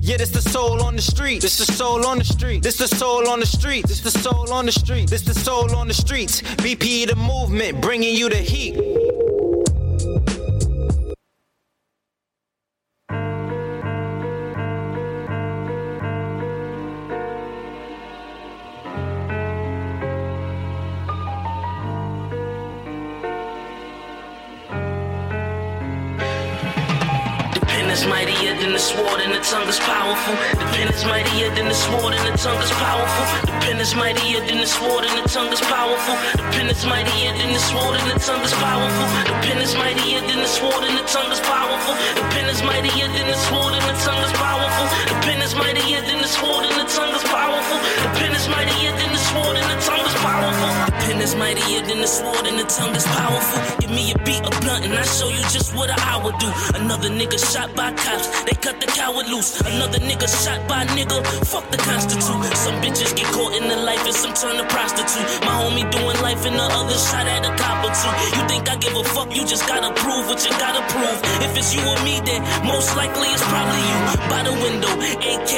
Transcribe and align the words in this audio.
Yeah, 0.00 0.16
this 0.16 0.30
the 0.30 0.42
soul 0.42 0.82
on 0.82 0.96
the 0.96 1.02
street. 1.02 1.42
This 1.42 1.58
the 1.58 1.72
soul 1.72 2.06
on 2.06 2.18
the 2.18 2.24
street. 2.24 2.62
This 2.62 2.76
the 2.76 2.88
soul 2.88 3.28
on 3.28 3.40
the 3.40 3.46
street. 3.46 3.86
This 3.86 4.00
the 4.00 4.10
soul 4.10 4.52
on 4.52 4.66
the 4.66 4.72
street. 4.72 5.08
This 5.08 5.22
the 5.22 5.34
soul 5.34 5.74
on 5.74 5.88
the 5.88 5.94
streets. 5.94 6.42
BP 6.42 7.08
the 7.08 7.16
movement, 7.16 7.80
bringing 7.80 8.14
you 8.14 8.28
the 8.28 8.36
heat. 8.36 8.91
Powerful. 30.12 30.36
The 30.60 30.66
pen 30.76 30.88
is 30.88 31.04
mightier 31.04 31.48
than 31.54 31.68
the 31.68 31.74
sword, 31.74 32.14
and 32.14 32.24
the 32.28 32.36
tongue 32.36 32.60
is 32.60 32.70
powerful. 32.70 33.24
The 33.48 33.52
pen 33.64 33.80
is 33.80 33.94
mightier 33.94 34.40
than 34.44 34.58
the 34.58 34.66
sword, 34.66 35.04
and 35.04 35.16
the 35.16 35.28
tongue 35.28 35.52
is 35.52 35.60
powerful. 35.60 36.16
The 36.36 36.44
pen 36.52 36.68
is 36.68 36.84
mightier 36.84 37.32
than 37.32 37.52
the 37.52 37.58
sword, 37.58 37.96
and 37.96 38.10
the 38.10 38.18
tongue 38.20 38.44
is 38.44 38.52
powerful. 38.60 39.06
The 39.24 39.36
pen 39.44 39.58
is 39.58 39.74
mightier 39.74 40.20
than 40.20 40.40
the 40.40 40.48
sword, 40.48 40.84
and 40.84 40.96
the 40.98 41.04
tongue 41.08 41.32
is 41.32 41.40
powerful. 41.40 41.94
The 42.16 42.24
pen 42.32 42.48
is 42.48 42.62
mightier 42.62 43.08
than 43.08 43.26
the 43.26 43.38
sword, 43.48 43.72
and 43.74 43.84
the 43.88 43.96
tongue 44.04 44.24
is 44.24 44.32
powerful. 44.36 44.86
The 45.08 45.16
pen 45.24 45.40
is 45.40 45.54
mightier 45.54 46.00
than 46.02 46.18
the 46.20 46.28
sword, 46.28 46.64
and 46.68 46.76
the 46.76 46.86
tongue 46.92 47.14
is 47.14 47.24
powerful. 47.24 47.78
The 48.04 48.10
pen 48.18 48.32
is 48.36 48.48
mightier 48.48 48.92
than 48.92 49.10
the 49.12 49.22
sword, 49.32 49.56
and 49.56 49.68
the 49.72 49.78
tongue 49.80 50.06
is 50.06 50.16
powerful. 50.20 50.91
Is 51.22 51.36
mightier 51.36 51.86
than 51.86 52.00
the 52.00 52.10
sword, 52.10 52.50
and 52.50 52.58
the 52.58 52.66
tongue 52.66 52.96
is 52.96 53.06
powerful. 53.06 53.62
Give 53.78 53.94
me 53.94 54.10
a 54.10 54.18
beat, 54.26 54.42
a 54.42 54.50
blunt, 54.58 54.82
and 54.82 54.92
I 54.92 55.06
show 55.06 55.28
you 55.30 55.38
just 55.54 55.70
what 55.70 55.86
I 55.86 56.18
would 56.18 56.36
do. 56.42 56.50
Another 56.74 57.08
nigga 57.08 57.38
shot 57.38 57.70
by 57.76 57.92
cops, 57.94 58.42
they 58.42 58.58
cut 58.58 58.80
the 58.80 58.90
coward 58.90 59.30
loose. 59.30 59.60
Another 59.60 60.02
nigga 60.02 60.26
shot 60.26 60.66
by 60.66 60.82
nigga, 60.98 61.22
fuck 61.46 61.70
the 61.70 61.78
constitute. 61.78 62.26
Some 62.58 62.74
bitches 62.82 63.14
get 63.14 63.30
caught 63.30 63.54
in 63.54 63.68
the 63.68 63.76
life 63.76 64.02
and 64.02 64.16
some 64.18 64.34
turn 64.34 64.58
to 64.58 64.66
prostitute. 64.66 65.22
My 65.46 65.54
homie 65.62 65.86
doing 65.94 66.18
life 66.26 66.42
and 66.42 66.58
the 66.58 66.66
other 66.74 66.98
shot 66.98 67.30
at 67.30 67.46
a 67.46 67.54
cop 67.54 67.86
or 67.86 67.94
two. 67.94 68.10
You 68.34 68.42
think 68.50 68.66
I 68.68 68.74
give 68.82 68.96
a 68.98 69.04
fuck? 69.14 69.30
You 69.30 69.46
just 69.46 69.68
gotta 69.70 69.94
prove 69.94 70.26
what 70.26 70.42
you 70.42 70.50
gotta 70.58 70.82
prove. 70.90 71.18
If 71.46 71.54
it's 71.54 71.70
you 71.70 71.86
or 71.86 72.02
me, 72.02 72.18
then 72.26 72.42
most 72.66 72.96
likely 72.98 73.30
it's 73.30 73.46
probably 73.46 73.78
you. 73.78 73.98
By 74.26 74.42
the 74.42 74.54
window, 74.58 74.90
AK 75.22 75.52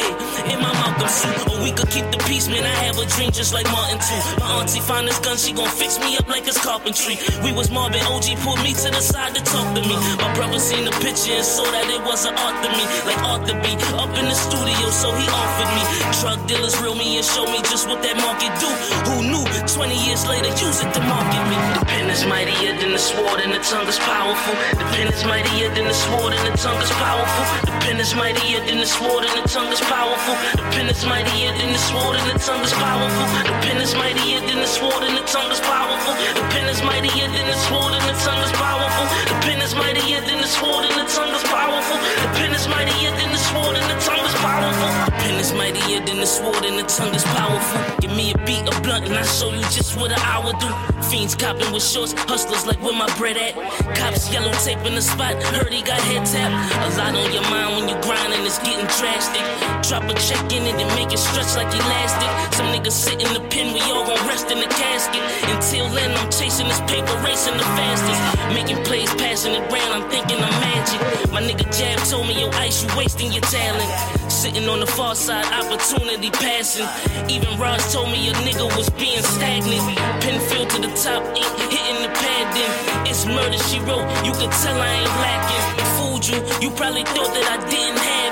in 0.53 0.61
my 0.61 0.73
Malcolm 0.77 1.09
suit. 1.09 1.33
Or 1.49 1.57
we 1.65 1.73
could 1.73 1.89
keep 1.89 2.05
the 2.13 2.21
peace, 2.29 2.53
man. 2.53 2.69
I 2.69 2.77
have 2.85 3.01
a 3.01 3.07
dream 3.17 3.33
just 3.33 3.57
like 3.57 3.65
Martin 3.73 3.97
too. 3.97 4.21
My 4.45 4.61
auntie 4.61 4.85
find 4.85 5.09
this 5.09 5.19
gun, 5.25 5.41
she 5.41 5.54
gon' 5.55 5.71
fix 5.71 5.99
me 6.01 6.17
up 6.17 6.29
like 6.29 6.47
it's 6.47 6.59
carpentry. 6.59 7.17
We 7.43 7.53
was 7.53 7.71
Marvin 7.71 8.03
OG 8.03 8.43
pulled 8.43 8.63
me 8.63 8.75
to 8.75 8.89
the 8.91 9.01
side 9.01 9.35
to 9.35 9.43
talk 9.43 9.75
to 9.75 9.81
me. 9.81 9.97
My 10.19 10.31
brother 10.35 10.59
seen 10.59 10.85
the 10.85 10.95
picture 10.99 11.39
and 11.39 11.47
saw 11.47 11.65
that 11.65 11.87
it 11.89 12.03
was 12.03 12.27
an 12.27 12.35
art 12.35 12.59
to 12.65 12.71
me, 12.75 12.85
like 13.07 13.21
art 13.23 13.47
to 13.49 13.55
be. 13.63 13.73
Up 13.95 14.11
in 14.19 14.27
the 14.27 14.35
studio, 14.35 14.91
so 14.91 15.15
he 15.15 15.27
offered 15.31 15.71
me. 15.79 15.83
Drug 16.21 16.41
dealers 16.49 16.75
reel 16.83 16.95
me 16.95 17.17
and 17.17 17.25
show 17.25 17.47
me 17.47 17.63
just 17.71 17.87
what 17.87 18.03
that 18.03 18.19
market 18.19 18.51
do. 18.59 18.71
Who 19.11 19.23
knew? 19.23 19.45
20 19.75 19.97
years 20.07 20.27
later, 20.27 20.51
use 20.61 20.85
it 20.85 20.93
to 20.93 21.01
market 21.01 21.43
me. 21.49 21.57
The 21.81 21.85
pen 21.87 22.11
is 22.11 22.25
mightier 22.27 22.79
than 22.79 22.93
the 22.93 22.99
sword 22.99 23.41
and 23.41 23.53
the 23.53 23.59
tongue 23.59 23.89
is 23.89 23.99
powerful. 23.99 24.55
The 24.77 24.87
pen 24.93 25.09
is 25.09 25.25
mightier 25.25 25.73
than 25.75 25.89
the 25.89 25.95
sword 25.95 26.35
and 26.35 26.45
the 26.47 26.55
tongue 26.55 26.83
is 26.83 26.91
powerful. 26.95 27.45
The 27.67 27.75
pen 27.81 27.99
is 27.99 28.15
mightier 28.15 28.61
than 28.61 28.79
the 28.79 28.87
sword 28.87 29.25
and 29.25 29.35
the 29.35 29.49
tongue 29.49 29.73
is 29.73 29.81
powerful. 29.81 30.35
The 30.55 30.67
pen 30.71 30.87
is 30.93 31.03
mightier 31.05 31.51
than 31.59 31.73
the 31.73 31.83
sword 31.83 32.15
and 32.17 32.27
the 32.31 32.39
tongue 32.39 32.63
is 32.63 32.73
powerful. 32.73 33.27
The 33.51 33.57
pen 33.65 33.79
is 33.81 33.95
mightier 33.95 34.41
than 34.47 34.59
the 34.61 34.71
sword 34.71 35.03
and 35.03 35.17
the 35.17 35.27
tongue 35.34 35.50
is 35.50 35.61
powerful. 35.67 36.15
The 36.39 36.47
pen 36.55 36.69
is 36.71 36.81
mightier 36.81 37.27
than 37.27 37.47
the 37.50 37.59
sword 37.67 37.93
and 37.99 38.05
the 38.06 38.15
tongue 38.22 38.43
is 38.47 38.53
powerful. 38.55 39.06
The 39.27 39.37
pen 39.43 39.59
is 39.67 39.75
mightier 39.75 40.21
than 40.21 40.39
the 40.39 40.47
sword 40.47 40.87
and 40.87 40.95
the 40.95 41.06
tongue 41.11 41.34
is 41.34 41.43
powerful. 41.50 41.99
The 42.22 42.31
pen 42.39 42.55
is 42.55 42.69
mightier 42.69 43.11
than 43.19 43.31
the 43.34 43.43
sword 43.50 43.75
and 43.75 43.87
the 43.91 43.99
tongue 43.99 44.24
powerful. 44.44 44.91
The 45.09 45.12
pen 45.22 45.41
is 45.41 45.53
mightier 45.53 46.05
than 46.05 46.19
the 46.21 46.27
sword 46.27 46.65
and 46.65 46.77
the 46.78 46.84
tongue 46.84 47.15
is 47.15 47.25
powerful. 47.25 47.81
Give 48.00 48.12
me 48.12 48.32
a 48.32 48.38
beat, 48.44 48.65
a 48.69 48.75
blunt, 48.84 49.09
and 49.09 49.16
I 49.16 49.25
show 49.25 49.50
you 49.50 49.65
just 49.72 49.97
what 49.97 50.12
an 50.12 50.21
hour 50.21 50.53
do. 50.60 50.69
Fiends 51.09 51.34
copping 51.34 51.72
with 51.72 51.82
shorts, 51.82 52.12
hustlers 52.28 52.66
like 52.66 52.81
where 52.82 52.97
my 52.97 53.09
bread 53.16 53.37
at. 53.37 53.55
Cops 53.97 54.31
yellow 54.32 54.53
tape 54.65 54.84
in 54.84 54.94
the 54.94 55.03
spot, 55.03 55.34
heard 55.55 55.72
he 55.72 55.82
got 55.82 56.00
head 56.09 56.25
tap. 56.27 56.53
A 56.53 56.88
lot 56.99 57.15
on 57.16 57.32
your 57.32 57.47
mind 57.49 57.71
when 57.77 57.84
you 57.88 57.97
grinding, 58.05 58.44
it's 58.44 58.59
getting 58.60 58.88
drastic. 59.00 59.44
Drop 59.88 60.05
a 60.05 60.15
check 60.21 60.44
in 60.53 60.65
it 60.69 60.76
and 60.76 60.91
make 60.97 61.12
it 61.12 61.19
stretch 61.19 61.56
like 61.56 61.72
elastic. 61.72 62.31
Some 62.56 62.69
niggas 62.72 62.97
sit 62.97 63.21
in 63.25 63.31
the 63.32 63.43
pen, 63.49 63.72
we 63.72 63.81
all 63.93 64.05
gon' 64.05 64.21
rest 64.28 64.50
in 64.50 64.61
the 64.61 64.71
casket. 64.81 65.22
Until 65.53 65.88
then, 65.88 66.12
I'm 66.16 66.31
chasing 66.31 66.69
this 66.69 66.81
paper, 66.84 67.15
racing 67.25 67.56
the 67.56 67.69
fastest. 67.76 68.21
Making 68.53 68.82
plays, 68.84 69.12
passing 69.15 69.55
it 69.55 69.65
round, 69.72 69.93
I'm 69.97 70.06
thinking 70.11 70.38
I'm 70.38 70.56
magic. 70.61 71.00
My 71.32 71.43
nigga 71.43 71.66
Jab 71.76 71.99
told 72.09 72.26
me, 72.28 72.41
yo, 72.41 72.50
Ice, 72.61 72.82
you 72.82 72.88
wasting 72.97 73.32
your 73.32 73.43
talent. 73.43 73.91
Sitting 74.34 74.69
on 74.69 74.81
the 74.81 74.87
far 74.87 75.15
side, 75.15 75.47
opportunity 75.47 76.28
passing. 76.28 76.89
Even 77.31 77.56
Raj 77.56 77.81
told 77.93 78.11
me 78.11 78.28
a 78.28 78.33
nigga 78.43 78.67
was 78.77 78.91
being 78.91 79.22
stagnant. 79.22 79.81
Pinfield 80.21 80.69
to 80.71 80.81
the 80.83 80.93
top, 81.03 81.22
ink 81.37 81.47
hitting 81.71 82.03
the 82.03 82.11
pad. 82.12 82.44
Then 82.55 83.06
it's 83.06 83.25
murder 83.25 83.56
she 83.71 83.78
wrote. 83.87 84.05
You 84.27 84.33
could 84.33 84.50
tell 84.50 84.77
I 84.77 84.91
ain't 85.00 85.17
lacking. 85.23 85.65
Fooled 85.97 86.27
you, 86.27 86.39
you 86.61 86.75
probably 86.75 87.05
thought 87.05 87.33
that 87.33 87.47
I 87.47 87.71
didn't 87.71 87.97
have 87.97 88.24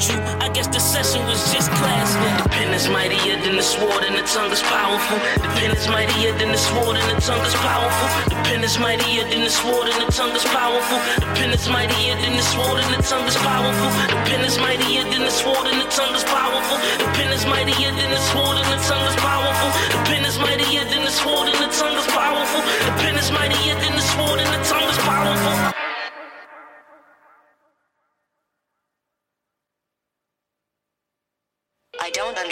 You, 0.00 0.16
I 0.40 0.48
guess 0.48 0.64
the 0.66 0.80
session 0.80 1.20
was 1.28 1.52
just 1.52 1.68
classic. 1.76 2.24
The 2.40 2.48
pen 2.48 2.72
is 2.72 2.88
mightier 2.88 3.36
than 3.36 3.60
the 3.60 3.62
sword 3.62 4.00
and 4.00 4.16
the 4.16 4.24
tongue 4.24 4.48
is 4.48 4.64
powerful. 4.64 5.20
The 5.44 5.52
pen 5.60 5.76
is 5.76 5.84
mightier 5.92 6.32
than 6.40 6.56
the 6.56 6.56
sword 6.56 6.96
and 6.96 7.04
the 7.12 7.20
tongue 7.20 7.44
is 7.44 7.52
powerful. 7.60 8.08
The 8.32 8.40
pen 8.48 8.64
is 8.64 8.80
mightier 8.80 9.28
than 9.28 9.44
the 9.44 9.52
sword 9.52 9.92
and 9.92 10.00
the 10.00 10.08
tongue 10.08 10.32
is 10.32 10.44
powerful. 10.48 10.96
The 11.20 11.28
pen 11.36 11.52
is 11.52 11.68
mightier 11.68 12.16
than 12.16 12.32
the 12.32 12.40
sword 12.48 12.80
and 12.80 12.96
the 12.96 13.02
tongue 13.04 13.28
is 13.28 13.36
powerful. 13.44 13.90
The 14.08 14.16
pen 14.24 14.40
is 14.40 14.56
mightier 14.56 15.04
than 15.04 15.20
the 15.20 15.34
sword 15.36 15.68
and 15.68 15.76
the 15.84 15.88
tongue 15.92 16.16
is 16.16 16.24
powerful. 16.24 16.76
The 16.96 17.08
pen 17.20 17.30
is 17.36 17.44
mightier 17.44 17.92
than 17.92 18.08
the 18.08 18.22
sword 18.32 18.56
and 18.56 18.68
the 18.72 18.80
tongue 18.80 19.04
is 19.04 19.20
powerful. 19.20 19.68
The 19.68 20.00
pen 20.08 20.24
is 20.24 20.40
mightier 20.40 20.84
than 20.88 21.04
the 21.04 21.12
sword 21.12 21.44
and 21.52 21.60
the 21.60 21.68
tongue 21.76 21.98
is 22.00 22.08
powerful. 22.08 22.62
The 22.88 22.92
pen 23.04 23.20
is 23.20 23.28
mightier 23.28 23.76
than 23.76 23.92
the 24.00 24.06
sword 24.16 24.40
and 24.40 24.48
the 24.48 24.60
tongue 24.64 24.88
is 24.88 25.00
powerful. 25.04 25.79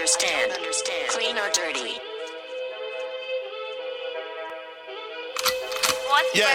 I 0.09 0.47
don't 0.49 0.57
understand. 0.57 1.09
Clean 1.11 1.37
or 1.37 1.51
dirty? 1.53 2.01
What's 6.09 6.35
yeah. 6.35 6.49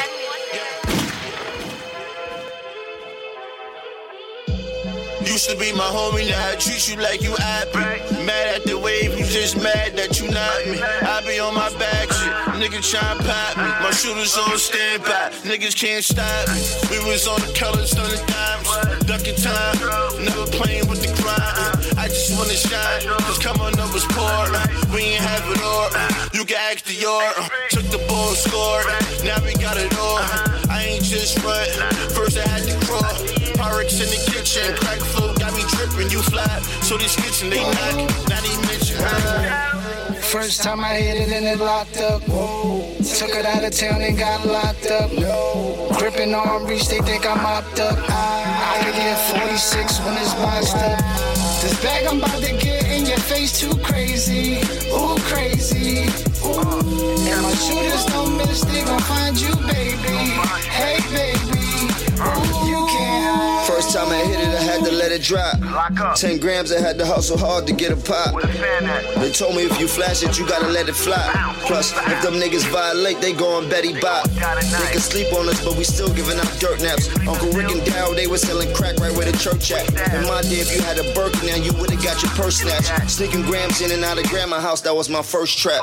Used 5.22 5.50
to 5.52 5.58
be 5.58 5.72
my 5.74 5.86
homie, 5.86 6.28
now 6.28 6.50
I 6.50 6.56
treat 6.56 6.90
you 6.90 6.98
like 6.98 7.22
you 7.22 7.36
happy. 7.36 7.78
Mad 8.26 8.56
at 8.56 8.64
the 8.64 8.76
wave, 8.76 9.18
you 9.20 9.26
just 9.26 9.62
mad 9.62 9.96
that 9.98 10.20
you 10.20 10.32
not 10.32 10.66
me. 10.66 10.82
I 10.82 11.22
be 11.22 11.40
on 11.40 11.54
my 11.54 11.70
back 11.78 12.12
shit, 12.12 12.34
nigga 12.58 12.82
tryna 12.82 13.20
pop 13.22 13.58
me. 13.58 13.70
My 13.86 13.92
shooters 13.92 14.36
on 14.36 14.58
standby, 14.58 15.30
niggas 15.46 15.76
can't 15.76 16.04
stop 16.04 16.48
me. 16.50 16.98
We 16.98 17.06
was 17.06 17.28
on 17.28 17.40
the 17.42 17.54
colors, 17.54 17.92
stunning 17.92 18.26
dimes, 18.26 19.06
ducking 19.06 19.36
time, 19.36 19.78
never 20.26 20.48
playing 20.48 20.88
with 20.88 21.06
the 21.06 21.14
grind. 21.22 21.83
Just 22.24 22.40
wanna 22.40 22.56
shine, 22.56 23.04
cause 23.28 23.38
coming 23.38 23.78
up 23.78 23.92
was 23.92 24.06
poor. 24.16 24.48
We 24.96 25.12
ain't 25.12 25.24
have 25.28 25.44
it 25.52 25.60
all, 25.60 25.92
you 26.32 26.46
can 26.46 26.56
ask 26.72 26.86
the 26.86 26.96
yard. 26.96 27.36
Took 27.70 27.84
the 27.92 28.00
ball, 28.08 28.32
scored, 28.32 28.88
now 29.28 29.44
we 29.44 29.52
got 29.60 29.76
it 29.76 29.92
all. 30.00 30.24
I 30.72 30.88
ain't 30.88 31.04
just 31.04 31.44
run, 31.44 31.68
first 32.16 32.40
I 32.40 32.48
had 32.48 32.64
to 32.64 32.80
crawl. 32.88 33.04
Pyrex 33.60 34.00
in 34.00 34.08
the 34.08 34.16
kitchen, 34.32 34.74
crack 34.78 35.00
flow 35.00 35.36
got 35.36 35.52
me 35.52 35.68
dripping, 35.76 36.12
you 36.12 36.22
fly. 36.24 36.48
So 36.80 36.96
this 36.96 37.14
kitchen 37.18 37.50
they 37.50 37.60
knock, 37.60 38.08
not 38.30 38.40
even 38.48 38.62
mention. 38.72 40.24
First 40.24 40.64
time 40.64 40.80
I 40.80 40.96
hit 40.96 41.28
it 41.28 41.34
and 41.34 41.46
it 41.46 41.60
locked 41.60 41.98
up. 41.98 42.22
Whoa. 42.24 42.88
Took 43.04 43.36
it 43.36 43.46
out 43.46 43.66
of 43.66 43.72
town 43.76 44.02
and 44.02 44.18
got 44.18 44.46
locked 44.46 44.90
up. 44.90 45.12
No. 45.12 45.92
Gripping 46.00 46.34
arm 46.34 46.68
reach, 46.68 46.88
they 46.88 47.02
think 47.02 47.30
I'm 47.30 47.44
mopped 47.44 47.82
up. 47.82 48.00
I, 48.10 48.80
I 48.80 48.84
could 48.86 48.96
get 48.96 49.20
46 49.42 50.00
when 50.06 50.14
it's 50.16 50.34
boxed 50.36 50.78
up. 50.78 51.43
This 51.64 51.82
bag 51.82 52.06
I'm 52.08 52.18
about 52.18 52.44
to 52.44 52.52
get 52.58 52.84
in 52.92 53.06
your 53.06 53.18
face 53.20 53.58
too 53.58 53.74
crazy. 53.78 54.58
Ooh, 54.92 55.16
crazy. 55.32 56.04
Ooh. 56.44 57.32
And 57.32 57.42
my 57.42 57.54
shooters 57.54 58.04
don't 58.08 58.36
miss, 58.36 58.66
they 58.66 58.84
gon' 58.84 59.00
find 59.00 59.40
you, 59.40 59.56
baby. 59.72 60.18
Hey, 60.68 61.00
baby. 61.16 61.88
Ooh. 62.20 62.93
First 63.74 63.96
time 63.96 64.10
I 64.10 64.18
hit 64.18 64.40
it, 64.40 64.54
I 64.54 64.62
had 64.62 64.86
to 64.86 64.92
let 64.92 65.12
it 65.12 65.24
drop. 65.24 65.58
Ten 66.16 66.38
grams, 66.38 66.72
I 66.72 66.80
had 66.80 67.00
to 67.00 67.06
hustle 67.08 67.40
hard 67.40 67.66
to 67.66 67.74
get 67.74 67.92
a 67.92 67.98
pop. 67.98 68.40
They 69.18 69.32
told 69.32 69.56
me 69.56 69.66
if 69.66 69.80
you 69.82 69.88
flash 69.88 70.22
it, 70.22 70.38
you 70.38 70.48
gotta 70.48 70.68
let 70.68 70.88
it 70.88 70.94
fly. 70.94 71.26
Plus, 71.66 71.92
if 71.92 72.22
them 72.22 72.36
niggas 72.36 72.70
violate, 72.70 73.20
they 73.20 73.34
goin' 73.34 73.68
Betty 73.70 74.00
Bop. 74.00 74.30
They 74.30 74.94
can 74.94 75.02
sleep 75.02 75.34
on 75.34 75.50
us, 75.50 75.58
but 75.66 75.76
we 75.76 75.84
still 75.84 76.14
giving 76.14 76.38
out 76.38 76.46
dirt 76.60 76.84
naps. 76.84 77.10
Uncle 77.26 77.50
Rick 77.50 77.72
and 77.72 77.82
Daryl, 77.82 78.16
they 78.16 78.28
were 78.28 78.38
selling 78.38 78.72
crack 78.76 78.98
right 79.00 79.12
where 79.18 79.26
the 79.26 79.36
church 79.40 79.72
at. 79.72 79.90
In 80.14 80.22
my 80.30 80.44
day, 80.44 80.62
if 80.62 80.70
you 80.70 80.80
had 80.84 81.00
a 81.00 81.06
Birkin, 81.18 81.48
now 81.50 81.58
you 81.58 81.74
would've 81.74 82.04
got 82.04 82.22
your 82.22 82.32
purse 82.38 82.62
snatched. 82.62 83.10
Sneaking 83.10 83.42
grams 83.42 83.82
in 83.82 83.90
and 83.90 84.04
out 84.04 84.20
of 84.20 84.30
grandma 84.30 84.60
house, 84.60 84.82
that 84.82 84.94
was 84.94 85.10
my 85.10 85.24
first 85.24 85.58
trap. 85.58 85.82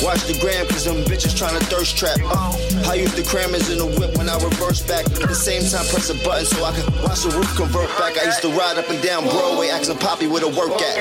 Watch 0.00 0.24
the 0.24 0.38
gram, 0.40 0.66
cause 0.68 0.86
them 0.86 1.04
bitches 1.04 1.36
tryna 1.36 1.60
thirst 1.68 1.98
trap. 1.98 2.16
Uh, 2.24 2.56
I 2.88 2.94
used 2.94 3.16
the 3.16 3.22
crammers 3.28 3.68
in 3.68 3.76
the 3.76 3.86
whip 4.00 4.16
when 4.16 4.30
I 4.30 4.40
reverse 4.40 4.80
back. 4.80 5.04
At 5.20 5.28
the 5.28 5.34
same 5.34 5.60
time, 5.60 5.84
press 5.92 6.08
a 6.08 6.16
button 6.24 6.46
so 6.46 6.64
I 6.64 6.72
can 6.72 6.88
watch 7.02 7.17
the 7.24 7.36
roof 7.36 7.56
convert 7.56 7.88
back. 7.98 8.16
I 8.18 8.26
used 8.26 8.42
to 8.42 8.48
ride 8.48 8.78
up 8.78 8.88
and 8.90 9.02
down 9.02 9.24
Broadway, 9.24 9.68
asking 9.68 9.98
Poppy 9.98 10.26
where 10.28 10.40
to 10.40 10.48
work 10.48 10.70
at. 10.80 10.94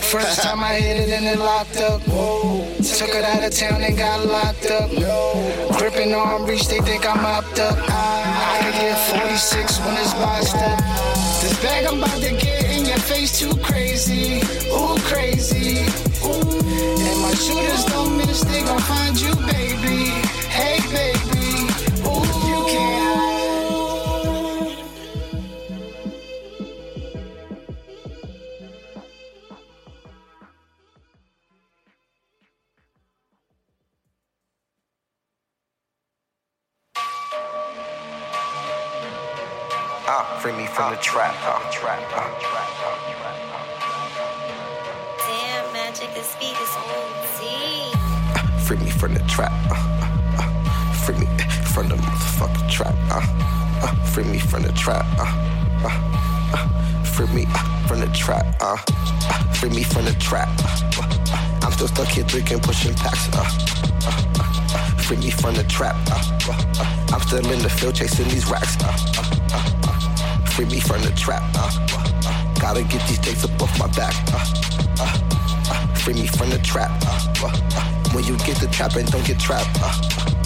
First 0.00 0.42
time 0.42 0.60
I 0.60 0.74
hit 0.74 1.08
it 1.08 1.10
and 1.10 1.26
it 1.26 1.38
locked 1.38 1.76
up. 1.76 2.00
Whoa. 2.08 2.64
Took 2.76 3.10
it 3.10 3.24
out 3.24 3.44
of 3.44 3.52
town 3.52 3.82
and 3.82 3.96
got 3.96 4.24
locked 4.24 4.70
up. 4.70 4.90
No. 4.92 5.76
Gripping 5.76 6.14
arm 6.14 6.46
reach, 6.46 6.68
they 6.68 6.80
think 6.80 7.04
I'm 7.04 7.20
mopped 7.22 7.58
up. 7.58 7.76
I, 7.90 8.60
I 8.60 8.64
could 8.64 8.80
get 8.80 8.96
46 9.20 9.78
when 9.80 9.96
it's 9.98 10.14
boxed 10.14 10.56
up. 10.56 10.78
This 11.42 11.60
bag 11.62 11.84
I'm 11.86 11.98
about 11.98 12.20
to 12.22 12.30
get 12.30 12.64
in 12.70 12.86
your 12.86 12.98
face 12.98 13.38
too 13.38 13.54
crazy. 13.56 14.40
Ooh, 14.72 14.96
crazy. 15.10 15.84
Ooh. 16.24 16.40
And 17.04 17.20
my 17.20 17.34
shooters 17.34 17.84
don't 17.84 18.16
miss, 18.16 18.44
they 18.44 18.62
gon' 18.62 18.80
find 18.80 19.20
you, 19.20 19.34
baby. 19.44 20.08
Hey, 20.48 20.80
baby. 20.90 21.17
Uh, 40.10 40.24
free 40.40 40.52
me 40.52 40.66
from 40.66 40.90
the 40.94 40.96
trap. 41.02 41.34
Uh, 41.42 41.70
trap. 41.70 42.00
Uh, 42.16 42.30
Damn, 45.18 45.72
magic, 45.74 46.14
this 46.14 46.34
beat 46.40 46.56
is 46.56 46.74
OD. 46.88 48.62
free 48.66 48.78
me 48.78 48.90
from 48.90 49.12
the 49.12 49.20
trap. 49.28 49.52
Uh, 49.70 49.74
uh, 49.74 50.08
uh, 50.38 50.92
free 51.04 51.14
me 51.18 51.26
from 51.74 51.88
the 51.90 51.94
motherfucking 51.96 52.70
trap. 52.70 52.94
Uh, 53.10 53.20
uh, 53.82 53.94
free 54.06 54.24
me 54.24 54.38
from 54.38 54.62
the 54.62 54.72
trap. 54.72 55.04
Uh, 55.18 55.24
uh, 55.84 56.54
uh, 56.54 57.04
free 57.04 57.26
me 57.34 57.44
uh, 57.54 57.86
from 57.86 58.00
the 58.00 58.06
trap. 58.08 58.46
Uh, 58.62 58.78
uh, 58.88 59.52
free 59.54 59.68
me 59.68 59.82
from 59.82 60.06
the 60.06 60.14
trap. 60.14 60.48
Uh, 60.64 61.02
uh, 61.02 61.60
I'm 61.62 61.72
still 61.72 61.88
stuck 61.88 62.08
here 62.08 62.24
drinking, 62.24 62.60
pushing 62.60 62.94
packs. 62.94 63.28
Uh, 63.34 63.40
uh, 63.42 64.24
uh, 64.40 64.74
uh, 64.74 64.96
free 65.02 65.18
me 65.18 65.30
from 65.30 65.54
the 65.54 65.64
trap. 65.64 65.96
Uh, 66.10 66.14
uh, 66.48 66.56
uh, 66.80 67.12
I'm 67.12 67.20
still 67.20 67.46
in 67.52 67.58
the 67.58 67.68
field 67.68 67.94
chasing 67.94 68.26
these 68.28 68.46
racks. 68.50 68.76
Uh, 68.82 68.88
uh, 69.18 69.27
free 70.58 70.66
me 70.66 70.80
from 70.80 71.00
the 71.02 71.12
trap. 71.12 71.40
Uh, 71.54 71.70
uh, 71.92 72.20
uh, 72.26 72.54
gotta 72.60 72.82
get 72.82 73.06
these 73.06 73.20
dates 73.20 73.44
up 73.44 73.62
off 73.62 73.78
my 73.78 73.86
back. 73.92 74.12
Uh, 74.34 74.44
uh, 74.98 75.18
uh, 75.70 75.94
free 75.94 76.14
me 76.14 76.26
from 76.26 76.50
the 76.50 76.58
trap. 76.58 76.90
When 78.12 78.24
you 78.24 78.36
get 78.38 78.56
the 78.56 78.66
trap 78.66 78.96
and 78.96 79.08
don't 79.08 79.24
get 79.24 79.38
trapped. 79.38 80.37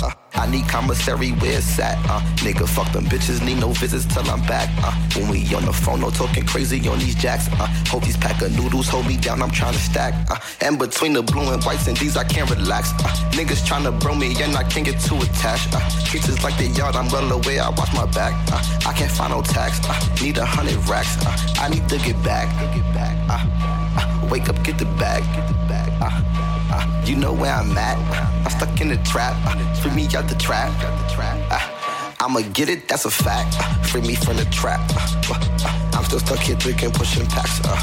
I 0.42 0.50
need 0.50 0.66
commissary 0.66 1.30
where 1.38 1.58
it's 1.58 1.78
at. 1.78 1.96
Uh, 2.10 2.18
nigga, 2.42 2.68
fuck 2.68 2.90
them 2.92 3.04
bitches, 3.04 3.44
need 3.46 3.60
no 3.60 3.68
visits 3.68 4.04
till 4.12 4.28
I'm 4.28 4.42
back. 4.42 4.68
Uh, 4.82 4.90
when 5.14 5.30
we 5.30 5.54
on 5.54 5.64
the 5.64 5.72
phone, 5.72 6.00
no 6.00 6.10
talking 6.10 6.44
crazy 6.44 6.88
on 6.88 6.98
these 6.98 7.14
jacks. 7.14 7.46
Uh, 7.52 7.68
hope 7.86 8.02
these 8.02 8.16
pack 8.16 8.42
of 8.42 8.50
noodles 8.58 8.88
hold 8.88 9.06
me 9.06 9.16
down, 9.16 9.40
I'm 9.40 9.52
trying 9.52 9.74
to 9.74 9.78
stack. 9.78 10.12
Uh, 10.28 10.40
and 10.60 10.80
between 10.80 11.12
the 11.12 11.22
blue 11.22 11.52
and 11.52 11.62
whites 11.62 11.86
and 11.86 11.96
these, 11.96 12.16
I 12.16 12.24
can't 12.24 12.50
relax. 12.50 12.90
Uh, 12.90 13.14
niggas 13.38 13.64
trying 13.64 13.84
to 13.84 13.92
bro 13.92 14.16
me 14.16 14.34
and 14.42 14.56
I 14.56 14.64
can't 14.64 14.84
get 14.84 14.98
too 15.00 15.16
attached. 15.18 15.72
Uh, 15.72 15.88
streets 16.02 16.28
is 16.28 16.42
like 16.42 16.58
the 16.58 16.66
yard, 16.66 16.96
I'm 16.96 17.08
well 17.10 17.30
away, 17.30 17.60
I 17.60 17.68
watch 17.68 17.94
my 17.94 18.06
back. 18.06 18.34
Uh, 18.52 18.60
I 18.84 18.92
can't 18.94 19.12
find 19.12 19.30
no 19.30 19.42
tax, 19.42 19.78
uh, 19.88 19.94
need 20.20 20.38
a 20.38 20.44
hundred 20.44 20.76
racks. 20.88 21.24
Uh, 21.24 21.62
I 21.62 21.68
need 21.68 21.88
to 21.88 21.98
get 21.98 22.20
back. 22.24 22.50
Get 22.74 22.84
back. 22.92 23.14
Uh, 23.30 23.46
uh, 23.96 24.28
wake 24.28 24.48
up, 24.48 24.60
get 24.64 24.76
the 24.76 24.86
bag. 24.98 25.22
Get 25.22 25.46
the 25.46 25.54
bag. 25.54 25.61
You 27.12 27.18
know 27.18 27.34
where 27.34 27.52
I'm 27.52 27.76
at. 27.76 27.98
I'm 28.42 28.50
stuck 28.50 28.80
in 28.80 28.88
the 28.88 28.96
trap. 29.04 29.36
Free 29.82 29.90
me 29.90 30.04
out 30.16 30.28
the 30.28 30.34
trap. 30.34 30.72
Uh, 30.80 32.16
I'ma 32.20 32.40
get 32.54 32.70
it, 32.70 32.88
that's 32.88 33.04
a 33.04 33.10
fact. 33.10 33.54
Uh, 33.60 33.82
free 33.82 34.00
me 34.00 34.14
from 34.14 34.38
the 34.38 34.46
trap. 34.46 34.80
Uh, 34.96 35.34
uh 35.34 35.92
I'm 35.92 36.04
still 36.06 36.20
stuck 36.20 36.38
here 36.38 36.56
drinking, 36.56 36.92
pushing 36.92 37.26
packs. 37.26 37.60
Uh, 37.66 37.76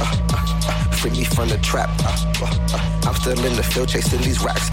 uh, 0.00 0.90
free 0.90 1.12
me 1.12 1.22
from 1.22 1.50
the 1.50 1.58
trap. 1.58 1.88
I'm 3.06 3.14
still 3.14 3.38
in 3.46 3.54
the 3.54 3.62
field 3.62 3.90
chasing 3.90 4.20
these 4.22 4.42
racks. 4.42 4.68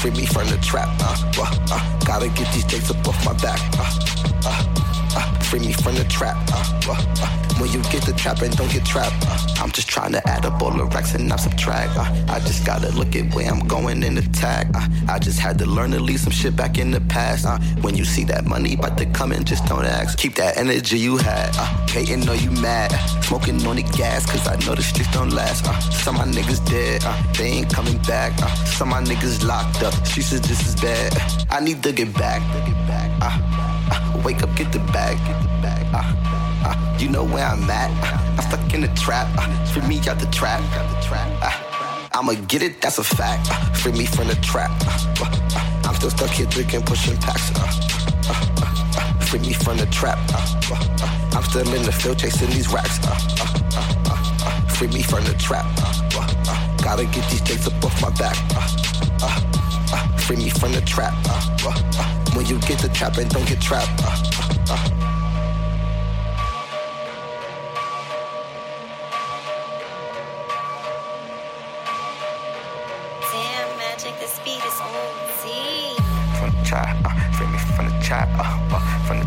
Free 0.00 0.10
me 0.10 0.26
from 0.26 0.48
the 0.48 0.58
trap. 0.58 0.90
Gotta 2.04 2.26
get 2.30 2.52
these 2.52 2.64
dates 2.64 2.90
up 2.90 3.06
off 3.06 3.24
my 3.24 3.34
back. 3.34 3.60
Free 5.44 5.60
me 5.60 5.72
from 5.72 5.94
the 5.94 6.04
trap. 6.10 6.36
When 7.60 7.72
you 7.72 7.82
get 7.84 8.04
the 8.04 8.12
trap 8.12 8.42
and 8.42 8.54
don't 8.56 8.70
get 8.70 8.84
trapped. 8.84 9.16
Uh, 9.26 9.62
I'm 9.62 9.70
just 9.70 9.88
trying 9.88 10.12
to 10.12 10.28
add 10.28 10.44
up 10.44 10.60
all 10.62 10.70
the 10.70 10.84
racks 10.84 11.14
and 11.14 11.26
not 11.26 11.40
subtract. 11.40 11.96
Uh, 11.96 12.04
I 12.28 12.38
just 12.40 12.66
gotta 12.66 12.90
look 12.92 13.16
at 13.16 13.34
where 13.34 13.50
I'm 13.50 13.66
going 13.66 14.04
and 14.04 14.18
attack. 14.18 14.66
Uh, 14.74 14.86
I 15.08 15.18
just 15.18 15.38
had 15.38 15.58
to 15.58 15.66
learn 15.66 15.90
to 15.92 16.00
leave 16.00 16.20
some 16.20 16.32
shit 16.32 16.54
back 16.54 16.78
in 16.78 16.90
the 16.90 17.00
past. 17.00 17.46
Uh, 17.46 17.58
when 17.80 17.96
you 17.96 18.04
see 18.04 18.24
that 18.24 18.44
money 18.44 18.74
about 18.74 18.98
to 18.98 19.06
come 19.06 19.32
in, 19.32 19.44
just 19.44 19.64
don't 19.66 19.86
ask. 19.86 20.18
Keep 20.18 20.34
that 20.36 20.58
energy 20.58 20.98
you 20.98 21.16
had. 21.16 21.50
Uh, 21.56 21.86
hating, 21.88 22.20
know 22.20 22.34
you 22.34 22.50
mad. 22.50 22.92
Smoking 23.24 23.64
on 23.66 23.76
the 23.76 23.82
gas, 23.82 24.30
cause 24.30 24.46
I 24.46 24.56
know 24.66 24.74
the 24.74 24.82
streets 24.82 25.10
don't 25.12 25.30
last. 25.30 25.66
Uh, 25.66 25.78
some 25.90 26.16
my 26.16 26.24
niggas 26.24 26.64
dead, 26.68 27.02
uh, 27.04 27.32
they 27.32 27.46
ain't 27.46 27.72
coming 27.72 27.98
back. 28.02 28.32
Uh, 28.42 28.54
some 28.66 28.90
my 28.90 29.02
niggas 29.02 29.44
locked 29.46 29.82
up, 29.82 29.94
streets 30.06 30.32
is 30.32 30.40
just 30.40 30.66
as 30.66 30.76
bad. 30.76 31.12
I 31.50 31.60
need 31.60 31.82
to 31.82 31.92
get 31.92 32.12
back. 32.14 32.42
Uh, 33.20 33.38
uh, 33.90 34.22
wake 34.24 34.42
up, 34.42 34.54
get 34.56 34.72
the 34.72 34.78
bag. 34.92 35.16
Get 35.26 35.42
the 35.42 35.48
bag. 35.62 35.86
Uh, 35.94 36.25
uh, 36.66 36.96
you 36.98 37.08
know 37.08 37.24
where 37.24 37.44
I'm 37.46 37.68
at. 37.70 37.90
Uh, 38.02 38.42
I'm 38.42 38.42
stuck 38.48 38.74
in 38.74 38.80
the 38.82 38.88
trap. 38.94 39.28
Uh, 39.38 39.46
free 39.66 39.86
me 39.86 39.98
out 40.08 40.18
the 40.18 40.26
trap. 40.32 40.60
Uh, 40.74 42.08
I'ma 42.12 42.32
get 42.48 42.62
it, 42.62 42.80
that's 42.80 42.98
a 42.98 43.04
fact. 43.04 43.48
Uh, 43.50 43.72
free 43.74 43.92
me 43.92 44.06
from 44.06 44.28
the 44.28 44.34
trap. 44.36 44.70
Uh, 44.86 45.24
uh, 45.24 45.88
I'm 45.88 45.94
still 45.94 46.10
stuck 46.10 46.30
here 46.30 46.46
drinking, 46.46 46.82
pushing 46.82 47.16
packs. 47.18 47.50
Uh, 47.54 47.60
uh, 48.28 48.34
uh, 48.62 48.98
uh, 48.98 49.20
free 49.26 49.40
me 49.40 49.52
from 49.52 49.76
the 49.76 49.86
trap. 49.86 50.18
Uh, 50.32 50.38
uh, 50.72 50.78
uh, 51.02 51.36
I'm 51.36 51.44
still 51.44 51.72
in 51.74 51.82
the 51.82 51.92
field 51.92 52.18
chasing 52.18 52.50
these 52.50 52.68
racks. 52.72 52.98
Uh, 53.06 53.10
uh, 53.10 53.46
uh, 53.76 54.10
uh, 54.10 54.46
uh, 54.46 54.60
free 54.68 54.88
me 54.88 55.02
from 55.02 55.24
the 55.24 55.34
trap. 55.34 55.66
Uh, 55.78 56.18
uh, 56.18 56.26
uh, 56.48 56.76
gotta 56.82 57.04
get 57.04 57.28
these 57.30 57.42
dates 57.42 57.66
up 57.66 57.84
off 57.84 58.00
my 58.02 58.10
back. 58.10 58.36
Uh, 58.56 58.66
uh, 59.22 59.40
uh, 59.92 60.16
free 60.18 60.36
me 60.36 60.48
from 60.50 60.72
the 60.72 60.80
trap. 60.80 61.14
Uh, 61.28 61.68
uh, 61.68 61.74
uh, 61.98 62.24
when 62.34 62.46
you 62.46 62.58
get 62.60 62.78
the 62.80 62.88
trap 62.88 63.18
and 63.18 63.30
don't 63.30 63.46
get 63.46 63.60
trapped. 63.60 64.02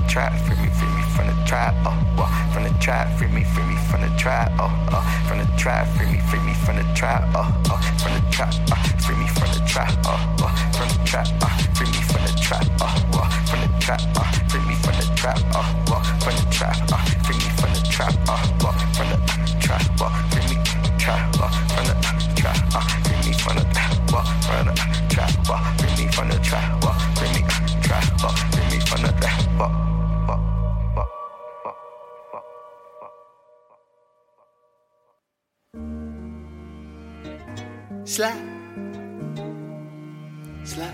Trap, 0.10 0.34
free 0.42 0.56
me, 0.58 0.70
free 0.70 0.88
me 0.90 1.04
from 1.16 1.28
the 1.28 1.46
trap, 1.46 1.76
uh, 1.86 1.94
uh, 2.18 2.52
from 2.52 2.64
the 2.64 2.74
trap, 2.80 3.16
free 3.18 3.28
me, 3.28 3.44
free 3.44 3.64
me 3.64 3.76
from 3.90 4.02
the 4.02 4.10
trap, 4.18 4.52
uh, 4.58 4.66
uh, 4.90 5.02
from 5.28 5.38
the 5.38 5.46
trap, 5.56 5.88
free 5.96 6.08
me, 6.08 6.20
free 6.30 6.40
me 6.40 6.54
from 6.66 6.78
the 6.78 6.84
trap, 6.96 7.24
uh, 7.36 7.46
uh, 7.70 7.78
from 8.02 8.14
the 8.14 8.32
trap, 8.32 8.54
uh, 8.72 8.76
free 9.06 9.16
me 9.16 9.28
from 9.28 9.50
the 9.54 9.62
trap, 9.68 9.94
uh, 10.06 10.18
uh, 10.42 10.72
from 10.74 10.90
the 10.90 11.00
trap, 11.06 11.28
uh, 11.42 11.48
free 11.78 11.88
me 11.88 12.02
from 12.10 12.26
the 12.26 12.34
trap, 12.42 12.66
uh, 12.82 12.90
uh, 13.14 13.30
from 13.46 13.62
the 13.62 13.80
trap, 13.80 14.02
uh, 14.16 14.32
free 14.50 14.66
me 14.66 14.76
from 14.82 14.96
the 14.96 15.06
trap, 15.16 15.38
uh, 15.54 15.94
uh, 15.94 16.04
from 16.20 16.36
the 16.36 16.46
trap, 16.52 16.78
uh, 16.92 16.98
free 17.24 17.38
me 17.38 17.50
from 17.62 17.74
the 17.74 17.82
trap, 17.92 18.14
uh, 18.28 18.59
Slide. 38.20 38.36
Slide. 40.66 40.94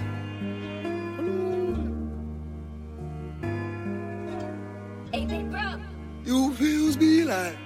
You 6.24 6.54
feels 6.54 6.96
be 6.98 7.24
like. 7.24 7.58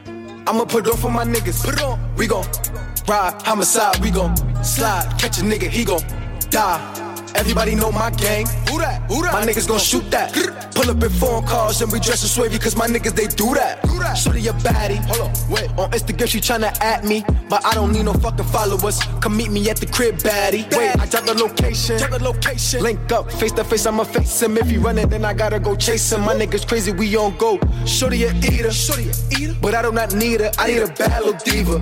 I'ma 0.48 0.64
put 0.64 0.88
on 0.88 0.96
for 0.96 1.12
my 1.12 1.26
niggas. 1.26 1.66
Put 1.66 1.84
on. 1.84 2.00
We 2.16 2.26
gon' 2.28 2.46
ride, 3.06 3.42
homicide. 3.42 4.00
We 4.00 4.12
gon' 4.12 4.34
slide. 4.64 5.14
Catch 5.20 5.40
a 5.40 5.42
nigga, 5.42 5.68
he 5.68 5.84
gon' 5.84 6.04
die. 6.50 6.80
Everybody 7.36 7.76
know 7.76 7.92
my 7.92 8.12
gang. 8.12 8.46
Who 8.70 8.80
that? 8.80 9.12
Who 9.12 9.22
that? 9.24 9.34
My 9.34 9.42
niggas 9.46 9.68
gon' 9.68 9.80
shoot 9.80 10.10
that. 10.12 10.32
Pull 10.80 10.92
up 10.92 11.04
in 11.04 11.10
foreign 11.10 11.46
cars 11.46 11.82
and 11.82 11.92
we 11.92 12.00
dress 12.00 12.24
in 12.24 12.30
swavy 12.30 12.58
cause 12.58 12.74
my 12.74 12.88
niggas 12.88 13.14
they 13.14 13.28
do 13.28 13.54
that. 13.54 13.84
Do 13.84 14.00
that. 14.00 14.14
Shorty 14.14 14.48
a 14.48 14.54
baddie. 14.54 14.96
Hold 15.08 15.28
on, 15.28 15.52
wait. 15.52 15.70
On 15.78 15.92
Instagram 15.92 16.28
she 16.30 16.40
tryna 16.40 16.72
at 16.82 17.04
me, 17.04 17.26
but 17.50 17.66
I 17.66 17.74
don't 17.74 17.92
need 17.92 18.06
no 18.06 18.14
fucking 18.14 18.46
followers. 18.46 18.98
Come 19.20 19.36
meet 19.36 19.52
me 19.52 19.70
at 19.70 19.76
the 19.76 19.88
crib, 19.88 20.16
baddie. 20.20 20.64
Wait, 20.74 20.98
I 20.98 21.06
drop 21.06 21.26
the 21.26 21.34
location. 21.34 21.98
Drop 21.98 22.12
the 22.12 22.24
location. 22.24 22.82
Link 22.82 23.12
up, 23.12 23.30
face 23.30 23.52
to 23.52 23.66
face, 23.66 23.86
I'ma 23.86 24.06
face 24.06 24.42
him. 24.42 24.58
If 24.58 24.70
he 24.70 24.78
running, 24.78 25.10
then 25.10 25.26
I 25.26 25.34
gotta 25.34 25.60
go 25.60 25.76
chase 25.76 26.14
him. 26.14 26.22
My 26.22 26.34
niggas 26.34 26.66
crazy, 26.66 26.94
we 26.94 27.14
on 27.18 27.36
go. 27.36 27.60
Shorty 27.86 28.24
a 28.24 28.34
eater. 28.36 28.72
Shorty 28.72 29.10
a 29.10 29.38
eater. 29.38 29.56
But 29.62 29.76
I 29.76 29.82
do 29.82 29.92
not 29.92 30.16
need 30.16 30.40
her, 30.40 30.52
I 30.58 30.68
need 30.68 30.84
a 30.84 30.88
bad 30.88 31.26
little 31.26 31.40
diva. 31.44 31.80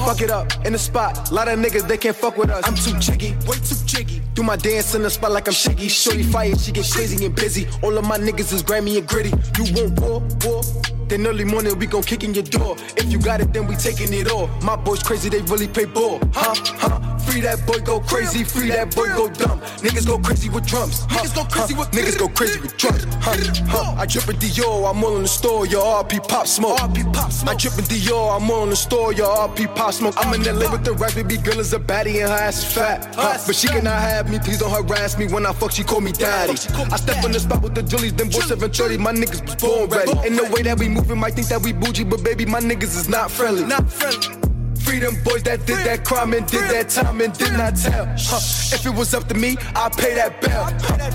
Hoe. 0.00 0.06
Fuck 0.06 0.22
it 0.22 0.30
up 0.30 0.66
in 0.66 0.72
the 0.72 0.78
spot. 0.78 1.30
Lot 1.30 1.46
of 1.48 1.58
niggas, 1.58 1.86
they 1.86 1.98
can't 1.98 2.16
fuck 2.16 2.36
with 2.36 2.50
us. 2.50 2.66
I'm 2.66 2.74
too 2.74 2.98
jiggy. 2.98 3.36
Way 3.46 3.58
too 3.58 3.76
jiggy. 3.86 4.22
Do 4.34 4.42
my 4.42 4.56
dance 4.56 4.94
in 4.94 5.02
the 5.02 5.10
spot 5.10 5.32
like 5.32 5.46
I'm 5.46 5.54
shiggy. 5.54 5.90
Shorty 5.90 6.22
fire, 6.22 6.56
she 6.56 6.72
get 6.72 6.90
crazy 6.90 7.24
and 7.24 7.34
busy. 7.34 7.68
All 7.82 7.96
of 7.96 8.04
my 8.06 8.18
niggas 8.18 8.39
is 8.40 8.62
Grammy 8.62 8.96
and 8.96 9.06
gritty. 9.06 9.28
You 9.58 9.64
want 9.74 10.00
war, 10.00 10.22
war? 10.44 10.62
Then 11.08 11.26
early 11.26 11.44
morning 11.44 11.78
we 11.78 11.86
gon' 11.86 12.02
kick 12.02 12.24
in 12.24 12.32
your 12.32 12.42
door. 12.44 12.74
If 12.96 13.12
you 13.12 13.18
got 13.18 13.42
it, 13.42 13.52
then 13.52 13.66
we 13.66 13.76
taking 13.76 14.12
it 14.14 14.30
all. 14.30 14.48
My 14.62 14.76
boys 14.76 15.02
crazy, 15.02 15.28
they 15.28 15.42
really 15.42 15.68
play 15.68 15.84
ball. 15.84 16.20
Huh, 16.32 16.54
huh. 16.78 17.19
Free 17.30 17.40
that 17.42 17.64
boy, 17.64 17.78
go 17.80 18.00
crazy. 18.00 18.42
Free 18.42 18.68
that 18.70 18.92
boy, 18.94 19.06
go 19.14 19.28
dumb. 19.28 19.60
Niggas 19.86 20.04
go 20.06 20.18
crazy 20.18 20.48
with 20.48 20.66
drums. 20.66 21.06
Huh, 21.08 21.20
Niggas 21.22 21.34
go 21.36 21.44
crazy 21.44 21.74
huh. 21.74 21.80
with- 21.80 21.90
Niggas 21.92 22.18
go 22.18 22.28
crazy 22.28 22.58
with 22.60 22.76
drums. 22.76 23.04
Huh, 23.20 23.36
huh. 23.68 23.94
I 23.96 24.06
drip 24.06 24.28
in 24.28 24.36
Dior, 24.36 24.90
I'm 24.90 25.04
all 25.04 25.14
in 25.16 25.22
the 25.22 25.28
store. 25.28 25.64
Your 25.66 25.84
RP 26.02 26.26
pop 26.26 26.48
smoke. 26.48 26.78
RP 26.78 27.12
Pop 27.12 27.30
Smoke. 27.30 27.54
I 27.54 27.56
drip 27.56 27.78
in 27.78 27.84
Dior, 27.84 28.36
I'm 28.36 28.50
all 28.50 28.64
in 28.64 28.70
the 28.70 28.76
store. 28.76 29.12
Your 29.12 29.28
RP 29.48 29.72
pop 29.76 29.92
smoke. 29.92 30.14
I'm 30.18 30.34
in 30.34 30.42
LA 30.42 30.70
with 30.72 30.84
the 30.84 30.92
rap, 30.94 31.14
baby 31.14 31.36
girl 31.36 31.60
is 31.60 31.72
a 31.72 31.78
baddie 31.78 32.20
and 32.20 32.30
her 32.30 32.36
ass 32.48 32.58
is 32.58 32.72
fat. 32.72 33.14
Huh, 33.14 33.38
But 33.46 33.54
she 33.54 33.68
cannot 33.68 34.00
have 34.00 34.28
me, 34.28 34.40
please 34.40 34.58
don't 34.58 34.70
harass 34.72 35.16
me. 35.16 35.28
When 35.28 35.46
I 35.46 35.52
fuck, 35.52 35.70
she 35.70 35.84
call 35.84 36.00
me 36.00 36.10
daddy. 36.10 36.56
She 36.56 36.68
call 36.70 36.86
me 36.86 36.92
I 36.92 36.96
step 36.96 37.24
in 37.24 37.30
the 37.30 37.38
spot 37.38 37.62
with 37.62 37.76
the 37.76 37.82
jollies, 37.84 38.14
them 38.14 38.28
boys 38.28 38.48
730. 38.48 38.98
My 38.98 39.12
niggas 39.12 39.46
was 39.46 39.54
born 39.54 39.88
ready. 39.88 40.10
Ain't 40.26 40.34
no 40.34 40.50
way 40.50 40.62
that 40.62 40.78
we 40.80 40.88
moving, 40.88 41.18
might 41.18 41.34
think 41.34 41.46
that 41.48 41.62
we 41.62 41.72
bougie, 41.72 42.02
but 42.04 42.24
baby, 42.24 42.44
my 42.44 42.58
niggas 42.60 42.96
is 42.98 43.08
not 43.08 43.30
friendly. 43.30 43.64
Not 43.64 43.88
friendly. 43.88 44.49
Free 44.90 44.98
them 44.98 45.22
boys 45.22 45.44
that 45.44 45.64
did 45.66 45.78
that 45.86 46.04
crime 46.04 46.32
and 46.34 46.44
did 46.48 46.68
that 46.68 46.88
time 46.88 47.20
and 47.20 47.32
did 47.38 47.52
not 47.52 47.76
tell. 47.76 48.06
Huh. 48.06 48.74
If 48.74 48.84
it 48.84 48.92
was 48.92 49.14
up 49.14 49.28
to 49.28 49.34
me, 49.34 49.56
I'd 49.76 49.92
pay 49.92 50.14
that 50.14 50.40
bail. 50.40 50.64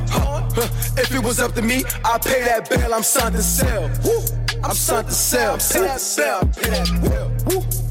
Huh. 0.10 0.48
Huh. 0.56 1.02
If 1.02 1.14
it 1.14 1.22
was 1.22 1.42
up 1.42 1.54
to 1.56 1.62
me, 1.62 1.84
I'd 2.06 2.22
pay 2.22 2.42
that 2.46 2.70
bail. 2.70 2.94
I'm 2.94 3.04
signed 3.04 3.36
to 3.36 3.44
sell. 3.44 3.92
Woo. 4.06 4.24
I'm 4.64 4.76
signed 4.76 5.08
to 5.08 5.14
sell. 5.14 5.54
I'm 5.56 5.60
signed 5.60 5.92
to 5.92 6.00
sell. 6.00 6.40
Pay 6.56 6.70
that. 6.70 7.44
Woo. 7.48 7.85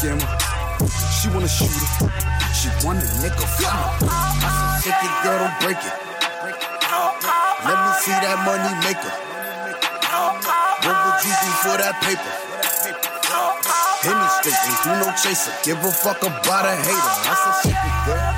Scammer. 0.00 0.24
She 1.20 1.28
want 1.28 1.44
a 1.44 1.48
shooter. 1.48 2.08
She 2.56 2.68
want 2.84 3.04
a 3.04 3.08
nigga 3.20 3.44
hood. 3.44 3.68
I 3.68 4.80
said, 4.80 4.96
take 4.96 4.96
it, 4.96 5.12
girl, 5.20 5.38
don't 5.44 5.56
break 5.60 5.76
it. 5.76 5.92
Let 7.68 7.76
me 7.76 7.90
see 8.00 8.16
that 8.16 8.40
money 8.48 8.72
maker. 8.80 9.12
What 10.80 10.96
would 11.04 11.20
you 11.20 11.52
for 11.60 11.76
that 11.76 12.00
paper? 12.00 12.32
Me 14.00 14.26
straight, 14.40 14.56
ain't 14.64 14.80
do 14.82 14.90
no 15.04 15.12
chaser. 15.20 15.52
Give 15.62 15.76
a 15.84 15.92
fuck 15.92 16.22
about 16.22 16.64
a 16.64 16.74
hater. 16.74 17.14
I 17.28 17.36
said, 17.36 17.68
shake 17.68 17.84
it, 17.84 17.96
girl. 18.08 18.32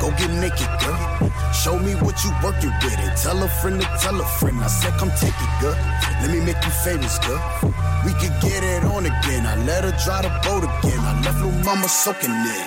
Go 0.00 0.06
get 0.20 0.30
naked, 0.36 0.68
girl. 0.84 1.25
Show 1.66 1.80
me 1.80 1.96
what 1.96 2.14
you 2.22 2.30
working 2.44 2.70
with 2.78 2.94
it. 2.94 3.16
Tell 3.18 3.42
a 3.42 3.48
friend 3.58 3.80
to 3.80 3.88
tell 3.98 4.14
a 4.20 4.24
friend. 4.38 4.56
I 4.62 4.68
said, 4.68 4.92
come 5.00 5.10
take 5.18 5.34
it, 5.34 5.52
girl. 5.60 5.74
Let 6.22 6.30
me 6.30 6.38
make 6.38 6.62
you 6.62 6.70
famous, 6.86 7.18
girl. 7.26 7.42
We 8.06 8.12
could 8.22 8.30
get 8.38 8.62
it 8.62 8.84
on 8.84 9.04
again. 9.04 9.44
I 9.44 9.56
let 9.66 9.82
her 9.82 9.90
drive 10.04 10.22
the 10.22 10.30
boat 10.46 10.62
again. 10.62 11.00
I 11.00 11.20
left 11.26 11.42
little 11.42 11.58
mama 11.66 11.88
soaking 11.88 12.30
in. 12.30 12.66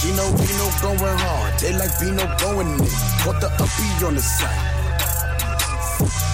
She 0.00 0.16
know 0.16 0.32
we 0.32 0.48
no 0.56 0.72
going 0.80 1.18
hard. 1.20 1.60
They 1.60 1.76
like 1.76 1.92
Vino 2.00 2.24
going 2.40 2.72
in. 2.72 2.88
Put 3.20 3.36
the 3.44 3.52
uppie 3.60 4.06
on 4.08 4.14
the 4.14 4.22
side. 4.22 4.80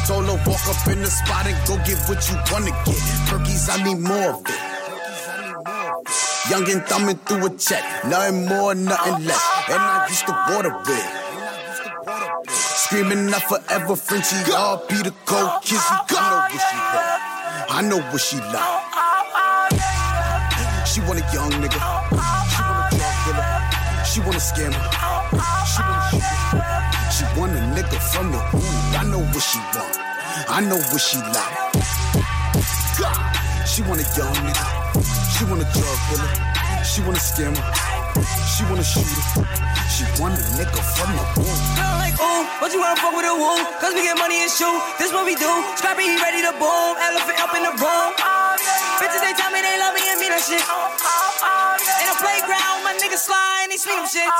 Told 0.07 0.27
her 0.27 0.39
walk 0.47 0.63
up 0.71 0.87
in 0.87 1.03
the 1.03 1.11
spot 1.11 1.51
and 1.51 1.59
go 1.67 1.75
get 1.83 1.99
what 2.07 2.23
you 2.31 2.37
wanna 2.55 2.71
get. 2.87 3.03
Perkies, 3.27 3.67
I 3.75 3.83
need 3.83 3.99
more 3.99 4.39
of 4.39 4.47
it. 4.47 4.66
Young 6.51 6.71
and 6.71 6.83
thumbing 6.87 7.19
through 7.27 7.47
a 7.47 7.51
check. 7.59 7.83
Nothing 8.07 8.47
more, 8.47 8.75
nothing 8.75 9.27
less. 9.27 9.43
And 9.69 9.83
I 9.83 10.07
used 10.09 10.27
to 10.27 10.33
water 10.49 10.71
it. 10.87 11.27
Screaming 12.49 13.35
out 13.35 13.43
forever, 13.43 13.97
Frenchie. 13.97 14.37
Y'all 14.49 14.87
be 14.87 14.95
the 15.03 15.11
cold 15.27 15.51
kissy. 15.67 15.81
I 16.09 16.23
know 16.23 16.39
what 16.39 16.61
she 16.63 16.77
like. 16.87 17.21
I 17.69 17.83
know 17.83 17.99
what 17.99 18.21
she 18.21 18.39
like. 18.39 18.83
She 20.87 21.01
want 21.01 21.19
a 21.19 21.23
young 21.35 21.51
nigga. 21.59 21.81
She 22.55 22.63
want 22.63 22.87
a 22.87 22.95
drug 22.95 23.19
dealer. 23.27 23.51
She 24.07 24.21
want 24.21 24.37
a 24.37 24.39
scammer. 24.39 24.83
She 25.67 25.83
want 25.83 25.99
a 25.99 26.15
shooter. 26.15 26.79
She 27.11 27.25
want 27.39 27.53
a 27.53 27.61
nigga 27.75 27.99
from 28.13 28.31
the 28.31 28.39
hood. 28.39 28.95
I 28.95 29.03
know 29.11 29.19
what 29.19 29.43
she 29.43 29.59
want. 29.75 29.99
I 30.49 30.61
know 30.61 30.79
what 30.79 31.01
she 31.01 31.19
like. 31.19 31.55
She 33.67 33.83
want 33.83 34.01
a 34.01 34.05
young 34.17 34.35
nigga. 34.47 35.26
She 35.37 35.45
want 35.45 35.61
a 35.61 35.69
drug 35.69 35.99
dealer. 36.09 36.33
She 36.81 37.05
want 37.05 37.13
a 37.13 37.21
scammer. 37.21 37.61
She 38.49 38.65
want 38.73 38.81
a 38.81 38.87
shooter. 38.89 39.21
She 39.93 40.09
want 40.17 40.33
a 40.33 40.41
nigga 40.57 40.81
from 40.97 41.13
the 41.13 41.25
hood. 41.37 41.61
Sound 41.77 42.01
like 42.01 42.17
ooh, 42.17 42.49
but 42.57 42.73
you 42.73 42.81
wanna 42.81 42.97
fuck 42.97 43.13
with 43.13 43.29
a 43.29 43.37
woo? 43.37 43.61
Cause 43.77 43.93
we 43.93 44.01
get 44.01 44.17
money 44.17 44.41
and 44.41 44.49
shoot. 44.49 44.81
This 44.97 45.13
what 45.13 45.29
we 45.29 45.37
do. 45.37 45.53
Scrappy, 45.77 46.09
he 46.09 46.17
ready 46.17 46.41
to 46.41 46.57
boom. 46.57 46.97
Elephant 47.05 47.37
up 47.37 47.53
in 47.53 47.69
the 47.69 47.75
room. 47.77 48.11
Bitches, 48.97 49.21
they 49.21 49.37
tell 49.37 49.53
me 49.53 49.61
they 49.61 49.77
love 49.77 49.93
me 49.93 50.09
and 50.09 50.17
mean 50.17 50.33
that 50.33 50.41
shit. 50.41 50.65
In 50.65 52.07
the 52.09 52.17
playground, 52.17 52.81
my 52.81 52.97
niggas 52.97 53.29
slide 53.29 53.69
and 53.69 53.73
they 53.73 53.77
swing 53.77 54.01
them 54.01 54.09
shit. 54.09 54.33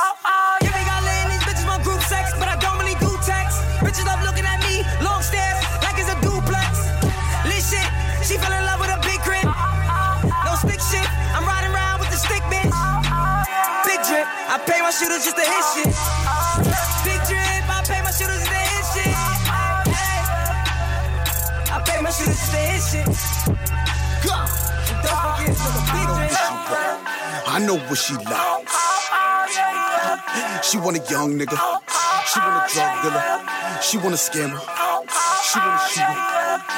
I 27.57 27.59
know 27.59 27.73
what 27.75 27.97
she 27.97 28.13
like. 28.13 28.69
She 30.63 30.77
want 30.77 30.95
a 30.95 31.01
young 31.11 31.39
nigga. 31.39 31.57
She 32.27 32.39
want 32.39 32.69
a 32.69 32.69
drug 32.71 33.01
dealer. 33.01 33.23
She 33.81 33.97
want 33.97 34.13
a 34.13 34.17
scammer. 34.17 34.61
She 35.41 35.57
want 35.57 35.73
a 35.73 35.89
shooter. 35.89 36.21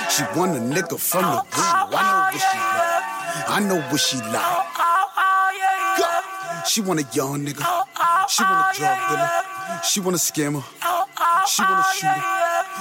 She 0.10 0.24
want 0.40 0.56
a 0.56 0.60
nigga 0.62 0.98
from 0.98 1.24
the 1.24 1.44
woo. 1.52 1.68
I 1.92 2.00
know 2.00 2.16
what 2.32 2.40
she 2.40 2.58
like. 2.64 3.50
I 3.50 3.60
know 3.60 3.82
what 3.92 4.00
she 4.00 4.18
like. 4.32 4.66
She 6.66 6.80
want 6.80 7.00
a 7.02 7.04
young 7.14 7.46
nigga. 7.46 7.66
She 8.30 8.44
want 8.44 8.74
a 8.74 8.80
drug 8.80 9.00
dealer. 9.10 9.30
She 9.84 10.00
want 10.00 10.16
a 10.16 10.18
scammer. 10.18 10.64
She 11.46 11.62
want 11.62 11.80
a 11.80 11.92
shooter. 11.94 12.24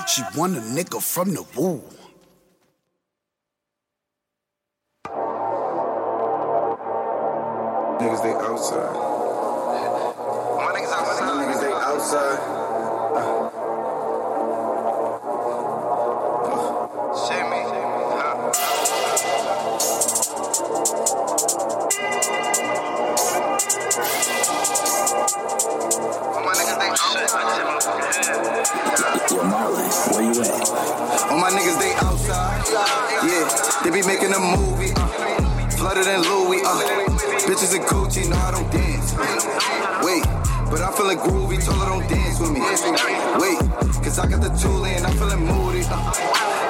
She 0.06 0.22
want 0.38 0.56
a 0.56 0.60
nigga 0.60 1.02
from 1.02 1.34
the 1.34 1.42
woo. 1.56 1.82
Niggas, 8.08 8.22
they 8.22 8.32
outside. 8.32 8.92
My 10.56 10.72
niggas 10.72 10.92
outside. 10.96 11.26
My 11.28 11.34
niggas, 11.44 11.60
they 11.60 11.72
outside. 11.76 12.40
Shimmy. 17.28 17.60
Yo, 29.30 29.42
Marley, 29.44 29.84
where 30.14 30.22
you 30.22 30.40
at? 30.40 30.48
All 31.30 31.36
my 31.38 31.50
niggas, 31.50 31.78
they 31.78 31.92
outside. 31.96 32.64
Yeah, 33.28 33.44
they 33.84 33.90
be 33.90 34.00
making 34.06 34.32
a 34.32 34.40
movie. 34.40 34.92
Uh, 34.96 35.68
flooded 35.72 36.06
in 36.06 36.22
Louis. 36.22 36.37
Bitches 37.68 37.76
in 37.76 37.82
Gucci, 37.82 38.28
no, 38.30 38.36
I 38.36 38.50
don't 38.50 38.70
dance. 38.72 39.12
Wait, 40.00 40.24
but 40.70 40.80
I'm 40.80 40.92
feeling 40.94 41.18
groovy, 41.18 41.60
told 41.60 41.76
her 41.84 41.92
don't 41.92 42.08
dance 42.08 42.40
with 42.40 42.50
me. 42.50 42.60
Wait, 42.60 43.58
cause 44.00 44.18
I 44.18 44.26
got 44.26 44.40
the 44.40 44.48
tool 44.56 44.86
and 44.86 45.04
I'm 45.04 45.12
feeling 45.12 45.44
moody. 45.44 45.84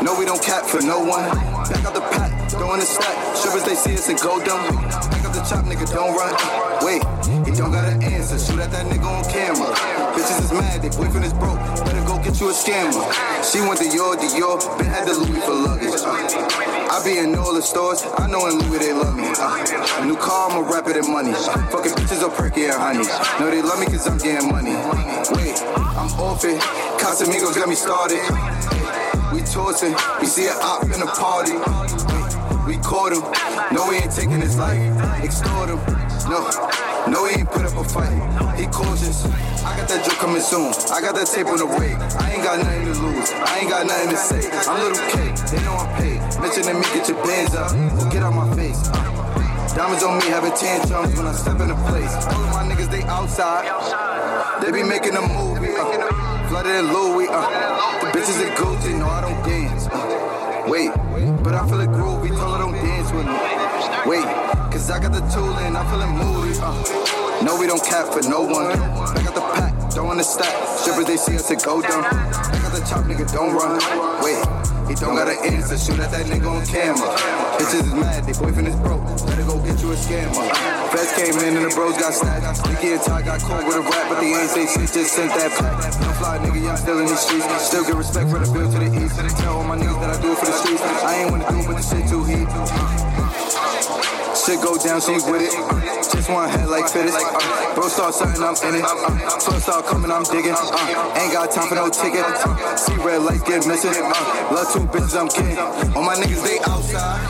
No, 0.02 0.18
we 0.18 0.24
don't 0.24 0.42
cap 0.42 0.64
for 0.64 0.82
no 0.82 0.98
one. 0.98 1.22
Back 1.70 1.84
out 1.86 1.94
the 1.94 2.00
pack, 2.00 2.50
throwing 2.50 2.80
the 2.80 2.86
stack. 2.86 3.14
Strippers, 3.36 3.64
they 3.64 3.74
see 3.74 3.94
us 3.94 4.08
and 4.08 4.18
go 4.18 4.42
dumb. 4.44 4.74
Back 4.74 5.24
up 5.24 5.32
the 5.34 5.42
chop, 5.46 5.64
nigga, 5.66 5.86
don't 5.86 6.16
run. 6.18 6.34
Wait, 6.82 7.02
he 7.46 7.54
don't 7.54 7.70
got 7.70 7.86
an 7.86 8.02
answer. 8.02 8.38
Shoot 8.38 8.58
at 8.58 8.72
that 8.72 8.86
nigga 8.86 9.06
on 9.06 9.22
camera. 9.30 9.70
Bitches 10.18 10.42
is 10.42 10.52
mad, 10.52 10.82
they 10.82 10.90
boyfriend 10.90 11.24
is 11.24 11.34
broke. 11.34 11.58
Better 11.86 12.02
go 12.06 12.18
get 12.18 12.40
you 12.40 12.50
a 12.50 12.52
scammer. 12.52 13.06
She 13.46 13.60
went 13.60 13.78
to 13.78 13.86
your 13.86 14.16
Dior, 14.16 14.58
been 14.78 14.86
had 14.86 15.06
the 15.06 15.14
Louis 15.14 15.40
for 15.46 15.54
luggage. 15.54 16.77
I 16.98 17.04
be 17.04 17.18
in 17.18 17.32
all 17.36 17.54
the 17.54 17.62
stores, 17.62 18.02
I 18.18 18.26
know 18.26 18.48
in 18.48 18.58
Louis 18.58 18.78
they 18.80 18.92
love 18.92 19.14
me. 19.14 19.22
Uh, 19.22 20.04
new 20.04 20.16
car, 20.16 20.50
I'ma 20.50 20.68
wrap 20.68 20.88
it 20.88 20.96
in 20.96 21.06
money. 21.08 21.32
Fucking 21.70 21.92
bitches 21.92 22.26
are 22.26 22.30
perky 22.30 22.64
and 22.64 22.74
honey. 22.74 23.06
No, 23.38 23.48
they 23.48 23.62
love 23.62 23.78
me 23.78 23.86
cause 23.86 24.08
I'm 24.08 24.18
getting 24.18 24.50
money. 24.50 24.74
Wait, 25.38 25.62
I'm 25.94 26.10
off 26.18 26.44
it. 26.44 26.58
Casamigos 26.98 27.54
got 27.54 27.68
me 27.68 27.76
started. 27.76 28.18
We 29.32 29.42
tossing, 29.46 29.94
we 30.18 30.26
see 30.26 30.48
an 30.48 30.56
op 30.58 30.82
in 30.90 30.98
the 30.98 31.06
party. 31.06 32.17
Caught 32.82 33.12
him, 33.12 33.22
no, 33.72 33.90
he 33.90 33.98
ain't 33.98 34.12
taking 34.12 34.40
his 34.40 34.56
life. 34.56 34.80
Extort 35.22 35.68
him, 35.68 35.80
no, 36.28 36.48
no, 37.08 37.26
he 37.26 37.40
ain't 37.40 37.50
put 37.50 37.64
up 37.64 37.76
a 37.76 37.84
fight. 37.84 38.16
He 38.58 38.66
cautious. 38.66 39.24
I 39.64 39.76
got 39.76 39.88
that 39.88 40.04
joke 40.04 40.18
coming 40.18 40.40
soon. 40.40 40.72
I 40.92 41.00
got 41.00 41.14
that 41.16 41.26
tape 41.28 41.46
on 41.46 41.58
the 41.58 41.66
way. 41.66 41.92
I 41.94 42.32
ain't 42.32 42.44
got 42.44 42.58
nothing 42.58 42.84
to 42.88 42.94
lose. 43.00 43.30
I 43.32 43.58
ain't 43.60 43.68
got 43.68 43.86
nothing 43.86 44.10
to 44.10 44.16
say. 44.16 44.42
I'm 44.66 44.80
little 44.80 44.98
K, 45.12 45.32
they 45.52 45.60
know 45.64 45.76
I'm 45.76 45.90
paid. 46.00 46.20
Mentioning 46.40 46.80
me, 46.80 46.86
get 46.96 47.08
your 47.08 47.20
bands 47.24 47.54
up. 47.54 47.72
Get 48.10 48.22
out 48.22 48.32
my 48.32 48.48
face. 48.56 48.80
Diamonds 49.76 50.02
on 50.02 50.18
me, 50.18 50.26
having 50.32 50.52
tantrums 50.52 51.14
when 51.16 51.26
I 51.26 51.32
step 51.32 51.60
in 51.60 51.68
the 51.68 51.78
place. 51.86 52.12
All 52.26 52.40
of 52.40 52.50
my 52.56 52.64
niggas, 52.64 52.90
they 52.90 53.02
outside. 53.04 53.68
They 54.64 54.72
be 54.72 54.82
making 54.82 55.14
a 55.14 55.22
movie. 55.22 55.76
Uh, 55.76 56.48
flooded 56.48 56.74
in 56.74 56.92
Louis. 56.92 57.28
Uh, 57.30 57.44
the 58.00 58.08
bitches 58.16 58.40
in 58.40 58.50
Gucci, 58.56 58.98
no, 58.98 59.06
I 59.06 59.20
don't 59.20 59.38
dance. 59.44 59.86
Uh, 59.86 60.27
wait, 60.70 60.90
but 61.42 61.54
I 61.54 61.66
feel 61.68 61.80
it 61.80 61.88
her 61.88 62.58
don't 62.58 62.72
dance 62.72 63.10
with 63.12 63.26
me. 63.26 63.38
Wait, 64.06 64.24
cause 64.70 64.90
I 64.90 65.00
got 65.00 65.12
the 65.12 65.20
tool 65.32 65.52
and 65.58 65.76
I'm 65.76 65.86
feeling 65.90 66.12
moody. 66.16 66.58
Uh, 66.60 67.42
no, 67.42 67.58
we 67.58 67.66
don't 67.66 67.84
cap 67.84 68.12
for 68.12 68.22
no 68.28 68.42
one. 68.42 68.66
I 68.66 69.22
got 69.22 69.34
the 69.34 69.40
pack, 69.54 69.94
don't 69.94 70.06
wanna 70.06 70.24
stack. 70.24 70.54
Strippers, 70.78 71.06
they 71.06 71.16
see 71.16 71.36
us 71.36 71.50
and 71.50 71.62
go 71.62 71.80
down. 71.80 72.04
I 72.04 72.58
got 72.62 72.72
the 72.72 72.80
chop, 72.88 73.04
nigga, 73.04 73.30
don't 73.32 73.54
run. 73.54 73.78
Wait. 74.22 74.68
He 74.88 74.94
don't 74.94 75.16
got 75.16 75.28
an 75.28 75.36
answer, 75.52 75.76
shoot 75.76 76.00
at 76.00 76.10
that 76.12 76.24
nigga 76.26 76.48
on 76.48 76.64
camera. 76.64 77.14
Bitches 77.58 77.84
is 77.84 77.94
mad, 77.94 78.24
they 78.24 78.32
boyfriend 78.32 78.68
is 78.68 78.76
broke. 78.76 79.04
Better 79.26 79.44
go 79.44 79.58
get 79.62 79.82
you 79.82 79.92
a 79.92 79.96
scammer. 79.96 80.77
Feds 80.92 81.12
came 81.12 81.36
in 81.44 81.56
and 81.56 81.64
the 81.68 81.72
bros 81.74 81.96
got 81.98 82.14
snatched. 82.14 82.64
Nicky 82.68 82.92
and 82.96 83.02
Ty 83.02 83.22
got 83.22 83.40
caught 83.40 83.66
with 83.66 83.76
a 83.76 83.84
rap, 83.84 84.08
but 84.08 84.20
they 84.20 84.32
ain't 84.32 84.48
say 84.48 84.64
shit, 84.64 84.88
just 84.88 85.12
sent 85.12 85.30
that 85.36 85.52
pack. 85.60 85.76
No 86.00 86.08
fly 86.16 86.38
nigga, 86.38 86.70
I'm 86.70 86.76
still 86.76 86.98
in 87.00 87.06
these 87.06 87.20
streets. 87.20 87.44
Still 87.60 87.84
get 87.84 87.94
respect 87.94 88.30
for 88.30 88.38
the 88.40 88.48
bill 88.50 88.70
to 88.72 88.78
the 88.78 88.90
east. 88.96 89.20
Tell 89.40 89.58
all 89.58 89.64
my 89.64 89.76
niggas 89.76 90.00
that 90.00 90.16
I 90.16 90.22
do 90.22 90.32
it 90.32 90.38
for 90.38 90.46
the 90.46 90.56
streets. 90.56 90.82
I 90.82 91.14
ain't 91.20 91.30
wanna 91.30 91.44
do 91.50 91.60
it, 91.60 91.66
but 91.68 91.76
the 91.76 91.84
shit 91.84 92.08
too 92.08 92.24
heat. 92.24 92.48
Shit 94.32 94.64
go 94.64 94.80
down, 94.80 95.00
she 95.04 95.12
with 95.28 95.44
it. 95.44 95.52
Just 96.08 96.30
one 96.30 96.48
head 96.48 96.68
like 96.72 96.88
fittest. 96.88 97.20
Bro 97.76 97.88
start 97.92 98.14
something, 98.14 98.40
I'm 98.40 98.56
in 98.64 98.80
it. 98.80 98.84
Uh, 98.84 99.12
First 99.44 99.68
start 99.68 99.84
coming, 99.84 100.10
I'm 100.10 100.24
digging. 100.24 100.56
Uh, 100.56 101.20
ain't 101.20 101.32
got 101.36 101.52
time 101.52 101.68
for 101.68 101.76
no 101.76 101.92
ticket. 101.92 102.24
See 102.80 102.96
red 103.04 103.20
lights 103.28 103.44
get 103.44 103.66
missing. 103.68 103.92
Uh, 103.92 104.56
love 104.56 104.72
two 104.72 104.88
bitches, 104.88 105.12
I'm 105.20 105.28
king. 105.28 105.52
All 105.92 106.02
my 106.02 106.16
niggas, 106.16 106.40
they 106.40 106.56
outside. 106.64 107.28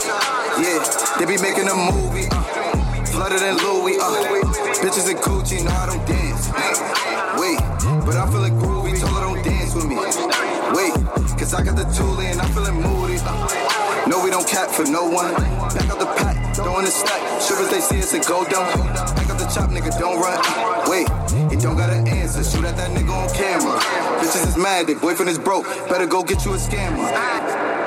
Yeah, 0.63 0.79
they 1.19 1.27
be 1.27 1.43
making 1.43 1.67
a 1.67 1.75
movie. 1.75 2.38
Flooded 3.19 3.43
in 3.43 3.57
Louis. 3.57 3.99
Uh, 3.99 4.15
bitches 4.79 5.11
in 5.11 5.17
Gucci, 5.17 5.65
no, 5.65 5.73
I 5.73 5.87
don't 5.91 6.07
dance. 6.07 6.47
Wait, 7.35 7.59
but 8.07 8.15
I'm 8.15 8.31
feeling 8.31 8.55
groovy, 8.55 8.95
told 8.95 9.11
her 9.11 9.23
don't 9.27 9.43
dance 9.43 9.75
with 9.75 9.87
me. 9.87 9.97
Wait, 9.97 10.95
cause 11.35 11.53
I 11.53 11.65
got 11.65 11.75
the 11.75 11.83
tool 11.99 12.21
and 12.21 12.41
I'm 12.41 12.49
feeling 12.53 12.77
moody. 12.81 13.19
Uh, 13.19 14.07
no, 14.07 14.23
we 14.23 14.31
don't 14.31 14.47
cap 14.47 14.71
for 14.71 14.85
no 14.85 15.03
one. 15.11 15.35
Back 15.35 15.91
up 15.91 15.99
the 15.99 16.07
pack, 16.07 16.55
throwing 16.55 16.85
the 16.85 16.93
stack. 16.93 17.19
Shivers, 17.43 17.69
they 17.71 17.81
see 17.81 17.99
us 17.99 18.15
and 18.15 18.25
go 18.25 18.45
down. 18.45 18.71
Back 18.95 19.31
up 19.31 19.39
the 19.39 19.51
chop, 19.51 19.71
nigga, 19.71 19.91
don't 19.99 20.23
run. 20.23 20.39
Wait, 20.87 21.11
he 21.51 21.57
don't 21.59 21.77
got 21.77 21.91
an 21.91 22.07
answer. 22.07 22.45
Shoot 22.45 22.67
at 22.67 22.77
that 22.77 22.93
nigga 22.95 23.11
on 23.11 23.35
camera. 23.35 23.81
Bitches 24.23 24.47
is 24.47 24.57
mad, 24.57 24.87
their 24.87 24.95
boyfriend 24.95 25.29
is 25.29 25.41
broke. 25.41 25.67
Better 25.89 26.07
go 26.07 26.23
get 26.23 26.45
you 26.45 26.55
a 26.55 26.57
scammer. 26.57 27.78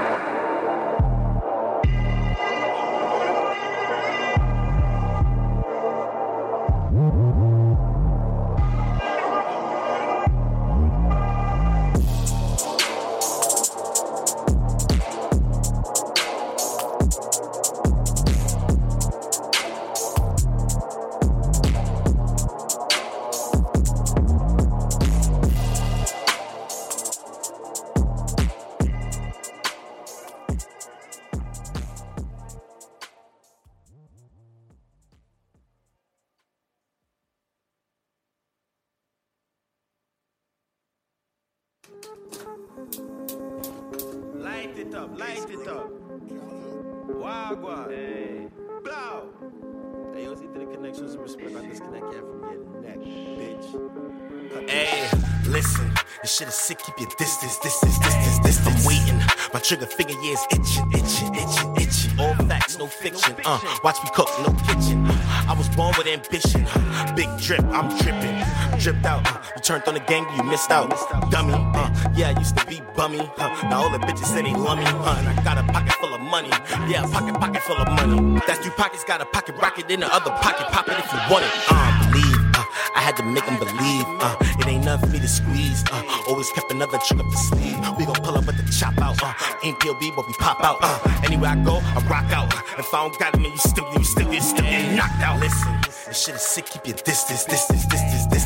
Gang, 70.11 70.27
you 70.35 70.43
missed 70.43 70.71
out. 70.71 70.89
Dummy. 71.31 71.53
Uh, 71.55 71.89
yeah, 72.15 72.33
I 72.35 72.39
used 72.39 72.57
to 72.57 72.65
be 72.65 72.81
bummy. 72.97 73.21
Uh, 73.37 73.47
now 73.69 73.83
all 73.83 73.89
the 73.89 73.99
bitches 73.99 74.27
say 74.27 74.41
they 74.41 74.53
love 74.53 74.77
me. 74.77 74.83
Uh, 74.85 75.15
and 75.19 75.27
I 75.31 75.35
got 75.43 75.57
a 75.57 75.63
pocket 75.71 75.93
full 75.93 76.13
of 76.13 76.19
money. 76.19 76.49
Yeah, 76.91 77.07
pocket, 77.07 77.35
pocket 77.39 77.61
full 77.63 77.77
of 77.77 77.87
money. 77.87 78.41
That's 78.45 78.59
two 78.59 78.71
pockets, 78.71 79.05
got 79.05 79.21
a 79.21 79.25
pocket 79.25 79.55
rocket 79.55 79.89
in 79.89 80.01
the 80.01 80.13
other 80.13 80.31
pocket. 80.43 80.67
Pop 80.67 80.89
it 80.89 80.99
if 80.99 81.07
you 81.13 81.19
want 81.31 81.45
it. 81.45 81.51
Uh, 81.69 82.11
believe. 82.11 82.39
Uh, 82.59 82.65
I 82.93 82.99
had 82.99 83.15
to 83.17 83.23
make 83.23 83.45
them 83.45 83.57
believe. 83.57 84.05
Uh, 84.19 84.35
it 84.59 84.67
ain't 84.67 84.83
nothing 84.83 85.07
for 85.07 85.13
me 85.13 85.19
to 85.19 85.29
squeeze. 85.29 85.81
Uh, 85.89 86.03
always 86.27 86.49
kept 86.51 86.69
another 86.71 86.97
trick 87.07 87.21
up 87.21 87.31
the 87.31 87.37
sleeve. 87.47 87.79
We 87.97 88.03
gon' 88.05 88.19
pull 88.19 88.35
up 88.35 88.45
with 88.45 88.57
the 88.59 88.67
chop 88.69 88.99
out. 88.99 89.15
Uh, 89.23 89.33
ain't 89.63 89.79
POB, 89.79 90.11
but 90.15 90.27
we 90.27 90.33
pop 90.33 90.59
out. 90.61 90.79
Uh, 90.81 90.99
anywhere 91.23 91.51
I 91.51 91.63
go, 91.63 91.79
I 91.79 92.03
rock 92.11 92.29
out. 92.35 92.51
If 92.77 92.93
I 92.93 92.99
don't 93.07 93.17
got 93.17 93.33
it, 93.33 93.39
man, 93.39 93.51
you 93.51 93.57
still, 93.57 93.87
you 93.95 94.03
still, 94.03 94.33
you 94.33 94.41
still 94.41 94.65
get 94.65 94.93
knocked 94.93 95.23
out. 95.23 95.39
Listen, 95.39 95.71
this 96.05 96.19
shit 96.21 96.35
is 96.35 96.41
sick. 96.41 96.65
Keep 96.65 96.87
your 96.87 96.97
distance, 96.97 97.45
distance, 97.45 97.85
distance, 97.85 98.27
distance. 98.27 98.40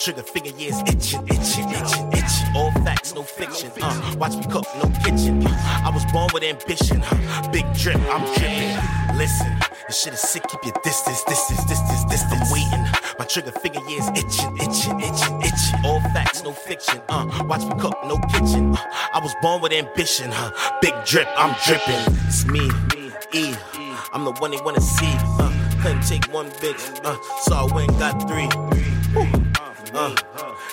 Trigger 0.00 0.22
finger, 0.22 0.50
yeah, 0.56 0.68
is 0.68 0.80
itching, 0.86 1.28
itching, 1.28 1.68
itching, 1.68 2.08
itching. 2.14 2.56
All 2.56 2.72
facts, 2.84 3.14
no 3.14 3.22
fiction. 3.22 3.70
Uh, 3.82 4.14
watch 4.16 4.34
me 4.34 4.44
cook, 4.44 4.64
no 4.82 4.88
kitchen. 5.04 5.46
Uh, 5.46 5.82
I 5.84 5.90
was 5.92 6.10
born 6.10 6.30
with 6.32 6.42
ambition. 6.42 7.02
Uh, 7.02 7.50
big 7.52 7.70
drip, 7.74 7.98
I'm 8.08 8.24
dripping. 8.34 9.18
Listen, 9.18 9.54
this 9.86 10.00
shit 10.02 10.14
is 10.14 10.20
sick. 10.20 10.42
Keep 10.48 10.64
your 10.64 10.74
distance, 10.82 11.22
distance, 11.24 11.66
distance, 11.66 12.04
distance. 12.04 12.32
I'm 12.32 12.50
waiting. 12.50 12.86
My 13.18 13.26
trigger 13.26 13.52
finger, 13.52 13.80
yeah, 13.86 13.98
is 13.98 14.08
itching, 14.08 14.56
itching, 14.56 15.00
itching, 15.00 15.42
itching. 15.42 15.84
All 15.84 16.00
facts, 16.14 16.42
no 16.44 16.52
fiction. 16.52 16.98
Uh, 17.10 17.44
watch 17.46 17.62
me 17.62 17.78
cook, 17.78 17.94
no 18.06 18.16
kitchen. 18.32 18.74
Uh, 18.74 18.80
I 19.12 19.20
was 19.22 19.34
born 19.42 19.60
with 19.60 19.72
ambition. 19.72 20.30
Uh, 20.32 20.50
big 20.80 20.94
drip, 21.04 21.28
I'm 21.36 21.54
dripping. 21.66 22.16
It's 22.26 22.46
me, 22.46 22.70
E. 23.34 23.54
I'm 24.14 24.24
the 24.24 24.32
one 24.38 24.52
they 24.52 24.60
wanna 24.62 24.80
see. 24.80 25.12
Uh, 25.38 25.52
couldn't 25.82 26.06
take 26.06 26.24
one 26.32 26.48
bitch, 26.52 27.04
uh, 27.04 27.16
so 27.42 27.54
I 27.54 27.74
went 27.74 27.90
got 27.98 28.26
three. 28.26 28.48
Woo. 29.14 29.39
Uh, 29.92 30.14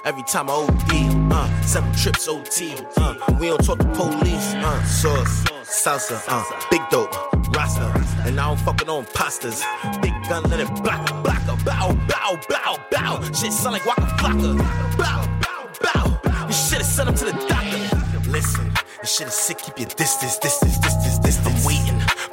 every 0.06 0.24
time 0.24 0.50
I 0.50 0.54
OD, 0.54 1.32
uh, 1.34 1.62
seven 1.62 1.92
trips 1.94 2.28
OT, 2.28 2.76
uh, 2.98 3.16
we 3.40 3.48
don't 3.48 3.64
talk 3.64 3.80
to 3.80 3.86
police, 3.86 4.54
uh, 4.56 4.84
sauce, 4.84 5.44
salsa, 5.64 6.22
uh, 6.28 6.44
big 6.70 6.82
dope, 6.90 7.12
rasta, 7.56 7.92
and 8.28 8.40
I 8.40 8.48
don't 8.48 8.60
fucking 8.60 8.90
on 8.90 9.06
pastas. 9.06 9.64
Big 10.02 10.14
gun, 10.30 10.44
let 10.44 10.60
it 10.60 10.84
black, 10.84 11.06
black, 11.24 11.46
bow, 11.66 11.94
bow, 12.08 12.40
bow, 12.48 12.78
bow. 12.92 13.22
Shit 13.34 13.52
sound 13.54 13.74
like 13.74 13.86
Waka 13.86 14.02
Flocka. 14.20 14.58
Bow, 14.98 15.40
bow, 15.42 16.20
bow. 16.24 16.48
You 16.48 16.54
should've 16.54 16.86
sent 16.86 17.10
him 17.10 17.16
to 17.16 17.26
the 17.26 17.32
doctor. 17.48 18.30
Listen, 18.30 18.72
this 19.02 19.16
shit 19.16 19.28
is 19.28 19.34
sick. 19.34 19.58
Keep 19.60 19.80
your 19.80 19.90
distance, 19.90 20.38
distance, 20.38 20.78
distance, 20.78 21.20
distance. 21.20 21.66
I'm. 21.66 21.77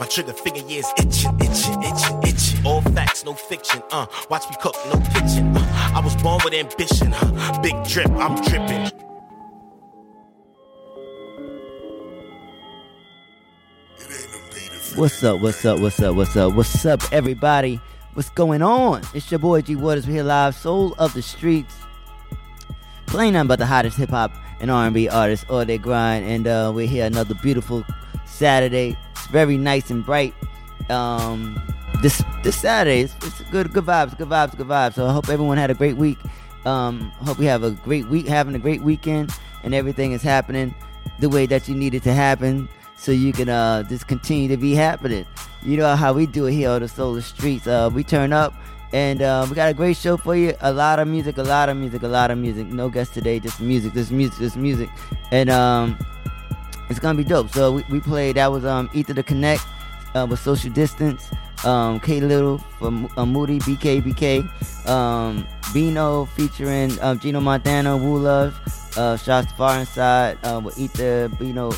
My 0.01 0.07
trigger 0.07 0.33
finger, 0.33 0.61
yeah, 0.67 0.79
is 0.81 0.93
itching, 0.99 1.39
itching, 1.41 1.83
itching, 1.83 2.23
itching. 2.25 2.67
All 2.67 2.81
facts, 2.81 3.25
no 3.25 3.35
fiction. 3.35 3.81
Uh, 3.93 4.07
watch 4.29 4.49
me 4.51 4.57
cook, 4.61 4.75
no 4.87 4.99
kitchen. 5.13 5.57
Uh, 5.57 5.93
I 5.95 6.01
was 6.01 6.17
born 6.17 6.41
with 6.45 6.53
ambition. 6.53 7.15
Uh, 7.15 7.61
big 7.63 7.77
drip, 7.85 8.11
I'm 8.11 8.35
dripping. 8.43 8.91
What's 14.97 15.23
up? 15.23 15.41
What's 15.41 15.65
up? 15.65 15.79
What's 15.79 16.01
up? 16.01 16.17
What's 16.17 16.37
up? 16.37 16.55
What's 16.55 16.87
up, 16.87 17.01
everybody? 17.13 17.81
What's 18.15 18.31
going 18.31 18.63
on? 18.63 19.03
It's 19.15 19.31
your 19.31 19.39
boy 19.39 19.63
G 19.63 19.77
Waters. 19.77 20.07
We're 20.07 20.15
here 20.15 20.23
live, 20.25 20.57
soul 20.57 20.95
of 20.99 21.15
the 21.15 21.23
streets, 21.23 21.75
playing 23.07 23.35
nothing 23.35 23.49
but 23.49 23.59
the 23.61 23.67
hottest 23.67 23.97
hip 23.97 24.11
hop 24.11 24.33
and 24.61 24.71
R&B 24.71 25.09
artists 25.09 25.47
all 25.49 25.65
day 25.65 25.79
grind, 25.79 26.25
and 26.25 26.47
uh, 26.49 26.73
we're 26.75 26.89
here 26.89 27.07
another 27.07 27.35
beautiful 27.35 27.85
Saturday. 28.35 28.97
It's 29.13 29.27
very 29.29 29.57
nice 29.57 29.91
and 29.91 30.05
bright. 30.05 30.35
Um, 30.91 31.61
this 32.03 32.23
this 32.43 32.57
Saturday, 32.57 33.03
it's, 33.03 33.15
it's 33.23 33.41
good 33.51 33.73
good 33.73 33.85
vibes, 33.85 34.17
good 34.19 34.29
vibes, 34.29 34.57
good 34.57 34.67
vibes. 34.67 34.95
So 34.95 35.07
I 35.07 35.13
hope 35.13 35.29
everyone 35.29 35.57
had 35.57 35.71
a 35.71 35.75
great 35.75 35.97
week. 35.97 36.19
Um, 36.67 37.11
hope 37.23 37.39
we 37.39 37.47
have 37.47 37.63
a 37.63 37.71
great 37.71 38.09
week, 38.09 38.27
having 38.27 38.55
a 38.55 38.59
great 38.59 38.83
weekend, 38.83 39.31
and 39.63 39.75
everything 39.75 40.13
is 40.13 40.23
happening 40.23 40.75
the 41.21 41.29
way 41.29 41.47
that 41.47 41.69
you 41.69 41.75
need 41.75 41.95
it 41.95 42.03
to 42.03 42.13
happen 42.13 42.69
so 42.97 43.13
you 43.13 43.33
can 43.33 43.49
uh, 43.49 43.83
just 43.85 44.09
continue 44.09 44.49
to 44.49 44.57
be 44.57 44.75
happening. 44.75 45.27
You 45.63 45.77
know 45.77 45.95
how 45.97 46.13
we 46.13 46.27
do 46.27 46.47
it 46.47 46.53
here 46.53 46.71
on 46.71 46.81
the 46.83 46.89
Solar 46.89 47.21
Streets. 47.21 47.67
Uh, 47.67 47.91
we 47.93 48.03
turn 48.05 48.33
up 48.33 48.55
and 48.93 49.23
uh, 49.23 49.47
we 49.49 49.55
got 49.55 49.69
a 49.69 49.75
great 49.75 49.97
show 49.97 50.17
for 50.17 50.37
you. 50.37 50.55
A 50.61 50.73
lot 50.73 50.99
of 50.99 51.09
music, 51.09 51.39
a 51.39 51.43
lot 51.43 51.69
of 51.69 51.77
music, 51.77 52.03
a 52.03 52.09
lot 52.09 52.31
of 52.31 52.39
music. 52.39 52.67
No 52.67 52.89
guests 52.89 53.13
today, 53.13 53.41
just 53.41 53.61
music, 53.61 53.93
just 53.93 54.13
music, 54.13 54.39
just 54.39 54.57
music. 54.57 54.89
And 55.33 55.51
um, 55.51 55.99
it's 56.89 56.99
gonna 56.99 57.17
be 57.17 57.25
dope. 57.25 57.51
So 57.51 57.73
we, 57.73 57.85
we 57.91 58.01
played. 58.01 58.37
That 58.37 58.51
was 58.53 58.65
um, 58.65 58.91
Ether 58.93 59.15
to 59.15 59.23
Connect 59.23 59.63
uh, 60.15 60.27
with 60.29 60.41
Social 60.41 60.71
Distance. 60.71 61.31
Um, 61.65 61.99
K 62.01 62.21
Little 62.21 62.59
from 62.79 63.09
uh, 63.17 63.25
Moody, 63.25 63.59
BK, 63.61 64.03
BK. 64.03 64.89
Um, 64.89 65.47
Bino 65.73 66.27
featuring 66.27 67.01
um, 67.01 67.19
Gino 67.19 67.41
Montana, 67.41 67.97
Woo 67.97 68.19
Love. 68.19 68.59
Uh, 68.97 69.17
Shots 69.17 69.51
Far 69.53 69.81
Inside 69.81 70.39
uh, 70.45 70.61
with 70.63 70.79
Ether, 70.79 71.29
Bino. 71.29 71.73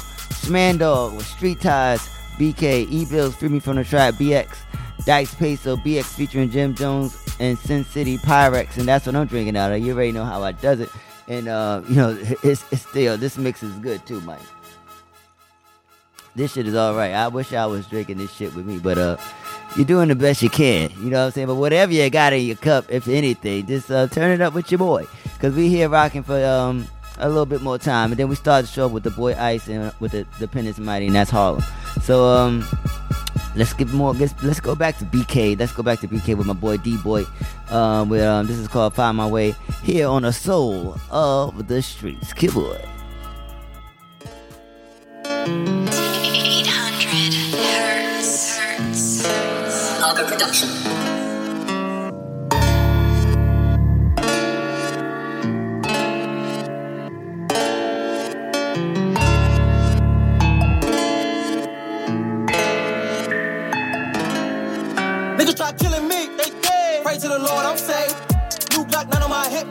Smandog 0.47 1.17
with 1.17 1.27
Street 1.27 1.61
Ties, 1.61 2.09
BK, 2.39 2.89
E 2.89 3.05
Bills, 3.05 3.35
Free 3.35 3.49
Me 3.49 3.59
from 3.59 3.77
the 3.77 3.85
Trap, 3.85 4.15
BX, 4.15 4.59
Dice 5.05 5.35
Peso, 5.35 5.77
BX 5.77 6.15
featuring 6.15 6.51
Jim 6.51 6.73
Jones 6.73 7.21
and 7.41 7.59
Sin 7.59 7.85
City 7.85 8.17
Pyrex, 8.19 8.77
and 8.77 8.87
that's 8.87 9.07
what 9.07 9.17
I'm 9.17 9.27
drinking 9.27 9.57
out 9.57 9.73
of. 9.73 9.81
You 9.81 9.95
already 9.95 10.13
know 10.13 10.25
how 10.25 10.45
I 10.45 10.53
does 10.53 10.79
it, 10.79 10.91
and 11.27 11.49
uh, 11.49 11.83
you 11.89 11.97
know 11.97 12.17
it's, 12.45 12.65
it's 12.71 12.83
still 12.83 13.17
this 13.17 13.37
mix 13.39 13.65
is 13.65 13.73
good 13.79 14.07
too, 14.07 14.21
Mike. 14.21 14.39
This 16.37 16.53
shit 16.53 16.67
is 16.67 16.75
all 16.75 16.95
right. 16.95 17.13
I 17.13 17.29
wish 17.29 17.55
I 17.55 17.65
was 17.65 17.87
drinking 17.87 18.19
this 18.19 18.31
shit 18.31 18.55
with 18.55 18.67
me, 18.67 18.79
but 18.79 18.99
uh, 18.99 19.17
you're 19.75 19.87
doing 19.87 20.09
the 20.09 20.15
best 20.15 20.43
you 20.43 20.51
can. 20.51 20.91
You 20.99 21.09
know 21.09 21.21
what 21.21 21.27
I'm 21.27 21.31
saying? 21.33 21.47
But 21.47 21.55
whatever 21.55 21.93
you 21.93 22.11
got 22.11 22.35
in 22.35 22.45
your 22.45 22.57
cup, 22.57 22.85
if 22.91 23.09
anything, 23.09 23.67
just 23.67 23.91
uh, 23.91 24.07
turn 24.09 24.31
it 24.33 24.43
up 24.43 24.53
with 24.53 24.71
your 24.71 24.79
boy, 24.79 25.07
cause 25.39 25.55
we 25.55 25.71
here 25.71 25.89
rocking 25.89 26.23
for 26.23 26.45
um 26.45 26.87
a 27.19 27.29
little 27.29 27.47
bit 27.47 27.63
more 27.63 27.79
time, 27.79 28.13
and 28.13 28.21
then 28.21 28.29
we 28.29 28.35
start 28.35 28.67
the 28.67 28.71
show 28.71 28.87
with 28.87 29.03
the 29.03 29.11
boy 29.11 29.35
Ice 29.35 29.67
and 29.69 29.95
with 29.99 30.13
the 30.13 30.27
Dependence 30.39 30.79
Mighty, 30.79 31.07
and 31.07 31.15
that's 31.15 31.31
Harlem. 31.31 31.63
So 32.03 32.27
um, 32.27 32.67
let's 33.55 33.73
get 33.73 33.89
more. 33.95 34.13
Let's, 34.13 34.35
let's 34.43 34.61
go 34.61 34.75
back 34.75 34.99
to 34.99 35.07
BK. 35.07 35.59
Let's 35.59 35.73
go 35.73 35.83
back 35.83 36.01
to 36.01 36.09
BK 36.09 36.37
with 36.37 36.47
my 36.47 36.53
boy 36.53 36.77
D 36.77 36.99
Boy. 36.99 37.25
Um, 37.71 38.11
with 38.11 38.23
um, 38.23 38.47
this 38.47 38.59
is 38.59 38.69
called 38.69 38.93
Find 38.93 39.17
My 39.17 39.27
Way 39.27 39.55
here 39.83 40.07
on 40.07 40.23
the 40.23 40.33
Soul 40.33 40.99
of 41.11 41.67
the 41.67 41.81
Streets. 41.81 42.35
Kid 42.35 42.53
boy. 42.53 42.79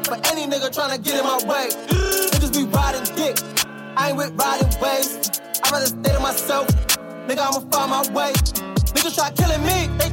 For 0.06 0.15
any 0.32 0.45
nigga 0.45 0.69
tryna 0.69 1.04
get 1.04 1.15
in 1.17 1.24
my 1.24 1.38
way. 1.45 1.69
Niggas 2.30 2.54
be 2.54 2.63
riding 2.65 3.04
dick, 3.15 3.38
I 3.98 4.10
ain't 4.10 4.17
with 4.17 4.32
riding 4.36 4.69
waves. 4.80 5.41
I'd 5.63 5.71
rather 5.71 5.88
stay 5.88 6.13
to 6.13 6.19
myself, 6.19 6.67
nigga, 7.28 7.39
I'ma 7.39 7.60
find 7.71 7.89
my 7.91 8.13
way. 8.13 8.74
Niggas 8.95 9.15
try 9.15 9.29
killing 9.31 9.62
me, 9.62 9.88
they. 9.97 10.10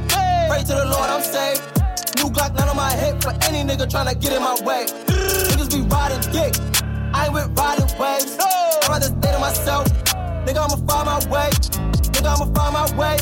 Pray 0.49 0.59
to 0.59 0.73
the 0.75 0.85
Lord, 0.85 1.09
I'm 1.09 1.23
saved. 1.23 1.63
New 2.17 2.29
Glock, 2.29 2.53
none 2.55 2.67
on 2.67 2.75
my 2.75 2.91
hip, 2.91 3.23
for 3.23 3.31
any 3.47 3.63
nigga 3.63 3.87
tryna 3.87 4.19
get 4.19 4.33
in 4.33 4.43
my 4.43 4.55
way. 4.63 4.85
Niggas 5.47 5.71
be 5.71 5.81
riding 5.87 6.19
dick, 6.31 6.53
I 7.13 7.25
ain't 7.25 7.33
with 7.33 7.57
riding 7.57 7.87
waves. 7.97 8.37
I'd 8.39 8.89
rather 8.89 9.07
stay 9.07 9.31
to 9.31 9.39
myself, 9.39 9.87
nigga, 10.45 10.59
I'ma 10.59 10.75
find 10.85 11.05
my 11.07 11.19
way. 11.31 11.92
Nigga, 12.23 12.39
I'ma 12.39 12.47
find 12.55 12.73
my 12.73 12.97
way. 12.97 13.17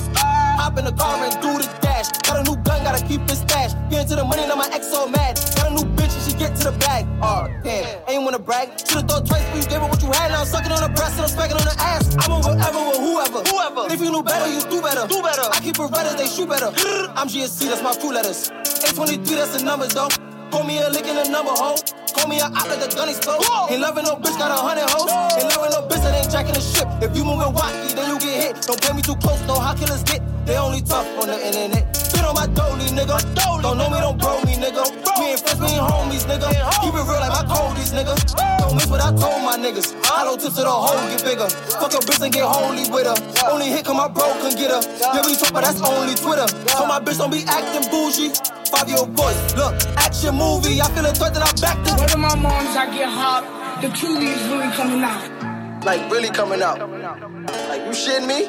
Hop 0.61 0.77
in 0.77 0.85
the 0.85 0.91
car 0.91 1.17
and 1.25 1.33
do 1.41 1.57
the 1.57 1.65
dash. 1.81 2.09
Got 2.21 2.41
a 2.41 2.43
new 2.43 2.55
gun, 2.61 2.83
gotta 2.83 3.03
keep 3.05 3.21
it 3.21 3.35
stashed. 3.35 3.75
Get 3.89 4.03
into 4.03 4.15
the 4.15 4.23
money, 4.23 4.45
now 4.45 4.55
my 4.55 4.69
ex 4.71 4.91
so 4.91 5.07
mad. 5.07 5.39
Got 5.55 5.71
a 5.71 5.73
new 5.73 5.85
bitch 5.97 6.13
and 6.13 6.21
she 6.21 6.37
get 6.37 6.55
to 6.57 6.69
the 6.69 6.77
bag. 6.77 7.07
Oh, 7.21 7.47
damn, 7.63 7.85
ain't 8.07 8.23
wanna 8.23 8.37
brag. 8.37 8.69
Should've 8.77 9.09
thought 9.09 9.25
twice 9.25 9.43
when 9.49 9.63
you 9.63 9.67
gave 9.67 9.81
her 9.81 9.87
what 9.87 10.01
you 10.01 10.11
had. 10.11 10.29
Now 10.29 10.41
I'm 10.41 10.45
sucking 10.45 10.71
on 10.71 10.81
the 10.81 10.93
breast 10.93 11.17
and 11.17 11.25
I'm 11.25 11.29
smacking 11.29 11.57
on 11.57 11.65
the 11.65 11.75
ass. 11.79 12.15
I'm 12.21 12.31
on 12.31 12.41
whatever 12.41 12.79
with 12.89 13.01
whoever. 13.01 13.41
Whoever. 13.49 13.93
If 13.93 13.99
you 14.01 14.11
knew 14.11 14.23
better, 14.23 14.47
you 14.53 14.61
do 14.69 14.81
better. 14.81 15.07
Do 15.07 15.21
better. 15.21 15.49
I 15.49 15.59
keep 15.61 15.79
it 15.79 15.93
as 15.97 16.15
they 16.15 16.27
shoot 16.27 16.49
better. 16.49 16.67
I'm 17.17 17.27
GSC, 17.27 17.69
that's 17.69 17.81
my 17.81 17.95
crew 17.95 18.13
letters. 18.13 18.51
823, 18.85 19.35
that's 19.35 19.57
the 19.57 19.65
numbers 19.65 19.93
though. 19.93 20.30
Call 20.51 20.63
me 20.63 20.79
a 20.83 20.89
lick 20.89 21.07
in 21.07 21.15
the 21.15 21.23
number 21.31 21.55
hole. 21.55 21.79
Call 22.11 22.27
me 22.27 22.39
a 22.39 22.45
op 22.45 22.67
the 22.67 22.91
gun 22.93 23.07
explode. 23.07 23.39
Ain't 23.71 23.79
loving 23.79 24.03
no 24.03 24.15
bitch, 24.19 24.37
got 24.37 24.51
a 24.51 24.59
hundred 24.59 24.89
hoes. 24.91 25.07
Ain't 25.39 25.47
loving 25.55 25.71
no 25.71 25.87
bitch 25.87 26.03
that 26.03 26.11
ain't 26.11 26.29
jacking 26.29 26.53
the 26.53 26.59
ship. 26.59 26.87
If 26.99 27.15
you 27.15 27.23
moving 27.23 27.55
wacky, 27.55 27.95
then 27.95 28.11
you 28.11 28.19
get 28.19 28.35
hit. 28.35 28.67
Don't 28.67 28.79
play 28.81 28.93
me 28.93 29.01
too 29.01 29.15
close, 29.23 29.39
know 29.47 29.55
how 29.55 29.73
killers 29.73 30.03
get. 30.03 30.21
They 30.45 30.57
only 30.57 30.81
tough 30.81 31.07
on 31.23 31.27
the 31.31 31.39
internet. 31.39 31.87
Been 32.11 32.25
on 32.25 32.35
my 32.35 32.47
dolly, 32.51 32.91
nigga. 32.91 33.15
Don't 33.63 33.77
know 33.77 33.89
me, 33.89 33.99
don't 34.03 34.19
bro 34.19 34.43
me, 34.43 34.59
nigga. 34.59 34.83
Me 35.19 35.31
ain't 35.31 35.39
friends, 35.39 35.59
we 35.63 35.71
ain't 35.71 35.87
homies, 35.87 36.27
nigga. 36.27 36.51
Keep 36.83 36.99
it 36.99 37.05
real 37.07 37.21
like 37.23 37.31
my 37.31 37.45
coldies, 37.47 37.95
nigga. 37.95 38.13
Don't 38.59 38.75
miss 38.75 38.87
what 38.91 38.99
I 38.99 39.15
told 39.15 39.39
my 39.47 39.55
niggas. 39.55 39.95
Hollow 40.03 40.35
tips 40.35 40.59
to 40.59 40.67
the 40.67 40.69
hole 40.69 40.99
get 41.07 41.23
bigger. 41.23 41.47
Fuck 41.79 41.95
your 41.95 42.03
bitch 42.03 42.19
and 42.19 42.33
get 42.33 42.43
holy 42.43 42.89
with 42.91 43.07
her. 43.07 43.15
Only 43.47 43.71
hit 43.71 43.85
'cause 43.85 43.95
my 43.95 44.09
bro 44.09 44.27
can 44.43 44.51
get 44.59 44.71
her. 44.71 44.83
Yeah, 44.99 45.23
we 45.23 45.35
talk, 45.39 45.53
but 45.53 45.63
that's 45.63 45.79
only 45.79 46.15
Twitter. 46.15 46.47
Told 46.75 46.89
my 46.89 46.99
bitch 46.99 47.17
don't 47.17 47.31
be 47.31 47.45
acting 47.47 47.87
bougie. 47.87 48.35
Five 48.71 48.87
year 48.87 48.99
old 48.99 49.09
voice, 49.09 49.53
look, 49.55 49.75
action 49.97 50.35
movie. 50.35 50.79
I 50.79 50.87
feel 50.95 51.05
a 51.05 51.13
threat 51.13 51.33
that 51.33 51.43
I 51.43 51.51
backed 51.59 51.91
up. 51.91 51.99
One 51.99 52.09
of 52.09 52.19
my 52.19 52.35
moms, 52.35 52.75
I 52.77 52.85
get 52.85 53.09
hot. 53.09 53.81
The 53.81 53.89
cutie 53.89 54.27
is 54.27 54.41
really 54.47 54.71
coming 54.71 55.03
out. 55.03 55.83
Like 55.83 56.09
really 56.09 56.29
coming 56.29 56.61
out. 56.61 56.79
Like 56.79 57.81
you 57.83 57.91
shitting 57.91 58.27
me? 58.27 58.47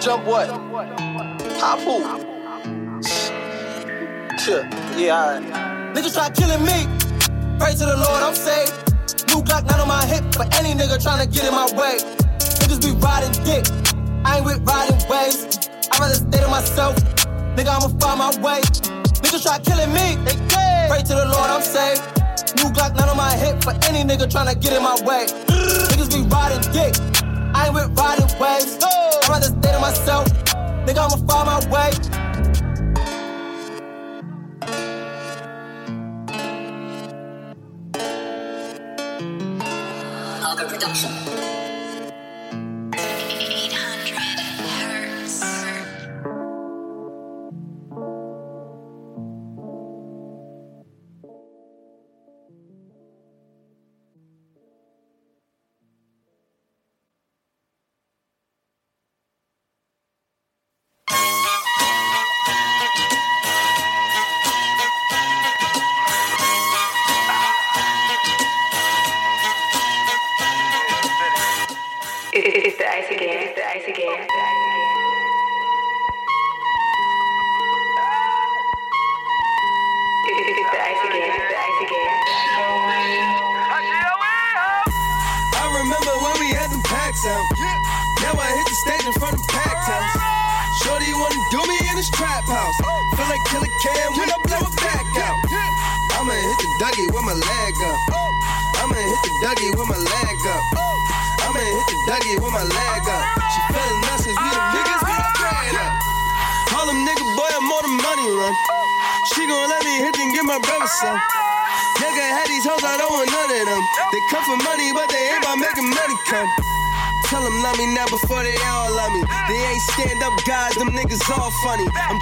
Jump 0.00 0.26
what? 0.26 0.48
Hop 1.60 1.78
who? 1.80 2.00
Yeah, 4.98 5.14
alright. 5.14 5.94
Niggas 5.94 6.14
try 6.14 6.30
killing 6.30 6.64
me. 6.64 6.88
Pray 7.60 7.72
to 7.72 7.86
the 7.86 7.96
Lord, 7.96 8.22
I'm 8.22 8.34
saved. 8.34 8.72
New 9.28 9.42
Glock 9.42 9.64
not 9.66 9.78
on 9.78 9.86
my 9.86 10.04
hip, 10.06 10.24
but 10.36 10.52
any 10.58 10.72
nigga 10.74 10.98
tryna 10.98 11.32
get 11.32 11.44
in 11.44 11.54
my 11.54 11.66
way. 11.78 11.98
Niggas 12.58 12.82
be 12.82 12.98
riding 12.98 13.32
dick. 13.44 13.64
I 14.24 14.38
ain't 14.38 14.44
with 14.44 14.66
riding 14.66 14.98
waves. 15.08 15.68
I'd 15.92 16.00
rather 16.00 16.14
stay 16.14 16.40
to 16.40 16.48
myself. 16.48 16.96
Nigga, 17.54 17.68
I'ma 17.68 17.88
find 18.00 18.18
my 18.18 18.32
way. 18.42 18.99
Niggas 19.30 19.42
try 19.44 19.58
killing 19.60 19.92
me. 19.92 20.16
They. 20.24 20.86
Pray 20.88 21.02
to 21.02 21.14
the 21.14 21.24
Lord, 21.26 21.50
I'm 21.50 21.62
saved. 21.62 22.02
New 22.56 22.68
Glock 22.74 22.96
not 22.96 23.08
on 23.08 23.16
my 23.16 23.36
hip, 23.36 23.62
but 23.64 23.88
any 23.88 24.02
nigga 24.02 24.26
tryna 24.26 24.60
get 24.60 24.72
in 24.72 24.82
my 24.82 24.96
way. 25.04 25.26
Niggas 25.46 26.10
be 26.10 26.28
riding 26.28 26.60
dick. 26.72 26.96
I 27.54 27.66
ain't 27.66 27.74
with 27.74 27.96
riding 27.96 28.26
waves. 28.40 28.76
I'd 28.82 29.28
rather 29.28 29.46
stay 29.46 29.70
to 29.70 29.78
myself. 29.78 30.26
Nigga, 30.84 30.98
I'ma 30.98 31.16
find 31.28 31.46
my 31.46 31.70
way. 31.70 31.92
Production. 40.68 41.19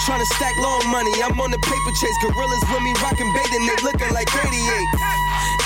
Funny. 0.08 0.24
I'm 0.24 0.32
stack 0.40 0.56
long 0.64 0.82
money, 0.88 1.12
I'm 1.20 1.36
on 1.36 1.52
the 1.52 1.60
paper 1.60 1.92
chase. 2.00 2.16
Gorillas 2.24 2.64
with 2.72 2.82
me 2.82 2.92
rockin' 3.04 3.28
bathing, 3.36 3.64
they 3.68 3.76
looking 3.84 4.12
like 4.16 4.32
88. 4.32 4.48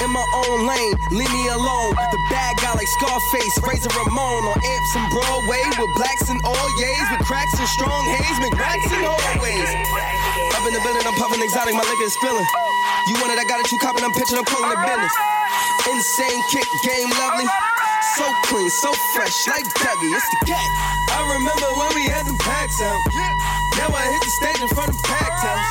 In 0.02 0.10
my 0.10 0.26
own 0.34 0.66
lane, 0.66 0.94
leave 1.14 1.30
me 1.30 1.44
alone. 1.54 1.94
The 2.10 2.20
bad 2.26 2.58
guy 2.58 2.74
like 2.74 2.90
Scarface, 2.98 3.54
Razor 3.62 3.94
Ramon 3.94 4.42
on 4.50 4.58
amps 4.58 4.92
and 4.98 5.06
Broadway 5.14 5.62
with 5.78 5.94
blacks 5.94 6.26
and 6.26 6.42
all 6.42 6.68
yays, 6.82 7.06
with 7.14 7.22
cracks 7.22 7.54
and 7.54 7.70
strong 7.70 8.02
haze, 8.10 8.38
McRacks 8.42 8.90
and 8.90 9.06
always. 9.06 9.68
Up 10.58 10.66
in 10.66 10.74
the 10.74 10.82
building, 10.82 11.06
I'm 11.06 11.14
puffing 11.14 11.40
exotic, 11.40 11.78
my 11.78 11.86
liquor 11.86 12.10
is 12.10 12.14
spilling. 12.18 12.48
You 13.06 13.14
want 13.22 13.30
it, 13.30 13.38
I 13.38 13.46
got 13.46 13.62
it, 13.62 13.70
you 13.70 13.78
copping, 13.78 14.02
I'm 14.02 14.12
pitching, 14.12 14.36
I'm 14.36 14.44
calling 14.44 14.74
it 14.74 14.80
business. 14.82 15.14
Insane 15.86 16.42
kick, 16.50 16.66
game 16.82 17.10
lovely. 17.14 17.46
So 18.18 18.26
clean, 18.50 18.68
so 18.82 18.90
fresh, 19.14 19.46
like 19.46 19.64
Dougie, 19.78 20.10
it's 20.12 20.26
the 20.26 20.52
cat. 20.52 20.68
I 21.14 21.38
remember 21.38 21.68
when 21.78 21.94
we 21.94 22.10
had 22.10 22.26
them 22.26 22.36
packs 22.38 22.82
out. 22.82 23.31
Now 23.82 23.90
I 23.98 24.06
hit 24.14 24.22
the 24.22 24.30
stage 24.38 24.62
in 24.62 24.70
front 24.78 24.94
of 24.94 24.98
packed 25.02 25.42
house. 25.42 25.66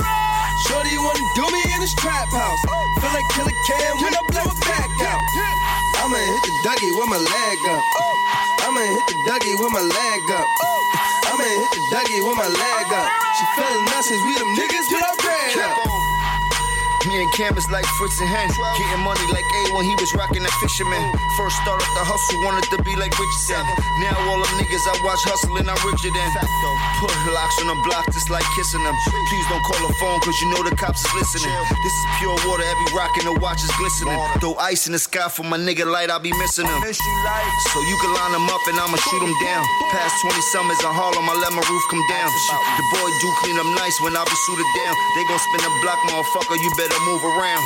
Shorty 0.68 1.00
wanna 1.00 1.24
do 1.32 1.48
me 1.48 1.64
in 1.72 1.80
this 1.80 1.96
trap 1.96 2.28
house. 2.28 2.60
Feel 3.00 3.08
like 3.08 3.24
Killer 3.32 3.56
Cam 3.64 4.04
when 4.04 4.12
I 4.12 4.20
blow 4.28 4.52
it 4.52 4.60
back 4.68 4.92
out. 5.08 5.24
I'ma 6.04 6.20
hit 6.20 6.44
the 6.44 6.54
Dougie 6.68 6.92
with 6.92 7.08
my 7.08 7.16
leg 7.24 7.60
up. 7.72 7.84
I'ma 8.68 8.84
hit 8.84 9.06
the 9.08 9.16
Dougie 9.32 9.56
with 9.56 9.72
my 9.72 9.80
leg 9.80 10.28
up. 10.28 10.48
I'ma 11.24 11.48
hit 11.56 11.72
the 11.72 11.82
Dougie 11.88 12.20
with 12.20 12.36
my 12.36 12.52
leg 12.52 12.88
up. 12.92 13.08
She 13.40 13.46
feeling 13.56 13.88
us 13.96 14.12
as 14.12 14.20
we 14.28 14.34
them 14.36 14.52
niggas 14.60 14.92
with 14.92 15.04
our 15.08 15.16
bread 15.16 15.58
up. 15.72 15.91
Me 17.12 17.20
and 17.20 17.34
Cam 17.36 17.52
is 17.60 17.68
like 17.68 17.84
Fritz 18.00 18.16
and 18.24 18.30
Hen. 18.32 18.48
Getting 18.80 19.04
money 19.04 19.28
like 19.36 19.44
A 19.44 19.76
when 19.76 19.84
he 19.84 19.92
was 20.00 20.16
rocking 20.16 20.48
that 20.48 20.56
fisherman. 20.64 21.04
First 21.36 21.60
started 21.60 21.84
the 21.92 22.08
hustle, 22.08 22.40
wanted 22.48 22.64
to 22.72 22.80
be 22.88 22.96
like 22.96 23.12
Richardson. 23.12 23.60
Now 24.00 24.16
all 24.32 24.40
them 24.40 24.48
niggas 24.56 24.88
I 24.88 24.96
watch 25.04 25.20
hustling, 25.28 25.68
I'm 25.68 25.76
richer 25.84 26.08
than. 26.08 26.30
Put 27.04 27.12
locks 27.36 27.60
on 27.60 27.68
the 27.68 27.76
block 27.84 28.08
just 28.16 28.32
like 28.32 28.48
kissing 28.56 28.80
them. 28.88 28.96
Please 29.28 29.44
don't 29.52 29.60
call 29.60 29.76
the 29.84 29.92
phone 30.00 30.24
cause 30.24 30.40
you 30.40 30.48
know 30.56 30.64
the 30.64 30.72
cops 30.72 31.04
is 31.04 31.12
listening. 31.12 31.52
This 31.84 31.92
is 31.92 32.06
pure 32.24 32.38
water, 32.48 32.64
every 32.64 32.88
rock 32.96 33.12
in 33.20 33.28
the 33.28 33.36
watch 33.44 33.60
is 33.60 33.74
glistening. 33.76 34.16
Throw 34.40 34.56
ice 34.56 34.88
in 34.88 34.96
the 34.96 35.02
sky 35.02 35.28
for 35.28 35.44
my 35.44 35.60
nigga 35.60 35.84
light, 35.84 36.08
I'll 36.08 36.24
be 36.24 36.32
missing 36.40 36.64
him. 36.64 36.80
So 36.80 37.78
you 37.92 37.96
can 38.00 38.12
line 38.16 38.32
them 38.32 38.48
up 38.48 38.64
and 38.72 38.80
I'ma 38.80 38.96
shoot 38.96 39.20
them 39.20 39.36
down. 39.44 39.68
Past 39.92 40.16
20 40.24 40.40
summers 40.56 40.80
in 40.80 40.88
Harlem, 40.88 41.28
I 41.28 41.36
let 41.44 41.52
my 41.52 41.64
roof 41.68 41.84
come 41.92 42.04
down. 42.08 42.32
The 42.80 42.86
boy 42.96 43.10
do 43.20 43.28
clean 43.44 43.60
up 43.60 43.68
nice 43.76 44.00
when 44.00 44.16
I 44.16 44.24
be 44.24 44.38
suited 44.48 44.70
down. 44.80 44.96
They 45.20 45.28
gon' 45.28 45.44
spin 45.44 45.68
the 45.68 45.74
block, 45.84 46.00
motherfucker, 46.08 46.56
you 46.56 46.72
better 46.80 47.01
move 47.08 47.24
around. 47.24 47.64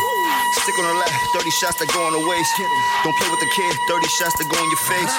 Stick 0.64 0.78
on 0.80 0.88
the 0.88 0.98
left, 1.02 1.16
30 1.36 1.50
shots 1.52 1.78
that 1.80 1.90
go 1.92 2.02
on 2.06 2.14
the 2.16 2.24
waist. 2.24 2.52
Don't 3.04 3.16
play 3.20 3.30
with 3.30 3.42
the 3.44 3.52
kid, 3.52 3.72
30 3.88 4.08
shots 4.08 4.36
that 4.40 4.48
go 4.48 4.58
in 4.58 4.70
your 4.72 4.84
face. 4.88 5.14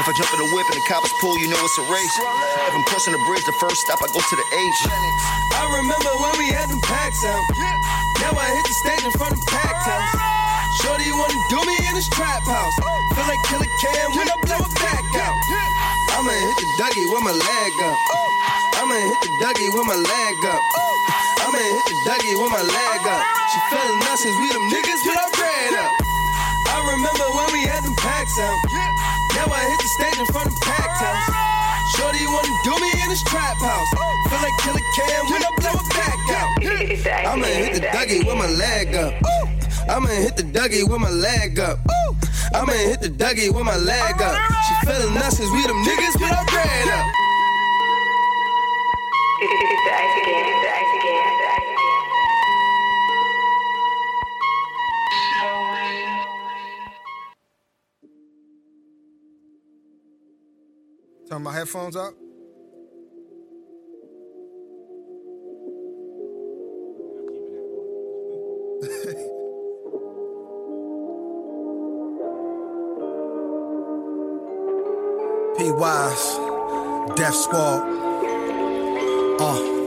If 0.00 0.08
I 0.08 0.12
jump 0.16 0.30
in 0.32 0.40
the 0.40 0.50
whip 0.52 0.66
and 0.72 0.76
the 0.76 0.86
cops 0.88 1.12
pull, 1.20 1.36
you 1.40 1.48
know 1.48 1.60
it's 1.60 1.78
a 1.80 1.86
race. 1.88 2.16
If 2.68 2.72
I'm 2.72 2.84
crossing 2.88 3.12
the 3.12 3.22
bridge, 3.28 3.44
the 3.44 3.56
first 3.60 3.84
stop, 3.84 4.00
I 4.00 4.08
go 4.12 4.20
to 4.20 4.36
the 4.36 4.46
H. 4.52 4.78
I 5.56 5.64
remember 5.80 6.10
when 6.22 6.34
we 6.40 6.48
had 6.52 6.68
them 6.68 6.80
packs 6.80 7.20
out. 7.24 7.44
Now 8.24 8.32
I 8.36 8.46
hit 8.56 8.64
the 8.64 8.76
stage 8.84 9.04
in 9.04 9.12
front 9.16 9.34
of 9.36 9.40
packed 9.44 9.84
house. 9.84 10.12
Shorty 10.80 11.08
wanna 11.12 11.36
do 11.52 11.60
me 11.68 11.76
in 11.88 11.94
this 11.94 12.08
trap 12.08 12.42
house. 12.48 12.76
Feel 13.12 13.26
like 13.28 13.42
Killer 13.50 13.68
Cam 13.84 14.08
when 14.16 14.26
I 14.28 14.36
blow 14.40 14.60
it 14.64 14.74
back 14.80 15.04
out. 15.20 15.36
I'ma 16.16 16.32
hit 16.32 16.56
the 16.56 16.68
Dougie 16.80 17.06
with 17.10 17.22
my 17.26 17.34
leg 17.34 17.72
up. 17.82 17.98
I'ma 18.80 18.94
hit 18.94 19.18
the 19.20 19.30
Dougie 19.42 19.68
with 19.68 19.86
my 19.86 19.98
leg 19.98 20.36
up. 20.48 20.62
I'ma 21.52 21.60
hit 21.60 21.84
the 21.84 21.96
Dougie 22.08 22.32
with 22.40 22.48
my 22.48 22.64
leg 22.64 23.02
up. 23.12 23.24
She 23.52 23.60
feeling 23.68 24.00
us 24.08 24.24
cause 24.24 24.36
we 24.40 24.48
them 24.56 24.64
niggas 24.72 25.02
with 25.04 25.20
our 25.20 25.32
bread 25.36 25.84
up. 25.84 25.92
I 26.64 26.80
remember 26.96 27.28
when 27.28 27.48
we 27.52 27.68
had 27.68 27.84
them 27.84 27.92
packs 28.00 28.40
out. 28.40 28.56
Now 29.36 29.52
I 29.52 29.60
hit 29.60 29.80
the 29.84 29.90
stage 30.00 30.16
in 30.16 30.26
front 30.32 30.48
of 30.48 30.56
packed 30.64 30.96
house. 31.04 31.28
Shorty 31.92 32.24
wanna 32.24 32.56
do 32.64 32.72
me 32.80 32.88
in 33.04 33.08
this 33.12 33.20
trap 33.28 33.60
house. 33.60 33.90
Feel 34.32 34.40
like 34.40 34.56
Killer 34.64 34.86
Cam 34.96 35.28
when 35.28 35.44
I 35.44 35.52
blow 35.60 35.76
it 35.76 35.88
back 35.92 36.20
out. 36.32 37.28
I'ma 37.36 37.44
hit 37.44 37.72
the 37.76 37.84
Dougie 37.84 38.24
with 38.24 38.38
my 38.40 38.48
leg 38.48 38.96
up. 38.96 39.12
I'ma 39.92 40.08
hit 40.08 40.36
the 40.40 40.48
Dougie 40.48 40.88
with 40.88 41.00
my 41.04 41.12
leg 41.12 41.60
up. 41.60 41.84
I'ma 42.56 42.72
hit 42.72 43.02
the 43.02 43.12
Dougie 43.12 43.52
with 43.52 43.66
my 43.68 43.76
leg 43.76 44.16
up. 44.24 44.40
She 44.64 44.88
feeling 44.88 45.20
us 45.20 45.36
cause 45.36 45.52
we 45.52 45.60
them 45.68 45.84
niggas 45.84 46.16
with 46.16 46.32
our 46.32 46.46
bread 46.48 46.88
up. 46.96 47.12
It's 49.44 49.52
the 49.52 49.92
ice 49.92 50.16
again. 50.16 50.44
It's 50.48 50.60
the 50.64 50.70
ice 50.80 50.91
Turn 61.32 61.44
my 61.44 61.54
headphones 61.54 61.96
up. 61.96 62.12
P 75.56 75.70
Wise, 75.70 76.36
Death 77.16 77.34
Squad. 77.34 77.80
Uh. 79.40 79.81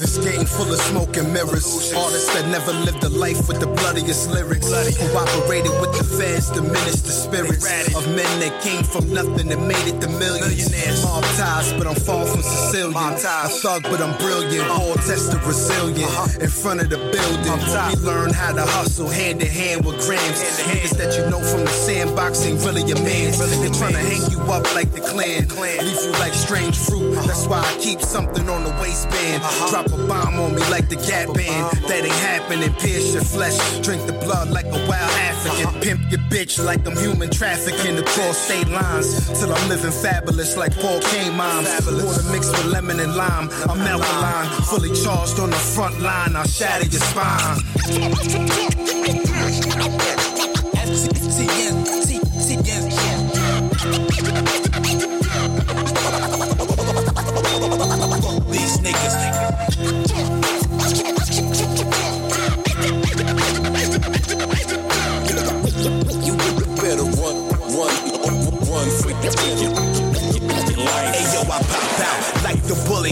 This 0.00 0.16
game 0.16 0.46
full 0.46 0.72
of 0.72 0.80
smoke 0.80 1.14
and 1.18 1.30
mirrors. 1.30 1.92
Artists 1.92 2.32
that 2.32 2.48
never 2.48 2.72
lived 2.72 3.04
a 3.04 3.10
life 3.10 3.46
with 3.46 3.60
the 3.60 3.66
bloodiest 3.66 4.30
lyrics. 4.30 4.72
Who 4.96 5.06
operated 5.12 5.76
with 5.76 5.92
the 5.92 6.04
feds, 6.16 6.48
diminish 6.48 7.04
the 7.04 7.12
spirits 7.12 7.68
of 7.94 8.08
men 8.16 8.32
that 8.40 8.62
came 8.62 8.82
from 8.82 9.12
nothing 9.12 9.52
and 9.52 9.68
made 9.68 9.84
it 9.84 10.00
to 10.00 10.08
millions. 10.08 10.72
Mob 11.04 11.22
ties, 11.36 11.74
but 11.74 11.86
I'm 11.86 12.00
far 12.00 12.24
from 12.24 12.40
Sicilian. 12.40 12.96
A 12.96 13.48
thug, 13.60 13.82
but 13.92 14.00
I'm 14.00 14.16
brilliant. 14.16 14.70
All 14.70 14.94
tested 15.04 15.44
resilient. 15.44 16.08
In 16.40 16.48
front 16.48 16.80
of 16.80 16.88
the 16.88 16.96
building, 16.96 17.60
we 17.92 18.00
learn 18.00 18.32
how 18.32 18.56
to 18.56 18.64
hustle 18.64 19.08
hand 19.08 19.42
in 19.42 19.48
hand 19.48 19.84
with 19.84 20.00
grams. 20.00 20.40
Niggas 20.64 20.96
that 20.96 21.12
you 21.12 21.28
know 21.28 21.44
from 21.44 21.68
the 21.68 21.74
sandbox 21.76 22.46
ain't 22.46 22.64
really 22.64 22.88
your 22.88 23.02
man. 23.04 23.36
They 23.36 23.68
tryna 23.68 24.00
hang 24.00 24.24
you 24.32 24.40
up 24.48 24.64
like 24.74 24.92
the 24.92 25.02
clan. 25.04 25.44
Leave 25.60 26.00
you 26.00 26.12
like 26.16 26.32
strange 26.32 26.78
fruit. 26.78 27.12
That's 27.28 27.46
why 27.46 27.60
I 27.60 27.76
keep 27.78 28.00
something 28.00 28.48
on 28.48 28.64
the 28.64 28.72
waistband. 28.80 29.44
Drop 29.68 29.89
a 29.92 29.96
bomb 30.06 30.38
on 30.38 30.54
me 30.54 30.62
like 30.70 30.88
the 30.88 30.96
Gap 30.96 31.34
Band. 31.34 31.70
That 31.88 32.04
ain't 32.04 32.22
happening. 32.26 32.72
Pierce 32.74 33.14
your 33.14 33.24
flesh. 33.24 33.56
Drink 33.80 34.06
the 34.06 34.12
blood 34.12 34.50
like 34.50 34.66
a 34.66 34.80
wild 34.88 35.12
African. 35.28 35.80
Pimp 35.80 36.10
your 36.10 36.20
bitch 36.30 36.62
like 36.64 36.86
I'm 36.86 36.96
human 36.96 37.30
trafficking 37.30 37.98
across 37.98 38.36
state 38.38 38.68
lines. 38.68 39.28
Till 39.38 39.52
I'm 39.52 39.68
living 39.68 39.92
fabulous 39.92 40.56
like 40.56 40.74
Paul 40.76 41.00
K. 41.00 41.30
moms. 41.30 41.68
Water 41.86 42.22
mixed 42.30 42.52
with 42.52 42.66
lemon 42.66 43.00
and 43.00 43.14
lime. 43.14 43.50
I'm 43.68 43.80
alkaline. 43.80 44.48
Fully 44.64 44.92
charged 45.02 45.38
on 45.40 45.50
the 45.50 45.56
front 45.56 46.00
line. 46.00 46.36
I'll 46.36 46.46
shatter 46.46 46.86
your 46.86 47.00
spine. 47.00 47.60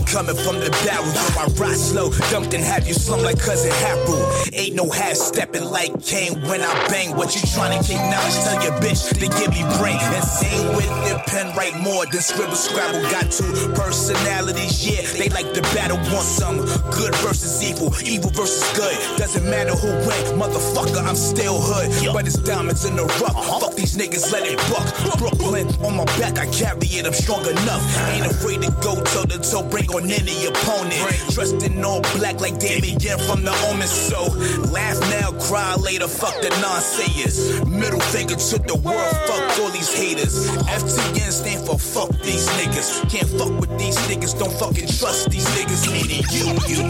Coming 0.06 0.36
from 0.36 0.60
the 0.60 0.70
barrel. 0.84 1.06
Yo, 1.12 1.24
I 1.40 1.46
ride 1.58 1.76
slow, 1.76 2.10
dumped 2.30 2.54
and 2.54 2.64
have 2.64 2.86
you 2.86 2.94
slum 2.94 3.22
like 3.22 3.38
cousin 3.38 3.72
Harold. 3.82 4.22
Ain't 4.52 4.74
no 4.74 4.88
half 4.90 5.16
stepping 5.16 5.64
like 5.64 5.92
Kane 6.04 6.40
when 6.48 6.60
I 6.60 6.72
bang. 6.88 7.16
What 7.16 7.34
you 7.34 7.42
trying 7.54 7.78
to 7.78 7.82
kick 7.84 8.00
now? 8.10 8.22
Tell 8.44 8.62
your 8.62 8.76
bitch 8.80 9.08
to 9.08 9.26
give 9.38 9.50
me 9.50 9.62
brain. 9.78 9.98
And 9.98 10.24
same 10.24 10.68
with 10.76 10.90
the 11.08 11.22
pen, 11.26 11.54
write 11.56 11.76
more 11.80 12.06
than 12.06 12.20
scribble 12.20 12.56
scrabble. 12.56 13.02
Got 13.10 13.30
two 13.32 13.52
personalities, 13.74 14.86
yeah. 14.86 15.02
They 15.18 15.28
like 15.30 15.54
the 15.54 15.62
battle, 15.74 15.98
want 16.12 16.26
some 16.26 16.58
good 16.92 17.14
versus 17.24 17.62
evil, 17.62 17.92
evil 18.04 18.30
versus 18.30 18.64
good. 18.76 18.96
Doesn't 19.18 19.44
matter 19.48 19.74
who 19.74 19.88
win, 20.06 20.38
motherfucker. 20.38 21.02
I'm 21.02 21.16
still 21.16 21.58
hood, 21.60 22.12
but 22.12 22.26
it's 22.26 22.36
diamonds 22.36 22.84
in 22.84 22.96
the 22.96 23.04
rough. 23.20 23.36
Uh-huh. 23.36 23.60
Fuck 23.60 23.74
these 23.74 23.96
niggas, 23.96 24.32
let 24.32 24.46
it 24.46 24.58
buck. 24.70 24.86
Brooklyn 25.18 25.68
on 25.84 25.96
my 25.96 26.04
back, 26.18 26.38
I 26.38 26.46
carry 26.52 26.86
it. 26.98 27.06
I'm 27.06 27.12
strong 27.12 27.44
enough. 27.46 27.82
Ain't 28.10 28.26
afraid 28.26 28.62
to 28.62 28.70
go 28.82 28.94
toe 29.02 29.24
to 29.24 29.38
toe, 29.38 29.62
bring 29.68 29.87
on 29.94 30.10
any 30.10 30.46
opponent. 30.46 31.02
Dressed 31.30 31.62
in 31.62 31.84
all 31.84 32.00
black 32.16 32.40
like 32.40 32.58
Damien 32.58 32.98
from 33.26 33.44
the 33.44 33.54
Omen. 33.68 33.86
So 33.86 34.24
laugh 34.70 34.98
now, 35.10 35.32
cry 35.40 35.74
later. 35.76 36.08
Fuck 36.08 36.40
the 36.42 36.50
non-sayers. 36.60 37.64
Middle 37.66 38.00
finger 38.00 38.36
to 38.36 38.58
the 38.58 38.76
world. 38.76 39.16
Fuck 39.26 39.58
all 39.60 39.70
these 39.70 39.92
haters. 39.92 40.48
FTN 40.66 41.32
stand 41.32 41.66
for 41.66 41.78
fuck 41.78 42.10
these 42.22 42.46
niggas. 42.58 43.08
Can't 43.10 43.28
fuck 43.38 43.52
with 43.60 43.76
these 43.78 43.96
niggas. 44.08 44.38
Don't 44.38 44.52
fucking 44.52 44.88
trust 44.88 45.30
these 45.30 45.46
niggas. 45.56 45.86
Meaning 45.92 46.24
you, 46.32 46.46
you. 46.68 46.82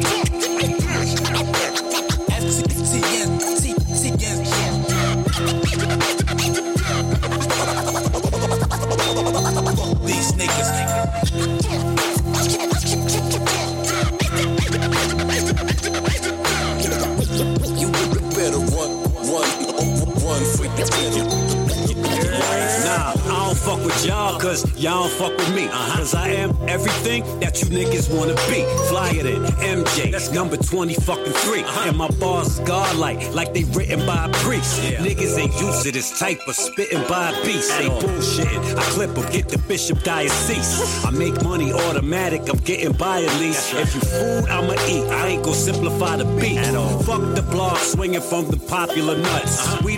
FTN, 2.39 3.18
y'all 24.07 24.39
cause 24.39 24.65
y'all 24.79 25.09
don't 25.09 25.13
fuck 25.13 25.37
with 25.37 25.55
me. 25.55 25.69
Cause 25.69 26.15
I 26.15 26.29
am 26.29 26.57
everything 26.69 27.23
that 27.41 27.61
you 27.61 27.69
niggas 27.69 28.09
wanna 28.17 28.35
be. 28.49 28.63
Flyer 28.89 29.23
than 29.23 29.45
MJ, 29.61 30.13
that's 30.13 30.31
number 30.33 30.57
20 30.57 30.95
fucking 30.95 31.33
3. 31.33 31.65
And 31.89 31.97
my 31.97 32.09
bars 32.21 32.61
godlike, 32.61 33.19
like 33.35 33.49
like 33.49 33.55
they 33.55 33.65
written 33.77 34.05
by 34.07 34.27
a 34.27 34.29
priest. 34.45 34.81
Niggas 34.83 35.39
ain't 35.39 35.55
used 35.61 35.83
to 35.85 35.93
this 35.93 36.19
type 36.19 36.41
of 36.47 36.55
spitting 36.55 37.03
by 37.09 37.31
a 37.31 37.45
beast. 37.45 37.77
They 37.79 37.89
bullshitting. 37.89 38.77
I 38.77 38.83
clip 38.95 39.15
clip 39.15 39.27
'em, 39.27 39.33
get 39.33 39.49
the 39.49 39.59
bishop 39.69 40.03
diocese. 40.03 41.05
I 41.05 41.11
make 41.11 41.43
money 41.43 41.73
automatic, 41.73 42.49
I'm 42.49 42.59
getting 42.59 42.93
by 42.93 43.23
at 43.23 43.41
least. 43.41 43.75
If 43.75 43.95
you 43.95 44.01
food, 44.01 44.49
I'ma 44.49 44.75
eat. 44.89 45.05
I 45.11 45.29
ain't 45.29 45.43
gon' 45.45 45.55
simplify 45.55 46.17
the 46.17 46.25
beat. 46.41 46.59
Fuck 47.05 47.23
the 47.35 47.43
blog 47.43 47.79
swinging 47.79 48.21
from 48.21 48.51
the 48.51 48.57
popular 48.57 49.17
nuts. 49.17 49.83
We 49.83 49.97
the 49.97 49.98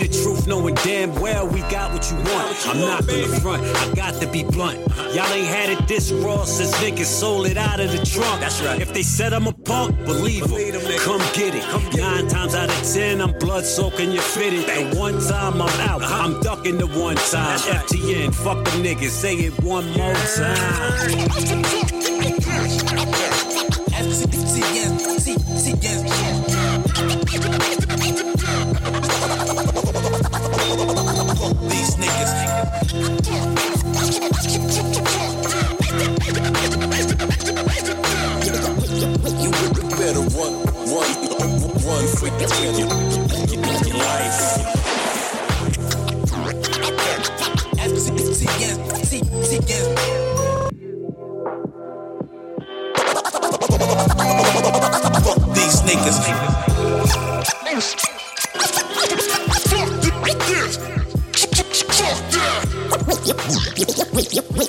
knowing 0.51 0.75
damn 0.83 1.15
well 1.21 1.47
we 1.47 1.61
got 1.71 1.93
what 1.93 2.11
you 2.11 2.17
want. 2.17 2.67
I'm 2.67 2.81
not 2.81 3.07
gonna 3.07 3.25
front, 3.39 3.63
I 3.63 3.93
got 3.95 4.19
to 4.19 4.27
be 4.27 4.43
blunt. 4.43 4.79
Y'all 5.15 5.31
ain't 5.31 5.47
had 5.47 5.69
it 5.69 5.87
this 5.87 6.11
raw 6.11 6.43
since 6.43 6.73
niggas 6.83 7.05
sold 7.05 7.47
it 7.47 7.55
out 7.55 7.79
of 7.79 7.89
the 7.89 8.05
trunk. 8.05 8.41
That's 8.41 8.61
right. 8.61 8.81
If 8.81 8.93
they 8.93 9.01
said 9.01 9.31
I'm 9.31 9.47
a 9.47 9.53
punk, 9.53 9.95
believe 10.03 10.49
them. 10.49 10.59
Come 10.99 11.21
get 11.33 11.55
it. 11.55 11.63
Nine 11.95 12.27
times 12.27 12.53
out 12.53 12.67
of 12.67 12.93
ten, 12.93 13.21
I'm 13.21 13.31
blood 13.39 13.63
soaking 13.63 14.11
your 14.11 14.23
fitted. 14.23 14.67
And 14.69 14.93
one 14.99 15.21
time 15.21 15.61
I'm 15.61 15.89
out, 15.89 16.03
I'm 16.03 16.41
ducking 16.41 16.77
the 16.77 16.87
one 16.87 17.15
time. 17.15 17.57
FTN, 17.59 18.35
fuck 18.35 18.65
them 18.65 18.83
niggas, 18.83 19.09
say 19.09 19.35
it 19.35 19.53
one 19.63 19.89
more 19.93 20.13
time. 20.35 21.07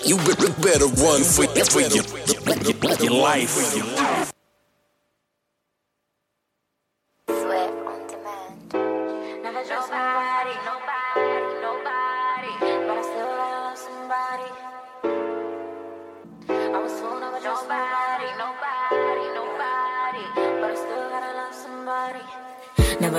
You 0.04 0.16
better 0.62 0.86
run 1.02 1.22
for 1.22 1.44
your, 3.04 3.12
life. 3.12 4.31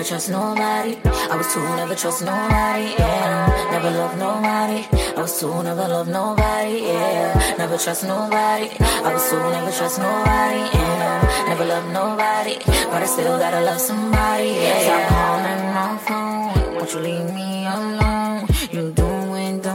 Never 0.03 0.15
trust 0.15 0.31
nobody. 0.31 0.97
I 1.31 1.37
was 1.37 1.53
too 1.53 1.63
never 1.77 1.95
trust 1.95 2.23
nobody. 2.23 2.91
Yeah, 2.99 3.69
never 3.71 3.89
love 3.89 4.17
nobody. 4.17 4.85
I 5.15 5.21
was 5.21 5.39
too 5.39 5.63
never 5.63 5.87
love 5.87 6.09
nobody. 6.09 6.91
Yeah, 6.91 7.55
never 7.57 7.77
trust 7.77 8.03
nobody. 8.03 8.67
I 8.81 9.13
was 9.13 9.29
too 9.29 9.39
never 9.39 9.71
trust 9.71 9.99
nobody. 9.99 10.59
Yeah, 10.75 11.45
never 11.47 11.63
love 11.63 11.87
nobody. 11.93 12.57
But 12.91 13.01
I 13.01 13.05
still 13.05 13.39
gotta 13.39 13.61
love 13.61 13.79
somebody. 13.79 14.49
Yeah, 14.49 14.79
stop 14.83 15.07
calling 15.07 15.63
my 15.71 15.97
phone. 16.05 16.75
Won't 16.75 16.93
you 16.93 16.99
leave 16.99 17.33
me 17.33 17.65
alone? 17.65 18.47
You 18.73 18.91
doing 18.91 19.22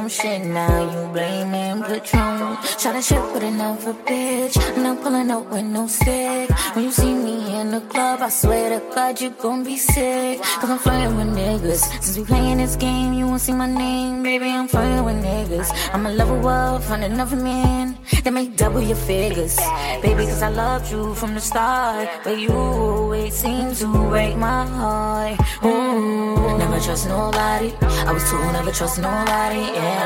dumb 0.09 0.17
shit 0.17 0.47
now. 0.47 0.91
You 0.93 1.13
blaming 1.13 1.83
Patron. 1.83 2.57
Try 2.79 2.93
to 2.93 3.03
shit 3.03 3.23
with 3.33 3.43
another 3.43 3.95
bitch. 4.07 4.57
And 4.77 4.87
I'm 4.87 4.97
pulling 4.97 5.31
up 5.31 5.51
with 5.51 5.65
no 5.65 5.87
stick. 5.87 6.51
When 6.75 6.85
you 6.85 6.93
see 6.93 7.15
me 7.15 7.61
in 7.61 7.71
the 7.71 7.81
club, 7.81 8.21
I 8.23 8.29
swear 8.29 8.71
to 8.71 8.95
God, 8.95 9.21
you 9.21 9.31
gon' 9.31 9.65
be 9.65 9.77
sick. 9.77 10.41
Cause 10.61 10.71
I'm 10.71 10.79
flirting 10.79 11.17
with 11.17 11.31
niggas. 11.37 11.83
Since 12.03 12.19
we 12.19 12.25
playing 12.25 12.59
this 12.59 12.77
game, 12.77 13.13
you 13.13 13.27
won't 13.27 13.41
see 13.41 13.53
my 13.53 13.67
name. 13.67 14.23
Baby, 14.23 14.47
I'm 14.47 14.69
flirting 14.69 15.05
with 15.05 15.23
niggas. 15.23 15.69
I'ma 15.93 16.11
level 16.11 16.47
up, 16.49 16.83
find 16.83 17.05
another 17.05 17.37
man 17.37 17.99
that 18.25 18.33
make 18.33 18.57
double 18.57 18.83
your 18.83 18.97
figures. 18.97 19.57
Baby, 20.03 20.25
cause 20.27 20.43
I 20.43 20.51
loved 20.51 20.91
you 20.91 21.15
from 21.15 21.35
the 21.35 21.41
start. 21.41 22.09
But 22.25 22.39
you 22.39 22.51
always 22.51 23.35
seem 23.35 23.75
to 23.75 23.87
break 24.11 24.37
my 24.37 24.65
heart. 24.67 25.39
Ooh, 25.65 26.59
never 26.59 26.81
trust 26.81 27.09
nobody. 27.09 27.73
I 28.09 28.13
was 28.13 28.25
too 28.31 28.39
never 28.53 28.73
trust 28.73 28.99
nobody. 28.99 29.61
Yeah, 29.61 29.98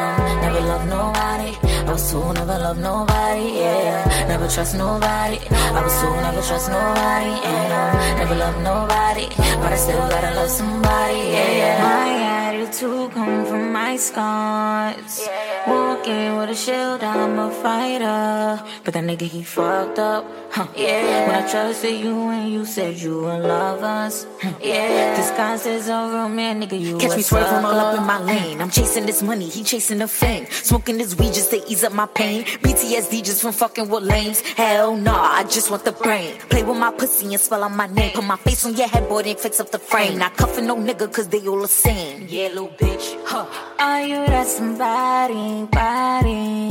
never 0.43 0.61
love 0.61 0.85
nobody. 0.87 1.53
I 1.89 1.93
was 1.93 2.11
too 2.11 2.33
never 2.33 2.59
love 2.59 2.79
nobody. 2.79 3.47
Yeah, 3.61 4.27
never 4.29 4.49
trust 4.49 4.77
nobody. 4.77 5.39
I 5.51 5.81
was 5.85 5.95
too 6.01 6.15
never 6.27 6.43
trust 6.49 6.69
nobody. 6.71 7.35
And 7.51 7.69
yeah. 7.73 8.19
never 8.19 8.37
love 8.37 8.57
nobody. 8.63 9.27
But 9.61 9.73
I 9.73 9.77
still 9.77 10.09
gotta 10.09 10.35
love 10.35 10.51
somebody. 10.51 11.21
Yeah, 11.37 11.83
my 11.83 12.09
attitude 12.53 13.13
come 13.13 13.45
from 13.47 13.73
my 13.73 13.97
scars. 13.97 15.29
Walking 15.67 16.37
with 16.37 16.51
a 16.51 16.55
shield, 16.55 17.03
I'm 17.05 17.39
a 17.39 17.51
fighter. 17.51 18.63
But 18.85 18.95
that 18.95 19.05
nigga, 19.05 19.27
he 19.35 19.43
fucked 19.43 19.99
up. 19.99 20.25
Huh. 20.51 20.67
Yeah. 20.77 21.27
When 21.27 21.37
I 21.37 21.49
trusted 21.51 21.99
you 22.05 22.15
and 22.29 22.53
you 22.53 22.65
said 22.65 22.97
you 22.97 23.23
would 23.23 23.43
love 23.43 23.83
us. 23.83 24.27
Huh. 24.43 24.53
Yeah. 24.61 25.17
Disguised 25.17 25.67
as 25.67 25.89
a 25.89 25.99
real 26.13 26.29
man, 26.29 26.61
nigga, 26.63 26.79
you 26.79 26.99
Catch 26.99 27.13
a 27.13 27.17
me 27.17 27.23
swerving 27.23 27.65
all 27.65 27.79
up 27.85 27.99
in 27.99 28.05
my 28.05 28.21
lane. 28.21 28.61
I'm 28.61 28.71
chasing 28.71 29.07
this 29.07 29.23
money, 29.23 29.49
he 29.49 29.63
chasing 29.63 29.82
the 29.89 30.09
fame. 30.09 30.47
Smoking 30.51 30.99
this 30.99 31.17
weed 31.17 31.35
just 31.35 31.51
to 31.51 31.59
ease 31.71 31.85
up 31.85 31.93
my 31.93 32.07
pain. 32.07 32.45
PTSD 32.45 33.25
just 33.25 33.43
from 33.43 33.53
fucking 33.53 33.89
with 33.89 34.03
lames. 34.03 34.41
Hell 34.41 34.97
nah, 34.97 35.33
I 35.39 35.45
just 35.45 35.71
want 35.71 35.85
the 35.85 35.93
brain. 35.93 36.39
Play 36.51 36.63
with 36.63 36.79
my 36.79 36.93
pussy 36.93 37.27
and 37.27 37.41
spell 37.41 37.65
out 37.65 37.73
my 37.73 37.87
name. 37.87 38.13
Put 38.13 38.25
my 38.25 38.37
face 38.37 38.65
on 38.65 38.75
your 38.77 38.89
headboard 38.89 39.27
and 39.27 39.39
fix 39.39 39.61
up 39.61 39.71
the 39.71 39.79
frame. 39.79 40.19
Not 40.19 40.37
cuffing 40.37 40.67
no 40.67 40.77
nigga 40.77 41.13
cause 41.13 41.29
they 41.29 41.47
all 41.47 41.61
the 41.61 41.69
same. 41.69 42.27
Yeah, 42.29 42.49
little 42.49 42.69
bitch. 42.69 43.19
Huh. 43.27 43.47
Are 43.79 44.03
you 44.03 44.25
that 44.27 44.47
somebody, 44.47 45.67
body 45.67 46.69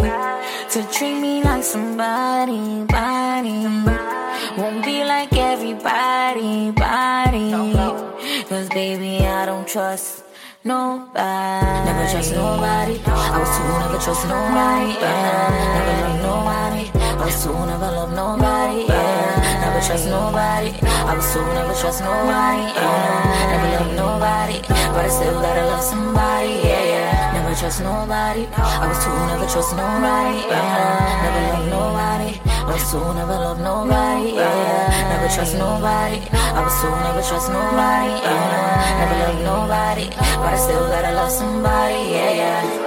To 0.72 0.93
treat 0.93 1.20
me 1.20 1.43
like 1.43 1.64
somebody, 1.64 2.86
body 2.86 3.66
Won't 4.57 4.86
be 4.86 5.03
like 5.03 5.34
everybody, 5.34 6.72
body 6.72 7.51
Cause 8.47 8.70
baby, 8.70 9.26
I 9.26 9.45
don't 9.45 9.68
trust 9.68 10.24
nobody. 10.64 11.86
Never 11.86 12.05
trust 12.12 12.34
nobody. 12.34 12.99
I 13.05 13.38
was 13.39 13.49
too 13.57 13.66
never 13.82 13.99
trust 13.99 14.28
nobody, 14.28 14.93
yeah. 14.99 15.49
Never 15.76 15.95
love 16.01 16.20
nobody. 16.22 16.84
I 16.93 17.26
was 17.26 17.43
too 17.43 17.53
never 17.53 17.89
love 17.97 18.14
nobody, 18.14 18.86
yeah. 18.88 19.62
Never 19.62 19.82
trust 19.86 20.07
nobody. 20.07 20.72
I 20.86 21.16
was 21.16 21.34
too 21.34 21.45
never 21.53 21.74
trust 21.74 22.01
nobody, 22.01 22.64
yeah. 22.78 23.51
Never 23.51 23.70
love 23.76 23.91
nobody 23.95 24.62
But 24.93 25.05
I 25.05 25.09
still 25.09 25.41
gotta 25.41 25.66
love 25.66 25.84
somebody, 25.84 26.62
yeah, 26.64 26.84
yeah 26.93 27.34
Never 27.34 27.55
trust 27.55 27.82
nobody. 27.82 28.45
I 28.55 28.88
was 28.88 28.99
too 29.03 29.12
never 29.28 29.47
trust 29.49 29.72
nobody, 29.76 30.38
yeah. 30.47 31.22
Never 31.24 31.41
love 31.53 31.68
nobody 31.70 32.50
I 32.62 32.74
was 32.74 32.91
too 32.91 32.99
never 33.14 33.34
love 33.34 33.59
nobody, 33.59 34.36
yeah. 34.36 35.09
Never 35.09 35.28
trust 35.34 35.55
nobody. 35.57 36.22
I 36.32 36.59
was 36.64 36.76
too 36.82 36.93
never 37.05 37.22
trust 37.22 37.49
nobody, 37.49 38.14
yeah. 38.22 38.99
Never 38.99 39.18
love 39.24 39.39
nobody 39.51 40.07
But 40.41 40.53
I 40.53 40.57
still 40.57 40.88
gotta 40.88 41.12
love 41.16 41.32
somebody, 41.32 42.12
yeah, 42.14 42.32
yeah 42.41 42.64
Yeah. 42.64 42.80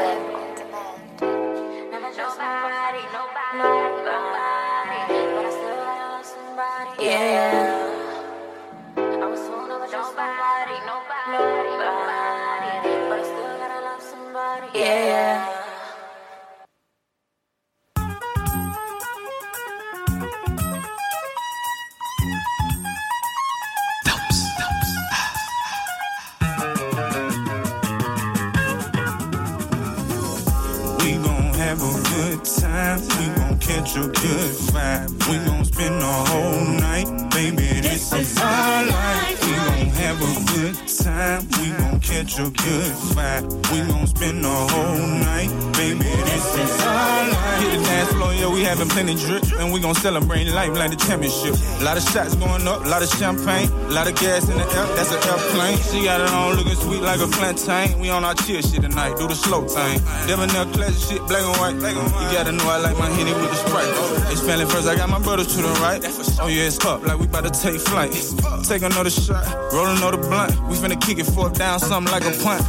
Catch 33.85 33.97
a 33.97 34.09
good 34.09 34.55
vibe. 34.73 35.29
We 35.29 35.37
gon' 35.45 35.65
spend 35.65 36.01
the 36.01 36.07
whole 36.07 36.65
night. 36.81 37.31
Baby, 37.31 37.81
this 37.81 38.13
is 38.13 38.39
our 38.39 38.87
life. 38.87 39.45
We 39.45 39.53
gon' 39.53 39.87
have 40.03 40.19
a 40.23 40.53
good 40.53 40.89
time. 40.89 41.43
We 41.61 41.71
gon' 41.71 42.01
catch 42.15 42.39
a 42.39 42.45
good 42.45 42.93
vibe. 43.11 43.47
We 43.73 43.79
gon' 43.91 44.07
spend 44.07 44.45
the 44.45 44.49
whole 44.49 45.07
night. 45.27 45.51
Baby, 45.75 46.07
this 46.31 46.47
is 46.55 46.81
our 46.87 47.29
life. 47.29 47.59
Hit 47.59 47.71
the 47.75 47.85
dance 47.85 48.13
floor, 48.13 48.33
yeah, 48.35 48.53
we 48.55 48.63
having 48.63 48.89
plenty 48.89 49.15
drip. 49.17 49.43
And 49.59 49.73
we 49.73 49.81
gon' 49.81 49.97
celebrate 49.97 50.47
life 50.47 50.71
like 50.79 50.91
the 50.91 50.97
championship. 50.97 51.59
A 51.81 51.85
lot 51.85 51.97
of 51.97 52.05
shots 52.05 52.37
going 52.37 52.69
up, 52.69 52.87
a 52.87 52.89
lot 52.89 53.03
of 53.03 53.09
champagne. 53.09 53.69
A 53.91 53.93
lot 53.99 54.07
of 54.07 54.15
gas 54.15 54.49
in 54.49 54.57
the 54.57 54.63
air, 54.63 54.87
that's 54.95 55.11
an 55.11 55.19
airplane. 55.27 55.79
She 55.91 56.05
got 56.05 56.21
it 56.21 56.31
on 56.31 56.55
looking 56.55 56.77
sweet 56.77 57.03
like 57.03 57.21
a 57.21 57.27
plantain. 57.27 57.99
We 57.99 58.11
on 58.11 58.23
our 58.23 58.35
chill 58.35 58.63
shit 58.63 58.83
tonight, 58.83 59.19
do 59.19 59.27
the 59.27 59.35
slow 59.35 59.67
thing. 59.67 59.99
Debonair 60.29 60.67
classic 60.71 61.03
shit, 61.03 61.23
black 61.27 61.43
and 61.43 61.59
white. 61.59 61.75
You 61.75 62.27
gotta 62.31 62.53
know 62.53 62.69
I 62.71 62.79
like 62.79 62.97
my 62.97 63.11
henny 63.11 63.35
with 63.35 63.51
the 63.51 63.59
sprite. 63.67 63.91
It's 64.31 64.41
spelling 64.41 64.69
first, 64.69 64.87
I 64.87 64.95
got 64.95 65.11
my 65.11 65.19
brothers 65.19 65.49
to 65.57 65.63
the 65.63 65.75
right. 65.83 66.01
Oh 66.41 66.47
yeah, 66.47 66.71
it's 66.71 66.79
up, 66.85 67.03
like 67.03 67.19
we 67.19 67.27
about 67.27 67.45
to 67.45 67.51
take 67.51 67.81
flight. 67.81 68.15
Take 68.63 68.83
another 68.83 69.11
shot, 69.11 69.45
roll 69.73 69.87
another 69.87 70.19
blunt. 70.19 70.55
We 70.69 70.77
finna 70.77 71.01
kick 71.01 71.19
it 71.19 71.27
fourth 71.27 71.59
down, 71.59 71.81
something 71.81 72.04
like 72.07 72.25
a 72.25 72.33
punt. 72.43 72.63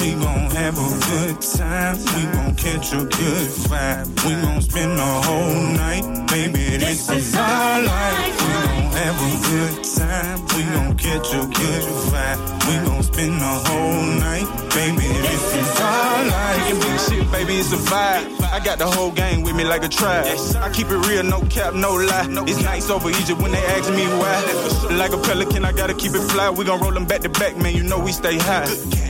We 0.00 0.14
gon' 0.14 0.50
have 0.50 0.78
a 0.78 0.90
good 1.10 1.40
time. 1.40 1.96
We 2.14 2.22
gon' 2.32 2.54
catch 2.54 2.92
a 2.92 3.04
good 3.04 3.48
vibe. 3.66 4.06
We 4.24 4.32
gon' 4.42 4.62
spend 4.62 4.98
the 4.98 5.02
whole 5.02 5.62
night. 5.76 6.04
Baby, 6.28 6.76
this 6.78 7.10
is 7.10 7.34
our 7.34 7.82
life. 7.82 8.40
We 8.40 8.46
gon' 8.54 8.92
have 8.92 9.18
a 9.18 9.32
good 9.48 9.84
time. 9.84 10.40
We 10.54 10.62
gon' 10.74 10.96
catch 10.96 11.34
a 11.34 11.42
good 11.46 11.84
vibe. 12.12 12.40
We 12.68 12.88
gon' 12.88 13.02
spend 13.02 13.40
the 13.40 13.54
whole 13.66 14.02
night. 14.20 14.46
Baby, 14.74 15.08
this 15.26 15.54
is 15.56 15.80
our 15.80 16.24
life. 16.26 16.66
Kicking 16.66 16.80
big 16.80 17.00
shit, 17.00 17.32
baby, 17.32 17.54
it's 17.56 17.72
a 17.72 17.76
vibe. 17.76 18.40
I 18.52 18.60
got 18.64 18.78
the 18.78 18.86
whole 18.86 19.10
gang 19.10 19.42
with 19.42 19.56
me 19.56 19.64
like 19.64 19.84
a 19.84 19.88
tribe. 19.88 20.26
I 20.56 20.70
keep 20.70 20.88
it 20.88 20.98
real, 21.08 21.22
no 21.22 21.40
cap, 21.50 21.74
no 21.74 21.94
lie. 21.94 22.26
It's 22.46 22.62
Nights 22.62 22.90
Over 22.90 23.10
Egypt 23.10 23.40
when 23.40 23.52
they 23.52 23.64
ask 23.76 23.90
me 23.90 24.06
why. 24.06 24.96
Like 24.96 25.12
a 25.12 25.18
pelican, 25.18 25.64
I 25.64 25.72
gotta 25.72 25.94
keep 25.94 26.14
it 26.14 26.22
fly. 26.30 26.50
We 26.50 26.64
gon' 26.64 26.80
roll 26.80 26.92
them 26.92 27.04
back 27.06 27.22
to 27.22 27.28
back, 27.28 27.56
man. 27.56 27.74
You 27.74 27.82
know 27.82 27.98
we 27.98 28.12
stay 28.12 28.38
high. 28.38 28.68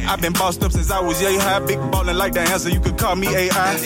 I've 0.09 0.21
been 0.21 0.33
bossed 0.33 0.63
up 0.63 0.73
since 0.73 0.91
I 0.91 1.01
was 1.01 1.21
yay 1.21 1.37
high. 1.37 1.61
Big 1.61 1.79
ballin' 1.91 2.17
like 2.17 2.33
the 2.33 2.41
answer, 2.41 2.71
you 2.71 2.81
could 2.81 2.97
call 2.97 3.17
me 3.17 3.29
AI. 3.29 3.77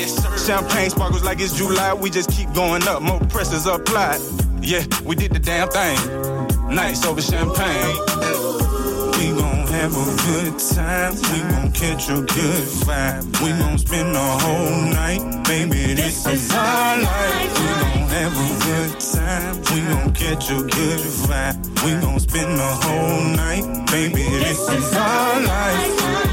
Champagne 0.46 0.90
sparkles 0.90 1.24
like 1.24 1.40
it's 1.40 1.56
July. 1.56 1.94
We 1.94 2.10
just 2.10 2.30
keep 2.30 2.52
going 2.54 2.82
up, 2.88 3.02
more 3.02 3.20
pressures 3.20 3.66
applied. 3.66 4.20
Yeah, 4.60 4.84
we 5.04 5.16
did 5.16 5.32
the 5.32 5.40
damn 5.40 5.68
thing. 5.68 5.96
Nights 6.74 7.04
over 7.04 7.20
champagne. 7.20 7.96
We 9.18 9.38
gon' 9.38 9.61
have 9.72 9.96
a 9.96 10.08
good 10.28 10.58
time. 10.58 11.14
We 11.32 11.38
gon' 11.50 11.72
catch 11.72 12.08
a 12.10 12.20
good 12.20 12.66
vibe. 12.84 13.24
We 13.42 13.50
gon' 13.58 13.78
spend 13.78 14.14
the 14.14 14.20
whole 14.20 14.80
night. 14.92 15.22
Baby, 15.44 15.94
this 15.94 16.26
is 16.26 16.52
our 16.52 17.00
life. 17.00 17.52
We 17.58 17.66
gon' 17.66 18.08
have 18.16 18.36
a 18.36 18.50
good 18.68 19.00
time. 19.00 19.56
We 19.70 19.78
gon' 19.90 20.12
catch 20.12 20.50
a 20.50 20.60
good 20.76 21.02
vibe. 21.26 21.56
We 21.84 21.90
gon' 22.00 22.20
spend 22.20 22.58
the 22.58 22.72
whole 22.84 23.24
night. 23.44 23.64
Baby, 23.90 24.24
this 24.44 24.60
is 24.68 24.92
our 24.94 25.40
life. 25.40 26.02
Nights 26.02 26.31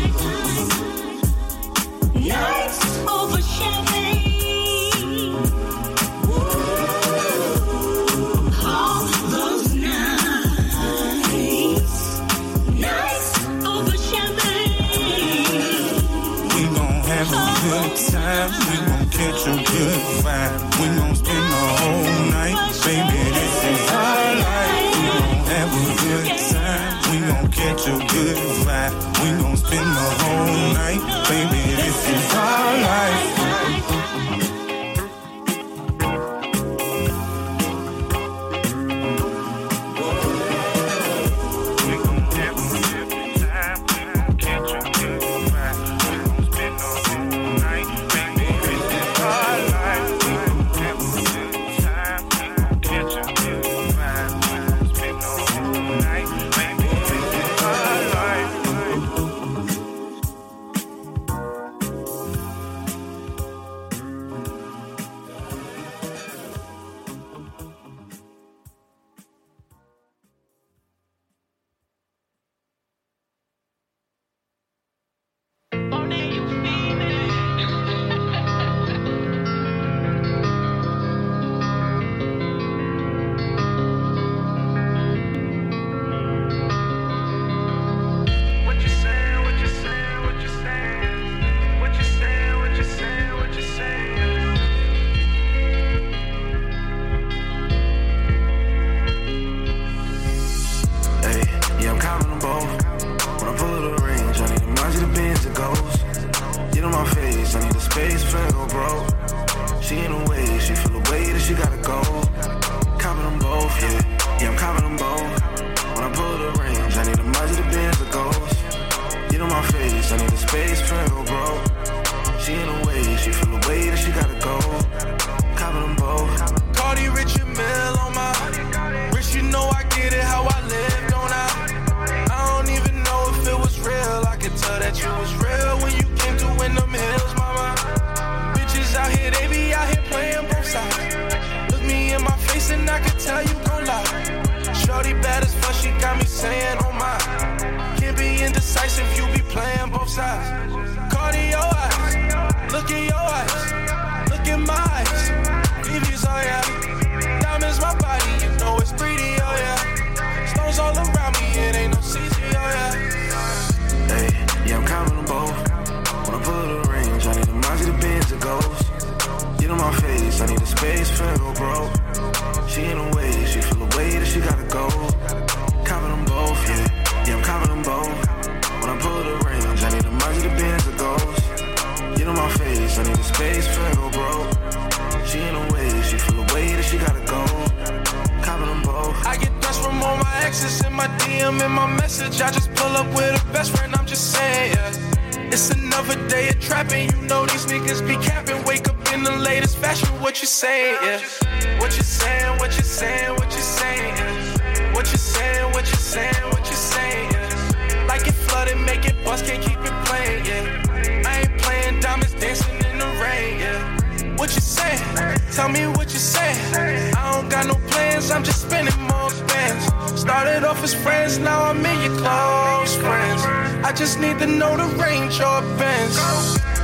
Started 220.29 220.63
off 220.63 220.83
as 220.83 220.93
friends, 220.93 221.39
now 221.39 221.63
I'm 221.63 221.83
in 221.83 222.01
your 222.03 222.15
close 222.19 222.95
friends. 222.97 223.41
I 223.83 223.91
just 223.91 224.19
need 224.19 224.37
to 224.37 224.45
know 224.45 224.77
the 224.77 224.85
range 225.01 225.41
or 225.41 225.59
bends. 225.75 226.17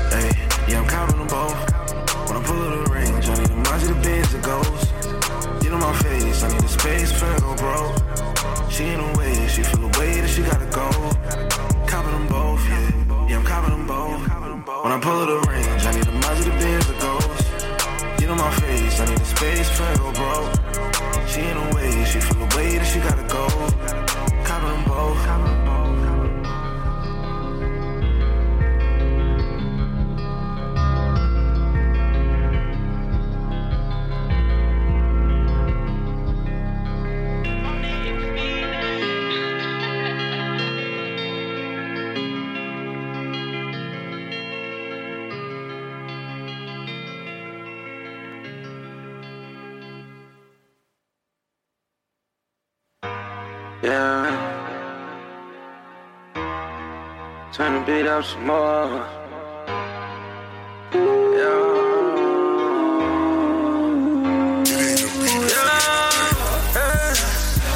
Hey, 0.10 0.32
yeah, 0.68 0.82
I'm 0.82 0.88
counting 0.90 1.20
them 1.20 1.28
both. 1.28 1.54
When 2.28 2.38
I 2.40 2.44
pull 2.44 2.58
the 2.58 2.90
range, 2.90 3.30
I 3.30 3.38
need 3.38 3.52
a 3.52 3.56
Mazda 3.56 3.94
the 3.94 4.02
Benz 4.02 4.32
that 4.34 4.42
goes. 4.42 5.62
Get 5.62 5.72
on 5.74 5.80
my 5.80 5.94
face, 6.02 6.42
I 6.42 6.48
need 6.54 6.64
a 6.64 6.68
space 6.68 7.12
for 7.12 7.40
go 7.40 7.56
bro. 7.62 7.94
She 8.72 8.86
in 8.86 9.00
a 9.00 9.14
way, 9.16 9.48
she 9.48 9.62
feel 9.62 9.90
the 9.90 10.00
way 10.00 10.22
that 10.22 10.28
she 10.28 10.42
gotta 10.42 10.66
go. 10.82 10.90
Copping 11.86 12.14
them 12.14 12.28
both, 12.28 12.66
yeah. 12.68 13.30
Yeah, 13.30 13.38
I'm 13.38 13.46
copping 13.46 13.78
them 13.78 13.86
both. 13.86 14.22
When 14.84 14.92
I 14.92 15.00
pull 15.00 15.24
the 15.24 15.40
range, 15.52 15.86
I 15.86 15.92
need 15.94 16.08
a 16.08 16.12
Mazda 16.14 16.50
the 16.50 16.58
Benz 16.58 16.88
that 16.88 17.00
goes. 17.00 17.35
Get 18.26 18.32
on 18.32 18.38
my 18.40 18.50
face, 18.56 19.00
I 19.00 19.06
need 19.06 19.22
a 19.22 19.26
space 19.26 19.70
for 19.70 19.98
go 20.00 20.12
bro. 20.14 20.52
She 21.28 21.42
in 21.42 21.58
a 21.58 21.76
way, 21.76 22.04
she 22.06 22.20
feel 22.20 22.48
the 22.48 22.58
way 22.58 22.76
that 22.80 22.88
she 22.88 22.98
gotta 22.98 23.22
go. 23.28 23.46
Copping 24.44 24.68
them 24.68 24.84
both. 24.86 25.55
Turn 57.56 57.72
the 57.72 57.86
beat 57.86 58.06
up 58.06 58.22
some 58.26 58.48
more. 58.48 59.08
Yeah. 60.92 61.86
Yeah. 65.48 65.86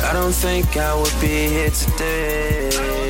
I 0.04 0.12
don't 0.12 0.34
think 0.34 0.76
I 0.76 0.94
would 1.00 1.22
be 1.22 1.48
here 1.48 1.70
today. 1.70 3.09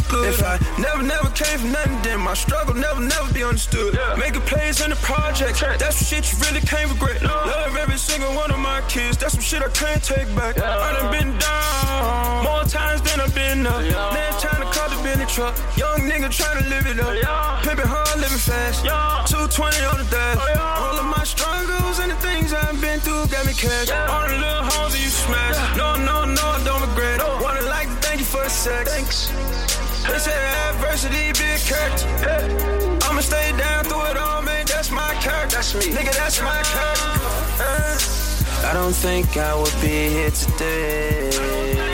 Good. 0.00 0.34
If 0.34 0.42
I 0.42 0.58
never, 0.78 1.02
never 1.02 1.28
came 1.30 1.58
from 1.58 1.72
nothing, 1.72 2.00
then 2.02 2.20
my 2.20 2.34
struggle 2.34 2.74
never, 2.74 3.00
never 3.00 3.32
be 3.32 3.42
understood. 3.42 3.98
Making 4.18 4.42
plays 4.42 4.80
in 4.80 4.90
the 4.90 4.96
project. 4.96 5.60
That's 5.60 5.96
some 5.96 6.06
shit 6.06 6.32
you 6.32 6.38
really 6.46 6.60
can't 6.60 6.90
regret. 6.90 7.22
Love 7.22 7.76
every 7.76 7.98
single 7.98 8.32
one 8.34 8.50
of 8.50 8.58
my 8.58 8.80
kids. 8.88 9.16
That's 9.16 9.34
some 9.34 9.42
shit 9.42 9.62
I 9.62 9.68
can't 9.68 10.02
take 10.02 10.28
back. 10.34 10.58
I 10.60 10.92
done 10.98 11.10
been 11.10 11.38
down 11.38 12.44
more 12.44 12.64
times 12.64 13.02
than 13.02 13.20
I've 13.20 13.34
been 13.34 13.66
up. 13.66 13.80
Man 13.82 14.32
trying 14.40 14.62
to 14.62 14.70
cut 14.72 14.90
the 14.90 14.98
Bentley 15.02 15.26
truck. 15.26 15.54
Young 15.76 16.00
nigga 16.10 16.30
trying 16.30 16.62
to 16.62 16.68
live 16.68 16.86
it 16.86 16.98
up. 17.00 17.62
Pimpin' 17.64 17.86
hard, 17.86 18.20
living 18.20 18.38
fast. 18.38 18.84
220 19.30 19.84
on 19.86 19.98
the 19.98 20.08
dash. 20.10 20.38
Oh, 20.40 20.84
All 20.84 20.96
of 20.98 21.06
my 21.06 21.24
struggles 21.24 21.98
and 22.00 22.10
the 22.10 22.16
things 22.16 22.52
I've 22.52 22.80
been 22.80 23.00
through 23.00 23.26
got 23.28 23.46
me 23.46 23.52
cash. 23.52 23.90
All 23.90 24.28
the 24.28 24.38
little 24.38 24.64
hoes 24.70 24.92
that 24.92 25.02
you 25.02 25.08
smash. 25.10 25.56
No, 25.76 25.96
no, 25.96 26.24
no, 26.24 26.44
I 26.56 26.62
don't 26.64 26.80
regret. 26.82 27.20
Wanna 27.42 27.62
like 27.62 27.88
to 27.88 27.96
thank 28.04 28.20
you 28.20 28.26
for 28.26 28.44
the 28.44 28.50
sex. 28.50 28.90
Thanks. 28.90 29.73
They 30.08 30.18
say 30.18 30.38
adversity 30.68 31.32
be 31.32 31.46
a 31.50 31.58
character. 31.58 32.08
I'ma 33.04 33.20
stay 33.20 33.52
down 33.56 33.84
through 33.84 34.04
it 34.10 34.16
all, 34.16 34.42
man. 34.42 34.66
That's 34.66 34.90
my 34.90 35.14
character. 35.20 35.56
That's 35.56 35.74
me. 35.74 35.92
Nigga, 35.92 36.14
that's 36.16 36.40
my 36.42 36.62
character. 36.62 37.20
Uh. 37.60 38.70
I 38.70 38.72
don't 38.72 38.92
think 38.94 39.36
I 39.36 39.54
would 39.54 39.74
be 39.80 40.08
here 40.10 40.30
today. 40.30 41.93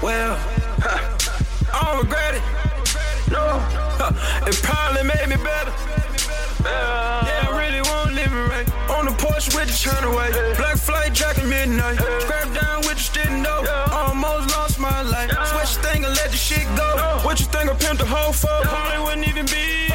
Well, 0.00 0.38
I 1.74 1.84
don't 1.84 1.98
regret 2.02 2.34
it. 2.34 2.42
No, 3.30 3.60
it 4.46 4.56
probably 4.62 5.02
made 5.02 5.28
me 5.28 5.36
better. 5.36 5.72
Yeah, 6.64 7.48
I 7.48 7.58
really 7.58 7.82
want 7.82 8.14
living 8.14 8.46
right. 8.48 8.68
On 8.90 9.04
the 9.06 9.12
porch 9.12 9.52
with 9.54 9.66
the 9.68 9.76
turn 9.76 10.04
away. 10.04 10.30
Black 10.56 10.76
flight 10.76 11.12
jacket 11.12 11.46
midnight. 11.46 11.98
Scrap 12.22 12.54
down 12.54 12.78
with 12.86 12.96
the 12.96 13.02
stick 13.02 13.30
no. 13.30 13.64
Almost 13.90 14.50
lost 14.56 14.78
my 14.78 15.02
life. 15.02 15.30
Switch 15.48 15.76
thing 15.84 16.04
and 16.04 16.14
let 16.14 16.30
the 16.30 16.36
shit 16.36 16.66
go. 16.76 17.20
What 17.24 17.40
you 17.40 17.46
think 17.46 17.68
I 17.68 17.74
pimped 17.74 17.98
the 17.98 18.06
hoe 18.06 18.32
for? 18.32 18.48
Probably 18.62 18.98
wouldn't 19.04 19.28
even 19.28 19.46
be. 19.46 19.88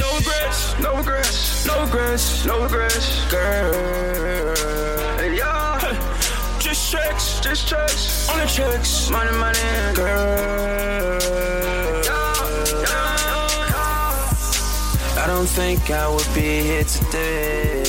No 0.00 0.18
regrets, 0.18 0.78
no 0.80 0.96
regrets, 0.96 1.66
no 1.66 1.84
regrets, 1.84 2.44
no 2.44 2.62
regrets, 2.64 3.24
girl. 3.30 5.01
Yeah, 6.92 7.12
just 7.40 7.68
checks, 7.68 8.28
on 8.28 8.38
the 8.38 8.44
checks, 8.44 9.08
money, 9.08 9.32
money, 9.38 9.94
girl. 9.94 11.18
I 15.16 15.26
don't 15.26 15.46
think 15.46 15.90
I 15.90 16.08
would 16.08 16.28
be 16.34 16.62
here 16.62 16.84
today. 16.84 17.81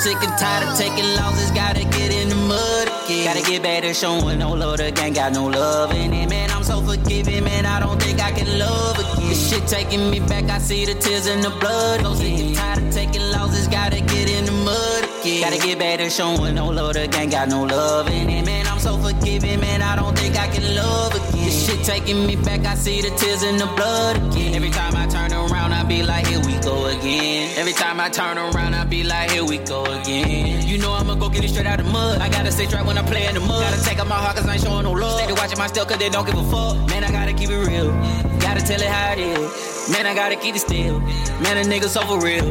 Sick 0.00 0.16
and 0.22 0.36
tired 0.38 0.66
of 0.66 0.78
taking 0.78 1.04
losses, 1.16 1.50
gotta 1.50 1.84
get 1.84 2.10
in 2.12 2.30
the 2.30 2.34
mud 2.34 2.88
again. 2.88 3.24
Gotta 3.26 3.42
get 3.50 3.62
back 3.62 3.82
to 3.82 3.92
showing 3.92 4.38
no 4.38 4.52
love, 4.52 4.78
the 4.78 4.90
gang 4.90 5.12
got 5.12 5.32
no 5.32 5.44
love 5.46 5.92
in 5.92 6.12
it. 6.14 6.28
Man, 6.28 6.50
I'm 6.50 6.64
so 6.64 6.80
forgiving, 6.80 7.44
man, 7.44 7.66
I 7.66 7.80
don't 7.80 8.00
think 8.00 8.18
I 8.18 8.32
can 8.32 8.58
love 8.58 8.98
again. 8.98 9.28
This 9.28 9.50
shit 9.50 9.66
taking 9.68 10.10
me 10.10 10.20
back, 10.20 10.44
I 10.44 10.58
see 10.58 10.86
the 10.86 10.94
tears 10.94 11.26
in 11.26 11.40
the 11.42 11.50
blood. 11.50 12.00
So 12.00 12.14
sick 12.14 12.32
and 12.32 12.56
tired 12.56 12.78
of 12.78 12.94
taking 12.94 13.30
losses, 13.30 13.68
gotta 13.68 14.00
get 14.00 14.30
in 14.30 14.46
the 14.46 14.52
mud 14.52 15.04
again. 15.20 15.42
Gotta 15.42 15.66
get 15.66 15.78
back 15.78 15.98
to 15.98 16.08
showing 16.08 16.54
no 16.54 16.68
love, 16.68 16.94
the 16.94 17.06
gang 17.06 17.28
got 17.28 17.48
no 17.48 17.64
love 17.64 18.08
in 18.08 18.30
it. 18.30 18.46
Man, 18.46 18.59
so 18.80 18.96
forgiving, 18.96 19.60
man, 19.60 19.82
I 19.82 19.94
don't 19.94 20.16
think 20.18 20.38
I 20.38 20.48
can 20.48 20.74
love 20.74 21.14
again. 21.14 21.44
This 21.44 21.66
shit 21.66 21.84
taking 21.84 22.26
me 22.26 22.36
back, 22.36 22.64
I 22.64 22.74
see 22.74 23.02
the 23.02 23.10
tears 23.10 23.42
in 23.42 23.58
the 23.58 23.66
blood 23.76 24.16
again. 24.16 24.54
Every 24.54 24.70
time 24.70 24.96
I 24.96 25.06
turn 25.06 25.32
around, 25.32 25.72
I 25.72 25.84
be 25.84 26.02
like, 26.02 26.26
here 26.26 26.40
we 26.40 26.58
go 26.60 26.86
again. 26.86 27.58
Every 27.58 27.74
time 27.74 28.00
I 28.00 28.08
turn 28.08 28.38
around, 28.38 28.74
I 28.74 28.84
be 28.84 29.04
like, 29.04 29.30
here 29.30 29.44
we 29.44 29.58
go 29.58 29.84
again. 29.84 30.66
You 30.66 30.78
know 30.78 30.92
I'ma 30.92 31.14
go 31.14 31.28
get 31.28 31.44
it 31.44 31.48
straight 31.48 31.66
out 31.66 31.78
the 31.78 31.84
mud. 31.84 32.20
I 32.20 32.30
gotta 32.30 32.50
stay 32.50 32.66
trapped 32.66 32.86
when 32.86 32.96
I 32.96 33.02
play 33.02 33.26
in 33.26 33.34
the 33.34 33.40
mud. 33.40 33.62
Gotta 33.62 33.84
take 33.84 33.98
out 33.98 34.08
my 34.08 34.14
heart 34.14 34.36
cause 34.36 34.48
I 34.48 34.54
ain't 34.54 34.62
showing 34.62 34.84
no 34.84 34.92
love. 34.92 35.18
Steady 35.18 35.34
watching 35.34 35.58
my 35.58 35.66
step 35.66 35.86
cause 35.86 35.98
they 35.98 36.08
don't 36.08 36.26
give 36.26 36.38
a 36.38 36.44
fuck. 36.50 36.88
Man, 36.88 37.04
I 37.04 37.10
gotta 37.10 37.34
keep 37.34 37.50
it 37.50 37.58
real. 37.58 37.90
Gotta 38.40 38.62
tell 38.62 38.80
it 38.80 38.88
how 38.88 39.12
it 39.12 39.18
is. 39.18 39.79
Man, 39.88 40.06
I 40.06 40.14
gotta 40.14 40.36
keep 40.36 40.54
it 40.54 40.60
still. 40.60 41.00
Man, 41.40 41.56
a 41.56 41.62
nigga 41.62 41.88
so 41.88 42.02
for 42.02 42.20
real. 42.20 42.44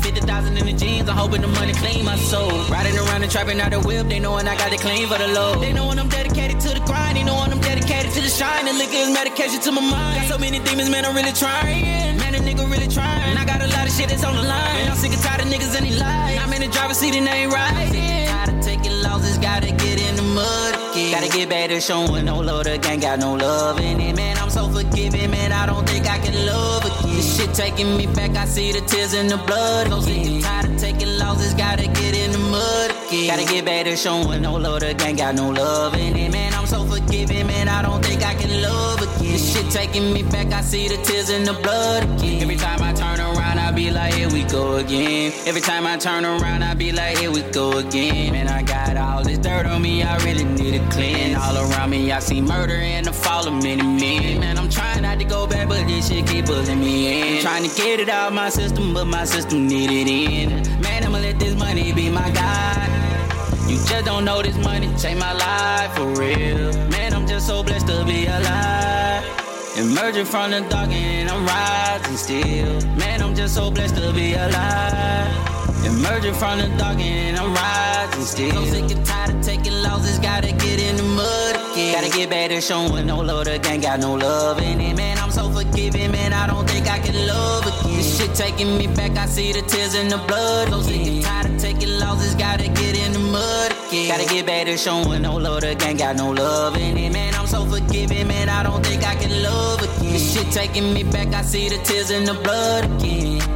50,000 0.00 0.56
in 0.56 0.66
the 0.66 0.72
jeans, 0.72 1.08
I'm 1.08 1.16
hoping 1.16 1.42
the 1.42 1.48
money 1.48 1.72
clean 1.74 2.04
my 2.04 2.16
soul. 2.16 2.52
Riding 2.70 2.96
around 2.96 3.22
and 3.22 3.30
trapping 3.30 3.60
out 3.60 3.72
the 3.72 3.80
whip, 3.80 4.06
they 4.06 4.20
knowin' 4.20 4.46
I 4.46 4.56
got 4.56 4.72
it 4.72 4.80
clean 4.80 5.08
for 5.08 5.18
the 5.18 5.28
low. 5.28 5.58
They 5.60 5.72
knowin' 5.72 5.98
I'm 5.98 6.08
dedicated 6.08 6.60
to 6.60 6.68
the 6.68 6.80
grind, 6.86 7.16
they 7.16 7.24
knowin' 7.24 7.52
I'm 7.52 7.60
dedicated 7.60 8.12
to 8.12 8.20
the 8.20 8.28
shine. 8.28 8.68
And 8.68 8.78
liquor 8.78 8.96
is 8.96 9.10
medication 9.10 9.60
to 9.60 9.72
my 9.72 9.80
mind. 9.80 10.20
Got 10.22 10.28
so 10.28 10.38
many 10.38 10.60
demons, 10.60 10.88
man, 10.88 11.04
I'm 11.04 11.14
really 11.14 11.32
trying. 11.32 12.16
Man, 12.18 12.34
a 12.34 12.38
nigga 12.38 12.70
really 12.70 12.88
trying. 12.88 13.30
And 13.30 13.38
I 13.38 13.44
got 13.44 13.60
a 13.62 13.68
lot 13.68 13.86
of 13.86 13.92
shit 13.92 14.08
that's 14.08 14.24
on 14.24 14.36
the 14.36 14.42
line. 14.42 14.74
Man, 14.78 14.90
I'm 14.90 14.96
sick 14.96 15.12
and 15.12 15.22
tired 15.22 15.40
of 15.40 15.48
niggas 15.48 15.76
and 15.76 15.86
they 15.86 15.98
lie. 15.98 16.38
I'm 16.40 16.52
in 16.52 16.62
the 16.62 16.68
driver's 16.68 16.98
seat 16.98 17.14
and 17.14 17.26
they 17.26 17.44
ain't 17.44 17.52
riding. 17.52 18.26
Tired 18.28 18.50
of 18.54 18.60
taking 18.64 19.02
losses, 19.02 19.38
gotta 19.38 19.72
get 19.72 20.00
in 20.00 20.16
the 20.16 20.22
mud 20.22 20.74
again. 20.92 21.12
Gotta 21.12 21.30
get 21.36 21.48
back 21.48 21.68
to 21.70 21.80
showing 21.80 22.24
no 22.24 22.38
love, 22.38 22.64
the 22.64 22.78
gang 22.78 23.00
got 23.00 23.18
no 23.18 23.34
love 23.34 23.80
in 23.80 24.00
it. 24.00 24.16
Man, 24.16 24.38
I'm 24.38 24.50
so 24.50 24.68
forgiving, 24.68 25.30
man, 25.30 25.52
I 25.52 25.66
don't 25.66 25.86
think 25.88 26.06
I 26.06 26.18
can 26.18 26.46
love. 26.46 26.85
This 27.16 27.38
shit 27.38 27.54
taking 27.54 27.96
me 27.96 28.06
back, 28.06 28.36
I 28.36 28.44
see 28.44 28.72
the 28.72 28.82
tears 28.82 29.14
in 29.14 29.26
the 29.26 29.38
blood 29.38 29.86
again. 29.86 30.02
Sick 30.02 30.26
and 30.26 30.42
tired 30.44 30.64
of 30.66 30.76
taking 30.78 31.16
losses, 31.16 31.54
gotta 31.54 31.86
get 31.86 32.14
in 32.14 32.30
the 32.30 32.38
mud 32.38 32.90
again. 32.90 33.28
Gotta 33.28 33.50
get 33.50 33.64
back 33.64 33.86
to 33.86 33.96
showing 33.96 34.42
no 34.42 34.52
love, 34.52 34.80
the 34.80 34.92
gang 34.92 35.16
got 35.16 35.34
no 35.34 35.48
love 35.48 35.94
in 35.94 36.14
it. 36.14 36.30
Man, 36.30 36.52
I'm 36.52 36.66
so 36.66 36.84
forgiving, 36.84 37.46
man, 37.46 37.68
I 37.68 37.80
don't 37.80 38.04
think 38.04 38.22
I 38.22 38.34
can 38.34 38.60
love 38.60 39.00
again. 39.00 39.32
This 39.32 39.54
shit 39.54 39.70
taking 39.70 40.12
me 40.12 40.24
back, 40.24 40.52
I 40.52 40.60
see 40.60 40.88
the 40.88 40.98
tears 40.98 41.30
in 41.30 41.44
the 41.44 41.54
blood 41.54 42.02
again. 42.04 42.42
Every 42.42 42.56
time 42.56 42.82
I 42.82 42.92
turn 42.92 43.18
around, 43.18 43.58
I 43.58 43.72
be 43.72 43.90
like, 43.90 44.12
here 44.12 44.28
we 44.28 44.44
go 44.44 44.76
again. 44.76 45.32
Every 45.46 45.62
time 45.62 45.86
I 45.86 45.96
turn 45.96 46.26
around, 46.26 46.62
I 46.62 46.74
be 46.74 46.92
like, 46.92 47.16
here 47.16 47.32
we 47.32 47.40
go 47.50 47.78
again. 47.78 48.32
Man, 48.32 48.46
I 48.46 48.60
got 48.62 48.94
all 48.98 49.24
this 49.24 49.38
dirt 49.38 49.64
on 49.64 49.80
me, 49.80 50.02
I 50.02 50.22
really 50.22 50.44
need 50.44 50.72
to 50.72 50.86
clean. 50.90 51.34
All 51.34 51.56
around 51.56 51.88
me, 51.88 52.12
I 52.12 52.18
see 52.18 52.42
murder 52.42 52.74
and 52.74 53.06
the 53.06 53.12
fall 53.12 53.48
of 53.48 53.54
many 53.54 53.82
men. 53.82 54.40
Man, 54.40 54.58
I'm 54.58 54.68
trying 54.68 55.02
not 55.02 55.18
to 55.18 55.24
go 55.24 55.46
back, 55.46 55.66
but 55.66 55.86
this 55.86 56.08
shit 56.08 56.26
keep 56.26 56.44
pulling 56.44 56.80
me 56.80 57.05
in. 57.06 57.42
Trying 57.42 57.68
to 57.68 57.74
get 57.76 58.00
it 58.00 58.08
out 58.08 58.32
my 58.32 58.48
system, 58.48 58.92
but 58.94 59.06
my 59.06 59.24
system 59.24 59.66
need 59.66 59.90
it 59.90 60.08
in. 60.08 60.48
Man, 60.80 61.04
I'ma 61.04 61.18
let 61.18 61.38
this 61.38 61.54
money 61.54 61.92
be 61.92 62.10
my 62.10 62.30
guide. 62.30 63.68
You 63.68 63.76
just 63.76 64.04
don't 64.04 64.24
know 64.24 64.42
this 64.42 64.56
money 64.56 64.88
change 64.98 65.18
my 65.18 65.32
life 65.32 65.94
for 65.96 66.06
real. 66.20 66.72
Man, 66.90 67.14
I'm 67.14 67.26
just 67.26 67.46
so 67.46 67.62
blessed 67.62 67.86
to 67.88 68.04
be 68.04 68.26
alive. 68.26 69.45
Emerging 69.76 70.24
from 70.24 70.52
the 70.52 70.60
dark 70.70 70.88
and 70.88 71.28
I'm 71.28 71.44
rising 71.44 72.16
still. 72.16 72.80
Man, 72.96 73.20
I'm 73.20 73.34
just 73.34 73.54
so 73.54 73.70
blessed 73.70 73.96
to 73.96 74.10
be 74.14 74.32
alive. 74.32 75.84
Emerging 75.84 76.32
from 76.32 76.60
the 76.60 76.68
dark 76.78 76.98
and 76.98 77.36
I'm 77.36 77.52
rising 77.52 78.24
still. 78.24 78.64
So 78.64 78.72
sick 78.72 78.96
and 78.96 79.04
tired 79.04 79.34
of 79.34 79.42
taking 79.42 79.74
losses, 79.82 80.18
gotta 80.18 80.52
get 80.52 80.80
in 80.80 80.96
the 80.96 81.02
mud 81.02 81.56
again. 81.56 81.92
Gotta 81.92 82.16
get 82.16 82.30
back 82.30 82.48
to 82.48 82.60
showing 82.62 83.06
no 83.06 83.18
love, 83.18 83.44
gang 83.44 83.82
got 83.82 84.00
no 84.00 84.14
love 84.14 84.62
in 84.62 84.80
it. 84.80 84.96
Man, 84.96 85.18
I'm 85.18 85.30
so 85.30 85.50
forgiving, 85.50 86.10
man, 86.10 86.32
I 86.32 86.46
don't 86.46 86.66
think 86.66 86.88
I 86.88 86.98
can 86.98 87.26
love 87.26 87.66
again. 87.66 87.98
This 87.98 88.18
shit 88.18 88.34
taking 88.34 88.78
me 88.78 88.86
back, 88.86 89.10
I 89.18 89.26
see 89.26 89.52
the 89.52 89.60
tears 89.60 89.94
in 89.94 90.08
the 90.08 90.16
blood. 90.16 90.70
So 90.70 90.80
sick 90.80 91.06
and 91.06 91.22
tired 91.22 91.50
of 91.50 91.60
taking 91.60 91.98
losses, 91.98 92.34
gotta 92.34 92.68
get 92.68 92.96
in 92.96 93.12
the 93.12 93.18
mud 93.18 93.72
again. 93.88 94.08
Gotta 94.08 94.26
get 94.26 94.46
back 94.46 94.64
to 94.68 94.78
showing 94.78 95.20
no 95.20 95.36
love, 95.36 95.60
gang 95.60 95.98
got 95.98 96.16
no 96.16 96.30
love 96.30 96.78
in 96.78 96.96
it. 96.96 97.12
Man, 97.12 97.34
I'm 97.34 97.46
so 97.46 97.66
forgiving, 97.66 98.26
man, 98.26 98.48
I 98.48 98.62
don't 98.62 98.82
think 98.82 99.04
I 99.04 99.14
can 99.16 99.42
love 99.42 99.65
again. 99.74 100.12
This 100.12 100.34
shit 100.34 100.52
taking 100.52 100.92
me 100.94 101.02
back, 101.02 101.28
I 101.34 101.42
see 101.42 101.68
the 101.68 101.78
tears 101.78 102.10
in 102.10 102.24
the 102.24 102.34
blood 102.34 102.84
again. 102.84 103.55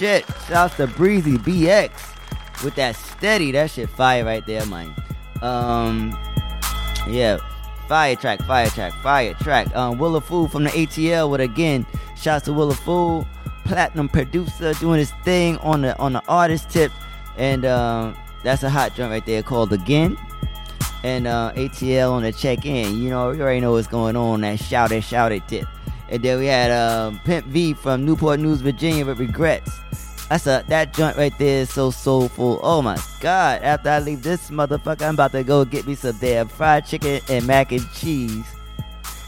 Shit. 0.00 0.24
Shouts 0.48 0.76
to 0.76 0.86
Breezy 0.86 1.36
BX 1.36 1.90
with 2.64 2.74
that 2.76 2.96
steady. 2.96 3.52
That 3.52 3.70
shit 3.70 3.90
fire 3.90 4.24
right 4.24 4.46
there, 4.46 4.64
man. 4.64 4.94
Um, 5.42 6.18
yeah, 7.06 7.36
fire 7.86 8.16
track, 8.16 8.40
fire 8.46 8.68
track, 8.68 8.94
fire 9.02 9.34
track. 9.34 9.76
Um, 9.76 9.98
Will-A-Fool 9.98 10.48
from 10.48 10.64
the 10.64 10.70
ATL 10.70 11.28
with 11.28 11.42
again. 11.42 11.84
Shouts 12.16 12.46
to 12.46 12.54
Will-A-Fool, 12.54 13.28
platinum 13.66 14.08
producer, 14.08 14.72
doing 14.72 15.00
his 15.00 15.12
thing 15.22 15.58
on 15.58 15.82
the 15.82 15.94
on 15.98 16.14
the 16.14 16.22
artist 16.28 16.70
tip, 16.70 16.92
and 17.36 17.66
um, 17.66 18.16
that's 18.42 18.62
a 18.62 18.70
hot 18.70 18.94
joint 18.94 19.10
right 19.10 19.26
there 19.26 19.42
called 19.42 19.70
Again. 19.70 20.16
And 21.04 21.26
uh, 21.26 21.52
ATL 21.56 22.12
on 22.12 22.22
the 22.22 22.32
check 22.32 22.64
in. 22.64 23.02
You 23.02 23.10
know, 23.10 23.32
you 23.32 23.42
already 23.42 23.60
know 23.60 23.72
what's 23.72 23.86
going 23.86 24.16
on. 24.16 24.40
That 24.40 24.60
shout 24.60 24.92
it, 24.92 25.04
shout 25.04 25.30
it 25.30 25.46
tip. 25.46 25.68
And 26.10 26.22
then 26.22 26.38
we 26.40 26.46
had 26.46 26.70
um, 26.70 27.20
Pimp 27.24 27.46
V 27.46 27.74
from 27.74 28.04
Newport 28.04 28.40
News, 28.40 28.60
Virginia 28.60 29.06
with 29.06 29.20
Regrets. 29.20 29.70
That's 30.30 30.46
a 30.46 30.64
that 30.68 30.94
joint 30.94 31.16
right 31.16 31.36
there 31.38 31.62
is 31.62 31.70
so 31.70 31.90
soulful. 31.90 32.60
Oh 32.62 32.82
my 32.82 32.96
god. 33.20 33.62
After 33.62 33.90
I 33.90 33.98
leave 33.98 34.22
this 34.22 34.48
motherfucker, 34.50 35.02
I'm 35.02 35.14
about 35.14 35.32
to 35.32 35.42
go 35.42 35.64
get 35.64 35.88
me 35.88 35.96
some 35.96 36.16
damn 36.18 36.46
fried 36.46 36.86
chicken 36.86 37.20
and 37.28 37.46
mac 37.48 37.72
and 37.72 37.84
cheese. 37.92 38.44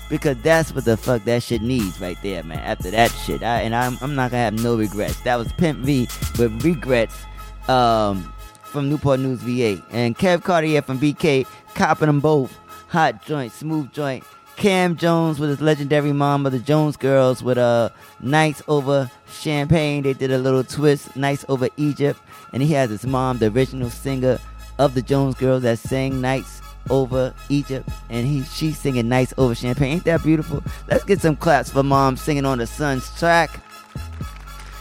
Because 0.09 0.37
that's 0.43 0.72
what 0.72 0.85
the 0.85 0.97
fuck 0.97 1.24
that 1.24 1.43
shit 1.43 1.62
needs 1.62 2.01
right 2.01 2.18
there, 2.22 2.45
man. 2.45 2.59
After 2.59 2.91
that 2.93 3.11
shit. 3.11 3.43
I, 3.43 3.62
and 3.62 3.74
I'm, 3.74 3.99
I'm 4.01 4.14
not 4.14 4.30
gonna 4.30 4.45
have 4.45 4.62
no 4.62 4.76
regrets. 4.76 5.20
That 5.22 5.37
was 5.37 5.51
Pimp 5.53 5.80
V 5.80 6.07
with 6.39 6.64
regrets 6.64 7.24
um, 7.68 8.33
from 8.62 8.89
Newport 8.89 9.18
News 9.18 9.41
VA. 9.41 9.83
And 9.91 10.16
Kev 10.16 10.45
Cartier 10.45 10.83
from 10.83 11.01
BK, 11.01 11.47
copping 11.74 12.07
them 12.07 12.20
both. 12.20 12.57
Hot 12.89 13.24
joint, 13.24 13.53
smooth 13.53 13.91
joint. 13.93 14.22
Cam 14.62 14.94
Jones 14.94 15.40
with 15.40 15.50
his 15.50 15.60
legendary 15.60 16.12
mom 16.12 16.46
of 16.46 16.52
the 16.52 16.60
Jones 16.60 16.96
Girls 16.96 17.42
with 17.42 17.58
a 17.58 17.92
Nights 18.20 18.62
Over 18.68 19.10
Champagne. 19.28 20.04
They 20.04 20.12
did 20.12 20.30
a 20.30 20.38
little 20.38 20.62
twist, 20.62 21.16
Nights 21.16 21.44
Over 21.48 21.68
Egypt. 21.76 22.20
And 22.52 22.62
he 22.62 22.72
has 22.74 22.88
his 22.88 23.04
mom, 23.04 23.38
the 23.38 23.48
original 23.48 23.90
singer 23.90 24.38
of 24.78 24.94
the 24.94 25.02
Jones 25.02 25.34
Girls 25.34 25.64
that 25.64 25.80
sang 25.80 26.20
Nights 26.20 26.62
Over 26.90 27.34
Egypt. 27.48 27.88
And 28.08 28.24
he 28.24 28.44
she's 28.44 28.78
singing 28.78 29.08
Nights 29.08 29.34
Over 29.36 29.56
Champagne. 29.56 29.94
Ain't 29.94 30.04
that 30.04 30.22
beautiful? 30.22 30.62
Let's 30.86 31.02
get 31.02 31.20
some 31.20 31.34
claps 31.34 31.72
for 31.72 31.82
mom 31.82 32.16
singing 32.16 32.44
on 32.44 32.58
the 32.58 32.68
son's 32.68 33.10
track. 33.18 33.50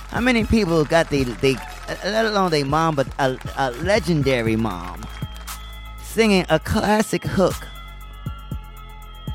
How 0.09 0.21
many 0.21 0.43
people 0.43 0.85
got 0.85 1.09
they, 1.09 1.23
they 1.23 1.55
let 2.05 2.27
alone 2.27 2.51
they 2.51 2.63
mom, 2.63 2.93
but 2.93 3.07
a, 3.17 3.35
a 3.57 3.71
legendary 3.81 4.55
mom 4.55 5.03
singing 6.03 6.45
a 6.49 6.59
classic 6.59 7.23
hook 7.23 7.67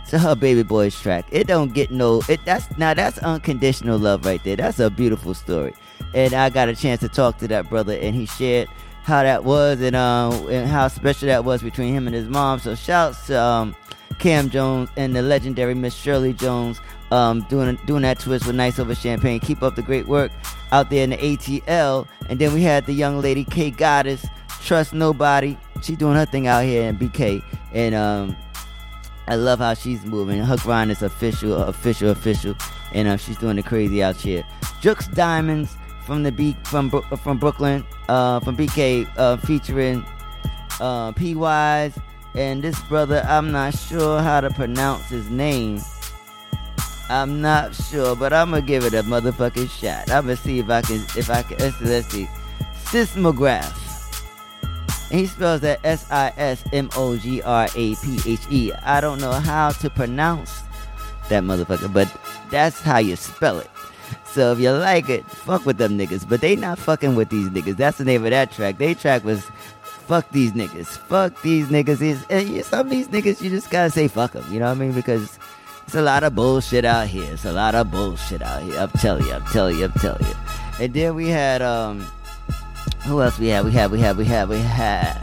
to 0.08 0.18
her 0.18 0.34
baby 0.34 0.62
boy's 0.62 0.98
track. 1.00 1.26
It 1.30 1.46
don't 1.46 1.72
get 1.72 1.90
no 1.90 2.22
it 2.28 2.44
that's 2.44 2.76
now 2.78 2.94
that's 2.94 3.18
unconditional 3.18 3.98
love 3.98 4.24
right 4.24 4.42
there. 4.44 4.56
That's 4.56 4.78
a 4.78 4.90
beautiful 4.90 5.34
story. 5.34 5.74
And 6.14 6.32
I 6.34 6.50
got 6.50 6.68
a 6.68 6.76
chance 6.76 7.00
to 7.00 7.08
talk 7.08 7.38
to 7.38 7.48
that 7.48 7.68
brother 7.68 7.94
and 7.94 8.14
he 8.14 8.26
shared 8.26 8.68
how 9.02 9.22
that 9.22 9.44
was 9.44 9.80
and 9.80 9.94
um 9.94 10.32
and 10.48 10.68
how 10.68 10.88
special 10.88 11.28
that 11.28 11.44
was 11.44 11.62
between 11.62 11.94
him 11.94 12.06
and 12.06 12.14
his 12.14 12.28
mom. 12.28 12.58
So 12.58 12.74
shouts 12.74 13.26
to 13.28 13.40
um 13.40 13.76
Cam 14.18 14.50
Jones 14.50 14.88
and 14.96 15.14
the 15.14 15.22
legendary 15.22 15.74
Miss 15.74 15.94
Shirley 15.94 16.32
Jones 16.32 16.80
um 17.10 17.42
doing 17.42 17.78
doing 17.86 18.02
that 18.02 18.18
twist 18.18 18.46
with 18.46 18.56
Nights 18.56 18.78
Over 18.78 18.94
Champagne. 18.94 19.40
Keep 19.40 19.62
up 19.62 19.76
the 19.76 19.82
great 19.82 20.06
work 20.06 20.32
out 20.72 20.90
there 20.90 21.04
in 21.04 21.10
the 21.10 21.16
ATL. 21.16 22.06
And 22.28 22.38
then 22.38 22.52
we 22.52 22.62
had 22.62 22.86
the 22.86 22.92
young 22.92 23.20
lady 23.20 23.44
K 23.44 23.70
Goddess, 23.70 24.26
Trust 24.60 24.92
Nobody. 24.92 25.56
She 25.82 25.94
doing 25.94 26.16
her 26.16 26.26
thing 26.26 26.46
out 26.46 26.64
here 26.64 26.88
in 26.88 26.96
BK. 26.98 27.42
And 27.72 27.94
um 27.94 28.36
I 29.28 29.34
love 29.34 29.58
how 29.58 29.74
she's 29.74 30.04
moving. 30.04 30.42
Her 30.42 30.56
grind 30.56 30.90
is 30.90 31.02
official, 31.02 31.54
official, 31.54 32.10
official, 32.10 32.54
and 32.92 33.08
uh, 33.08 33.16
she's 33.16 33.36
doing 33.36 33.56
the 33.56 33.62
crazy 33.62 34.02
out 34.02 34.16
here. 34.16 34.44
Jux 34.80 35.12
Diamonds 35.14 35.76
from 36.04 36.22
the 36.22 36.30
B 36.30 36.56
from 36.64 36.90
from 36.90 37.38
Brooklyn, 37.38 37.84
uh, 38.08 38.40
from 38.40 38.56
BK, 38.56 39.08
uh, 39.16 39.36
featuring 39.38 40.04
uh, 40.80 41.12
P 41.12 41.34
Wise 41.34 41.98
and 42.34 42.62
this 42.62 42.80
brother. 42.82 43.24
I'm 43.28 43.50
not 43.50 43.76
sure 43.76 44.22
how 44.22 44.40
to 44.40 44.50
pronounce 44.50 45.08
his 45.08 45.28
name. 45.28 45.80
I'm 47.08 47.40
not 47.40 47.74
sure, 47.74 48.16
but 48.16 48.32
I'm 48.32 48.50
gonna 48.50 48.62
give 48.62 48.84
it 48.84 48.94
a 48.94 49.02
motherfucking 49.02 49.70
shot. 49.70 50.10
I'm 50.10 50.24
gonna 50.24 50.36
see 50.36 50.58
if 50.58 50.70
I 50.70 50.82
can, 50.82 51.04
if 51.16 51.30
I 51.30 51.42
can. 51.42 51.58
Let's, 51.58 51.80
let's 51.80 52.08
see, 52.08 52.28
Sismograph. 52.84 53.85
And 55.10 55.20
he 55.20 55.26
spells 55.26 55.60
that 55.60 55.80
S 55.84 56.10
I 56.10 56.32
S 56.36 56.64
M 56.72 56.90
O 56.96 57.16
G 57.16 57.42
R 57.42 57.68
A 57.74 57.94
P 57.94 58.20
H 58.26 58.40
E. 58.50 58.72
I 58.82 59.00
don't 59.00 59.20
know 59.20 59.32
how 59.32 59.70
to 59.70 59.90
pronounce 59.90 60.62
that 61.28 61.42
motherfucker, 61.42 61.92
but 61.92 62.12
that's 62.50 62.80
how 62.80 62.98
you 62.98 63.16
spell 63.16 63.58
it. 63.58 63.70
So 64.24 64.52
if 64.52 64.58
you 64.58 64.70
like 64.70 65.08
it, 65.08 65.24
fuck 65.24 65.64
with 65.64 65.78
them 65.78 65.96
niggas. 65.96 66.28
But 66.28 66.40
they 66.40 66.56
not 66.56 66.78
fucking 66.78 67.14
with 67.14 67.30
these 67.30 67.48
niggas. 67.48 67.76
That's 67.76 67.98
the 67.98 68.04
name 68.04 68.24
of 68.24 68.30
that 68.30 68.52
track. 68.52 68.78
They 68.78 68.94
track 68.94 69.24
was 69.24 69.42
fuck 70.06 70.28
these 70.30 70.52
niggas. 70.52 70.86
Fuck 70.86 71.40
these 71.42 71.68
niggas. 71.68 72.02
Is 72.02 72.24
and 72.28 72.64
some 72.64 72.86
of 72.86 72.90
these 72.90 73.08
niggas 73.08 73.40
you 73.40 73.50
just 73.50 73.70
gotta 73.70 73.90
say 73.90 74.08
fuck 74.08 74.32
them. 74.32 74.44
You 74.52 74.58
know 74.60 74.66
what 74.66 74.76
I 74.76 74.80
mean? 74.80 74.92
Because 74.92 75.38
it's 75.86 75.94
a 75.94 76.02
lot 76.02 76.24
of 76.24 76.34
bullshit 76.34 76.84
out 76.84 77.06
here. 77.06 77.32
It's 77.32 77.44
a 77.44 77.52
lot 77.52 77.74
of 77.74 77.90
bullshit 77.90 78.42
out 78.42 78.62
here. 78.62 78.78
I'm 78.78 78.90
telling 78.90 79.24
you. 79.24 79.32
I'm 79.32 79.44
telling 79.46 79.78
you. 79.78 79.84
I'm 79.84 79.92
telling 79.92 80.26
you. 80.26 80.34
And 80.80 80.92
then 80.92 81.14
we 81.14 81.28
had 81.28 81.62
um 81.62 82.06
who 83.06 83.22
else 83.22 83.38
we 83.38 83.48
have? 83.48 83.64
We 83.64 83.72
have, 83.72 83.90
we 83.92 84.00
have, 84.00 84.18
we 84.18 84.24
have, 84.24 84.48
we 84.48 84.58
had 84.58 85.16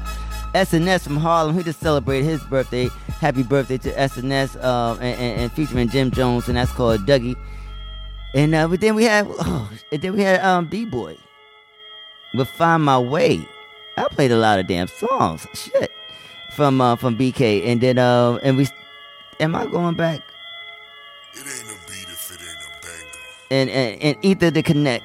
SNS 0.53 1.03
from 1.03 1.17
Harlem. 1.17 1.55
He 1.55 1.63
just 1.63 1.79
celebrated 1.79 2.25
his 2.25 2.43
birthday. 2.43 2.89
Happy 3.19 3.43
birthday 3.43 3.77
to 3.79 3.91
SNS 3.91 4.61
um, 4.63 4.97
and, 5.01 5.19
and, 5.19 5.41
and 5.41 5.51
featuring 5.51 5.89
Jim 5.89 6.11
Jones, 6.11 6.47
and 6.47 6.57
that's 6.57 6.71
called 6.71 7.05
Dougie. 7.05 7.35
And 8.33 8.55
uh, 8.55 8.67
but 8.67 8.81
then 8.81 8.95
we 8.95 9.03
had 9.03 9.27
oh, 9.29 9.69
and 9.91 10.01
then 10.01 10.13
we 10.13 10.21
had 10.21 10.41
um 10.41 10.65
B 10.65 10.85
boy 10.85 11.17
with 12.33 12.49
Find 12.49 12.83
My 12.83 12.97
Way. 12.97 13.45
I 13.97 14.07
played 14.09 14.31
a 14.31 14.37
lot 14.37 14.59
of 14.59 14.67
damn 14.67 14.87
songs. 14.87 15.45
Shit. 15.53 15.91
From 16.55 16.81
uh 16.81 16.95
from 16.95 17.17
BK. 17.17 17.65
And 17.65 17.81
then 17.81 17.97
uh 17.97 18.39
and 18.43 18.57
we 18.57 18.67
am 19.39 19.55
I 19.55 19.65
going 19.65 19.95
back? 19.95 20.21
It 21.33 21.39
ain't 21.39 21.47
a 21.47 21.87
beat 21.87 22.07
if 22.09 22.31
it 22.31 22.41
ain't 22.41 22.57
a 22.57 22.85
banger. 22.85 23.19
And 23.51 23.69
and, 23.69 24.01
and 24.01 24.25
Ether 24.25 24.51
the 24.51 24.63
Connect. 24.63 25.03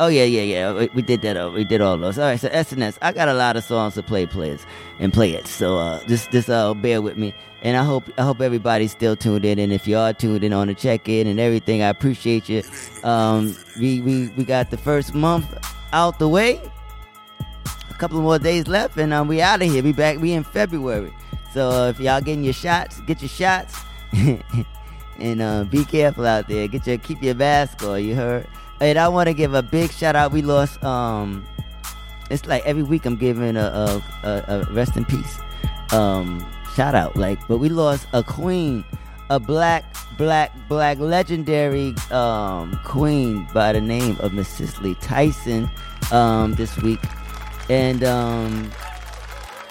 Oh 0.00 0.06
yeah, 0.06 0.24
yeah, 0.24 0.40
yeah. 0.40 0.72
We, 0.72 0.88
we 0.94 1.02
did 1.02 1.20
that. 1.20 1.36
Uh, 1.36 1.50
we 1.50 1.62
did 1.62 1.82
all 1.82 1.98
those. 1.98 2.18
All 2.18 2.24
right. 2.24 2.40
So 2.40 2.48
SNS. 2.48 2.96
I 3.02 3.12
got 3.12 3.28
a 3.28 3.34
lot 3.34 3.56
of 3.56 3.64
songs 3.64 3.94
to 3.94 4.02
play, 4.02 4.24
players, 4.24 4.64
and 4.98 5.12
play 5.12 5.32
it. 5.32 5.46
So 5.46 5.76
uh, 5.76 6.02
just 6.06 6.30
just 6.30 6.48
uh, 6.48 6.72
bear 6.72 7.02
with 7.02 7.18
me. 7.18 7.34
And 7.60 7.76
I 7.76 7.84
hope 7.84 8.04
I 8.16 8.22
hope 8.22 8.40
everybody's 8.40 8.92
still 8.92 9.14
tuned 9.14 9.44
in. 9.44 9.58
And 9.58 9.74
if 9.74 9.86
you 9.86 9.98
are 9.98 10.14
tuned 10.14 10.42
in 10.42 10.54
on 10.54 10.68
the 10.68 10.74
check 10.74 11.06
in 11.06 11.26
and 11.26 11.38
everything, 11.38 11.82
I 11.82 11.88
appreciate 11.88 12.48
you. 12.48 12.62
Um, 13.04 13.54
we 13.78 14.00
we 14.00 14.28
we 14.38 14.44
got 14.44 14.70
the 14.70 14.78
first 14.78 15.14
month 15.14 15.46
out 15.92 16.18
the 16.18 16.28
way. 16.28 16.62
A 17.90 17.94
couple 18.00 18.22
more 18.22 18.38
days 18.38 18.68
left, 18.68 18.96
and 18.96 19.12
um, 19.12 19.28
we 19.28 19.42
out 19.42 19.60
of 19.60 19.70
here. 19.70 19.82
We 19.82 19.92
back. 19.92 20.18
We 20.18 20.32
in 20.32 20.44
February. 20.44 21.12
So 21.52 21.68
uh, 21.68 21.88
if 21.90 22.00
y'all 22.00 22.22
getting 22.22 22.42
your 22.42 22.54
shots, 22.54 23.02
get 23.02 23.20
your 23.20 23.28
shots. 23.28 23.78
and 25.18 25.42
uh, 25.42 25.64
be 25.64 25.84
careful 25.84 26.26
out 26.26 26.48
there. 26.48 26.68
Get 26.68 26.86
your 26.86 26.96
keep 26.96 27.22
your 27.22 27.34
mask 27.34 27.82
on. 27.82 28.02
You 28.02 28.14
heard? 28.14 28.46
And 28.80 28.98
I 28.98 29.08
want 29.08 29.28
to 29.28 29.34
give 29.34 29.54
a 29.54 29.62
big 29.62 29.90
shout 29.90 30.16
out. 30.16 30.32
We 30.32 30.42
lost. 30.42 30.82
Um, 30.82 31.46
it's 32.30 32.46
like 32.46 32.64
every 32.64 32.82
week 32.82 33.04
I'm 33.04 33.16
giving 33.16 33.56
a 33.56 33.60
a, 33.60 34.02
a, 34.26 34.44
a 34.48 34.72
rest 34.72 34.96
in 34.96 35.04
peace. 35.04 35.38
Um, 35.92 36.46
shout 36.74 36.94
out. 36.94 37.16
Like, 37.16 37.38
but 37.48 37.58
we 37.58 37.68
lost 37.68 38.06
a 38.12 38.22
queen, 38.22 38.84
a 39.28 39.38
black, 39.38 39.84
black, 40.16 40.52
black 40.68 40.98
legendary 40.98 41.94
um 42.10 42.78
queen 42.84 43.46
by 43.52 43.72
the 43.72 43.80
name 43.80 44.16
of 44.20 44.32
Miss 44.32 44.48
Cicely 44.48 44.94
Tyson. 44.96 45.70
Um, 46.10 46.54
this 46.54 46.76
week, 46.78 47.00
and 47.68 48.02
um. 48.02 48.70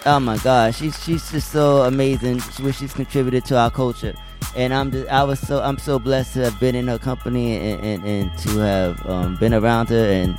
Oh 0.06 0.18
my 0.18 0.38
God, 0.38 0.74
she's 0.74 0.98
she's 1.04 1.30
just 1.30 1.52
so 1.52 1.82
amazing. 1.82 2.40
What 2.62 2.74
she's 2.74 2.94
contributed 2.94 3.44
to 3.46 3.58
our 3.58 3.70
culture, 3.70 4.14
and 4.56 4.74
I'm 4.74 4.92
just, 4.92 5.08
I 5.10 5.24
was 5.24 5.40
so 5.40 5.62
I'm 5.62 5.78
so 5.78 6.00
blessed 6.00 6.34
to 6.34 6.46
have 6.46 6.60
been 6.60 6.76
in 6.76 6.88
her 6.88 6.98
company 6.98 7.56
and, 7.56 7.84
and, 7.84 8.06
and 8.06 8.38
to 8.40 8.58
have 8.60 9.06
um, 9.08 9.36
been 9.38 9.54
around 9.54 9.90
her 9.90 10.06
and 10.06 10.38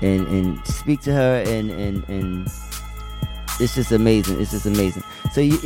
and 0.00 0.26
and 0.28 0.66
speak 0.66 1.00
to 1.02 1.12
her 1.12 1.44
and 1.46 1.70
and 1.70 2.08
and 2.08 2.46
it's 3.60 3.74
just 3.74 3.92
amazing. 3.92 4.40
It's 4.40 4.50
just 4.50 4.66
amazing. 4.66 5.02
So 5.32 5.40
you 5.40 5.58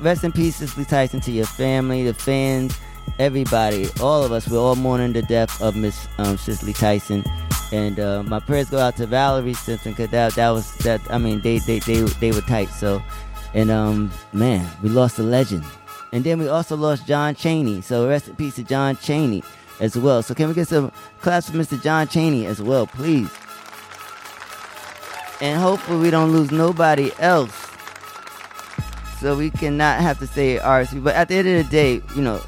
rest 0.00 0.24
in 0.24 0.32
peace, 0.32 0.56
Cicely 0.56 0.84
Tyson, 0.84 1.20
to 1.20 1.32
your 1.32 1.46
family, 1.46 2.04
the 2.04 2.14
fans, 2.14 2.78
everybody, 3.18 3.88
all 4.00 4.22
of 4.22 4.32
us. 4.32 4.48
We're 4.48 4.58
all 4.58 4.76
mourning 4.76 5.12
the 5.12 5.22
death 5.22 5.60
of 5.60 5.76
Miss 5.76 6.08
um, 6.18 6.36
Cicely 6.36 6.72
Tyson. 6.72 7.24
And 7.72 7.98
uh, 7.98 8.22
my 8.22 8.38
prayers 8.38 8.68
go 8.68 8.78
out 8.78 8.96
to 8.96 9.06
Valerie 9.06 9.54
Simpson 9.54 9.92
because 9.92 10.10
that 10.10 10.34
that 10.34 10.50
was 10.50 10.74
that. 10.78 11.00
I 11.10 11.18
mean, 11.18 11.40
they 11.40 11.58
they 11.58 11.78
they 11.80 12.00
they 12.02 12.32
were 12.32 12.42
tight. 12.42 12.68
So, 12.68 13.02
and 13.54 13.70
um, 13.70 14.10
man, 14.32 14.68
we 14.82 14.88
lost 14.88 15.18
a 15.18 15.22
legend. 15.22 15.64
And 16.12 16.22
then 16.24 16.38
we 16.38 16.48
also 16.48 16.76
lost 16.76 17.06
John 17.06 17.34
Cheney. 17.34 17.80
So 17.80 18.08
rest 18.08 18.28
in 18.28 18.36
peace 18.36 18.56
to 18.56 18.62
John 18.62 18.96
Cheney 18.96 19.42
as 19.80 19.96
well. 19.96 20.22
So 20.22 20.34
can 20.34 20.48
we 20.48 20.54
get 20.54 20.68
some 20.68 20.92
claps 21.20 21.50
for 21.50 21.56
Mr. 21.56 21.82
John 21.82 22.06
Cheney 22.06 22.46
as 22.46 22.62
well, 22.62 22.86
please? 22.86 23.30
And 25.40 25.60
hopefully 25.60 25.98
we 25.98 26.10
don't 26.10 26.30
lose 26.30 26.52
nobody 26.52 27.10
else. 27.18 27.58
So 29.20 29.36
we 29.36 29.50
cannot 29.50 30.00
have 30.00 30.18
to 30.18 30.26
say 30.26 30.58
RSV. 30.58 31.02
But 31.02 31.14
at 31.14 31.28
the 31.28 31.36
end 31.36 31.48
of 31.48 31.64
the 31.64 31.70
day, 31.70 32.02
you 32.14 32.22
know, 32.22 32.38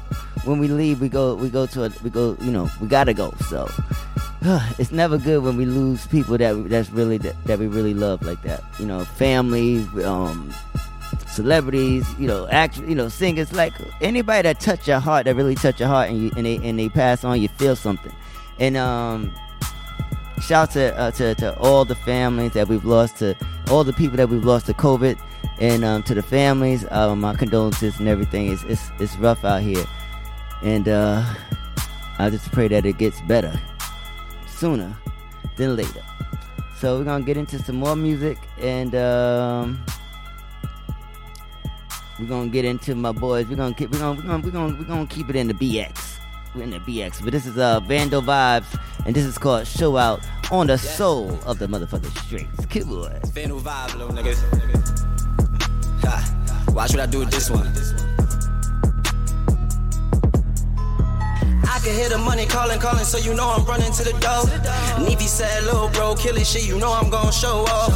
when 0.45 0.59
we 0.59 0.67
leave, 0.67 1.01
we 1.01 1.09
go 1.09 1.33
we 1.35 1.49
go 1.49 1.65
to 1.65 1.85
a 1.85 1.91
we 2.03 2.09
go 2.09 2.37
you 2.41 2.51
know 2.51 2.69
we 2.79 2.87
gotta 2.87 3.13
go. 3.13 3.33
So 3.49 3.69
it's 4.77 4.91
never 4.91 5.17
good 5.17 5.43
when 5.43 5.57
we 5.57 5.65
lose 5.65 6.05
people 6.07 6.37
that 6.37 6.69
that's 6.69 6.89
really 6.91 7.17
that, 7.19 7.41
that 7.45 7.59
we 7.59 7.67
really 7.67 7.93
love 7.93 8.21
like 8.21 8.41
that. 8.43 8.63
You 8.79 8.85
know, 8.85 9.03
family, 9.03 9.87
um, 10.03 10.53
celebrities, 11.27 12.07
you 12.17 12.27
know, 12.27 12.47
act, 12.47 12.77
you 12.77 12.95
know, 12.95 13.09
singers, 13.09 13.51
like 13.53 13.73
anybody 14.01 14.43
that 14.43 14.59
touch 14.59 14.87
your 14.87 14.99
heart, 14.99 15.25
that 15.25 15.35
really 15.35 15.55
touch 15.55 15.79
your 15.79 15.89
heart, 15.89 16.09
and 16.09 16.17
you 16.17 16.31
and 16.37 16.45
they 16.45 16.55
and 16.57 16.79
they 16.79 16.89
pass 16.89 17.23
on, 17.23 17.41
you 17.41 17.47
feel 17.47 17.75
something. 17.75 18.13
And 18.59 18.77
um, 18.77 19.33
shout 20.41 20.71
to 20.71 20.97
uh, 20.97 21.11
to 21.11 21.35
to 21.35 21.57
all 21.59 21.85
the 21.85 21.95
families 21.95 22.53
that 22.53 22.67
we've 22.67 22.85
lost, 22.85 23.17
to 23.17 23.35
all 23.69 23.83
the 23.83 23.93
people 23.93 24.17
that 24.17 24.29
we've 24.29 24.45
lost 24.45 24.65
to 24.67 24.73
COVID, 24.73 25.19
and 25.59 25.83
um, 25.83 26.03
to 26.03 26.13
the 26.13 26.23
families, 26.23 26.85
uh, 26.91 27.15
my 27.15 27.35
condolences 27.35 27.99
and 27.99 28.07
everything. 28.07 28.51
It's 28.51 28.63
it's 28.63 28.91
it's 28.99 29.15
rough 29.17 29.43
out 29.43 29.61
here, 29.61 29.85
and 30.63 30.87
uh, 30.87 31.23
I 32.17 32.29
just 32.29 32.51
pray 32.51 32.67
that 32.69 32.85
it 32.85 32.97
gets 32.97 33.21
better 33.21 33.59
sooner 34.47 34.95
than 35.57 35.75
later. 35.75 36.03
So 36.79 36.97
we're 36.97 37.05
gonna 37.05 37.23
get 37.23 37.37
into 37.37 37.57
some 37.59 37.77
more 37.77 37.95
music 37.95 38.37
and 38.59 38.93
um, 38.95 39.83
we're 42.19 42.27
gonna 42.27 42.49
get 42.49 42.65
into 42.65 42.95
my 42.95 43.11
boys. 43.11 43.47
We're 43.47 43.55
gonna 43.55 43.75
keep 43.75 43.91
we're 43.91 43.99
gonna 43.99 44.19
we're 44.19 44.27
gonna 44.27 44.43
we're 44.43 44.51
gonna, 44.51 44.75
we're 44.77 44.85
gonna 44.85 45.07
keep 45.07 45.29
it 45.29 45.35
in 45.35 45.47
the 45.47 45.53
BX. 45.53 46.17
We're 46.55 46.63
in 46.63 46.71
the 46.71 46.79
BX. 46.79 47.23
But 47.23 47.31
this 47.31 47.45
is 47.45 47.57
uh 47.57 47.79
Vandal 47.81 48.21
Vibes 48.21 48.79
and 49.05 49.15
this 49.15 49.25
is 49.25 49.37
called 49.37 49.67
Show 49.67 49.97
Out 49.97 50.21
on 50.51 50.67
the 50.67 50.77
soul 50.77 51.37
of 51.45 51.59
the 51.59 51.67
motherfucking 51.67 52.17
streets. 52.25 52.65
Kid 52.67 52.87
boy. 52.87 53.19
Vandal 53.27 53.59
Vibes, 53.59 53.97
little 53.97 54.15
niggas. 54.15 54.39
Ha. 56.01 56.71
Watch 56.73 56.91
what 56.91 57.01
I 57.01 57.05
do 57.05 57.19
with 57.19 57.31
this 57.31 57.49
one. 57.49 58.14
I 61.67 61.79
can 61.79 61.93
hear 61.93 62.09
the 62.09 62.17
money 62.17 62.45
calling, 62.45 62.79
calling, 62.79 63.05
so 63.05 63.17
you 63.17 63.33
know 63.33 63.49
I'm 63.49 63.65
running 63.65 63.91
to 63.91 64.03
the 64.03 64.13
door. 64.19 64.45
Neefy 65.05 65.27
said, 65.27 65.63
little 65.63 65.89
bro, 65.89 66.15
kill 66.15 66.37
it 66.37 66.47
shit, 66.47 66.67
you 66.67 66.77
know 66.79 66.91
I'm 66.93 67.09
gonna 67.09 67.31
show 67.31 67.65
off. 67.65 67.91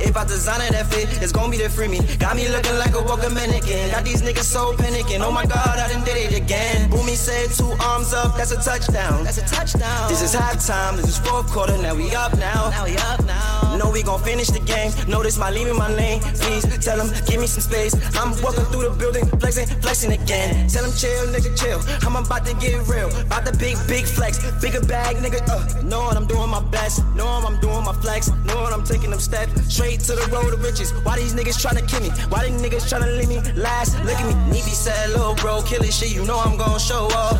If 0.00 0.16
I 0.16 0.24
design 0.24 0.60
it 0.62 0.72
that 0.72 0.86
fit, 0.86 1.08
it's 1.22 1.32
gonna 1.32 1.50
be 1.50 1.56
there 1.56 1.68
free 1.68 1.88
me. 1.88 2.00
Got 2.18 2.36
me 2.36 2.48
looking 2.48 2.76
like 2.78 2.94
a 2.94 3.02
walking 3.02 3.34
mannequin. 3.34 3.90
Got 3.90 4.04
these 4.04 4.22
niggas 4.22 4.46
so 4.46 4.72
panicking. 4.74 5.20
Oh 5.20 5.32
my 5.32 5.44
god, 5.44 5.78
I 5.78 5.88
done 5.92 6.04
did 6.04 6.16
it 6.16 6.36
again. 6.36 6.90
Boomy 6.90 7.16
said 7.16 7.50
two 7.50 7.74
arms 7.82 8.12
up, 8.12 8.36
that's 8.36 8.52
a 8.52 8.62
touchdown. 8.62 9.24
That's 9.24 9.38
a 9.38 9.46
touchdown. 9.46 10.08
This 10.08 10.22
is 10.22 10.34
halftime, 10.34 10.96
this 10.96 11.08
is 11.08 11.18
fourth 11.18 11.50
quarter, 11.50 11.76
now 11.78 11.94
we 11.94 12.14
up 12.14 12.36
now. 12.38 12.70
Now 12.70 12.84
we 12.84 12.96
up 12.96 13.24
now. 13.24 13.76
Know 13.76 13.90
we 13.90 14.02
gon' 14.02 14.20
finish 14.22 14.48
the 14.48 14.60
game. 14.60 14.92
Notice 15.08 15.38
my 15.38 15.50
leaving 15.50 15.76
my 15.76 15.92
lane. 15.92 16.20
Please 16.20 16.64
tell 16.78 16.98
them, 16.98 17.14
give 17.26 17.40
me 17.40 17.46
some 17.46 17.62
space. 17.62 17.94
I'm 18.16 18.30
walking 18.42 18.64
through 18.66 18.88
the 18.88 18.94
building, 18.98 19.26
flexing, 19.38 19.66
flexing 19.82 20.12
again. 20.12 20.68
Tell 20.68 20.82
them 20.82 20.92
chill, 20.96 21.26
nigga, 21.30 21.54
chill. 21.54 21.80
I'm 22.06 22.16
about 22.16 22.46
to 22.46 22.54
get 22.54 22.86
real. 22.88 23.07
About 23.26 23.44
the 23.44 23.56
big, 23.58 23.76
big 23.86 24.04
flex. 24.04 24.38
Bigger 24.60 24.80
bag, 24.80 25.16
nigga. 25.16 25.40
Uh, 25.48 25.82
knowing 25.82 26.16
I'm 26.16 26.26
doing 26.26 26.50
my 26.50 26.62
best. 26.70 27.04
Knowing 27.14 27.44
I'm 27.44 27.60
doing 27.60 27.84
my 27.84 27.92
flex. 27.92 28.30
Knowing 28.44 28.72
I'm 28.72 28.84
taking 28.84 29.10
them 29.10 29.20
steps 29.20 29.52
straight 29.72 30.00
to 30.00 30.12
the 30.12 30.26
road 30.32 30.52
of 30.52 30.62
riches. 30.62 30.92
Why 31.04 31.16
these 31.16 31.34
niggas 31.34 31.58
tryna 31.62 31.86
kill 31.88 32.00
me? 32.00 32.10
Why 32.28 32.48
these 32.48 32.60
niggas 32.60 32.86
tryna 32.90 33.16
leave 33.18 33.28
me 33.28 33.40
last? 33.60 33.98
Look 34.04 34.16
at 34.16 34.26
me. 34.26 34.34
Neefy 34.52 34.74
said, 34.74 35.10
little 35.10 35.34
bro, 35.34 35.62
kill 35.62 35.82
it 35.82 35.92
shit. 35.92 36.14
You 36.14 36.24
know 36.24 36.38
I'm 36.38 36.56
gon' 36.56 36.78
show 36.78 37.06
off. 37.14 37.38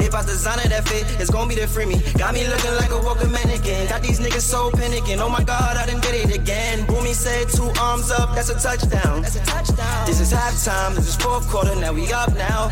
If 0.00 0.14
I 0.14 0.22
design 0.22 0.58
it 0.60 0.70
that 0.70 0.88
fit, 0.88 1.06
it's 1.20 1.30
gon' 1.30 1.48
be 1.48 1.54
there 1.54 1.68
free 1.68 1.86
me. 1.86 2.00
Got 2.18 2.34
me 2.34 2.46
looking 2.46 2.74
like 2.74 2.90
a 2.90 2.98
walking 2.98 3.30
mannequin. 3.30 3.88
Got 3.88 4.02
these 4.02 4.20
niggas 4.20 4.42
so 4.42 4.70
panicking. 4.70 5.18
Oh 5.18 5.28
my 5.28 5.42
god, 5.42 5.76
I 5.76 5.86
done 5.86 6.00
did 6.00 6.14
it 6.14 6.34
again. 6.34 6.86
Boomy 6.86 7.14
said 7.14 7.48
two 7.48 7.70
arms 7.80 8.10
up, 8.10 8.34
that's 8.34 8.48
a 8.50 8.58
touchdown. 8.58 9.22
That's 9.22 9.36
a 9.36 9.44
touchdown. 9.44 10.06
This 10.06 10.20
is 10.20 10.32
halftime, 10.32 10.94
this 10.94 11.08
is 11.08 11.16
fourth 11.16 11.48
quarter, 11.48 11.74
now 11.76 11.92
we 11.92 12.12
up 12.12 12.34
now. 12.34 12.70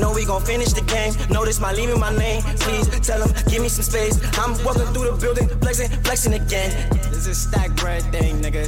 Know 0.00 0.12
we 0.12 0.24
gon' 0.24 0.42
finish 0.42 0.72
the 0.72 0.82
game. 0.82 1.14
Notice 1.30 1.60
my 1.60 1.72
leaving 1.72 1.98
my 1.98 2.10
lane. 2.10 2.42
Please 2.60 2.88
tell 3.00 3.20
them, 3.20 3.34
give 3.48 3.62
me 3.62 3.68
some 3.68 3.84
space. 3.84 4.18
I'm 4.38 4.52
walking 4.64 4.86
through 4.92 5.10
the 5.10 5.18
building, 5.20 5.48
flexing, 5.60 5.90
flexing 6.02 6.34
again. 6.34 6.70
This 7.10 7.26
is 7.26 7.38
stack 7.38 7.74
bread 7.76 8.02
thing, 8.12 8.40
nigga. 8.40 8.66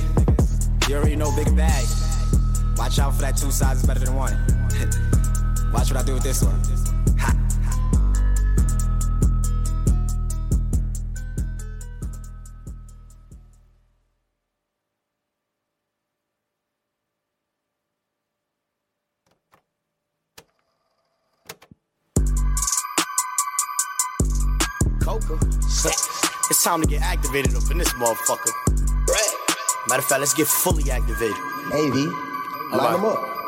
You 0.89 0.97
already 0.97 1.17
know 1.17 1.35
big 1.37 1.55
bag. 1.57 1.85
Watch 2.77 2.99
out 2.99 3.15
for 3.15 3.23
that 3.23 3.37
two 3.37 3.51
sizes 3.51 3.85
better 3.87 4.01
than 4.01 4.15
one. 4.15 4.33
Watch 5.73 5.91
what 5.93 5.97
I 5.97 6.03
do 6.03 6.15
with 6.15 6.23
this 6.23 6.43
one. 6.43 6.78
Coca. 25.21 25.47
It's 26.51 26.65
time 26.65 26.81
to 26.81 26.87
get 26.87 27.03
activated 27.03 27.55
up 27.55 27.71
in 27.71 27.79
this 27.79 27.93
motherfucker. 27.95 28.53
Matter 29.89 30.01
of 30.01 30.05
fact, 30.05 30.21
let's 30.21 30.35
get 30.35 30.47
fully 30.47 30.91
activated. 30.91 31.37
Hey, 31.73 31.91
V. 31.91 32.07
Line 32.73 32.93
them 32.93 33.05
up. 33.05 33.39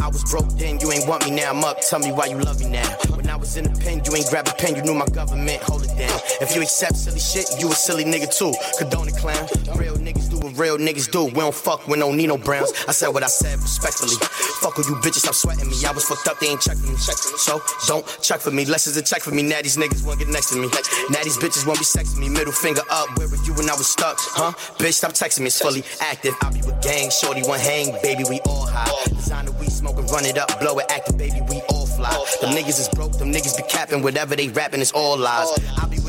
I 0.00 0.08
was 0.08 0.24
broke 0.24 0.48
then, 0.56 0.80
you 0.80 0.90
ain't 0.92 1.06
want 1.06 1.26
me 1.26 1.30
now. 1.30 1.50
I'm 1.50 1.62
up, 1.62 1.76
tell 1.82 1.98
me 1.98 2.10
why 2.10 2.26
you 2.26 2.38
love 2.38 2.58
me 2.58 2.70
now. 2.70 2.88
When 3.14 3.28
I 3.28 3.36
was 3.36 3.56
in 3.58 3.64
the 3.64 3.78
pen, 3.80 4.00
you 4.04 4.16
ain't 4.16 4.30
grab 4.30 4.48
a 4.48 4.54
pen, 4.54 4.74
you 4.74 4.82
knew 4.82 4.94
my 4.94 5.06
government, 5.06 5.62
hold 5.62 5.84
it 5.84 5.94
down. 5.98 6.18
If 6.40 6.56
you 6.56 6.62
accept 6.62 6.96
silly 6.96 7.20
shit, 7.20 7.44
you 7.60 7.70
a 7.70 7.74
silly 7.74 8.04
nigga 8.04 8.32
too. 8.32 8.54
Condone 8.78 9.08
it, 9.08 9.16
clown. 9.16 9.46
Real 9.76 9.96
niggas 9.96 10.29
what 10.40 10.56
real 10.58 10.78
niggas 10.78 11.10
do. 11.10 11.24
We 11.24 11.32
don't 11.32 11.54
fuck 11.54 11.86
with 11.86 11.98
no 11.98 12.12
Nino 12.12 12.36
Browns. 12.36 12.72
I 12.88 12.92
said 12.92 13.08
what 13.08 13.22
I 13.22 13.28
said 13.28 13.58
respectfully. 13.60 14.16
Fuck 14.60 14.76
with 14.76 14.88
you 14.88 14.96
bitches, 14.96 15.22
stop 15.26 15.34
sweating 15.34 15.68
me. 15.68 15.76
I 15.86 15.92
was 15.92 16.04
fucked 16.04 16.26
up, 16.28 16.40
they 16.40 16.48
ain't 16.48 16.60
checking 16.60 16.88
me. 16.88 16.96
So 16.96 17.60
don't 17.86 18.06
check 18.22 18.40
for 18.40 18.50
me. 18.50 18.64
Less 18.64 18.86
is 18.86 18.96
a 18.96 19.02
check 19.02 19.22
for 19.22 19.30
me. 19.30 19.42
Now 19.42 19.62
these 19.62 19.76
niggas 19.76 20.04
won't 20.04 20.18
get 20.18 20.28
next 20.28 20.50
to 20.50 20.58
me. 20.58 20.68
Now 21.10 21.22
these 21.22 21.36
bitches 21.38 21.66
won't 21.66 21.78
be 21.78 21.84
sexing 21.84 22.18
me. 22.18 22.28
Middle 22.28 22.52
finger 22.52 22.82
up. 22.90 23.16
Where 23.18 23.28
were 23.28 23.36
you 23.44 23.54
when 23.54 23.68
I 23.68 23.74
was 23.74 23.86
stuck? 23.86 24.16
Huh? 24.18 24.52
Bitch, 24.78 24.94
stop 24.94 25.12
texting 25.12 25.40
me. 25.40 25.46
It's 25.46 25.60
fully 25.60 25.84
active. 26.00 26.34
I 26.42 26.50
be 26.50 26.62
with 26.62 26.80
gang, 26.82 27.10
shorty 27.10 27.42
one 27.42 27.60
hang, 27.60 27.92
baby. 28.02 28.24
We 28.28 28.40
all 28.40 28.66
high. 28.66 28.90
Designer 29.08 29.52
we 29.52 29.66
smoking, 29.66 30.06
run 30.06 30.24
it 30.24 30.38
up, 30.38 30.58
blow 30.60 30.78
it 30.78 30.86
active, 30.90 31.18
baby. 31.18 31.40
We 31.48 31.60
all 31.68 31.86
fly. 31.86 32.12
Them 32.40 32.50
niggas 32.50 32.80
is 32.80 32.88
broke. 32.88 33.18
Them 33.18 33.32
niggas 33.32 33.56
be 33.56 33.62
capping. 33.68 34.02
Whatever 34.02 34.36
they 34.36 34.48
rapping, 34.48 34.80
it's 34.80 34.92
all 34.92 35.16
lies. 35.16 35.48
I 35.78 35.86
be 35.86 35.99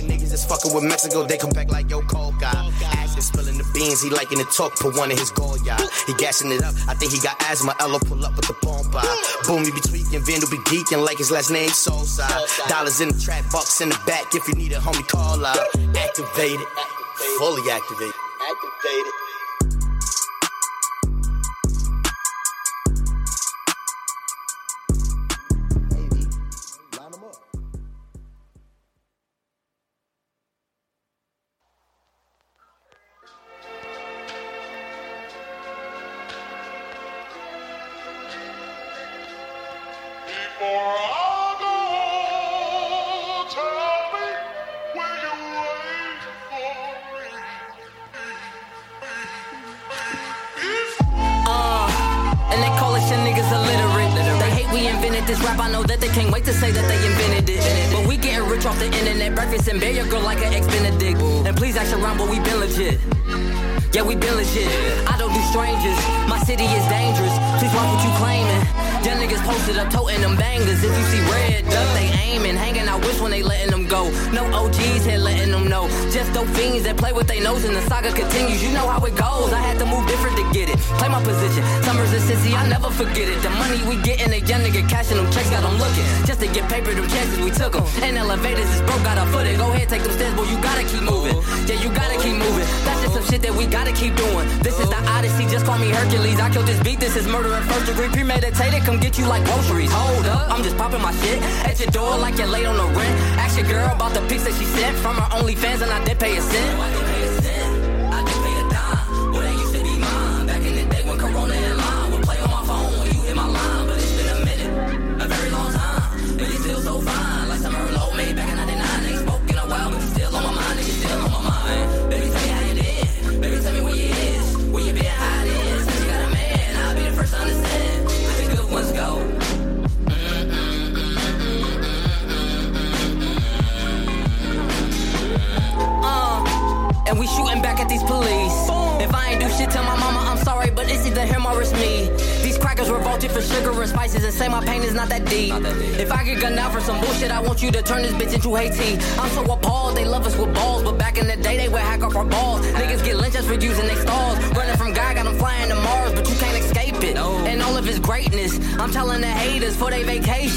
niggas 0.42 0.48
fucking 0.48 0.74
with 0.74 0.84
Mexico. 0.84 1.24
They 1.24 1.38
come 1.38 1.52
back 1.52 1.72
like 1.72 1.90
yo, 1.90 2.02
cold 2.02 2.40
guy. 2.40 2.72
Acting, 2.84 3.22
spilling 3.22 3.58
the 3.58 3.70
beans. 3.74 4.02
He 4.02 4.10
liking 4.10 4.38
to 4.38 4.46
talk. 4.46 4.76
Put 4.76 4.98
one 4.98 5.12
in 5.12 5.18
his 5.18 5.32
goal, 5.32 5.58
y'all. 5.64 5.78
He 6.08 6.14
gassing 6.16 6.52
it 6.52 6.64
up. 6.64 6.74
I 6.88 6.94
think 6.94 7.12
he 7.12 7.20
got 7.20 7.36
asthma. 7.50 7.76
Ella 7.80 8.00
pull 8.00 8.24
up 8.26 8.36
with 8.36 8.48
the 8.48 8.56
bomb. 8.62 8.82
Boom, 9.48 9.64
he 9.64 9.72
be 9.72 9.82
tweaking. 9.82 10.24
Vandal 10.26 10.50
be 10.50 10.58
geeking 10.70 11.06
like 11.06 11.18
his 11.18 11.32
last 11.32 11.52
name 11.52 11.70
Soulside. 11.70 12.68
Dollars 12.68 13.02
in 13.02 13.10
the 13.10 13.20
trap, 13.20 13.44
bucks 13.52 13.82
in 13.82 13.90
the 13.90 14.00
back. 14.06 14.34
If 14.34 14.48
you 14.48 14.54
need 14.56 14.72
a 14.74 14.80
homie, 14.80 15.08
call 15.08 15.46
out. 15.46 15.58
Activated. 15.96 16.68
Fully 17.38 17.72
activated. 17.72 18.14
Activated. 18.42 19.21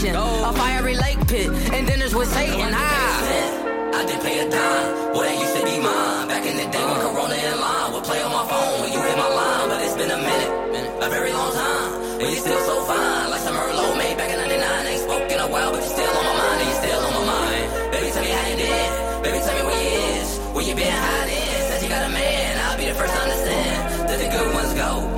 Vacation. 0.05 0.45
A 0.45 0.53
fiery 0.53 0.97
lake 0.97 1.27
pit, 1.27 1.49
and 1.73 1.87
dinners 1.87 2.15
with 2.15 2.29
Satan. 2.29 2.73
Ah. 2.73 3.95
I 3.95 4.05
did 4.07 4.21
pay 4.21 4.39
a 4.41 4.51
dime. 4.51 5.13
Boy, 5.15 5.25
that 5.25 5.39
used 5.41 5.57
to 5.57 5.65
be 5.65 5.77
mine. 5.81 6.29
Back 6.29 6.45
in 6.45 6.57
the 6.57 6.67
day 6.69 6.85
when 6.85 7.01
Corona 7.01 7.35
in 7.35 7.61
line 7.61 7.93
would 7.93 8.05
play 8.05 8.21
on 8.23 8.33
my 8.33 8.45
phone 8.49 8.81
when 8.83 8.93
you 8.93 9.01
hit 9.01 9.17
my 9.17 9.29
line. 9.29 9.69
But 9.69 9.81
it's 9.83 9.97
been 9.97 10.11
a 10.11 10.19
minute, 10.19 11.05
a 11.05 11.09
very 11.09 11.33
long 11.33 11.53
time. 11.53 12.21
And 12.21 12.29
you 12.29 12.37
still 12.37 12.61
so 12.61 12.77
fine. 12.85 13.31
Like 13.31 13.41
some 13.41 13.55
Merlot 13.55 13.97
made 13.97 14.17
back 14.17 14.31
in 14.31 14.39
99. 14.39 14.87
Ain't 14.87 15.01
spoken 15.01 15.39
a 15.41 15.49
while, 15.49 15.71
but 15.73 15.81
you 15.83 15.91
still 15.91 16.11
on 16.11 16.25
my 16.25 16.37
mind. 16.43 16.59
And 16.61 16.69
you 16.69 16.77
still 16.85 17.01
on 17.01 17.13
my 17.15 17.25
mind. 17.25 17.67
Baby, 17.93 18.09
tell 18.13 18.25
me 18.25 18.33
how 18.35 18.47
you 18.51 18.57
did. 18.57 18.91
Baby, 19.25 19.39
tell 19.41 19.57
me 19.57 19.63
where 19.69 19.83
you 19.85 19.93
is. 20.21 20.29
Where 20.55 20.65
you 20.65 20.75
been 20.75 20.97
hiding? 21.07 21.55
Said 21.71 21.83
you 21.83 21.89
got 21.89 22.03
a 22.05 22.13
man. 22.13 22.51
I'll 22.67 22.79
be 22.79 22.87
the 22.91 22.97
first 22.99 23.15
to 23.15 23.21
understand 23.25 24.09
that 24.11 24.19
the 24.21 24.29
good 24.29 24.49
ones 24.53 24.75
go. 24.75 25.14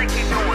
Gotta 0.00 0.14
keep 0.14 0.28
doing. 0.30 0.49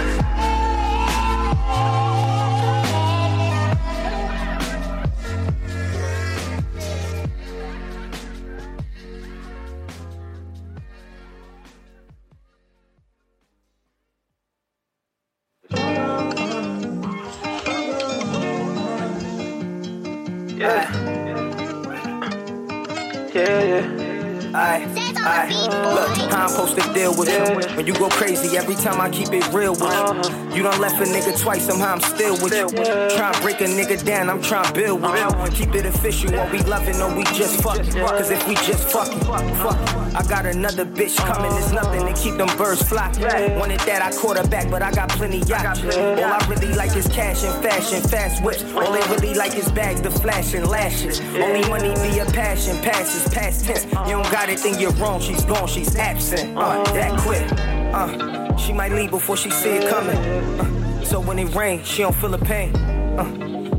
Aye. 25.27 25.49
Look, 25.95 26.31
how 26.31 26.43
I'm 26.43 26.49
supposed 26.49 26.79
to 26.79 26.93
deal 26.93 27.17
with 27.17 27.29
you. 27.29 27.75
When 27.75 27.87
you 27.87 27.93
go 27.93 28.09
crazy, 28.09 28.57
every 28.57 28.75
time 28.75 29.01
I 29.01 29.09
keep 29.09 29.29
it 29.33 29.47
real 29.51 29.71
with 29.71 29.81
you. 29.81 29.87
Uh-huh. 29.87 30.44
You 30.55 30.63
done 30.63 30.79
left 30.79 30.95
a 30.95 31.03
nigga 31.03 31.37
twice, 31.37 31.65
somehow 31.65 31.91
I'm 31.91 31.99
still 31.99 32.33
with 32.41 32.53
you. 32.53 32.69
Trying 32.69 33.33
to 33.33 33.41
break 33.41 33.59
a 33.59 33.65
nigga 33.65 34.01
down, 34.05 34.29
I'm 34.29 34.41
trying 34.41 34.65
to 34.65 34.73
build 34.73 35.01
with 35.01 35.59
you. 35.59 35.65
Keep 35.65 35.75
it 35.75 35.85
official, 35.85 36.33
are 36.33 36.49
we 36.49 36.59
loving 36.59 36.95
or 37.01 37.13
we 37.13 37.25
just 37.25 37.61
fucking? 37.61 37.91
Cause 37.91 38.31
if 38.31 38.47
we 38.47 38.55
just 38.55 38.87
fucking, 38.87 39.19
fuck. 39.19 39.77
I 40.15 40.25
got 40.29 40.45
another 40.45 40.85
bitch 40.85 41.17
coming, 41.17 41.51
it's 41.57 41.73
nothing 41.73 42.05
to 42.05 42.13
keep 42.13 42.37
them 42.37 42.47
birds 42.57 42.81
flocking. 42.81 43.23
Wanted 43.59 43.81
that, 43.81 44.01
I 44.01 44.15
quarterback, 44.15 44.71
but 44.71 44.81
I 44.81 44.91
got 44.91 45.09
plenty 45.09 45.39
yachts. 45.39 45.83
All 45.83 46.23
I 46.23 46.45
really 46.47 46.73
like 46.73 46.95
is 46.95 47.07
cash 47.09 47.43
and 47.43 47.61
fashion, 47.61 48.01
fast 48.07 48.41
whips. 48.41 48.63
All 48.75 48.93
they 48.93 49.01
really 49.13 49.33
like 49.33 49.57
is 49.57 49.69
bags, 49.73 50.01
the 50.01 50.11
flash 50.11 50.53
and 50.53 50.65
lashes. 50.67 51.19
Only 51.19 51.67
money 51.67 51.93
be 51.95 52.19
a 52.19 52.25
passion, 52.27 52.81
passes 52.81 53.27
past 53.33 53.65
tense. 53.65 53.83
You 53.83 54.15
don't 54.15 54.31
got 54.31 54.47
it, 54.47 54.59
then 54.59 54.79
you're 54.79 54.91
wrong. 54.91 55.19
She's 55.19 55.43
gone, 55.43 55.67
she's 55.67 55.97
absent. 55.97 56.57
Uh, 56.57 56.81
that 56.93 57.19
quick. 57.19 57.45
Uh, 57.93 58.44
she 58.57 58.73
might 58.73 58.91
leave 58.91 59.11
before 59.11 59.37
she 59.37 59.49
see 59.49 59.69
it 59.77 59.89
coming. 59.89 60.17
Uh, 60.17 61.03
so 61.03 61.19
when 61.19 61.37
it 61.39 61.53
rains, 61.55 61.87
she 61.87 62.01
don't 62.01 62.15
feel 62.15 62.31
the 62.31 62.37
pain. 62.39 62.75
Uh, 62.75 63.25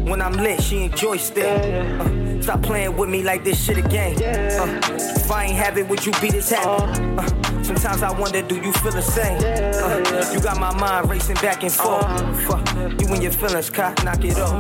When 0.07 0.23
I'm 0.23 0.35
lit, 0.35 0.63
she 0.63 0.85
enjoy 0.85 1.17
still. 1.17 1.59
Uh, 2.01 2.41
stop 2.41 2.63
playing 2.63 2.97
with 2.97 3.09
me 3.11 3.25
like 3.25 3.43
this 3.43 3.59
shit 3.65 3.77
a 3.79 3.83
game. 3.83 4.15
Uh, 4.17 4.81
if 4.95 5.31
I 5.31 5.47
ain't 5.47 5.57
have 5.57 5.77
it, 5.79 5.89
would 5.89 6.07
you 6.07 6.13
be 6.21 6.31
this 6.31 6.51
happy? 6.51 7.03
Uh, 7.19 7.27
sometimes 7.65 8.03
I 8.05 8.13
wonder, 8.13 8.41
do 8.43 8.55
you 8.55 8.73
feel 8.73 8.93
the 8.93 9.03
same? 9.03 9.39
Uh, 9.39 10.33
you 10.33 10.39
got 10.41 10.61
my 10.61 10.73
mind 10.79 11.11
racing 11.11 11.35
back 11.43 11.65
and 11.65 11.73
forth. 11.73 12.07
Fuck, 12.47 12.65
you 13.01 13.09
and 13.15 13.21
your 13.23 13.33
feelings, 13.33 13.69
cop, 13.69 14.05
knock 14.05 14.25
it 14.25 14.39
off. 14.39 14.55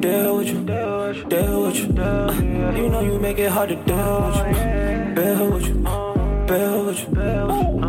Deal 0.00 0.36
with 0.38 0.48
you, 0.48 0.64
deal 0.64 1.62
with 1.64 1.76
you. 1.76 2.02
Uh, 2.02 2.32
you 2.74 2.88
know 2.88 3.02
you 3.02 3.18
make 3.20 3.38
it 3.38 3.50
hard 3.50 3.68
to 3.68 3.76
deal 3.76 4.22
with 4.24 4.36
you. 4.36 5.14
Deal 5.14 5.50
with 5.52 5.66
you, 5.68 5.74
deal 6.58 6.84
with 6.84 7.00
you. 7.00 7.20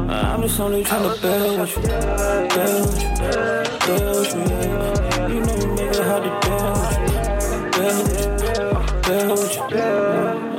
I'm 0.10 0.42
just 0.42 0.60
only 0.60 0.84
trying 0.84 1.14
to 1.14 1.22
deal 1.22 1.60
with 1.60 1.76
you, 1.76 1.82
deal 1.84 2.76
with 2.82 3.02
you, 3.04 3.10
deal 3.86 4.10
with 4.20 4.34
you. 4.34 4.42
You 5.34 5.40
know 5.42 5.56
you 5.56 5.68
make 5.76 5.92
it 5.92 6.06
hard 6.08 6.24
to 6.24 6.32
deal 6.44 6.74
with 6.80 6.98
you, 7.00 7.18
deal 7.74 7.98
with 8.00 8.84
you, 8.94 9.08
deal 9.14 9.36
with 9.36 9.56
you. 9.56 9.74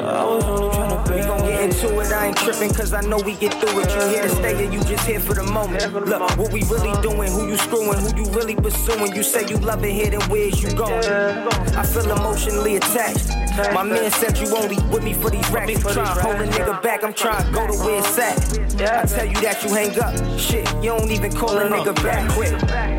I 0.05 0.25
was 0.25 0.45
only 0.45 0.75
trying 0.75 0.91
to. 0.91 1.15
We 1.15 1.21
gon' 1.21 1.41
get 1.41 1.61
into 1.63 2.01
it. 2.01 2.13
I 2.13 2.27
ain't 2.27 2.37
tripping 2.37 2.75
cause 2.75 2.93
I 2.93 3.01
know 3.03 3.19
we 3.19 3.35
get 3.37 3.55
through 3.55 3.81
it. 3.81 3.95
You 3.95 4.01
here 4.09 4.23
to 4.23 4.29
stay 4.29 4.67
or 4.67 4.73
you 4.73 4.81
just 4.85 5.07
here 5.07 5.21
for 5.21 5.35
the 5.35 5.45
moment. 5.45 5.93
Look, 5.93 6.37
what 6.37 6.53
we 6.53 6.63
really 6.65 6.93
doing, 7.03 7.31
who 7.31 7.47
you 7.49 7.57
screwing, 7.57 7.99
who 8.01 8.17
you 8.17 8.31
really 8.33 8.57
pursuing. 8.57 9.15
You 9.15 9.23
say 9.23 9.47
you 9.49 9.57
love 9.59 9.85
it 9.85 9.93
here, 9.93 10.11
then 10.11 10.23
where's 10.29 10.63
you 10.63 10.75
going? 10.75 11.05
I 11.05 11.85
feel 11.87 12.11
emotionally 12.11 12.77
attached. 12.77 13.44
My 13.57 13.85
man 13.85 14.11
said 14.11 14.37
you 14.39 14.57
only 14.57 14.77
with 14.89 15.05
me 15.05 15.13
for 15.15 15.31
these 15.31 15.49
racks. 15.51 15.71
You 15.71 15.79
tryna 15.79 16.21
hold 16.21 16.37
a 16.37 16.47
nigga 16.47 16.83
back, 16.83 17.05
I'm 17.05 17.15
tryna 17.15 17.53
go 17.53 17.67
to 17.69 17.79
where 17.85 17.99
it's 17.99 18.19
at. 18.19 18.59
I 18.81 19.07
tell 19.07 19.27
you 19.27 19.41
that 19.43 19.63
you 19.63 19.73
hang 19.73 19.99
up. 20.01 20.39
Shit, 20.39 20.67
you 20.83 20.91
don't 20.91 21.11
even 21.11 21.33
call 21.33 21.57
a 21.59 21.69
nigga 21.69 21.95
back 22.03 22.29
quick. 22.33 22.53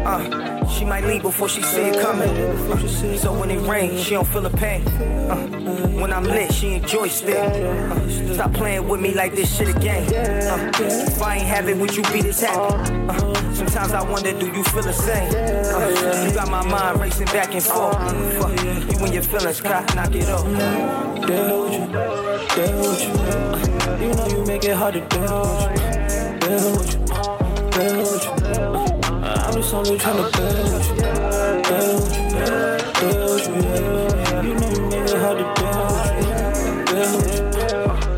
Uh, 0.05 0.54
she 0.69 0.85
might 0.85 1.03
leave 1.03 1.21
before 1.21 1.49
she 1.49 1.61
see 1.61 1.81
it 1.81 2.01
coming. 2.01 2.29
Uh, 2.29 3.17
so 3.17 3.33
when 3.39 3.51
it 3.51 3.59
rains, 3.67 4.03
she 4.03 4.11
don't 4.11 4.27
feel 4.27 4.41
the 4.41 4.49
pain. 4.49 4.85
Uh, 4.87 5.35
when 5.99 6.11
I'm 6.11 6.23
lit, 6.23 6.53
she 6.53 6.73
enjoy 6.73 7.07
still. 7.07 7.37
Uh, 7.91 8.33
stop 8.33 8.53
playing 8.53 8.87
with 8.87 9.01
me 9.01 9.13
like 9.13 9.33
this 9.35 9.55
shit 9.55 9.75
a 9.75 9.79
game. 9.79 10.07
Uh, 10.07 10.71
if 10.79 11.21
I 11.21 11.37
ain't 11.37 11.47
have 11.47 11.69
it, 11.69 11.77
would 11.77 11.95
you 11.95 12.03
be 12.03 12.21
this 12.21 12.41
happy? 12.41 12.93
Uh, 12.93 13.53
sometimes 13.53 13.93
I 13.93 14.03
wonder, 14.09 14.37
do 14.37 14.47
you 14.47 14.63
feel 14.63 14.83
the 14.83 14.93
same? 14.93 15.29
Uh, 15.29 16.25
you 16.27 16.33
got 16.33 16.49
my 16.49 16.65
mind 16.65 16.99
racing 16.99 17.27
back 17.27 17.53
and 17.53 17.63
forth. 17.63 17.95
You 18.91 19.05
and 19.05 19.13
your 19.13 19.23
feelings, 19.23 19.61
cop, 19.61 19.95
knock 19.95 20.13
it 20.15 20.29
off. 20.29 20.45
Deal 21.25 21.63
with 21.63 21.73
you, 21.73 21.87
deal 22.55 22.79
with 22.79 23.01
you. 23.01 24.05
You 24.05 24.13
know 24.13 24.27
you 24.27 24.45
make 24.45 24.63
it 24.63 24.75
hard 24.75 24.93
to 24.95 25.01
deal 25.07 25.41
with 25.41 25.71
you. 25.71 26.39
Deal 26.39 26.71
with 26.77 26.93
you, 26.93 26.99
deal 27.71 27.97
with 27.97 28.25
you. 28.25 28.74
Just 29.55 29.73
only 29.73 29.97
trying 29.97 30.17
to 30.17 30.29
deal 30.37 30.51
with 30.73 30.89
you. 30.89 31.05
You, 34.43 34.53
know 34.53 35.03
it 35.05 35.15
hard 35.15 35.37
to 35.37 35.45
with 36.91 37.13
you. 37.15 37.39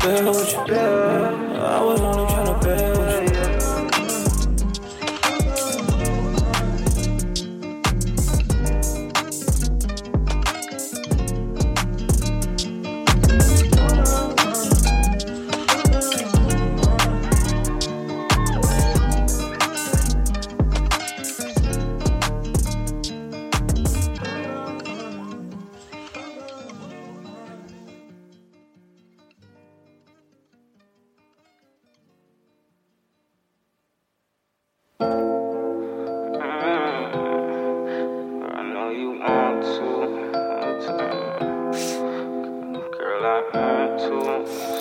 With 0.04 0.18
you, 0.18 0.30
with 0.32 0.68
you. 0.68 1.07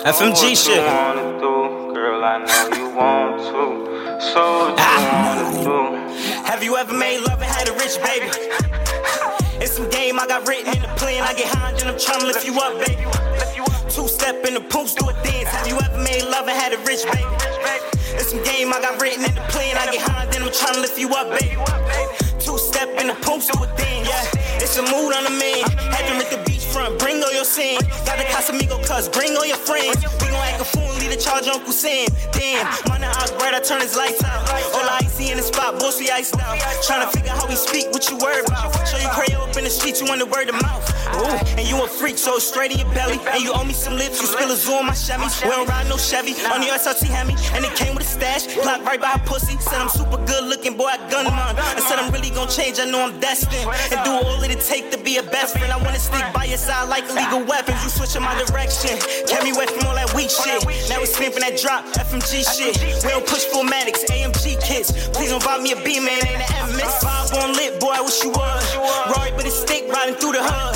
FMG 0.07 0.55
shit. 0.55 0.79
You 0.79 0.87
wanna 0.87 1.35
do? 1.35 1.91
Girl, 1.91 2.23
I 2.23 2.39
know 2.39 2.77
you 2.79 2.95
want 2.95 3.43
to. 3.43 4.23
So 4.23 4.71
ah. 4.79 5.35
what 5.35 5.59
you 5.59 5.67
wanna 5.67 5.99
do? 6.07 6.47
Have 6.47 6.63
you 6.63 6.77
ever 6.77 6.93
made 6.93 7.19
love 7.27 7.41
and 7.43 7.51
had 7.51 7.67
a 7.67 7.73
rich 7.73 7.99
baby? 7.99 8.31
It's 9.59 9.75
some 9.75 9.89
game 9.89 10.17
I 10.17 10.25
got 10.25 10.47
written 10.47 10.71
in 10.71 10.81
the 10.81 10.87
plan. 10.95 11.27
I 11.27 11.33
get 11.33 11.51
high 11.51 11.71
and 11.71 11.91
I'm 11.91 11.99
trying 11.99 12.21
to 12.21 12.27
lift 12.27 12.47
you 12.47 12.55
up, 12.55 12.79
baby. 12.87 13.03
Two 13.91 14.07
step 14.07 14.45
in 14.47 14.53
the 14.53 14.63
poops, 14.71 14.95
do 14.95 15.09
a 15.09 15.13
dance. 15.27 15.49
Have 15.51 15.67
you 15.67 15.75
ever 15.75 15.99
made 15.99 16.23
love 16.23 16.47
and 16.47 16.55
had 16.55 16.71
a 16.71 16.79
rich 16.87 17.03
baby? 17.03 17.27
It's 18.15 18.31
some 18.31 18.41
game 18.47 18.71
I 18.71 18.79
got 18.79 19.01
written 19.01 19.27
in 19.27 19.35
the 19.35 19.43
plan. 19.51 19.75
I 19.75 19.91
get 19.91 20.07
high 20.07 20.23
and 20.23 20.39
I'm 20.39 20.53
trying 20.55 20.75
to 20.75 20.79
lift 20.79 20.97
you 20.97 21.11
up, 21.19 21.27
baby. 21.35 21.59
Two 22.39 22.55
step 22.55 22.87
in 22.95 23.11
the 23.11 23.17
poops, 23.27 23.51
do 23.51 23.59
a 23.59 23.67
dance. 23.75 24.07
Yeah, 24.07 24.63
it's 24.63 24.79
a 24.79 24.87
mood 24.87 25.11
on 25.11 25.27
the 25.27 25.35
man. 25.35 25.67
Had 25.91 26.07
to 26.07 26.15
rent 26.15 26.31
the 26.31 26.46
beachfront, 26.77 26.99
bring 26.99 27.23
all 27.23 27.33
your 27.33 27.45
sand. 27.45 27.83
Got 28.05 28.17
the 28.17 28.25
Casamigo 28.25 28.77
cuz, 28.85 29.09
bring 29.09 29.35
all 29.35 29.45
your 29.45 29.57
friends. 29.57 29.97
We 30.21 30.27
gon' 30.27 30.47
act 30.47 30.61
a 30.61 30.65
fool 30.65 30.83
and 30.83 30.99
lead 31.01 31.11
the 31.11 31.21
charge 31.21 31.47
Uncle 31.47 31.71
Sam. 31.71 32.07
Damn, 32.31 32.65
money 32.87 33.05
out 33.05 33.31
bright, 33.37 33.53
I 33.53 33.59
turn 33.59 33.81
his 33.81 33.95
lights 33.95 34.23
out. 34.23 34.49
All 34.73 34.87
I 34.89 35.01
see 35.03 35.31
in 35.31 35.37
the 35.37 35.43
spot, 35.43 35.79
bossy 35.79 36.09
iced 36.11 36.37
out. 36.39 36.57
Tryna 36.85 37.11
figure 37.11 37.31
how 37.31 37.47
we 37.47 37.55
speak, 37.55 37.91
what 37.91 38.09
you 38.09 38.17
worried 38.17 38.45
about. 38.45 38.71
Show 38.87 38.97
you 38.97 39.09
pray 39.13 39.33
up 39.35 39.55
in 39.57 39.63
the 39.63 39.69
streets, 39.69 40.01
you 40.01 40.07
want 40.07 40.19
the 40.19 40.27
word 40.27 40.49
of 40.49 40.61
mouth. 40.61 40.85
Ooh, 41.17 41.37
and 41.57 41.67
you 41.67 41.81
a 41.83 41.87
freak, 41.87 42.17
so 42.17 42.37
straight 42.39 42.71
in 42.71 42.79
your 42.79 42.91
belly. 42.93 43.19
And 43.31 43.43
you 43.43 43.51
owe 43.53 43.63
me 43.63 43.73
some 43.73 43.95
lips, 43.95 44.21
you 44.21 44.27
spill 44.27 44.51
a 44.51 44.55
zoo 44.55 44.73
on 44.73 44.85
my 44.85 44.93
Chevy. 44.93 45.25
We 45.43 45.49
don't 45.49 45.67
ride 45.67 45.87
no 45.89 45.97
Chevy, 45.97 46.33
on 46.53 46.61
the 46.61 46.67
SRT 46.67 47.07
Hemi. 47.07 47.35
And 47.55 47.65
it 47.65 47.73
came 47.75 47.95
with 47.95 48.03
a 48.03 48.09
stash, 48.09 48.45
blocked 48.55 48.85
right 48.85 49.01
by 49.01 49.09
her 49.09 49.23
pussy. 49.25 49.57
Said 49.59 49.81
I'm 49.81 49.89
super 49.89 50.17
good 50.25 50.45
looking, 50.45 50.77
boy, 50.77 50.87
I 50.87 50.97
gun 51.09 51.25
mine. 51.25 51.55
I 51.57 51.79
said 51.81 51.99
I'm 51.99 52.11
really 52.11 52.29
gonna 52.29 52.51
change, 52.51 52.79
I 52.79 52.85
know 52.85 53.01
I'm 53.09 53.19
destined. 53.19 53.65
And 53.91 53.99
do 54.05 54.11
all 54.11 54.43
it 54.43 54.61
take 54.61 54.91
to 54.91 54.97
be 54.97 55.17
a 55.17 55.23
best 55.23 55.57
friend. 55.57 55.71
I 55.71 55.77
wanna 55.77 55.99
stick 55.99 56.23
by 56.33 56.45
your 56.45 56.57
side 56.57 56.89
like 56.89 57.03
illegal 57.09 57.43
weapons. 57.45 57.83
You 57.83 57.89
switching 57.89 58.21
my 58.21 58.35
direction, 58.43 58.97
kept 59.27 59.43
me 59.43 59.51
away 59.51 59.65
from 59.67 59.85
all 59.87 59.95
that 59.95 60.13
weak 60.13 60.29
shit. 60.29 60.61
Now 60.89 60.99
we 60.99 61.05
stamping 61.05 61.41
that 61.41 61.57
drop, 61.57 61.85
FMG 61.93 62.45
shit. 62.45 62.77
We 63.03 63.09
don't 63.09 63.25
push 63.25 63.45
formatics, 63.47 64.05
AMG 64.09 64.61
kits. 64.61 64.91
Please 65.09 65.29
don't 65.29 65.43
buy 65.43 65.57
me 65.57 65.73
a 65.73 65.79
B 65.81 65.99
man, 65.99 66.19
ain't 66.25 66.41
an 66.41 66.75
MS. 66.75 67.03
Five 67.27 67.43
on 67.43 67.53
lit, 67.55 67.79
boy, 67.79 67.91
I 67.91 68.01
wish 68.01 68.23
you 68.23 68.29
was. 68.31 68.63
Rory 69.11 69.31
with 69.35 69.45
a 69.45 69.51
stick 69.51 69.91
riding 69.91 70.15
through 70.15 70.33
the 70.33 70.43
hood. 70.43 70.75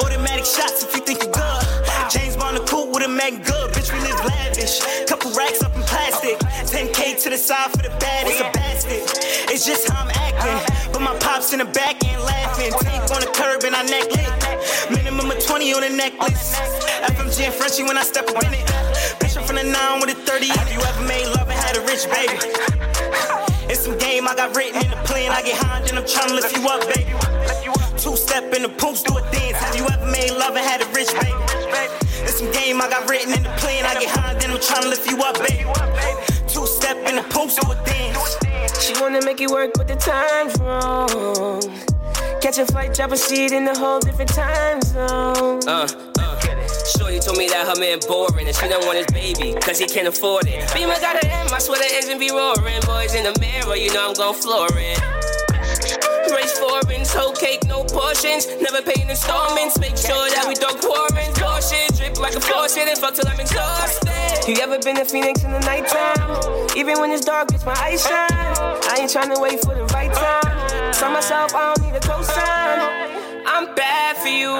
Automatic 0.00 0.46
shots 0.46 0.82
if 0.82 0.94
you 0.96 1.02
think 1.02 1.22
you're 1.22 1.32
good. 1.32 1.64
James 2.08 2.36
Bond 2.36 2.56
the 2.56 2.64
coupe 2.64 2.88
with 2.94 3.04
a 3.04 3.08
Mac 3.08 3.32
good. 3.44 3.68
Bitch, 3.72 3.92
we 3.92 4.00
live 4.00 4.16
lavish. 4.24 4.80
Couple 5.04 5.30
racks 5.32 5.62
up 5.62 5.74
in 5.76 5.82
plastic. 5.82 6.38
10K 6.72 7.20
to 7.22 7.30
the 7.30 7.36
side 7.36 7.70
for 7.72 7.82
the 7.84 7.92
bad, 8.00 8.26
it's 8.26 8.40
a 8.40 8.48
bastard. 8.52 9.02
It's 9.52 9.66
just 9.66 9.88
how 9.88 10.04
I'm 10.04 10.10
acting. 10.14 10.92
But 10.92 11.02
my 11.02 11.16
pops 11.18 11.52
in 11.52 11.58
the 11.58 11.66
back 11.66 12.02
end 12.04 12.22
laughing. 12.22 12.72
Tank 12.80 13.10
on 13.12 13.20
the 13.20 13.30
curb 13.36 13.64
and 13.64 13.76
I 13.76 13.82
neck 13.84 14.08
lit. 14.08 14.32
Minimum 14.90 15.30
of 15.30 15.44
20 15.44 15.74
on 15.74 15.82
the 15.82 15.90
necklace. 15.90 16.56
FMG 17.12 17.44
and 17.44 17.54
Frenchie 17.54 17.84
when 17.84 17.98
I 17.98 18.04
step 18.04 18.28
up 18.30 18.42
in 18.42 18.54
it. 18.54 18.64
Bitch, 19.20 19.36
I'm 19.36 19.44
from 19.44 19.56
the 19.56 19.64
9 19.64 20.00
with 20.00 20.16
a 20.16 20.18
30. 20.24 20.48
Have 20.48 20.72
you 20.72 20.80
ever 20.80 21.04
made 21.04 21.28
love 21.36 21.48
and 21.48 21.60
had 21.60 21.76
a 21.76 21.84
rich 21.84 22.08
baby? 22.08 23.39
It's 23.70 23.84
some 23.84 23.96
game 23.98 24.26
I 24.26 24.34
got 24.34 24.56
written 24.56 24.82
in 24.82 24.90
the 24.90 24.96
plan. 25.06 25.30
I 25.30 25.42
get 25.42 25.56
high 25.56 25.78
and 25.78 25.96
I'm 25.96 26.04
trying 26.04 26.26
to 26.26 26.34
lift 26.34 26.56
you 26.56 26.66
up, 26.66 26.82
baby. 26.92 27.14
Two 27.96 28.16
step 28.16 28.52
in 28.52 28.62
the 28.62 28.68
poops, 28.68 29.04
do 29.04 29.16
a 29.16 29.22
dance. 29.30 29.58
Have 29.58 29.76
you 29.76 29.86
ever 29.86 30.10
made 30.10 30.32
love 30.32 30.56
and 30.56 30.66
had 30.66 30.82
a 30.82 30.86
rich 30.90 31.06
baby? 31.22 31.38
It's 32.26 32.38
some 32.38 32.50
game 32.50 32.82
I 32.82 32.90
got 32.90 33.08
written 33.08 33.32
in 33.32 33.44
the 33.44 33.54
plan. 33.62 33.84
I 33.86 33.94
get 33.94 34.10
high 34.10 34.32
and 34.32 34.50
I'm 34.50 34.60
trying 34.60 34.82
to 34.82 34.88
lift 34.88 35.08
you 35.08 35.22
up, 35.22 35.38
baby. 35.46 35.70
Two 36.48 36.66
step 36.66 36.96
in 37.06 37.14
the 37.14 37.22
poops, 37.30 37.62
do 37.62 37.70
a 37.70 37.76
dance. 37.86 38.82
She 38.82 38.92
wanna 39.00 39.24
make 39.24 39.40
it 39.40 39.50
work, 39.50 39.70
but 39.76 39.86
the 39.86 39.94
time's 39.94 40.58
wrong. 40.58 41.62
Catch 42.42 42.58
a 42.58 42.66
flight, 42.66 42.92
drop 42.92 43.12
a 43.12 43.16
seat 43.16 43.52
in 43.52 43.68
a 43.68 43.78
whole 43.78 44.00
different 44.00 44.34
time 44.34 44.82
zone. 44.82 45.60
Uh, 45.68 45.86
Shorty 47.10 47.26
told 47.26 47.38
me 47.38 47.48
that 47.48 47.66
her 47.66 47.74
man 47.74 47.98
boring 48.06 48.46
and 48.46 48.54
she 48.54 48.68
don't 48.68 48.86
want 48.86 49.02
his 49.02 49.10
baby, 49.10 49.58
cause 49.58 49.82
he 49.82 49.86
can't 49.86 50.06
afford 50.06 50.46
it. 50.46 50.62
Beamer 50.70 50.94
got 51.02 51.18
an 51.18 51.26
M, 51.26 51.50
I 51.50 51.58
swear 51.58 51.82
the 51.82 51.90
engine 51.98 52.22
be 52.22 52.30
roaring. 52.30 52.78
Boys 52.86 53.18
in 53.18 53.26
the 53.26 53.34
mirror, 53.42 53.74
you 53.74 53.92
know 53.92 54.10
I'm 54.10 54.14
gon' 54.14 54.34
floor 54.34 54.70
it. 54.78 55.02
Race 56.30 56.54
foreigns, 56.54 57.12
whole 57.12 57.34
cake, 57.34 57.66
no 57.66 57.82
portions. 57.82 58.46
Never 58.62 58.78
paying 58.78 59.10
installments, 59.10 59.74
make 59.80 59.98
sure 59.98 60.30
that 60.38 60.46
we 60.46 60.54
don't 60.54 60.78
quarrels. 60.78 61.34
Caution, 61.34 61.82
drip 61.98 62.14
like 62.22 62.36
a 62.36 62.40
faucet 62.40 62.86
and 62.86 62.98
fuck 62.98 63.18
till 63.18 63.26
I'm 63.26 63.40
exhausted. 63.40 64.46
You 64.46 64.62
ever 64.62 64.78
been 64.78 64.94
to 64.94 65.04
Phoenix 65.04 65.42
in 65.42 65.50
the 65.50 65.60
nighttime? 65.66 66.70
Even 66.78 67.00
when 67.00 67.10
it's 67.10 67.24
dark, 67.26 67.50
it's 67.50 67.66
my 67.66 67.74
eyes 67.74 68.06
shine. 68.06 68.30
I 68.30 69.02
ain't 69.02 69.10
tryna 69.10 69.42
wait 69.42 69.58
for 69.66 69.74
the 69.74 69.82
right 69.90 70.14
time. 70.14 70.92
Tell 70.94 71.10
myself 71.10 71.54
I 71.56 71.74
don't 71.74 71.90
need 71.90 71.96
a 71.96 72.00
cosign. 72.06 72.99
I'm 73.46 73.74
bad 73.74 74.16
for 74.16 74.28
you, 74.28 74.52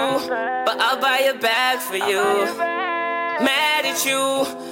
but 0.66 0.80
I'll 0.80 1.00
buy 1.00 1.18
a 1.18 1.38
bag 1.38 1.80
for 1.80 1.96
you. 1.96 2.22
mad 3.44 3.84
at 3.84 4.04
you. 4.04 4.20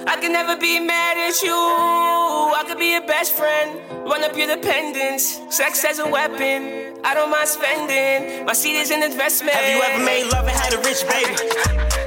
I 0.07 0.17
can 0.21 0.33
never 0.33 0.57
be 0.57 0.81
mad 0.81 1.17
at 1.17 1.43
you. 1.43 1.53
I 1.55 2.65
could 2.67 2.79
be 2.79 2.93
your 2.93 3.07
best 3.07 3.35
friend, 3.35 3.81
run 4.09 4.25
up 4.25 4.37
your 4.37 4.49
dependence. 4.55 5.41
Sex 5.51 5.85
as 5.85 5.99
a 5.99 6.09
weapon, 6.09 6.99
I 7.05 7.15
don't 7.15 7.31
mind 7.31 7.49
spending. 7.49 8.45
My 8.47 8.53
seed 8.53 8.77
is 8.77 8.91
an 8.91 9.03
investment. 9.03 9.55
Have 9.55 9.75
you 9.75 9.83
ever 9.83 10.05
made 10.05 10.31
love 10.33 10.47
and 10.47 10.57
had 10.57 10.75
a 10.75 10.81
rich 10.83 11.03
baby? 11.09 11.37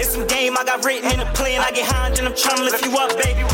It's 0.00 0.14
some 0.14 0.26
game 0.26 0.56
I 0.56 0.64
got 0.64 0.82
written 0.82 1.10
in 1.12 1.18
the 1.18 1.26
plan. 1.36 1.60
I 1.60 1.70
get 1.72 1.84
high 1.86 2.08
and 2.08 2.20
I'm 2.26 2.34
trying 2.34 2.56
to 2.56 2.64
lift 2.64 2.82
you 2.86 2.96
up, 2.96 3.12
baby. 3.20 3.44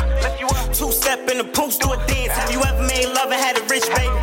Two 0.73 0.93
step 0.93 1.29
in 1.29 1.39
the 1.39 1.45
poops, 1.45 1.77
do 1.77 1.91
a 1.91 1.97
dance. 2.07 2.33
Have 2.39 2.53
you 2.53 2.63
ever 2.63 2.83
made 2.87 3.07
love 3.19 3.33
and 3.33 3.41
had 3.41 3.59
a 3.59 3.65
rich 3.67 3.83
baby? 3.91 4.15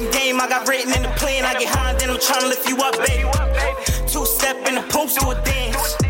Some 0.00 0.10
game 0.12 0.40
I 0.40 0.48
got 0.48 0.66
written 0.66 0.94
in 0.94 1.02
the 1.02 1.10
plan. 1.10 1.44
I 1.44 1.52
get 1.58 1.68
high 1.68 1.92
then 1.92 2.08
I'm 2.08 2.18
trying 2.18 2.40
to 2.40 2.48
lift 2.48 2.66
you 2.66 2.78
up, 2.78 2.96
baby. 3.06 3.28
Two 4.08 4.24
step 4.24 4.56
in 4.66 4.76
the 4.76 4.82
poops, 4.88 5.16
do 5.16 5.30
a 5.30 5.34
dance. 5.44 6.09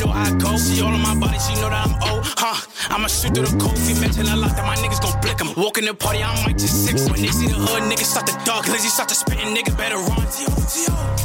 Know 0.00 0.12
I 0.12 0.30
go. 0.38 0.56
See 0.56 0.82
all 0.82 0.92
on 0.92 1.00
my 1.00 1.14
body, 1.14 1.38
she 1.38 1.54
know 1.60 1.70
that 1.70 1.86
I'm 1.86 1.94
old, 2.08 2.24
huh? 2.36 2.56
I'ma 2.90 3.08
shoot 3.08 3.34
through 3.34 3.46
the 3.46 3.56
cold, 3.58 3.78
feet 3.78 4.00
mental 4.00 4.26
a 4.26 4.36
lot 4.36 4.54
that 4.56 4.64
my 4.66 4.76
niggas 4.76 5.00
gon' 5.00 5.20
blick 5.20 5.40
'em. 5.40 5.54
Walk 5.56 5.78
in 5.78 5.84
the 5.84 5.94
party, 5.94 6.22
I 6.22 6.32
might 6.44 6.58
just 6.58 6.84
six. 6.84 7.08
When 7.10 7.20
they 7.20 7.28
see 7.28 7.48
the 7.48 7.54
hood, 7.54 7.82
niggas 7.90 8.10
start 8.14 8.26
to 8.26 8.36
dog. 8.44 8.68
Lazy 8.68 8.88
start 8.88 9.08
to 9.08 9.14
spittin', 9.14 9.54
niggas 9.54 9.76
better 9.76 9.98
run. 9.98 10.26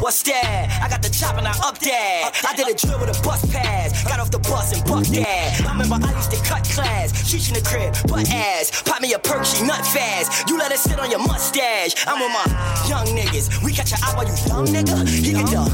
What's 0.02 0.24
that? 0.24 0.82
I 0.82 0.90
got 0.90 1.02
the 1.04 1.10
chop 1.10 1.38
and 1.38 1.48
I 1.48 1.54
up 1.62 1.78
that. 1.80 2.32
I 2.48 2.56
did 2.56 2.68
a 2.68 2.74
drill 2.74 3.00
with 3.00 3.14
a 3.14 3.18
bus 3.22 3.46
pass. 3.52 4.04
Got 4.04 4.20
off 4.20 4.32
the 4.32 4.40
bus 4.40 4.74
and 4.74 4.84
bucked 4.86 5.14
that. 5.14 5.62
I 5.62 5.72
remember 5.72 6.02
I 6.02 6.12
used 6.18 6.32
to 6.32 6.42
cut 6.42 6.64
class. 6.66 7.14
Sheesh 7.14 7.50
in 7.50 7.54
the 7.54 7.62
crib, 7.62 7.94
butt 8.10 8.28
ass. 8.30 8.82
Pop 8.82 9.02
me 9.02 9.14
a 9.14 9.20
perk, 9.20 9.46
she 9.46 9.62
nut 9.64 9.86
fast. 9.86 10.50
You 10.50 10.58
let 10.58 10.72
her 10.72 10.78
sit 10.78 11.00
on 11.00 11.12
your 11.12 11.20
mustache. 11.20 11.94
I'm 12.08 12.18
with 12.18 12.34
my 12.34 12.46
young 12.90 13.06
niggas. 13.14 13.64
We 13.64 13.74
catch 13.74 13.92
your 13.92 14.02
eye 14.02 14.14
while 14.16 14.26
you 14.26 14.36
young 14.50 14.66
nigga. 14.66 15.08
He 15.08 15.34
get 15.34 15.46
the 15.46 15.70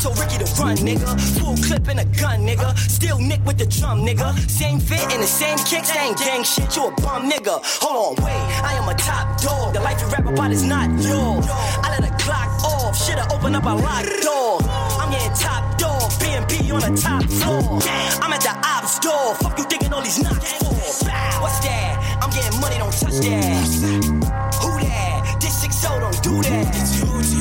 told 0.00 0.18
Ricky 0.18 0.38
to 0.38 0.48
run, 0.56 0.76
nigga. 0.78 1.08
Full 1.38 1.56
clip 1.56 1.86
and 1.88 2.00
a 2.00 2.04
gun, 2.18 2.40
nigga. 2.40 2.76
Still 2.76 3.18
Nick 3.18 3.44
with 3.44 3.58
the 3.58 3.66
drum, 3.66 4.00
nigga. 4.00 4.36
Same 4.48 4.80
fit 4.80 5.02
and 5.12 5.22
the 5.22 5.26
same 5.26 5.58
kick, 5.58 5.84
same 5.84 6.14
gang 6.14 6.42
shit. 6.42 6.74
You 6.74 6.88
a 6.88 6.90
bum, 7.02 7.30
nigga. 7.30 7.60
Hold 7.84 8.18
on, 8.18 8.24
wait. 8.24 8.44
I 8.64 8.74
am 8.80 8.88
a 8.88 8.94
top 8.94 9.40
dog. 9.40 9.74
The 9.74 9.80
life 9.80 10.00
you 10.00 10.08
rap 10.08 10.26
about 10.26 10.50
is 10.50 10.62
not 10.62 10.88
yours. 11.04 11.46
I 11.84 11.96
let 11.98 12.04
a 12.08 12.12
clock 12.24 12.48
off. 12.64 12.96
Should've 12.96 13.30
opened 13.30 13.56
up 13.56 13.64
a 13.64 13.74
locked 13.76 14.22
door. 14.22 14.58
I'm 14.98 15.10
getting 15.10 15.36
top 15.36 15.78
dog. 15.78 16.10
B&B 16.18 16.72
on 16.72 16.80
the 16.80 16.96
top 16.96 17.24
floor. 17.24 17.80
I'm 18.22 18.32
at 18.32 18.40
the 18.40 18.54
ops 18.64 18.98
door. 19.00 19.34
Fuck 19.36 19.58
you 19.58 19.64
thinking 19.64 19.92
all 19.92 20.02
these 20.02 20.22
knocks 20.22 20.52
for? 20.54 20.72
What's 21.40 21.60
that? 21.60 22.18
I'm 22.22 22.30
getting 22.30 22.60
money, 22.60 22.78
don't 22.78 22.92
touch 22.92 23.20
that. 23.20 24.09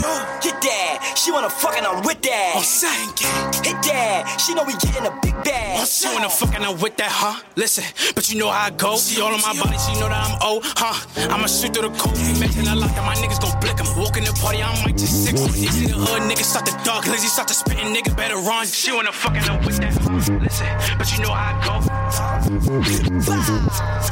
That. 0.02 0.42
Get 0.42 0.62
that. 0.62 1.14
She 1.18 1.32
wanna 1.32 1.50
fuck 1.50 1.78
and 1.78 1.86
I'm 1.86 2.04
with 2.04 2.22
that. 2.24 2.54
I'm 2.56 2.64
saying 2.64 3.10
it. 3.10 3.66
Hit 3.66 3.82
that. 3.84 4.40
She 4.40 4.54
know 4.54 4.64
we 4.64 4.74
getting 4.74 5.06
a 5.06 5.14
big 5.22 5.36
bag. 5.44 5.88
She 5.88 6.08
wanna 6.08 6.30
fucking 6.30 6.64
up 6.64 6.82
with 6.82 6.98
that, 6.98 7.12
huh? 7.12 7.42
Listen, 7.56 7.84
but 8.16 8.30
you 8.30 8.40
know 8.40 8.50
how 8.50 8.68
I 8.68 8.70
go. 8.72 8.96
See 8.96 9.22
all 9.22 9.34
on 9.34 9.42
my 9.42 9.54
body, 9.54 9.78
she 9.78 9.94
know 10.00 10.08
that 10.10 10.22
I'm 10.24 10.38
old, 10.42 10.64
huh? 10.66 10.96
I'ma 11.34 11.48
shoot 11.48 11.74
through 11.74 11.90
the 11.90 11.98
cold, 11.98 12.18
feet 12.18 12.40
mental 12.40 12.74
a 12.74 12.76
lot 12.76 12.92
that 12.96 13.06
my 13.06 13.16
niggas 13.16 13.40
gon' 13.42 13.60
blick 13.60 13.80
'em. 13.80 13.88
Walk 13.98 14.18
in 14.18 14.24
the 14.24 14.34
party, 14.34 14.64
I 14.64 14.72
might 14.84 14.98
just 14.98 15.26
six. 15.26 15.40
See 15.40 15.88
the 15.88 15.94
hood, 15.94 16.24
niggas 16.24 16.50
start 16.52 16.66
to 16.68 16.76
dog. 16.84 17.08
Lazy 17.08 17.28
start 17.28 17.48
to 17.50 17.54
spittin', 17.54 17.94
niggas 17.94 18.16
better 18.16 18.38
run. 18.38 18.66
She 18.68 18.92
wanna 18.92 19.12
fucking 19.12 19.48
up 19.50 19.66
with 19.66 19.78
that? 19.80 19.94
Listen, 20.42 20.68
but 20.98 21.12
you 21.12 21.24
know 21.24 21.32
how 21.32 21.52
I 21.52 21.66
go. 21.66 21.74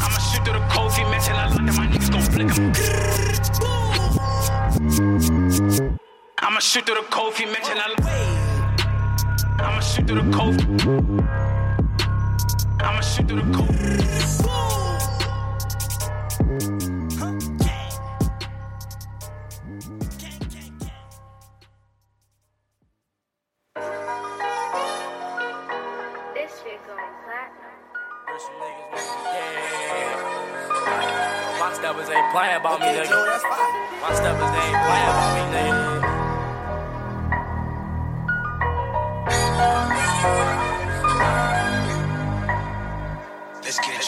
I'ma 0.04 0.20
shoot 0.28 0.44
through 0.44 0.60
the 0.60 0.66
cold, 0.70 0.94
feet 0.94 1.08
mental 1.08 1.36
a 1.36 1.46
lot 1.52 1.66
that 1.66 1.76
my 1.76 1.88
niggas 1.88 2.10
gon' 2.12 2.26
blick 2.34 2.52
'em. 2.58 3.57
I'ma 6.40 6.60
shoot 6.60 6.86
through 6.86 6.96
the 6.96 7.02
cold, 7.10 7.34
feet 7.34 7.48
mental 7.48 7.74
a 7.74 7.76
lot. 7.76 8.00
I'ma 9.60 9.80
shoot 9.82 10.06
through 10.08 10.22
the 10.22 10.32
cold. 10.38 10.62
I'ma 12.80 13.02
shoot 13.02 13.28
through 13.28 13.42
the 13.42 13.52
cold. 13.58 13.70
This 26.36 26.52
shit 26.62 26.80
going 26.86 27.14
platinum. 27.26 27.74
My 31.60 31.74
steppers 31.74 32.10
ain't 32.10 32.32
playing 32.32 32.56
about 32.58 32.80
me, 32.80 32.86
nigga. 32.88 33.10
My 34.02 34.14
steppers 34.14 34.54
ain't 34.62 34.78
playing 34.86 35.10
about 35.10 35.32
me, 35.36 35.42
nigga. 35.58 36.17
Thank 39.58 39.98
you. 41.92 41.97
Let's 43.68 43.80
get 43.80 44.00
it, 44.00 44.08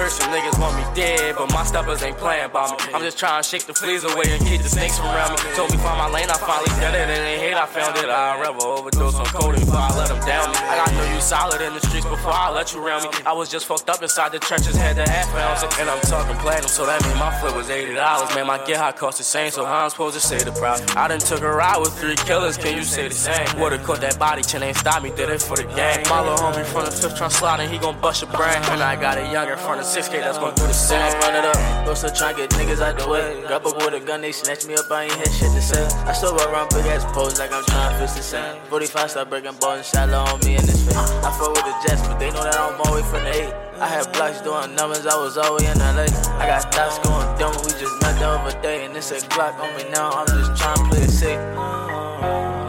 Heard 0.00 0.10
some 0.10 0.32
niggas 0.32 0.58
want 0.58 0.72
me 0.72 0.84
dead, 0.94 1.36
but 1.36 1.52
my 1.52 1.64
steppers 1.64 2.02
ain't 2.02 2.16
playing 2.16 2.48
by 2.48 2.64
me. 2.70 2.76
I'm 2.94 3.02
just 3.02 3.18
trying 3.18 3.42
to 3.42 3.46
shake 3.46 3.66
the 3.66 3.74
fleas 3.74 4.04
away 4.04 4.24
and 4.32 4.40
keep 4.40 4.62
the 4.62 4.70
snakes 4.70 4.96
from 4.96 5.12
around 5.12 5.32
me. 5.32 5.36
Told 5.52 5.70
me 5.70 5.76
find 5.76 5.98
my 6.00 6.08
lane, 6.08 6.30
I 6.30 6.38
finally 6.40 6.72
did 6.80 6.96
it, 6.96 7.04
and 7.12 7.20
they 7.28 7.36
hate 7.36 7.52
I 7.52 7.66
found 7.66 7.98
it. 7.98 8.08
I'd 8.08 8.40
rather 8.40 8.64
overdose 8.64 9.16
on 9.16 9.26
codeine 9.26 9.60
before 9.60 9.84
I 9.84 9.92
let 9.98 10.08
them 10.08 10.24
down 10.24 10.48
me. 10.48 10.56
I 10.56 10.80
got 10.80 10.94
know 10.94 11.12
you 11.12 11.20
solid 11.20 11.60
in 11.60 11.74
the 11.74 11.80
streets 11.80 12.06
before 12.06 12.32
I 12.32 12.48
let 12.48 12.72
you 12.72 12.82
around 12.82 13.02
me. 13.02 13.10
I 13.26 13.34
was 13.34 13.50
just 13.50 13.66
fucked 13.66 13.90
up 13.90 14.00
inside 14.02 14.32
the 14.32 14.38
trenches, 14.38 14.74
had 14.76 14.96
to 14.96 15.04
half 15.04 15.28
ounce. 15.36 15.60
And 15.78 15.90
I'm 15.90 16.00
talking 16.00 16.36
platinum, 16.40 16.70
so 16.70 16.86
that 16.86 17.04
mean 17.04 17.18
my 17.18 17.38
flip 17.38 17.54
was 17.54 17.68
$80. 17.68 18.34
Man, 18.34 18.46
my 18.46 18.64
get 18.64 18.78
high 18.78 18.92
cost 18.92 19.18
the 19.18 19.24
same, 19.24 19.50
so 19.50 19.66
how 19.66 19.84
I'm 19.84 19.90
supposed 19.90 20.14
to 20.14 20.24
say 20.26 20.38
the 20.38 20.52
price? 20.52 20.80
I 20.96 21.06
done 21.06 21.20
took 21.20 21.42
a 21.42 21.52
ride 21.52 21.80
with 21.80 21.92
three 22.00 22.16
killers, 22.16 22.56
can 22.56 22.78
you 22.78 22.84
say 22.84 23.08
the 23.08 23.14
same? 23.14 23.60
Would've 23.60 23.84
caught 23.84 24.00
that 24.00 24.18
body, 24.18 24.40
chin 24.40 24.62
ain't 24.62 24.78
stop 24.78 25.02
me, 25.02 25.10
did 25.10 25.28
it 25.28 25.42
for 25.42 25.58
the 25.58 25.64
gang. 25.76 26.02
My 26.08 26.22
little 26.22 26.38
homie 26.38 26.64
from 26.64 26.86
the 26.86 26.90
fifth 26.90 27.20
tryna 27.20 27.30
slide 27.30 27.60
and 27.60 27.70
he 27.70 27.76
gon' 27.76 28.00
bust 28.00 28.22
your 28.22 28.32
brain. 28.32 28.69
And 28.70 28.80
I 28.84 28.94
got 28.94 29.18
a 29.18 29.26
younger 29.32 29.56
from 29.56 29.78
the 29.78 29.82
6K 29.82 30.22
that's 30.22 30.38
gon' 30.38 30.54
do 30.54 30.62
the 30.62 30.72
same. 30.72 31.02
Run 31.18 31.34
it 31.34 31.44
up, 31.44 31.58
go 31.84 31.94
still 31.94 32.10
tryna 32.10 32.36
get 32.36 32.50
niggas 32.50 32.80
out 32.80 32.96
the 32.96 33.08
way. 33.08 33.42
Grab 33.46 33.66
up 33.66 33.76
with 33.76 33.94
a 33.94 34.00
gun, 34.00 34.20
they 34.20 34.30
snatch 34.30 34.64
me 34.64 34.74
up, 34.74 34.88
I 34.90 35.04
ain't 35.04 35.12
had 35.12 35.32
shit 35.32 35.50
to 35.50 35.60
say. 35.60 35.84
I 36.06 36.12
still 36.12 36.38
around 36.38 36.70
big 36.70 36.86
ass 36.86 37.04
pose 37.12 37.38
like 37.40 37.52
I'm 37.52 37.64
tryna 37.64 37.98
fix 37.98 38.14
the 38.14 38.22
same. 38.22 38.62
45 38.70 39.10
start 39.10 39.28
breaking 39.28 39.58
balls 39.58 39.78
and 39.78 39.86
shallow 39.86 40.22
on 40.22 40.38
me 40.46 40.54
in 40.54 40.64
this 40.64 40.86
face. 40.86 40.96
I 40.96 41.34
fuck 41.34 41.50
with 41.50 41.66
the 41.66 41.74
Jets, 41.82 42.06
but 42.06 42.20
they 42.20 42.30
know 42.30 42.44
that 42.44 42.54
I'm 42.54 42.80
always 42.86 43.04
from 43.10 43.24
the 43.24 43.50
8. 43.50 43.54
I 43.82 43.86
had 43.88 44.12
blocks 44.12 44.40
doing 44.40 44.74
numbers, 44.76 45.04
I 45.04 45.16
was 45.18 45.36
always 45.36 45.66
in 45.66 45.78
LA. 45.78 46.06
I 46.38 46.46
got 46.46 46.72
thoughts 46.72 47.02
going 47.02 47.26
dumb, 47.42 47.50
we 47.66 47.74
just 47.74 48.00
met 48.02 48.14
the 48.20 48.28
other 48.28 48.54
day. 48.62 48.84
And 48.84 48.96
it's 48.96 49.10
a 49.10 49.18
Glock 49.34 49.58
on 49.58 49.74
me 49.74 49.90
now, 49.90 50.10
I'm 50.14 50.26
just 50.28 50.62
tryna 50.62 50.88
play 50.88 51.02
it 51.02 51.10
safe. 51.10 51.42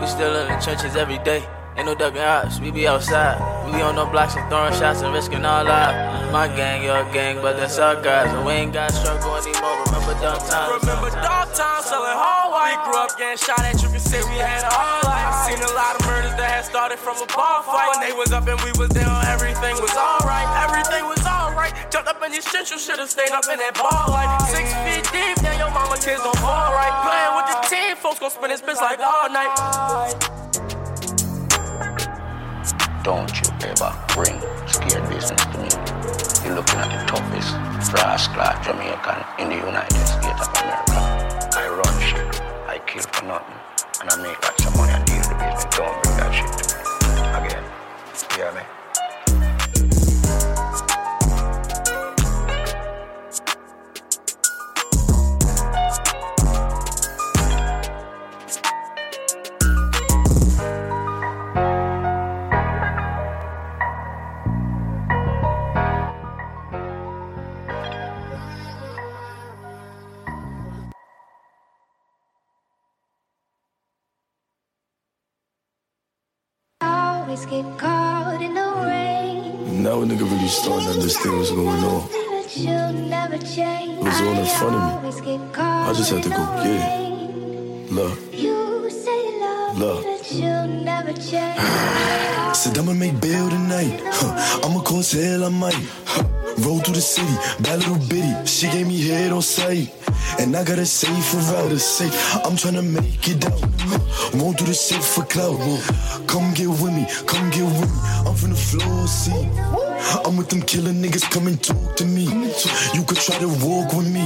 We 0.01 0.07
still 0.07 0.33
in 0.33 0.49
the 0.49 0.57
trenches 0.65 0.95
every 0.95 1.19
day. 1.19 1.45
Ain't 1.81 1.89
no 1.89 1.95
ducking 1.97 2.21
ops, 2.21 2.61
we 2.61 2.69
be 2.69 2.85
outside. 2.85 3.41
We 3.65 3.73
be 3.73 3.81
on 3.81 3.97
no 3.97 4.05
blocks 4.05 4.37
and 4.37 4.45
throwing 4.53 4.69
shots 4.77 5.01
and 5.01 5.09
risking 5.17 5.41
our 5.41 5.65
lives. 5.65 5.97
My 6.29 6.45
gang, 6.45 6.85
your 6.85 7.01
gang, 7.09 7.41
but 7.41 7.57
that's 7.57 7.81
our 7.81 7.97
guys. 7.97 8.29
And 8.29 8.45
we 8.45 8.53
ain't 8.53 8.69
got 8.69 8.93
struggle 8.93 9.33
anymore. 9.33 9.81
Remember 9.89 10.13
dark 10.21 10.45
times. 10.45 10.77
Remember 10.77 11.09
dark 11.09 11.49
times 11.57 11.89
selling 11.89 12.13
hard 12.13 12.53
white. 12.53 12.77
We 12.77 12.85
grew 12.85 13.01
up 13.01 13.17
getting 13.17 13.41
shot 13.41 13.65
at, 13.65 13.81
you 13.81 13.89
can 13.89 13.97
say 13.97 14.21
we 14.29 14.37
had 14.37 14.61
a 14.61 14.69
hard 14.69 15.09
life. 15.09 15.25
I 15.25 15.33
seen 15.49 15.57
a 15.57 15.73
lot 15.73 15.97
of 15.97 16.05
murders 16.05 16.37
that 16.37 16.61
had 16.61 16.69
started 16.69 17.01
from 17.01 17.17
a 17.17 17.25
bar 17.33 17.65
fight. 17.65 17.97
When 17.97 18.05
they 18.05 18.13
was 18.13 18.29
up 18.29 18.45
and 18.45 18.61
we 18.61 18.69
was 18.77 18.93
down, 18.93 19.25
everything 19.25 19.73
was 19.81 19.97
alright. 19.97 20.45
Everything 20.61 21.09
was 21.09 21.25
alright. 21.25 21.73
Jumped 21.89 22.13
up 22.13 22.21
in 22.21 22.29
these 22.29 22.45
shit, 22.45 22.69
you 22.69 22.77
should've 22.77 23.09
stayed 23.09 23.33
up 23.33 23.49
in 23.49 23.57
that 23.57 23.73
bar 23.73 24.05
life. 24.05 24.29
Six 24.53 24.69
feet 24.85 25.01
deep, 25.09 25.33
now 25.41 25.57
your 25.57 25.73
mama 25.73 25.97
kids 25.97 26.21
don't 26.21 26.37
fall 26.45 26.77
right. 26.77 26.93
Playing 27.09 27.33
with 27.41 27.47
the 27.49 27.57
team, 27.65 27.97
folks 27.97 28.21
gon' 28.21 28.29
spin 28.29 28.53
this 28.53 28.61
bitch 28.61 28.77
like 28.77 29.01
all 29.01 29.33
night. 29.33 30.40
Don't 33.03 33.33
you 33.41 33.49
ever 33.65 33.91
bring 34.13 34.39
scared 34.67 35.09
business 35.09 35.41
to 35.41 35.57
me. 35.57 35.69
You're 36.45 36.55
looking 36.55 36.77
at 36.77 36.89
the 36.93 37.03
toughest 37.07 37.55
rascal 37.91 38.45
Jamaican 38.61 39.25
in 39.39 39.49
the 39.49 39.55
United 39.55 40.05
States 40.05 40.47
of 40.47 40.53
America. 40.61 41.01
I 41.57 41.67
run 41.67 41.99
shit, 41.99 42.41
I 42.67 42.77
kill 42.85 43.01
for 43.01 43.25
nothing, 43.25 43.55
and 44.01 44.09
I 44.11 44.15
make 44.21 44.39
lots 44.43 44.65
of 44.67 44.75
money 44.77 44.93
and 44.93 45.05
deal 45.05 45.17
with 45.17 45.29
baby, 45.29 45.65
don't 45.71 46.03
bring 46.03 46.17
that 46.17 46.31
shit 46.31 46.51
to 46.59 47.07
me. 47.09 47.47
Again. 47.47 47.63
You 48.13 48.43
hear 48.43 48.51
me? 48.51 48.80
Always 77.31 77.45
get 77.45 77.79
caught 77.79 78.41
in 78.41 78.53
the 78.55 78.73
rain. 78.91 79.81
Now 79.83 80.01
a 80.01 80.05
nigga 80.05 80.29
really 80.29 80.49
starting 80.49 80.87
to 80.87 80.91
understand 80.91 81.37
what's 81.37 81.51
going 81.51 81.81
on. 81.81 82.09
You'll 82.55 83.07
never 83.07 83.37
change. 83.37 83.99
It 83.99 84.03
was 84.03 84.19
all 84.19 84.35
in 84.35 84.45
front 84.59 84.75
of 84.75 84.83
me. 84.83 84.91
Always 84.99 85.21
get 85.21 85.53
caught 85.53 85.89
I 85.89 85.93
just 85.93 86.11
had 86.11 86.23
to 86.23 86.29
go 86.29 86.43
get 86.61 86.75
it. 86.75 87.91
Love, 87.93 88.35
You 88.35 88.89
say 88.89 89.39
love, 89.39 89.79
love. 89.79 90.03
but 90.03 90.29
you'll 90.29 90.67
never 90.83 91.13
change. 91.13 91.57
Said 92.53 92.77
I'ma 92.77 92.91
make 92.91 93.17
bail 93.21 93.49
tonight. 93.49 94.01
Huh. 94.11 94.67
I'ma 94.67 94.81
cause 94.81 95.13
hell, 95.13 95.45
I 95.45 95.49
might. 95.49 95.79
Huh. 96.03 96.23
Roll 96.57 96.79
through 96.79 96.95
the 96.95 97.01
city, 97.01 97.33
bad 97.63 97.79
little 97.79 97.95
bitty. 98.09 98.45
She 98.45 98.67
gave 98.69 98.87
me 98.87 99.07
head 99.07 99.31
on 99.31 99.41
sight. 99.41 99.87
And 100.39 100.55
I 100.55 100.63
got 100.63 100.79
a 100.79 100.85
safe 100.85 101.25
for 101.25 101.39
out 101.55 101.71
of 101.71 101.81
safe. 101.81 102.13
I'm 102.45 102.55
tryna 102.55 102.83
make 102.83 103.27
it 103.27 103.45
out. 103.45 103.61
Won't 104.33 104.57
do 104.57 104.65
the 104.65 104.73
shit 104.73 105.03
for 105.03 105.23
clout. 105.25 105.59
Come 106.27 106.53
get 106.53 106.69
with 106.69 106.93
me, 106.93 107.05
come 107.27 107.49
get 107.49 107.63
with 107.63 107.91
me. 107.91 107.99
I'm 108.25 108.35
from 108.35 108.51
the 108.51 108.55
floor, 108.55 109.07
see. 109.07 109.49
I'm 110.25 110.37
with 110.37 110.49
them 110.49 110.61
killer 110.61 110.91
niggas, 110.91 111.29
come 111.29 111.47
and 111.47 111.61
talk 111.61 111.95
to 111.97 112.05
me. 112.05 112.25
You 112.93 113.03
could 113.03 113.17
try 113.17 113.37
to 113.39 113.47
walk 113.65 113.93
with 113.93 114.11
me, 114.11 114.25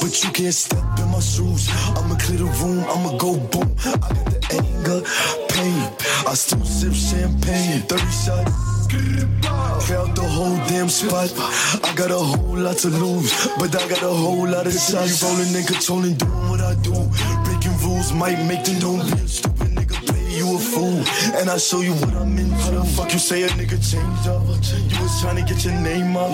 but 0.00 0.12
you 0.24 0.30
can't 0.32 0.54
step 0.54 0.82
in 0.98 1.08
my 1.10 1.20
shoes. 1.20 1.68
I'ma 1.96 2.16
clear 2.16 2.38
the 2.38 2.50
room, 2.60 2.84
I'ma 2.88 3.16
go 3.18 3.36
boom. 3.38 3.74
I 3.84 3.96
got 3.98 4.24
the 4.24 4.40
anger, 4.60 5.00
pain. 5.48 5.90
I 6.26 6.34
still 6.34 6.64
sip 6.64 6.92
champagne, 6.92 7.82
30 7.82 8.02
shots. 8.10 8.83
Felt 9.88 10.14
the 10.16 10.22
whole 10.22 10.56
damn 10.68 10.88
spot. 10.88 11.30
I 11.84 11.94
got 11.94 12.10
a 12.10 12.18
whole 12.18 12.56
lot 12.56 12.76
to 12.78 12.88
lose, 12.88 13.48
but 13.58 13.74
I 13.74 13.88
got 13.88 14.02
a 14.02 14.14
whole 14.22 14.48
lot 14.48 14.66
of 14.66 14.72
shots. 14.72 15.22
Rolling 15.22 15.54
and 15.54 15.66
controlling, 15.66 16.14
doing 16.14 16.48
what 16.48 16.60
I 16.60 16.74
do. 16.76 16.94
Breaking 17.44 17.76
rules 17.78 18.12
might 18.12 18.42
make 18.46 18.64
them 18.64 18.78
don't 18.80 19.04
be 19.10 19.26
stupid 19.26 19.63
you 20.34 20.56
a 20.56 20.58
fool, 20.58 21.02
and 21.38 21.48
I 21.48 21.58
show 21.58 21.80
you 21.80 21.94
what 21.94 22.14
I'm 22.14 22.36
into. 22.38 22.54
How 22.54 22.70
the 22.70 22.84
fuck 22.84 23.12
you 23.12 23.18
say 23.18 23.42
a 23.42 23.48
nigga 23.48 23.78
change 23.78 24.26
up? 24.26 24.42
You 24.44 25.02
was 25.02 25.20
trying 25.20 25.36
to 25.36 25.42
get 25.42 25.64
your 25.64 25.74
name 25.80 26.16
up. 26.16 26.30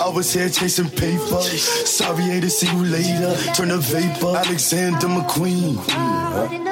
I 0.00 0.08
was 0.08 0.32
here 0.32 0.48
chasing 0.48 0.90
paper. 0.90 1.40
Sorry, 1.40 2.24
ain't 2.24 2.42
to 2.42 2.50
see 2.50 2.66
you 2.66 2.84
later. 2.84 3.34
Turn 3.54 3.68
the 3.68 3.78
vapor, 3.78 4.36
Alexander 4.36 5.06
McQueen. 5.06 5.76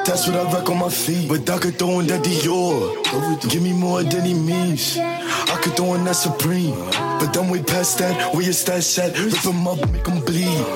That's 0.05 0.27
what 0.27 0.37
I 0.37 0.43
rock 0.53 0.69
on 0.71 0.79
my 0.79 0.89
feet. 0.89 1.29
But 1.29 1.49
I 1.49 1.59
could 1.59 1.79
throw 1.79 2.01
in 2.01 2.07
that 2.09 2.23
Dior. 2.25 3.49
Give 3.49 3.63
me 3.63 3.73
more 3.73 4.03
than 4.03 4.25
he 4.25 4.35
means. 4.35 4.99
I 4.99 5.59
could 5.63 5.77
throw 5.77 5.95
in 5.95 6.05
that 6.05 6.17
Supreme. 6.17 6.75
But 6.91 7.33
then 7.33 7.49
we 7.51 7.63
past 7.63 7.99
that, 7.99 8.35
where 8.35 8.43
your 8.43 8.53
stash 8.53 8.99
at? 8.99 9.19
Rip 9.19 9.35
him 9.45 9.67
up, 9.67 9.79
make 9.91 10.07
him 10.07 10.25
bleed. 10.25 10.67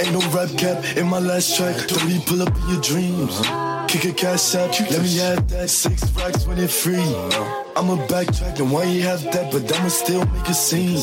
Ain't 0.00 0.12
no 0.12 0.20
rap 0.30 0.50
cap 0.56 0.96
in 0.96 1.08
my 1.08 1.18
last 1.18 1.56
track. 1.56 1.76
Don't 1.88 2.26
pull 2.26 2.42
up 2.42 2.54
in 2.56 2.68
your 2.68 2.80
dreams. 2.80 3.77
Kick 3.88 4.04
a 4.04 4.12
cash 4.12 4.54
out, 4.54 4.78
let 4.80 5.02
me 5.02 5.16
have 5.16 5.48
that. 5.48 5.70
Six 5.70 6.10
racks 6.12 6.46
when 6.46 6.58
it 6.58 6.70
free. 6.70 7.67
I'ma 7.78 7.94
backtrack 8.08 8.58
and 8.58 8.72
why 8.72 8.82
you 8.84 9.02
have 9.02 9.22
that, 9.30 9.52
but 9.52 9.62
I'ma 9.78 9.86
still 9.86 10.26
make 10.26 10.48
a 10.48 10.52
scene. 10.52 10.98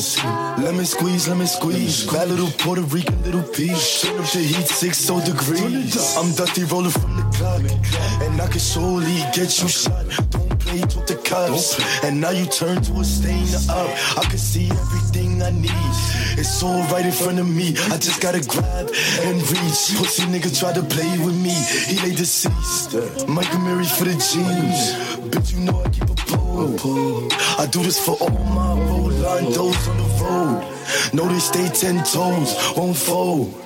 Let 0.62 0.74
me 0.74 0.84
squeeze, 0.84 1.26
let 1.26 1.38
me 1.38 1.46
squeeze. 1.46 2.04
Bad 2.12 2.28
little 2.28 2.50
Puerto 2.58 2.82
Rican 2.82 3.16
little 3.22 3.42
piece. 3.42 4.02
Turn 4.02 4.20
up 4.20 4.30
the 4.30 4.40
heat, 4.40 4.68
six 4.68 4.98
so 4.98 5.18
degrees. 5.24 5.96
I'm 6.18 6.30
dusty 6.34 6.64
rolling 6.64 6.90
from 6.90 7.16
the 7.16 7.22
clock, 7.32 7.62
and 8.20 8.38
I 8.38 8.46
can 8.48 8.60
surely 8.60 9.16
get 9.32 9.56
you 9.62 9.68
shot. 9.68 10.04
Don't 10.28 10.60
play 10.60 10.80
with 10.80 11.06
the 11.06 11.16
cops, 11.24 11.80
and 12.04 12.20
now 12.20 12.28
you 12.28 12.44
turn 12.44 12.82
to 12.82 12.92
a 13.00 13.04
stain 13.04 13.48
up. 13.70 13.88
I 14.18 14.28
can 14.28 14.36
see 14.36 14.68
everything 14.68 15.42
I 15.42 15.52
need. 15.52 15.96
It's 16.36 16.62
all 16.62 16.82
right 16.92 17.06
in 17.06 17.12
front 17.12 17.38
of 17.38 17.48
me. 17.48 17.68
I 17.88 17.96
just 17.96 18.20
gotta 18.20 18.44
grab 18.46 18.90
and 19.24 19.40
reach. 19.48 19.96
Pussy 19.96 20.24
nigga 20.28 20.52
try 20.52 20.74
to 20.74 20.82
play 20.82 21.08
with 21.24 21.36
me. 21.40 21.56
He 21.88 21.96
lay 22.04 22.14
deceased. 22.14 22.92
Mike 23.26 23.48
Amiri 23.56 23.88
for 23.96 24.04
the 24.04 24.16
jeans. 24.20 25.25
Bitch, 25.36 25.52
you 25.52 25.60
know 25.60 25.82
I 25.82 25.88
keep 25.90 26.04
a 26.04 26.14
pole. 26.14 27.28
I 27.58 27.66
do 27.70 27.82
this 27.82 28.02
for 28.02 28.16
all 28.22 28.30
my 28.30 28.72
Rolandos 28.88 29.88
on 29.90 29.96
the 29.98 30.24
road. 30.24 31.12
Know 31.12 31.28
they 31.28 31.38
stay 31.38 31.68
ten 31.68 32.02
toes, 32.04 32.56
won't 32.74 32.96
fold. 32.96 33.65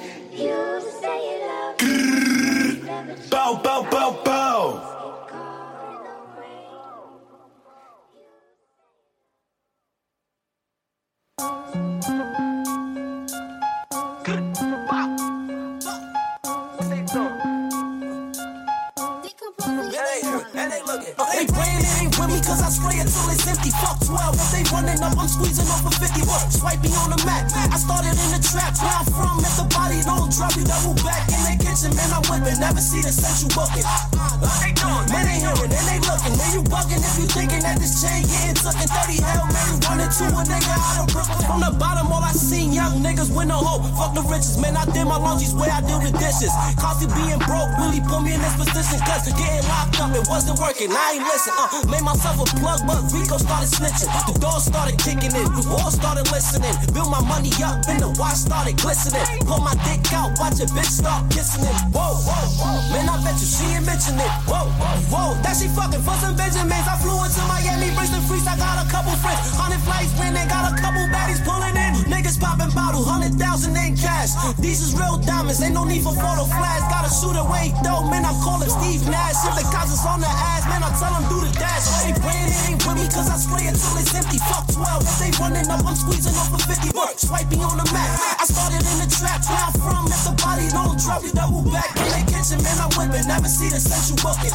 Niggas 43.20 43.36
with 43.36 43.48
no 43.48 43.56
hope. 43.56 43.84
Fuck 43.96 44.14
the 44.14 44.22
riches, 44.22 44.56
man. 44.58 44.76
I 44.76 44.84
did 44.86 45.04
my 45.04 45.16
laundry's 45.16 45.54
where 45.54 45.70
I 45.70 45.80
do 45.80 46.00
the 46.00 46.12
dishes. 46.16 46.52
It 47.00 47.08
being 47.16 47.40
broke 47.48 47.72
really 47.80 48.04
put 48.04 48.20
me 48.20 48.36
in 48.36 48.40
this 48.44 48.52
position. 48.60 49.00
Cause 49.08 49.24
getting 49.32 49.64
locked 49.72 49.96
up, 50.04 50.12
it 50.12 50.28
wasn't 50.28 50.60
working. 50.60 50.92
I 50.92 51.16
ain't 51.16 51.24
listen. 51.24 51.56
Uh, 51.56 51.80
made 51.88 52.04
myself 52.04 52.36
a 52.36 52.44
plug, 52.60 52.84
but 52.84 53.00
Rico 53.08 53.40
started 53.40 53.72
snitching. 53.72 54.12
The 54.28 54.36
doors 54.36 54.68
started 54.68 55.00
kicking 55.00 55.32
in. 55.32 55.48
The 55.48 55.64
walls 55.64 55.96
started 55.96 56.28
listening. 56.28 56.76
Build 56.92 57.08
my 57.08 57.24
money 57.24 57.48
up, 57.64 57.80
and 57.88 58.04
the 58.04 58.12
watch 58.20 58.44
started 58.44 58.76
glistening. 58.76 59.24
Pull 59.48 59.64
my 59.64 59.72
dick 59.88 60.04
out, 60.12 60.36
watch 60.36 60.60
a 60.60 60.68
bitch 60.68 60.92
start 60.92 61.24
kissing 61.32 61.64
it. 61.64 61.76
Whoa, 61.88 62.20
whoa, 62.20 62.44
whoa. 62.60 62.92
Man, 62.92 63.08
I 63.08 63.16
bet 63.24 63.40
you 63.40 63.48
she 63.48 63.64
ain't 63.72 63.88
mention 63.88 64.20
it. 64.20 64.32
Whoa, 64.44 64.68
whoa. 65.08 65.40
That 65.40 65.56
she 65.56 65.72
fucking 65.72 66.04
for 66.04 66.16
some 66.20 66.36
Benjamins. 66.36 66.84
I 66.84 67.00
flew 67.00 67.16
into 67.16 67.40
Miami, 67.48 67.88
the 67.96 68.20
freaks. 68.28 68.44
I 68.44 68.60
got 68.60 68.76
a 68.76 68.84
couple 68.92 69.16
friends. 69.24 69.40
Hundred 69.56 69.80
flights, 69.88 70.12
when 70.20 70.36
they 70.36 70.44
got 70.52 70.68
a 70.68 70.76
couple 70.76 71.00
baddies 71.08 71.40
pulling 71.48 71.80
in. 71.80 71.96
Niggas 72.12 72.36
popping 72.36 72.76
bottles, 72.76 73.08
hundred 73.20 73.36
thousand 73.36 73.76
ain't 73.76 74.00
cash. 74.00 74.32
These 74.56 74.80
is 74.80 74.92
real 74.96 75.20
diamonds, 75.20 75.60
ain't 75.60 75.74
no 75.74 75.84
need 75.84 76.02
for 76.02 76.16
photo 76.16 76.48
flash. 76.48 76.80
Got 76.88 77.04
a 77.04 77.12
shooter, 77.12 77.44
wait, 77.52 77.76
though, 77.84 78.00
man, 78.08 78.24
I 78.24 78.32
call 78.40 78.64
him 78.64 78.72
Steve 78.72 79.04
Nash. 79.12 79.36
If 79.44 79.60
the 79.60 79.66
cops 79.68 79.92
is 79.92 80.04
on 80.08 80.20
the 80.24 80.30
ass, 80.30 80.64
man, 80.72 80.80
I 80.80 80.90
tell 80.96 81.12
him 81.12 81.28
do 81.28 81.44
the 81.44 81.52
dash. 81.60 81.84
They 82.00 82.16
praying 82.16 82.48
it 82.48 82.60
ain't 82.72 82.80
with 82.80 82.96
me, 82.96 83.04
cause 83.12 83.28
I 83.28 83.36
spray 83.36 83.68
it 83.68 83.76
till 83.76 84.00
it's 84.00 84.14
empty. 84.16 84.40
Fuck 84.48 84.72
12, 84.72 85.04
if 85.04 85.16
they 85.20 85.30
running 85.36 85.68
up, 85.68 85.84
I'm 85.84 85.96
squeezing 85.96 86.36
off 86.40 86.56
a 86.56 86.58
50. 86.64 86.96
Work, 86.96 87.20
swiping 87.20 87.60
on 87.60 87.76
the 87.76 87.86
map. 87.92 88.08
I 88.40 88.44
started 88.48 88.80
in 88.80 88.96
the 89.04 89.08
trap, 89.12 89.44
where 89.44 89.60
I'm 89.60 89.74
from, 89.76 90.04
if 90.08 90.22
the 90.24 90.34
body 90.40 90.66
don't 90.72 90.96
drop, 90.96 91.20
you 91.20 91.32
double 91.36 91.64
back. 91.68 91.92
In 92.00 92.08
the 92.16 92.24
kitchen, 92.24 92.58
man, 92.64 92.76
I'm 92.80 92.90
whipping, 92.96 93.28
never 93.28 93.50
see 93.52 93.68
the 93.68 93.80
central 93.80 94.16
bucket. 94.24 94.52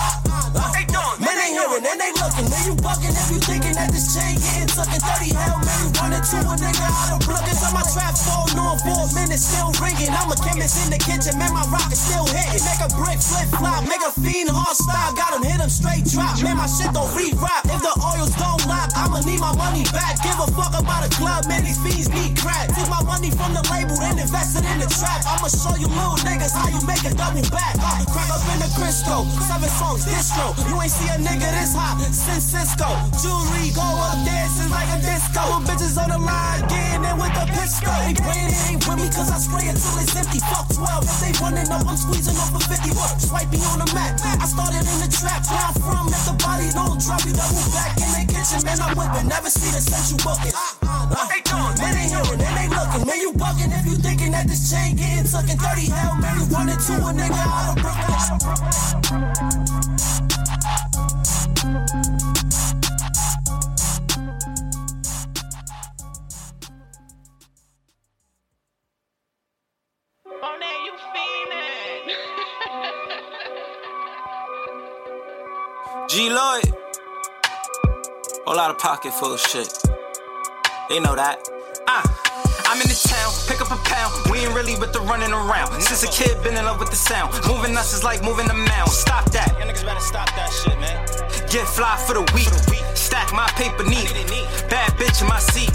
What 0.58 0.74
they 0.74 0.90
doing? 0.90 1.18
Man, 1.22 1.35
they 1.46 1.54
hearing 1.54 1.86
and 1.86 2.00
they 2.02 2.12
looking. 2.18 2.50
Man, 2.50 2.64
you 2.66 2.76
bucking 2.82 3.14
if 3.14 3.28
you 3.30 3.38
thinking 3.38 3.78
that 3.78 3.94
this 3.94 4.18
chain 4.18 4.34
getting 4.42 4.70
tucked 4.74 4.98
in 4.98 5.02
30 5.02 5.38
hell, 5.38 5.62
man, 5.62 5.78
you 5.86 5.90
running 6.02 6.26
to 6.26 6.38
a 6.42 6.54
nigga 6.58 6.86
out 6.90 7.14
of 7.14 7.20
Brooklyn. 7.22 7.54
So 7.54 7.70
my 7.70 7.86
trap 7.86 8.18
phone 8.18 8.58
on 8.58 8.82
for 8.82 8.98
a 9.06 9.08
minute, 9.14 9.38
still 9.38 9.70
ringing. 9.78 10.10
I'm 10.10 10.34
a 10.34 10.38
chemist 10.42 10.82
in 10.82 10.90
the 10.90 10.98
kitchen, 10.98 11.38
man, 11.38 11.54
my 11.54 11.66
rock 11.70 11.86
is 11.94 12.02
still 12.02 12.26
hitting. 12.26 12.66
Make 12.66 12.82
a 12.82 12.90
brick 12.98 13.22
flip 13.22 13.50
flop, 13.54 13.86
make 13.86 14.02
a 14.02 14.10
fiend 14.18 14.50
hard 14.50 14.74
style, 14.74 15.14
got 15.14 15.38
him 15.38 15.46
hit 15.46 15.62
him 15.62 15.70
straight 15.70 16.06
drop. 16.10 16.42
Man, 16.42 16.58
my 16.58 16.66
shit 16.66 16.90
don't 16.98 17.10
re-rap. 17.14 17.70
If 17.70 17.82
the 17.86 17.94
oils 18.02 18.34
don't 18.42 18.66
lie, 18.66 18.90
I'ma 18.98 19.22
need 19.22 19.40
my 19.40 19.54
money 19.54 19.86
back. 19.94 20.18
Give 20.26 20.38
a 20.42 20.50
fuck 20.58 20.74
about 20.74 21.06
a 21.06 21.12
club, 21.14 21.46
man. 21.46 21.62
These 21.62 21.78
fiends 21.86 22.10
need 22.10 22.34
crack. 22.42 22.74
Take 22.74 22.90
my 22.90 23.06
money 23.06 23.30
from 23.30 23.54
the 23.54 23.62
label, 23.70 23.94
then 24.02 24.18
invested 24.18 24.66
in 24.66 24.82
the 24.82 24.90
trap. 24.90 25.22
I'ma 25.30 25.54
show 25.54 25.78
you 25.78 25.90
little 25.94 26.18
niggas 26.26 26.58
how 26.58 26.74
you 26.74 26.82
make 26.90 27.06
a 27.06 27.14
double 27.14 27.46
back. 27.54 27.78
Uh, 27.78 28.02
crack 28.10 28.34
up 28.34 28.42
in 28.50 28.58
the 28.66 28.70
Crisco, 28.74 29.30
seven 29.46 29.70
songs, 29.78 30.10
distro. 30.10 30.58
You 30.66 30.82
ain't 30.82 30.90
see 30.90 31.10
a 31.14 31.18
nigga 31.22 31.35
this 31.40 31.74
hot 31.76 32.00
since 32.14 32.54
Cisco. 32.54 32.88
Jewelry 33.20 33.72
go 33.74 33.84
up 33.84 34.16
dancing 34.24 34.70
like 34.72 34.88
a 34.94 35.00
disco. 35.02 35.42
Little 35.44 35.66
bitches 35.68 35.96
on 35.98 36.10
the 36.14 36.20
line, 36.22 36.62
getting 36.70 37.04
in 37.04 37.16
with 37.18 37.34
the 37.36 37.46
pistol. 37.52 37.92
They 38.06 38.16
praying 38.16 38.54
it 38.54 38.64
ain't 38.70 38.82
with 38.86 39.00
me, 39.02 39.08
cause 39.10 39.32
I 39.32 39.38
spray 39.42 39.68
it 39.68 39.76
till 39.76 39.98
it's 40.00 40.16
empty. 40.16 40.40
Fuck 40.40 40.70
12, 40.72 41.04
if 41.04 41.18
they 41.20 41.32
running 41.42 41.68
up, 41.72 41.84
I'm 41.88 41.98
squeezing 41.98 42.38
off 42.38 42.56
a 42.56 42.60
50. 42.62 42.96
What? 42.96 43.20
Swiping 43.20 43.64
on 43.68 43.84
the 43.84 43.90
map. 43.92 44.22
I 44.22 44.46
started 44.48 44.86
in 44.86 44.98
the 45.02 45.10
trap, 45.12 45.44
where 45.50 45.60
I'm 45.60 45.76
from. 45.76 46.06
If 46.14 46.24
the 46.30 46.36
body 46.40 46.70
don't 46.72 47.00
drop, 47.02 47.22
you 47.26 47.34
double 47.36 47.66
back 47.76 47.98
in 48.00 48.10
the 48.16 48.24
kitchen. 48.30 48.60
Man, 48.64 48.80
I'm 48.80 48.94
whipping, 48.96 49.28
never 49.28 49.50
see 49.50 49.72
the 49.74 49.82
sense 49.82 50.14
you 50.14 50.18
booking. 50.22 50.56
What 51.12 51.28
they 51.34 51.42
doing? 51.44 51.76
Man, 51.82 51.94
they 51.98 52.08
uh-uh. 52.14 52.24
hearing, 52.24 52.42
and 52.46 52.56
they 52.56 52.68
looking. 52.70 53.04
Man, 53.04 53.20
you 53.20 53.32
bugging 53.36 53.72
if 53.74 53.84
you 53.84 53.96
thinking 54.00 54.32
that 54.32 54.48
this 54.48 54.70
chain 54.72 54.96
getting 54.96 55.26
tucked 55.26 55.50
in 55.52 55.58
30 55.58 55.90
hell. 55.92 56.16
Man, 56.22 56.34
you 56.40 56.46
running 56.54 56.80
to 56.80 56.94
a 57.02 57.12
nigga 57.12 57.42
out 57.44 57.76
of 57.76 57.82
Brooklyn. 57.82 58.36
G 76.08 76.30
Lloyd. 76.30 76.72
Whole 78.46 78.56
lot 78.56 78.70
of 78.70 78.78
pocket 78.78 79.12
full 79.12 79.34
of 79.34 79.40
shit. 79.40 79.74
They 80.88 81.00
know 81.00 81.16
that. 81.16 81.42
Ah. 81.88 82.06
I'm 82.68 82.82
in 82.82 82.88
the 82.88 82.98
town, 82.98 83.34
pick 83.50 83.62
up 83.62 83.72
a 83.74 83.80
pound. 83.90 84.14
We 84.30 84.46
ain't 84.46 84.54
really 84.54 84.76
with 84.78 84.94
the 84.94 85.00
running 85.02 85.32
around. 85.32 85.82
Since 85.82 86.04
a 86.04 86.12
kid, 86.14 86.42
been 86.44 86.56
in 86.56 86.66
love 86.66 86.80
with 86.80 86.90
the 86.92 86.96
sound. 86.96 87.34
Moving 87.48 87.76
us 87.76 87.94
is 87.94 88.04
like 88.04 88.22
moving 88.24 88.50
a 88.50 88.54
mound. 88.54 88.90
Stop 88.90 89.32
that. 89.32 89.50
Y'all 89.58 89.68
niggas 89.68 89.86
better 89.86 90.00
stop 90.00 90.30
that 90.36 90.54
shit, 90.54 90.78
man. 90.80 91.02
Get 91.50 91.66
fly 91.68 91.98
for 92.06 92.14
the 92.14 92.26
week. 92.38 92.54
Stack 92.94 93.34
my 93.34 93.48
paper 93.58 93.84
neat. 93.84 94.12
Bad 94.70 94.94
bitch 95.02 95.22
in 95.22 95.28
my 95.28 95.40
seat. 95.40 95.74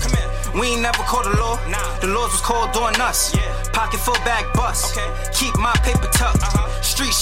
We 0.54 0.78
ain't 0.78 0.82
never 0.82 1.02
called 1.10 1.26
the 1.26 1.36
law. 1.40 1.58
The 2.00 2.06
laws 2.06 2.30
was 2.30 2.40
called 2.40 2.76
on 2.76 2.94
us. 3.00 3.34
Pocket 3.72 3.98
full 3.98 4.14
bag 4.22 4.46
bust. 4.54 4.98
Keep 5.34 5.58
my 5.58 5.72
paper 5.82 6.06
tucked. 6.12 6.59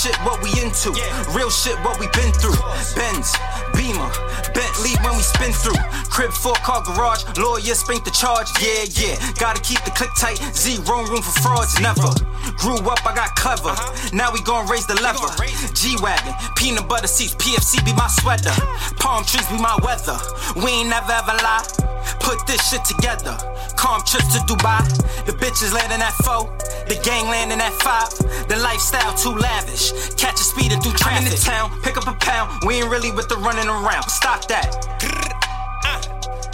Shit, 0.08 0.24
what 0.24 0.42
we 0.42 0.48
into. 0.62 0.88
Real 1.36 1.50
shit, 1.50 1.76
what 1.84 2.00
we 2.00 2.06
been 2.16 2.32
through. 2.32 2.56
Benz, 2.96 3.36
Beamer, 3.76 4.08
Bentley 4.56 4.96
when 5.04 5.12
we 5.16 5.22
spin 5.22 5.52
through. 5.52 5.76
Crib 6.08 6.32
four 6.32 6.54
car 6.64 6.82
garage. 6.82 7.24
Lawyer 7.36 7.74
spank 7.74 8.04
the 8.04 8.10
charge. 8.10 8.48
Yeah, 8.56 8.88
yeah. 8.96 9.16
Gotta 9.38 9.60
keep 9.60 9.84
the 9.84 9.90
click 9.90 10.08
tight. 10.16 10.40
Zero 10.56 11.04
room 11.04 11.20
for 11.20 11.36
frauds. 11.42 11.78
Never. 11.80 12.08
Grew 12.56 12.78
up, 12.88 13.04
I 13.04 13.14
got 13.14 13.36
clever. 13.36 13.76
Now 14.16 14.32
we 14.32 14.40
gon' 14.40 14.66
raise 14.66 14.86
the 14.86 14.94
lever. 14.94 15.28
G 15.74 15.96
Wagon, 16.00 16.32
peanut 16.56 16.88
butter 16.88 17.06
seats, 17.06 17.34
PFC 17.34 17.84
be 17.84 17.92
my 17.92 18.08
sweater. 18.08 18.52
Palm 18.96 19.24
trees 19.24 19.46
be 19.48 19.58
my 19.58 19.76
weather. 19.82 20.16
We 20.56 20.70
ain't 20.70 20.88
never 20.88 21.12
ever 21.12 21.36
lie. 21.44 21.97
Put 22.28 22.46
this 22.46 22.60
shit 22.68 22.84
together. 22.84 23.32
Calm 23.80 24.02
trips 24.04 24.36
to 24.36 24.40
Dubai. 24.44 24.84
The 25.24 25.32
bitches 25.32 25.72
landing 25.72 26.04
at 26.04 26.12
four. 26.20 26.44
The 26.84 27.00
gang 27.02 27.24
landing 27.24 27.58
at 27.58 27.72
five. 27.80 28.12
The 28.52 28.56
lifestyle 28.60 29.14
too 29.16 29.32
lavish. 29.32 30.12
Catch 30.20 30.34
a 30.34 30.44
speeder 30.44 30.76
through 30.76 30.92
traffic. 30.92 31.24
I'm 31.24 31.24
in 31.24 31.32
the 31.32 31.40
town, 31.40 31.80
pick 31.80 31.96
up 31.96 32.06
a 32.06 32.12
pound. 32.20 32.64
We 32.66 32.84
ain't 32.84 32.90
really 32.90 33.12
with 33.12 33.30
the 33.30 33.36
running 33.36 33.66
around. 33.66 34.10
Stop 34.10 34.46
that. 34.48 34.68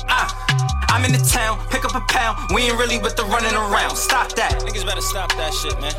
Ah. 0.07 0.31
I'm 0.95 1.05
in 1.05 1.11
the 1.11 1.27
town, 1.27 1.59
pick 1.71 1.85
up 1.85 1.97
a 1.97 2.07
pound. 2.07 2.39
We 2.55 2.71
ain't 2.71 2.79
really 2.79 2.99
with 2.99 3.17
the 3.17 3.25
running 3.25 3.55
around. 3.55 3.97
Stop 3.97 4.31
that. 4.39 4.63
Niggas 4.63 4.87
better 4.87 5.01
stop 5.01 5.35
that 5.35 5.53
shit, 5.53 5.75
man. 5.81 5.91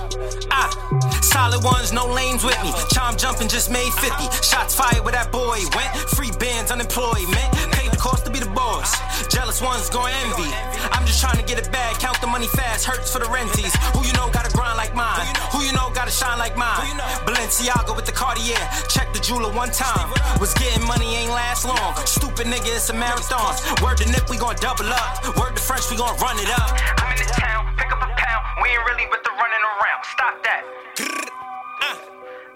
Ah, 0.51 0.71
solid 1.19 1.61
ones, 1.65 1.91
no 1.91 2.07
lanes 2.07 2.45
with 2.45 2.55
me. 2.63 2.71
Chime 2.93 3.17
jumping 3.17 3.49
just 3.49 3.69
made 3.69 3.91
50. 3.91 4.23
Shots 4.39 4.73
fired 4.73 5.03
where 5.03 5.11
that 5.11 5.33
boy 5.33 5.59
went. 5.75 5.91
Free 6.15 6.31
bands, 6.39 6.71
unemployment. 6.71 7.74
Cost 8.05 8.23
to 8.25 8.29
be 8.29 8.37
the 8.37 8.53
boss. 8.53 8.93
Jealous 9.33 9.65
ones 9.65 9.89
going 9.89 10.13
envy. 10.21 10.45
I'm 10.93 11.09
just 11.09 11.19
trying 11.19 11.41
to 11.41 11.45
get 11.49 11.57
it 11.57 11.71
bad. 11.71 11.97
Count 11.97 12.21
the 12.21 12.27
money 12.27 12.45
fast. 12.45 12.85
Hurts 12.85 13.09
for 13.11 13.17
the 13.17 13.25
renties. 13.25 13.73
Who 13.97 14.05
you 14.05 14.13
know 14.13 14.29
gotta 14.29 14.53
grind 14.53 14.77
like 14.77 14.93
mine? 14.93 15.25
Who 15.49 15.65
you 15.65 15.73
know 15.73 15.89
gotta 15.89 16.11
shine 16.13 16.37
like 16.37 16.55
mine? 16.55 16.85
Balenciaga 17.25 17.95
with 17.97 18.05
the 18.05 18.11
Cartier. 18.11 18.61
Check 18.93 19.09
the 19.11 19.19
jeweler 19.19 19.49
one 19.49 19.71
time. 19.71 20.13
Was 20.37 20.53
getting 20.53 20.85
money 20.85 21.17
ain't 21.17 21.33
last 21.33 21.65
long. 21.65 21.97
Stupid 22.05 22.45
nigga, 22.45 22.77
it's 22.77 22.91
a 22.91 22.93
marathon. 22.93 23.57
Word 23.81 23.97
to 23.97 24.05
Nip, 24.05 24.29
we 24.29 24.37
gon' 24.37 24.53
double 24.61 24.85
up. 24.85 25.25
Word 25.41 25.57
to 25.57 25.61
French, 25.65 25.89
we 25.89 25.97
gon' 25.97 26.13
run 26.21 26.37
it 26.37 26.49
up. 26.61 26.77
I'm 27.01 27.09
in 27.09 27.17
the 27.17 27.29
town, 27.33 27.73
pick 27.73 27.89
up 27.89 28.05
a 28.05 28.09
pound. 28.21 28.43
We 28.61 28.69
ain't 28.69 28.85
really 28.85 29.09
with 29.09 29.25
the 29.25 29.33
running 29.33 29.65
around. 29.65 30.01
Stop 30.13 30.35
that. 30.45 30.61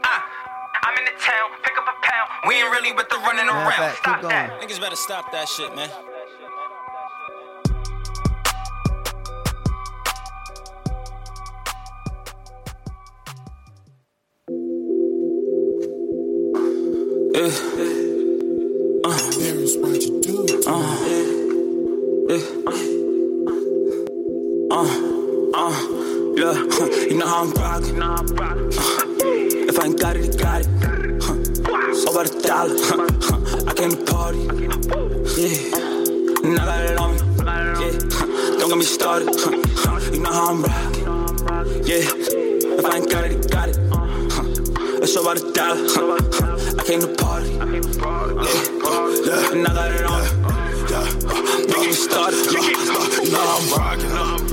Ah, 0.06 0.22
I'm 0.90 0.98
in 0.98 1.06
the 1.06 1.12
town, 1.22 1.52
pick 1.62 1.78
up 1.78 1.86
a 1.86 1.94
pound. 2.02 2.30
We 2.48 2.56
ain't 2.56 2.72
really 2.72 2.92
with 2.94 3.10
the 3.10 3.18
running 3.18 3.48
around. 3.48 3.96
Stop 3.98 4.24
that. 4.24 4.60
Niggas 4.60 4.82
better 4.82 4.96
stop 4.96 5.32
that 5.32 5.48
shit, 5.48 5.76
man. 5.76 5.88
Yeah. 17.36 17.54
Uh. 19.06 19.14
Uh. 20.66 20.96
Yeah. 22.30 22.42
Uh. 24.72 24.90
Uh. 25.54 25.72
Yeah. 26.36 26.58
You 27.10 27.18
know 27.20 27.28
how 27.28 27.44
I'm 27.44 27.52
rockin'. 27.54 28.02
Uh. 28.02 29.29
If 29.80 29.86
I 29.86 29.88
ain't 29.88 30.02
got 30.02 30.16
it, 30.18 30.38
got 30.38 30.60
it. 30.60 30.68
Huh. 31.24 32.10
Over 32.10 32.24
the 32.28 32.42
dollar. 32.44 32.76
Huh. 32.84 33.00
I 33.64 33.74
came 33.80 33.92
to 33.92 34.04
party. 34.12 34.44
Yeah. 35.40 36.44
And 36.44 36.60
I 36.60 36.66
got 36.66 36.84
it 36.84 36.98
on 37.00 37.12
me. 37.14 37.20
Yeah. 37.80 37.96
Don't 38.60 38.68
get 38.68 38.78
me 38.78 38.84
started. 38.84 39.30
Huh. 39.40 40.12
You 40.12 40.20
know 40.20 40.34
how 40.34 40.50
I'm 40.52 40.64
rockin'. 40.64 41.88
Yeah. 41.88 42.04
If 42.76 42.84
I 42.84 42.98
ain't 42.98 43.10
got 43.10 43.24
it, 43.24 43.50
got 43.50 43.70
it. 43.70 43.78
Huh. 43.90 45.00
It's 45.02 45.16
over 45.16 45.36
the 45.36 45.50
dollar. 45.56 45.88
Huh. 45.88 46.60
I 46.78 46.84
came 46.84 47.00
to 47.00 47.08
party. 47.16 47.48
Yeah. 47.48 47.80
Yeah. 49.32 49.54
And 49.54 49.66
I 49.66 49.72
got 49.74 49.92
it 49.96 50.04
on 50.04 50.20
me. 50.20 50.30
Don't 50.92 51.80
get 51.80 51.88
me 51.88 51.94
started. 51.94 52.52
Yeah. 52.52 52.68
You 53.24 53.32
know 53.32 53.48
I'm 53.48 53.64
rockin'. 53.80 54.12
Uh, 54.12 54.44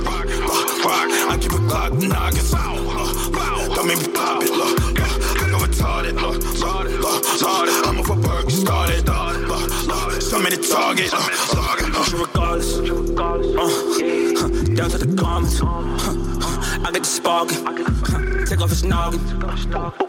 rock. 0.87 1.11
I 1.27 1.37
keep 1.37 1.51
a 1.51 1.59
clock 1.67 1.91
knocking. 1.91 2.86
Don't 3.31 3.87
make 3.87 3.99
me 3.99 4.07
pop 4.13 4.43
it. 4.43 4.51
Look, 4.51 4.99
uh, 4.99 5.43
I 5.43 5.49
go 5.49 5.57
retarded. 5.59 6.15
Look, 6.21 6.41
look, 6.59 6.85
look, 6.99 7.41
look. 7.41 7.87
I'm 7.87 7.99
off 7.99 8.09
a 8.09 8.15
burger 8.15 8.49
started. 8.49 9.09
Uh, 9.09 9.33
look, 9.47 9.87
look. 9.87 10.21
So 10.21 10.39
many 10.39 10.57
target. 10.57 11.13
Uh, 11.13 11.17
uh, 11.17 11.75
uh. 11.93 12.17
regardless. 12.17 12.77
Uh, 12.77 12.83
down 14.75 14.89
to 14.89 14.97
the 14.97 15.15
comments. 15.19 15.61
Uh, 15.61 15.67
I 16.85 16.91
get 16.91 17.03
the 17.03 17.05
sparking. 17.05 17.67
Uh, 17.67 18.45
take 18.45 18.61
off 18.61 18.69
his 18.69 18.83
noggin. 18.83 19.19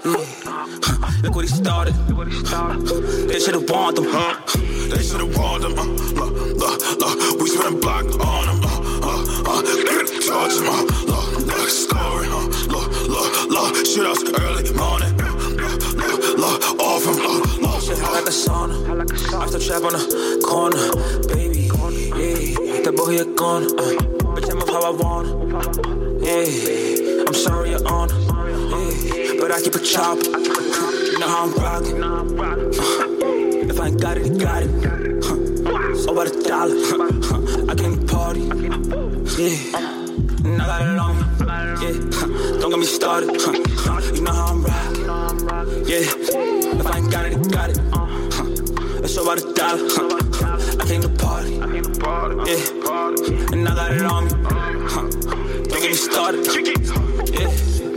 Yeah. 0.05 0.49
Look 1.23 1.35
what 1.35 1.45
he 1.45 1.51
started. 1.51 1.95
They 3.29 3.41
should've 3.41 3.69
warned 3.69 3.97
them. 3.97 4.07
Huh? 4.09 4.35
They 4.89 5.03
should've 5.03 5.37
warned 5.37 5.65
them. 5.65 5.79
Uh, 5.79 5.85
look, 5.85 6.33
look, 6.57 7.01
look. 7.01 7.41
We 7.41 7.49
spent 7.49 7.81
block 7.83 8.05
on 8.05 8.47
them. 8.47 8.61
Uh, 8.65 8.81
uh, 9.03 9.25
uh. 9.47 9.63
Charge 10.21 10.55
them. 10.55 10.69
Uh, 10.69 10.83
look, 11.07 11.47
look, 11.47 11.69
story. 11.69 12.29
Uh, 12.31 12.78
look, 13.49 13.87
shit 13.87 14.03
look. 14.03 14.17
Us 14.17 14.41
early 14.41 14.73
morning. 14.75 15.17
Look, 15.17 15.83
look, 15.97 16.39
look. 16.39 16.81
Off 16.81 17.03
from. 17.03 17.17
Uh, 17.19 17.39
look, 17.61 17.83
I 17.89 18.13
like 18.13 18.27
a 18.27 18.31
sauna. 18.31 18.77
I 19.41 19.47
still 19.47 19.61
trap 19.61 19.83
on 19.85 19.93
the 19.93 20.01
corner, 20.45 20.91
baby. 21.29 21.69
Yeah, 22.19 22.83
that 22.83 22.95
boy 22.97 23.11
here 23.13 23.25
gone. 23.25 23.65
Uh, 23.79 23.95
bitch, 24.35 24.51
I'm 24.51 24.63
up 24.63 24.69
how 24.69 24.83
I 24.83 24.91
want. 24.91 25.27
Yeah, 26.23 27.25
I'm 27.27 27.35
sorry 27.35 27.71
you're 27.71 27.87
on. 27.89 28.09
Yeah, 28.09 29.41
but 29.41 29.53
I 29.53 29.61
keep 29.63 29.75
a 29.75 29.79
chop. 29.79 30.19
You 30.19 31.19
know 31.19 31.29
how 31.29 31.45
I'm 31.45 31.53
rocking. 31.55 32.03
Uh, 32.03 32.25
if 33.71 33.81
I 33.81 33.87
ain't 33.89 34.01
got 34.01 34.19
it, 34.19 34.27
I 34.27 34.29
got 34.39 34.63
it. 34.63 34.71
Huh. 35.25 35.97
So 35.97 36.13
about 36.13 36.27
a 36.27 36.43
dollar. 36.43 36.75
Huh. 36.77 37.67
I 37.69 37.75
came 37.75 37.99
to 37.99 38.07
party. 38.07 38.43
Yeah. 39.43 39.98
And 40.49 40.63
I 40.63 40.67
got 40.67 40.83
it 40.83 40.99
on. 40.99 41.17
Yeah. 41.83 41.93
Don't 42.61 42.71
get 42.71 42.79
me 42.79 42.87
started. 42.87 43.31
Huh. 43.39 43.53
You 44.15 44.23
know 44.23 44.33
how 44.33 44.47
I'm 44.47 44.65
rocking. 44.65 45.05
Yeah. 45.87 45.99
If 46.01 46.87
I 46.87 46.99
ain't 46.99 47.11
got 47.11 47.27
it, 47.27 47.35
I 47.35 47.37
got 47.51 47.69
it. 47.71 47.79
It's 49.05 49.17
about 49.17 49.39
a 49.39 49.53
dollar. 49.53 49.89
Huh. 49.91 50.09
I 50.81 50.85
came 50.87 51.03
to 51.03 51.09
party. 51.11 51.53
Yeah. 51.53 51.83
And 53.53 53.69
I 53.69 53.75
got 53.75 53.93
it 53.93 54.03
on 54.03 54.25
me. 54.25 54.31
Huh. 54.89 55.03
Don't 55.69 55.69
get 55.69 55.91
me 55.91 55.95
started. 55.95 56.47
Yeah. 57.31 57.88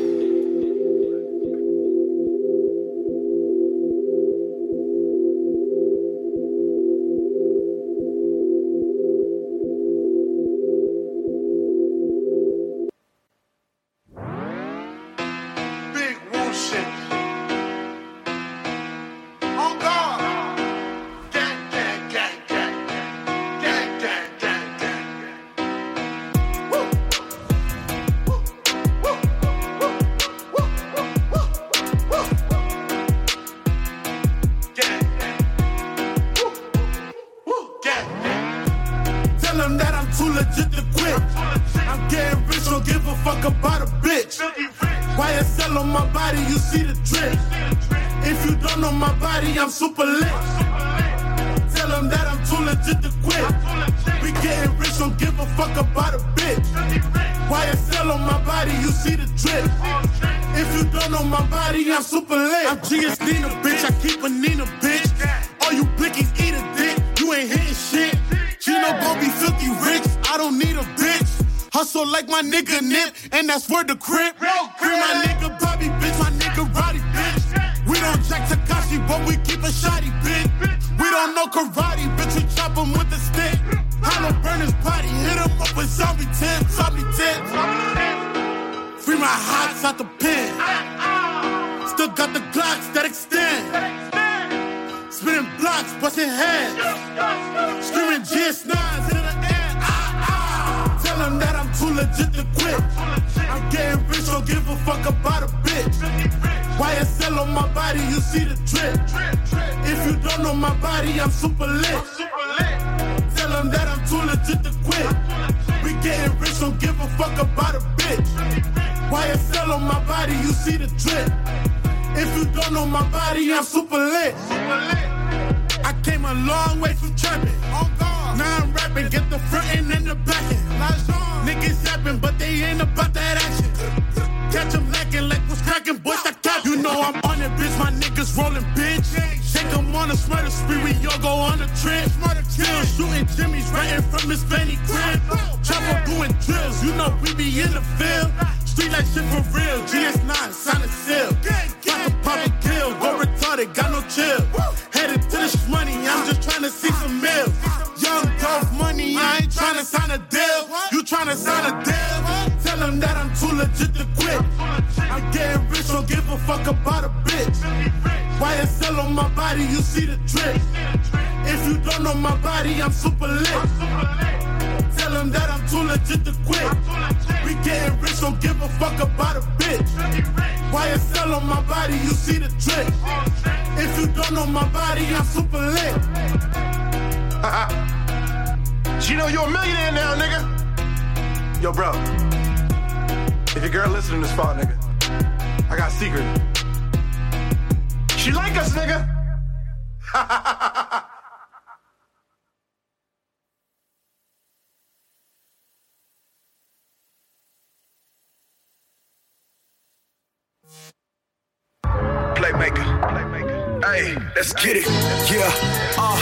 Playmaker. 212.82 213.82
Playmaker. 213.82 213.86
Hey, 213.86 214.16
let's 214.36 214.54
get 214.54 214.78
it. 214.78 214.86
Yeah. 215.32 215.52
Uh, 215.98 216.18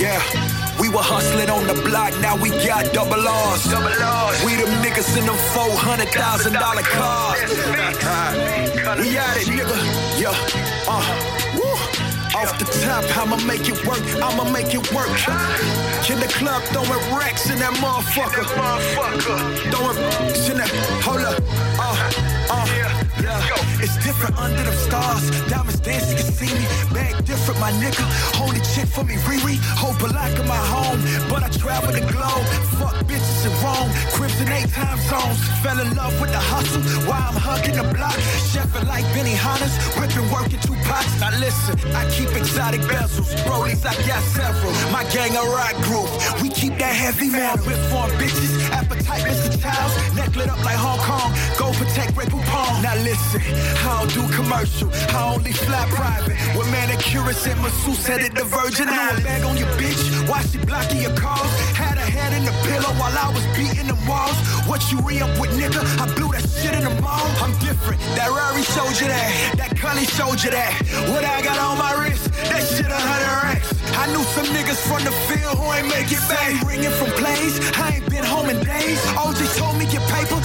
yeah. 0.00 0.22
We 0.80 0.88
were 0.88 1.02
hustling 1.02 1.50
on 1.50 1.66
the 1.66 1.74
block, 1.82 2.16
now 2.20 2.40
we 2.40 2.48
got 2.64 2.90
double 2.94 3.20
R's. 3.20 3.64
Double 3.64 3.92
R's. 3.92 4.44
We 4.44 4.56
them 4.56 4.72
niggas 4.80 5.12
in 5.18 5.26
them 5.26 5.36
four 5.52 5.76
hundred 5.76 6.08
thousand 6.08 6.54
dollar 6.54 6.82
cars. 6.82 7.40
we 8.96 9.18
at 9.18 9.36
it, 9.36 9.48
nigga. 9.52 9.76
Yeah. 10.16 10.32
Uh. 10.88 11.04
Woo. 11.54 12.00
Off 12.32 12.58
the 12.58 12.64
top, 12.80 13.04
I'ma 13.18 13.36
make 13.44 13.68
it 13.68 13.84
work. 13.84 14.00
I'ma 14.22 14.44
make 14.50 14.72
it 14.72 14.90
work. 14.92 15.10
In 16.08 16.18
the 16.18 16.30
club, 16.32 16.62
throwing 16.72 17.14
racks 17.14 17.50
in 17.50 17.58
that 17.58 17.74
motherfucker. 17.76 18.46
Throwing 19.68 19.98
in 20.48 20.56
that. 20.56 20.70
Hold 21.04 21.20
up. 21.20 21.36
Uh, 21.78 21.96
uh, 22.50 23.09
It's 23.82 23.96
different 24.04 24.36
under 24.38 24.62
them 24.62 24.74
stars. 24.74 25.30
Diamonds 25.48 25.80
dancing, 25.80 26.16
can 26.16 26.32
see 26.32 26.52
me. 26.54 26.64
Bag 26.92 27.24
different, 27.24 27.60
my 27.60 27.72
nigga. 27.72 28.04
Only 28.40 28.60
chick 28.72 28.88
for 28.88 29.04
me, 29.04 29.14
Riri. 29.28 29.60
A 29.60 30.06
like 30.12 30.38
in 30.38 30.48
my 30.48 30.56
home, 30.56 31.00
but 31.28 31.42
I 31.42 31.48
travel 31.48 31.92
the 31.92 32.00
globe. 32.00 32.44
Fuck 32.80 32.96
bitches 33.04 33.44
in 33.44 33.52
Rome. 33.60 33.90
Crimson 34.16 34.48
eight 34.48 34.68
time 34.72 34.98
zones. 35.08 35.38
Fell 35.62 35.78
in 35.80 35.94
love 35.94 36.18
with 36.20 36.32
the 36.32 36.40
hustle 36.40 36.82
while 37.04 37.20
I'm 37.20 37.36
hugging 37.36 37.76
the 37.76 37.84
block. 37.92 38.16
Chefing 38.52 38.88
like 38.88 39.04
Benihana's. 39.12 39.74
Whipping, 40.00 40.28
working 40.32 40.60
two 40.60 40.76
pots. 40.88 41.20
Now 41.20 41.36
listen, 41.38 41.76
I 41.92 42.08
keep 42.10 42.32
exotic 42.36 42.80
bezels. 42.82 43.28
Rollies, 43.44 43.84
I 43.84 43.94
got 44.08 44.22
several. 44.32 44.72
My 44.92 45.04
gang 45.12 45.36
a 45.36 45.44
rock 45.52 45.76
group. 45.84 46.08
We 46.40 46.48
keep 46.48 46.78
that 46.78 46.94
heavy 46.94 47.28
man 47.28 47.58
with 47.68 47.80
form 47.90 48.10
bitches. 48.16 48.52
Appetite, 48.72 49.24
Mr. 49.28 49.52
Childs. 49.60 49.94
Neck 50.16 50.34
lit 50.36 50.48
up 50.48 50.64
like 50.64 50.80
Hong 50.80 51.00
Kong. 51.04 51.28
Go 51.58 51.72
protect 51.76 52.16
Ray 52.16 52.26
Poupon. 52.26 52.82
Now 52.82 52.96
listen, 52.96 53.09
I 53.12 53.98
don't 53.98 54.14
do 54.14 54.22
commercial. 54.34 54.88
I 55.10 55.34
only 55.34 55.52
fly 55.52 55.84
private. 55.90 56.38
With 56.56 56.68
manicurists 56.68 57.50
and 57.50 57.60
masseuse 57.60 58.06
headed 58.06 58.36
the 58.36 58.44
Virgin 58.44 58.88
Islands. 58.88 59.24
bag 59.24 59.42
on 59.42 59.56
your 59.56 59.66
bitch. 59.74 60.28
Why 60.28 60.42
she 60.42 60.58
blocking 60.58 61.02
your 61.02 61.14
calls? 61.16 61.50
Had 61.74 61.98
her 61.98 62.06
head 62.06 62.32
in 62.32 62.44
the 62.44 62.54
pillow 62.62 62.94
while 63.02 63.16
I 63.18 63.32
was 63.34 63.44
beating 63.58 63.88
the 63.88 63.98
walls. 64.06 64.38
What 64.68 64.80
you 64.92 64.98
re 65.02 65.18
up 65.20 65.34
with, 65.40 65.50
nigga? 65.58 65.82
I 65.98 66.06
blew 66.14 66.30
that 66.30 66.46
shit 66.46 66.72
in 66.74 66.84
the 66.84 66.94
mall. 67.02 67.26
I'm 67.42 67.50
different. 67.58 68.00
That 68.14 68.30
Rari 68.30 68.62
showed 68.62 68.94
you 69.02 69.08
that. 69.10 69.54
That 69.58 69.76
Cully 69.76 70.06
showed 70.06 70.38
you 70.44 70.50
that. 70.54 70.70
What 71.10 71.24
I 71.24 71.42
got 71.42 71.58
on 71.58 71.78
my 71.78 71.92
wrist, 71.98 72.30
that 72.46 72.62
shit 72.62 72.86
a 72.86 72.94
hundred 72.94 73.34
racks. 73.42 73.74
I 73.98 74.06
knew 74.14 74.22
some 74.38 74.46
niggas 74.54 74.78
from 74.86 75.02
the 75.02 75.10
field 75.26 75.58
who 75.58 75.66
ain't 75.74 75.88
make 75.90 76.14
it 76.14 76.22
back. 76.30 76.62
Ringing 76.62 76.94
from 76.94 77.10
plays, 77.18 77.58
I 77.74 77.98
ain't 77.98 78.08
been 78.08 78.24
home 78.24 78.48
in 78.50 78.62
days. 78.62 79.02
OG 79.18 79.42
told 79.58 79.76
me 79.78 79.84
get 79.90 80.02
paper, 80.06 80.38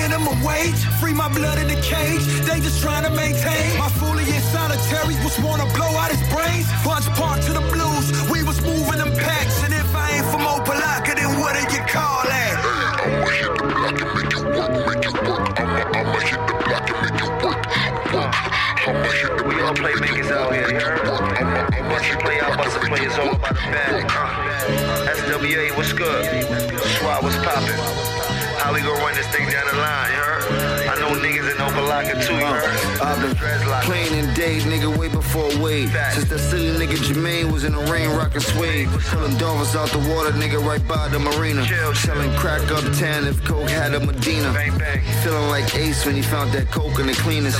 minimum 0.00 0.40
wage. 0.42 0.80
Free 1.00 1.12
my 1.12 1.28
blood 1.28 1.58
in 1.58 1.68
the 1.68 1.80
cage, 1.84 2.24
they 2.48 2.58
just 2.60 2.80
trying 2.80 3.04
to 3.04 3.12
maintain. 3.12 3.68
My 3.76 3.90
foolie 4.00 4.28
in 4.28 4.42
solitary 4.54 5.16
was 5.24 5.36
wanna 5.44 5.66
blow 5.76 5.92
out 6.00 6.10
his 6.10 6.22
brains. 6.32 6.66
Bunch 6.84 7.06
park 7.20 7.40
to 7.46 7.52
the 7.52 7.64
blues, 7.74 8.06
we 8.32 8.42
was 8.42 8.58
moving 8.64 8.98
them 9.02 9.12
packs. 9.24 9.62
And 9.64 9.72
if 9.74 9.88
I 9.94 10.06
ain't 10.16 10.26
from 10.32 10.42
Opa-locka, 10.52 11.12
then 11.20 11.30
what 11.40 11.52
do 11.56 11.62
you 11.74 11.82
call 11.94 12.24
that? 12.32 12.54
I'ma 13.04 13.28
hit 13.40 13.52
the 13.58 13.64
block 13.74 14.00
and 14.00 14.10
make 14.16 14.32
it 14.36 14.44
work, 14.56 14.72
make 14.88 15.04
it 15.08 15.16
work. 15.28 15.44
I'ma, 15.60 15.80
I'ma 15.98 16.18
hit 16.30 16.40
the 16.48 16.54
block 16.66 16.86
and 16.90 16.98
make 17.04 17.20
it 17.20 17.32
work, 17.44 17.60
work. 18.14 18.34
I'ma 18.88 19.10
hit 19.20 19.32
the 19.36 19.44
block 19.44 19.76
and 19.76 20.00
make 20.00 20.16
it 20.16 20.26
work, 20.30 20.50
make 20.50 20.70
it 20.70 21.04
work. 21.08 21.24
I'ma, 21.40 21.60
I'ma 21.76 21.96
hit 21.98 22.16
the 22.16 22.24
play 22.24 22.40
out, 22.40 22.52
block 22.54 22.64
bust 22.64 22.76
and 22.76 22.84
make 22.84 22.98
players 22.98 23.14
it 23.14 23.20
all 23.20 23.26
work, 23.26 23.38
about 23.38 23.54
the 23.54 23.66
bag. 23.76 24.04
Uh, 24.10 25.14
SWA, 25.16 25.76
what's 25.76 25.92
good? 25.92 26.24
SWAT, 26.96 27.22
what's 27.22 27.36
poppin'? 27.44 28.09
How 28.70 28.76
we 28.76 28.82
gon' 28.82 28.98
run 28.98 29.16
this 29.16 29.26
thing 29.34 29.50
down 29.50 29.66
the 29.66 29.76
line, 29.76 30.12
you 30.12 30.18
heard? 30.18 30.39
I 31.10 31.14
know 31.14 31.18
know 31.18 31.28
niggas 31.28 31.50
in 31.50 31.56
Opa-locka 31.56 32.24
too, 32.24 32.34
uh, 32.34 32.38
you 32.38 32.46
heard? 32.46 33.00
I've 33.02 33.20
been 33.20 33.34
playing 33.82 34.14
in 34.14 34.32
days, 34.34 34.64
nigga, 34.64 34.96
way 34.96 35.08
before 35.08 35.50
Wade. 35.60 35.90
Since 36.12 36.28
that 36.28 36.38
silly 36.38 36.70
nigga 36.78 36.96
Jermaine 36.98 37.50
was 37.52 37.64
in 37.64 37.72
the 37.72 37.82
rain, 37.90 38.10
rockin' 38.10 38.40
suede. 38.40 38.88
Pulling 39.10 39.36
dolphins 39.36 39.74
out 39.74 39.88
the 39.90 39.98
water, 40.14 40.30
nigga, 40.30 40.64
right 40.64 40.86
by 40.86 41.08
the 41.08 41.18
marina. 41.18 41.66
Selling 41.94 42.32
crack 42.36 42.62
uptown 42.70 43.26
if 43.26 43.42
Coke 43.44 43.68
had 43.68 43.94
a 43.94 44.00
Medina. 44.00 44.52
Feeling 45.24 45.48
like 45.48 45.74
Ace 45.74 46.06
when 46.06 46.14
he 46.14 46.22
found 46.22 46.52
that 46.52 46.70
Coke 46.70 47.00
in 47.00 47.06
the 47.06 47.14
cleaners. 47.14 47.56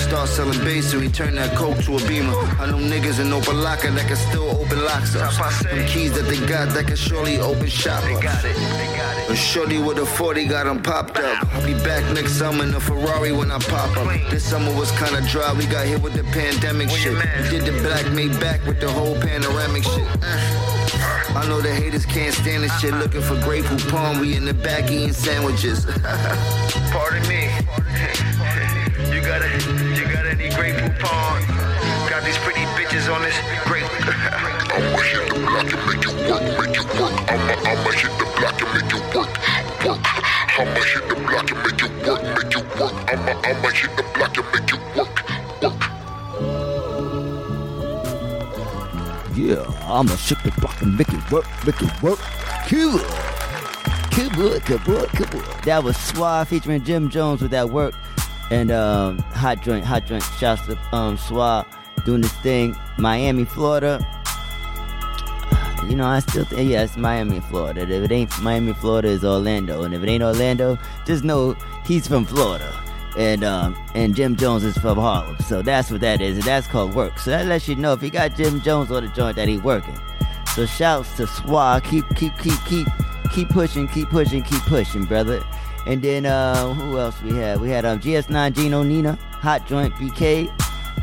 Start 0.00 0.28
selling 0.28 0.58
bass 0.60 0.92
and 0.94 1.02
we 1.02 1.08
turn 1.08 1.34
that 1.34 1.54
Coke 1.54 1.78
to 1.84 1.96
a 1.96 2.08
beamer. 2.08 2.32
I 2.58 2.70
know 2.70 2.78
niggas 2.78 3.20
in 3.20 3.28
Opa-locka 3.28 3.94
that 3.94 4.06
can 4.08 4.16
still 4.16 4.48
open 4.48 4.82
locks 4.82 5.14
up. 5.14 5.30
Them 5.62 5.86
keys 5.86 6.14
that 6.14 6.22
they 6.22 6.40
got 6.46 6.72
that 6.72 6.86
can 6.86 6.96
surely 6.96 7.38
open 7.38 7.68
shop 7.68 8.02
ups. 8.04 8.44
A 9.28 9.36
shorty 9.36 9.78
with 9.78 9.98
a 9.98 10.06
40 10.06 10.46
got 10.46 10.54
got 10.54 10.70
'em 10.70 10.82
popped 10.82 11.18
up. 11.18 11.54
I'll 11.54 11.66
be 11.66 11.74
back 11.84 12.04
next 12.14 12.34
summer 12.34 12.64
in 12.64 12.72
Ferrari 12.94 13.32
when 13.32 13.50
I 13.50 13.58
pop 13.58 13.96
up. 13.96 14.06
This 14.30 14.44
summer 14.44 14.72
was 14.78 14.90
kinda 14.92 15.20
dry, 15.28 15.52
we 15.52 15.66
got 15.66 15.86
hit 15.86 16.00
with 16.00 16.14
the 16.14 16.22
pandemic 16.24 16.88
shit. 16.90 17.14
We 17.14 17.50
did 17.50 17.64
the 17.64 17.72
black 17.82 18.06
made 18.12 18.38
back 18.38 18.64
with 18.66 18.80
the 18.80 18.90
whole 18.90 19.18
panoramic 19.20 19.82
shit. 19.82 20.06
Uh. 20.22 21.34
I 21.34 21.44
know 21.48 21.60
the 21.60 21.74
haters 21.74 22.06
can't 22.06 22.32
stand 22.32 22.62
this 22.62 22.80
shit. 22.80 22.94
Looking 22.94 23.22
for 23.22 23.34
Grey 23.42 23.62
Poupon, 23.62 24.20
we 24.20 24.36
in 24.36 24.44
the 24.44 24.54
back 24.54 24.90
eating 24.90 25.12
sandwiches. 25.12 25.84
Pardon 26.94 27.26
me. 27.26 27.50
You 29.10 29.20
got 29.20 29.42
a, 29.42 29.50
you 29.98 30.04
got 30.14 30.26
any 30.26 30.48
Grey 30.54 30.72
Poupon? 30.72 31.38
Got 32.08 32.22
these 32.24 32.38
pretty 32.38 32.64
bitches 32.78 33.12
on 33.12 33.22
this 33.22 33.36
great. 33.66 33.82
I'ma 34.74 34.98
hit 35.02 35.28
the 35.28 35.40
block 35.40 35.66
and 35.74 35.82
make 35.90 36.06
it 36.06 36.14
work, 36.30 36.42
make 36.60 36.78
it 36.78 36.86
work. 37.00 37.14
I'ma, 37.32 37.70
I'ma 37.70 37.90
hit 37.90 38.14
the 38.20 38.26
block 38.38 38.62
and 38.62 38.70
make 38.74 38.94
it 38.94 39.14
work, 39.16 39.84
work. 39.84 40.13
I'ma 40.56 40.80
hit 40.82 41.08
the 41.08 41.16
block 41.16 41.50
and 41.50 41.58
make 41.64 41.82
it 41.82 41.90
work, 42.06 42.22
make 42.22 42.54
it 42.54 42.64
work. 42.78 42.94
I'ma, 43.10 43.32
I'ma 43.42 43.68
hit 43.70 43.90
the 43.96 44.02
block 44.14 44.36
and 44.38 44.46
make 44.52 44.70
it 44.72 44.78
work, 44.94 45.14
work. 45.62 45.82
Yeah, 49.36 49.66
I'ma 49.92 50.14
shake 50.14 50.42
the 50.44 50.52
block 50.60 50.80
and 50.80 50.96
make 50.96 51.08
it 51.08 51.30
work, 51.32 51.44
make 51.66 51.82
it 51.82 52.02
work. 52.02 52.20
Cool. 52.68 53.00
Cool, 54.12 54.60
cool, 54.60 54.78
cool. 54.78 55.42
That 55.64 55.82
was 55.82 55.96
Suave 55.96 56.48
featuring 56.48 56.84
Jim 56.84 57.10
Jones 57.10 57.42
with 57.42 57.50
that 57.50 57.70
work. 57.70 57.94
And 58.52 58.70
um, 58.70 59.18
Hot 59.18 59.60
Joint, 59.60 59.84
Hot 59.84 60.06
Joint, 60.06 60.22
shouts 60.38 60.64
to 60.66 60.78
um, 60.94 61.18
Suave 61.18 61.66
doing 62.04 62.20
this 62.20 62.32
thing. 62.34 62.76
Miami, 62.96 63.44
Florida. 63.44 64.06
You 65.88 65.96
know, 65.96 66.06
I 66.06 66.20
still 66.20 66.44
think, 66.44 66.70
yeah, 66.70 66.86
Miami, 66.96 67.40
Florida. 67.40 67.82
If 67.82 67.90
it 67.90 68.12
ain't 68.12 68.42
Miami, 68.42 68.72
Florida, 68.72 69.08
it's 69.08 69.24
Orlando. 69.24 69.82
And 69.82 69.94
if 69.94 70.02
it 70.02 70.08
ain't 70.08 70.22
Orlando, 70.22 70.78
just 71.06 71.24
know 71.24 71.56
he's 71.86 72.06
from 72.06 72.24
Florida. 72.24 72.72
And 73.16 73.44
um, 73.44 73.76
and 73.94 74.16
Jim 74.16 74.34
Jones 74.34 74.64
is 74.64 74.76
from 74.76 74.98
Harlem. 74.98 75.36
So 75.40 75.62
that's 75.62 75.90
what 75.90 76.00
that 76.00 76.20
is. 76.20 76.36
And 76.36 76.44
that's 76.44 76.66
called 76.66 76.94
work. 76.94 77.18
So 77.18 77.30
that 77.30 77.46
lets 77.46 77.68
you 77.68 77.76
know 77.76 77.92
if 77.92 78.02
you 78.02 78.10
got 78.10 78.36
Jim 78.36 78.60
Jones 78.60 78.90
on 78.90 79.04
the 79.06 79.12
joint 79.12 79.36
that 79.36 79.46
he 79.46 79.58
working. 79.58 79.98
So 80.54 80.66
shouts 80.66 81.16
to 81.16 81.26
Swa. 81.26 81.82
Keep, 81.84 82.16
keep, 82.16 82.36
keep, 82.38 82.64
keep, 82.64 82.88
keep 83.32 83.48
pushing, 83.48 83.86
keep 83.88 84.08
pushing, 84.08 84.42
keep 84.42 84.62
pushing, 84.62 85.04
brother. 85.04 85.44
And 85.86 86.00
then 86.00 86.26
uh, 86.26 86.72
who 86.74 86.98
else 86.98 87.20
we 87.22 87.36
had? 87.36 87.60
We 87.60 87.68
had 87.70 87.84
um, 87.84 88.00
GS9 88.00 88.54
Gino 88.54 88.82
Nina, 88.82 89.18
Hot 89.42 89.66
Joint 89.66 89.94
BK, 89.94 90.48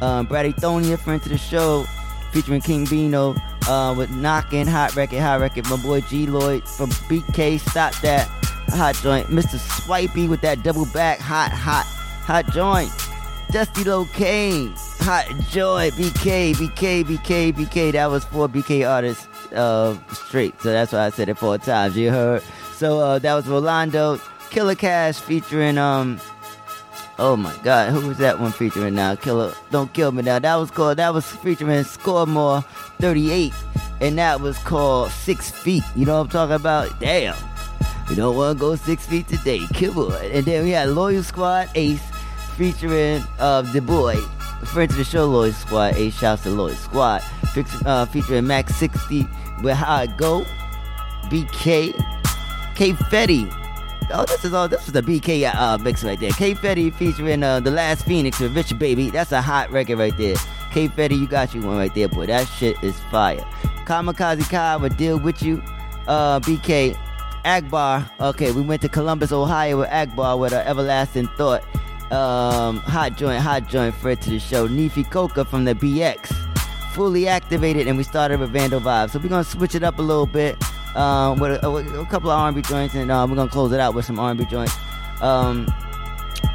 um, 0.01 0.25
Brady 0.25 0.53
Thonia, 0.53 0.97
friend 0.97 1.21
to 1.23 1.29
the 1.29 1.37
show, 1.37 1.85
featuring 2.31 2.61
King 2.61 2.85
Bino, 2.85 3.35
uh, 3.67 3.93
with 3.97 4.11
Knockin' 4.11 4.67
Hot 4.67 4.95
Record, 4.95 5.19
Hot 5.19 5.39
Record. 5.39 5.69
My 5.69 5.77
boy 5.77 6.01
G 6.01 6.27
Lloyd 6.27 6.67
from 6.67 6.89
BK, 6.89 7.59
Stop 7.59 7.93
That, 8.01 8.27
Hot 8.69 8.95
Joint. 8.95 9.27
Mr. 9.27 9.57
Swipey 9.57 10.27
with 10.27 10.41
that 10.41 10.63
double 10.63 10.85
back, 10.88 11.19
Hot, 11.19 11.51
Hot, 11.51 11.85
Hot 12.25 12.45
Joint. 12.51 12.91
Dusty 13.51 13.83
Kane, 14.13 14.73
Hot 14.99 15.27
Joy, 15.49 15.89
BK, 15.91 16.53
BK, 16.53 17.03
BK, 17.03 17.53
BK. 17.53 17.91
That 17.91 18.09
was 18.09 18.23
four 18.23 18.47
BK 18.47 18.89
artists 18.89 19.27
uh, 19.51 19.97
straight. 20.13 20.59
So 20.61 20.71
that's 20.71 20.93
why 20.93 21.05
I 21.05 21.09
said 21.09 21.27
it 21.27 21.38
four 21.38 21.57
times. 21.57 21.97
You 21.97 22.11
heard? 22.11 22.43
So 22.75 22.99
uh, 22.99 23.19
that 23.19 23.33
was 23.33 23.47
Rolando, 23.47 24.19
Killer 24.49 24.75
Cash 24.75 25.19
featuring 25.19 25.77
um. 25.77 26.19
Oh 27.23 27.35
my 27.35 27.56
God, 27.61 27.91
who 27.91 28.07
was 28.07 28.18
that 28.18 28.39
one 28.39 28.52
featuring 28.52 28.95
now? 28.95 29.14
Killer, 29.14 29.53
don't 29.69 29.93
kill 29.93 30.11
me 30.11 30.23
now. 30.23 30.39
That 30.39 30.56
was 30.56 30.72
called. 30.72 30.98
That 30.98 31.14
was 31.14 31.23
featuring 31.23 31.84
Scoremore 31.84 32.65
38, 32.99 33.53
and 34.02 34.18
that 34.18 34.41
was 34.41 34.57
called 34.57 35.11
Six 35.11 35.52
Feet. 35.52 35.84
You 35.95 36.07
know 36.07 36.15
what 36.15 36.22
I'm 36.22 36.30
talking 36.30 36.56
about? 36.56 36.99
Damn. 36.99 37.35
You 38.10 38.15
don't 38.15 38.35
want 38.35 38.57
to 38.57 38.60
go 38.60 38.76
six 38.76 39.06
feet 39.06 39.27
today. 39.27 39.60
It. 39.69 40.35
And 40.35 40.45
then 40.45 40.64
we 40.64 40.72
had 40.72 40.89
Loyal 40.89 41.22
Squad 41.22 41.69
Ace 41.76 42.02
featuring 42.57 43.23
uh, 43.38 43.61
the 43.61 43.81
boy, 43.81 44.15
friend 44.65 44.89
to 44.89 44.98
the 44.98 45.03
show, 45.03 45.27
Loyal 45.27 45.53
Squad 45.53 45.93
Ace. 45.98 46.18
Shouts 46.18 46.41
to 46.43 46.49
Loyal 46.49 46.76
Squad. 46.76 47.22
Uh, 47.85 48.07
featuring 48.07 48.48
Max 48.48 48.76
60 48.77 49.27
with 49.61 49.77
How 49.77 49.93
I 49.93 50.07
Go, 50.07 50.43
BK, 51.30 51.93
K 52.73 52.93
Fetty. 52.93 53.60
Oh, 54.13 54.25
this 54.25 54.43
is 54.43 54.53
all. 54.53 54.67
This 54.67 54.88
is 54.88 54.93
the 54.93 55.01
BK 55.01 55.53
uh, 55.53 55.77
mix 55.77 56.03
right 56.03 56.19
there. 56.19 56.31
K 56.31 56.53
Fetty 56.53 56.93
featuring 56.93 57.43
uh, 57.43 57.59
the 57.59 57.71
Last 57.71 58.05
Phoenix 58.05 58.39
with 58.39 58.55
Rich 58.55 58.77
Baby. 58.77 59.09
That's 59.09 59.31
a 59.31 59.41
hot 59.41 59.71
record 59.71 59.99
right 59.99 60.15
there. 60.17 60.35
K 60.71 60.88
Fetty, 60.88 61.19
you 61.19 61.27
got 61.27 61.53
you 61.53 61.61
one 61.61 61.77
right 61.77 61.93
there, 61.93 62.07
boy. 62.07 62.25
That 62.25 62.47
shit 62.47 62.81
is 62.83 62.99
fire. 63.11 63.39
Kamikaze 63.85 64.49
Kai 64.49 64.77
would 64.77 64.97
deal 64.97 65.17
with 65.17 65.41
you. 65.41 65.63
Uh, 66.07 66.39
BK 66.39 66.97
Akbar. 67.45 68.09
Okay, 68.19 68.51
we 68.51 68.61
went 68.61 68.81
to 68.81 68.89
Columbus, 68.89 69.31
Ohio 69.31 69.79
with 69.79 69.89
Akbar 69.89 70.38
with 70.38 70.53
an 70.53 70.65
everlasting 70.67 71.27
thought. 71.38 71.63
Um, 72.11 72.77
hot 72.77 73.15
joint, 73.15 73.41
hot 73.41 73.67
joint, 73.69 73.95
Fred 73.95 74.21
to 74.23 74.29
the 74.29 74.39
show. 74.39 74.67
Nefi 74.67 75.09
Coca 75.09 75.45
from 75.45 75.65
the 75.65 75.73
BX. 75.73 76.33
Fully 76.93 77.27
activated, 77.27 77.88
and 77.88 77.97
we 77.97 78.03
started 78.03 78.39
with 78.39 78.51
Vandal 78.51 78.81
Vibes. 78.81 79.11
So 79.11 79.19
we're 79.19 79.29
gonna 79.29 79.43
switch 79.45 79.75
it 79.75 79.83
up 79.83 79.99
a 79.99 80.01
little 80.01 80.25
bit 80.25 80.61
um, 80.95 81.39
with, 81.39 81.63
a, 81.63 81.72
with 81.72 81.88
a 81.88 82.05
couple 82.05 82.30
of 82.30 82.39
R&B 82.39 82.61
joints, 82.63 82.95
and 82.95 83.11
uh, 83.11 83.26
we're 83.30 83.35
gonna 83.35 83.49
close 83.49 83.72
it 83.72 83.80
out 83.80 83.93
with 83.93 84.05
some 84.05 84.19
R&B 84.19 84.45
joints. 84.45 84.76
Um, 85.22 85.68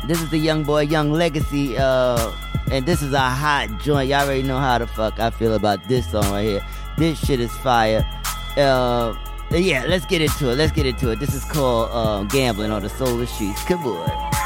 this 0.06 0.20
is 0.20 0.30
the 0.30 0.38
Young 0.38 0.64
Boy, 0.64 0.82
Young 0.82 1.12
Legacy, 1.12 1.76
uh, 1.78 2.32
and 2.70 2.84
this 2.86 3.02
is 3.02 3.12
a 3.12 3.20
hot 3.20 3.80
joint. 3.80 4.08
Y'all 4.08 4.24
already 4.24 4.42
know 4.42 4.58
how 4.58 4.78
the 4.78 4.86
fuck 4.86 5.18
I 5.20 5.30
feel 5.30 5.54
about 5.54 5.86
this 5.88 6.10
song 6.10 6.30
right 6.30 6.44
here. 6.44 6.66
This 6.96 7.24
shit 7.24 7.40
is 7.40 7.52
fire. 7.58 8.04
Uh, 8.56 9.14
yeah, 9.50 9.84
let's 9.86 10.06
get 10.06 10.20
into 10.20 10.50
it. 10.50 10.56
Let's 10.56 10.72
get 10.72 10.86
into 10.86 11.10
it. 11.10 11.20
This 11.20 11.34
is 11.34 11.44
called 11.44 11.90
uh, 11.92 12.24
Gambling 12.24 12.70
on 12.70 12.82
the 12.82 12.88
Soul 12.88 13.08
of 13.08 13.18
the 13.18 13.26
Streets. 13.26 13.62
Come 13.64 13.84
on. 13.86 14.45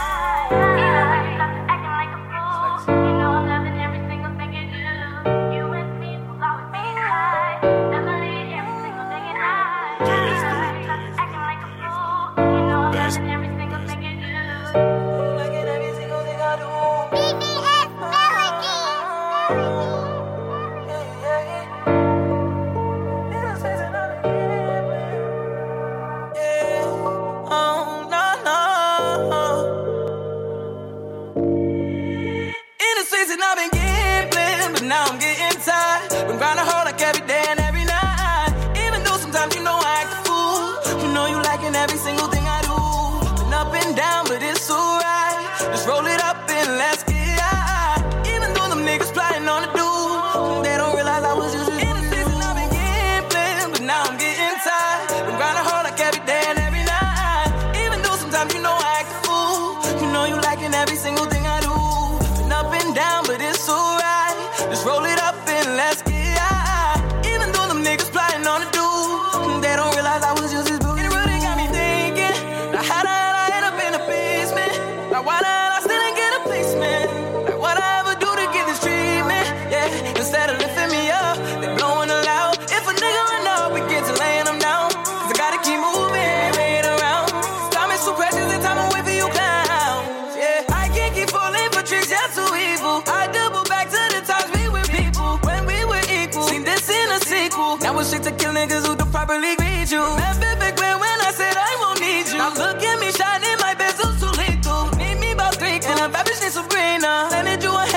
Was 98.01 98.11
shit 98.11 98.23
to 98.23 98.33
kill 98.33 98.53
niggas 98.53 98.87
who 98.87 98.97
don't 98.97 99.13
properly 99.13 99.55
greet 99.57 99.91
you. 99.93 100.01
Never 100.01 100.53
back 100.63 100.75
when 100.81 100.97
when 101.05 101.19
I 101.29 101.33
said 101.37 101.55
I 101.55 101.73
won't 101.81 102.01
need 102.01 102.27
you. 102.33 102.39
Now 102.41 102.49
look 102.63 102.81
at 102.81 102.97
me 102.99 103.13
shining, 103.13 103.59
my 103.61 103.75
bezel's 103.81 104.17
too 104.21 104.33
lethal. 104.41 104.89
Need 104.97 105.19
me 105.21 105.33
about 105.33 105.55
three, 105.61 105.77
and 105.85 106.13
bad 106.13 106.25
bitch 106.27 106.41
needs 106.41 106.55
some 106.55 106.69
greener. 106.69 107.07
Uh. 107.07 107.31
Lended 107.31 107.63
you 107.63 107.73
a 107.83 107.90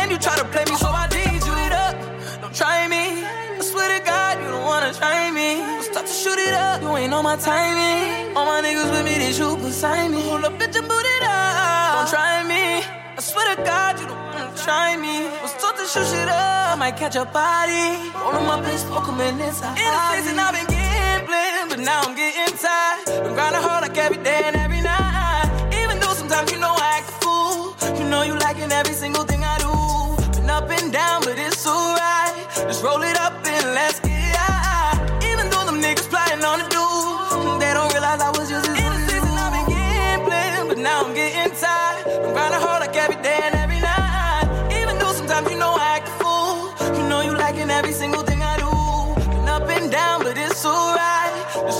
shoot 6.23 6.39
it 6.39 6.53
up, 6.53 6.81
you 6.81 6.95
ain't 6.95 7.13
on 7.13 7.23
my 7.23 7.35
timing. 7.35 8.35
All 8.37 8.45
my 8.45 8.61
niggas 8.63 8.89
with 8.93 9.03
me, 9.03 9.15
they 9.23 9.33
shoot 9.33 9.57
beside 9.59 10.09
me. 10.09 10.21
Hold 10.29 10.45
up, 10.45 10.53
bitch, 10.53 10.75
and 10.79 10.87
boot 10.87 11.07
it 11.15 11.23
up. 11.23 11.95
Don't 11.95 12.09
try 12.15 12.43
me. 12.51 12.63
I 13.17 13.21
swear 13.29 13.45
to 13.53 13.57
God, 13.61 13.99
you 13.99 14.07
don't 14.07 14.23
wanna 14.27 14.47
try 14.65 14.95
me. 14.95 15.15
Was 15.43 15.53
taught 15.61 15.75
to 15.79 15.85
shoot 15.93 16.07
shit 16.11 16.29
up, 16.29 16.73
I 16.73 16.75
might 16.83 16.95
catch 16.95 17.15
a 17.23 17.25
body. 17.25 17.87
All 18.23 18.35
of 18.39 18.45
my 18.51 18.57
bitch 18.65 18.81
smoke 18.87 19.07
'em 19.09 19.19
in 19.19 19.41
inside. 19.47 19.77
In 19.83 19.91
the 19.95 20.01
face, 20.11 20.27
and 20.31 20.39
I've 20.45 20.55
been 20.57 20.69
getting 20.75 21.21
blim, 21.27 21.63
but 21.71 21.79
now 21.89 21.99
I'm 22.05 22.15
getting 22.15 22.55
tired. 22.63 23.23
Been 23.23 23.33
grinding 23.37 23.63
hard 23.67 23.81
like 23.85 23.97
every 24.05 24.21
day 24.29 24.41
and 24.47 24.55
every 24.65 24.81
night. 24.81 25.47
Even 25.81 25.95
though 26.01 26.15
sometimes 26.21 26.47
you 26.53 26.59
know 26.63 26.73
I 26.85 26.87
act 26.99 27.09
a 27.13 27.15
fool. 27.23 27.75
You 27.99 28.05
know 28.11 28.21
you 28.29 28.35
liking 28.47 28.71
every 28.71 28.95
single 29.03 29.25
thing 29.29 29.41
I 29.53 29.55
do. 29.65 29.71
Been 30.37 30.49
up 30.57 30.69
and 30.77 30.89
down, 30.99 31.17
but 31.25 31.37
it's 31.45 31.67
alright. 31.67 32.33
Just 32.69 32.81
roll 32.87 33.01
it 33.11 33.12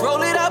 roll 0.04 0.20
it 0.20 0.36
up 0.36 0.43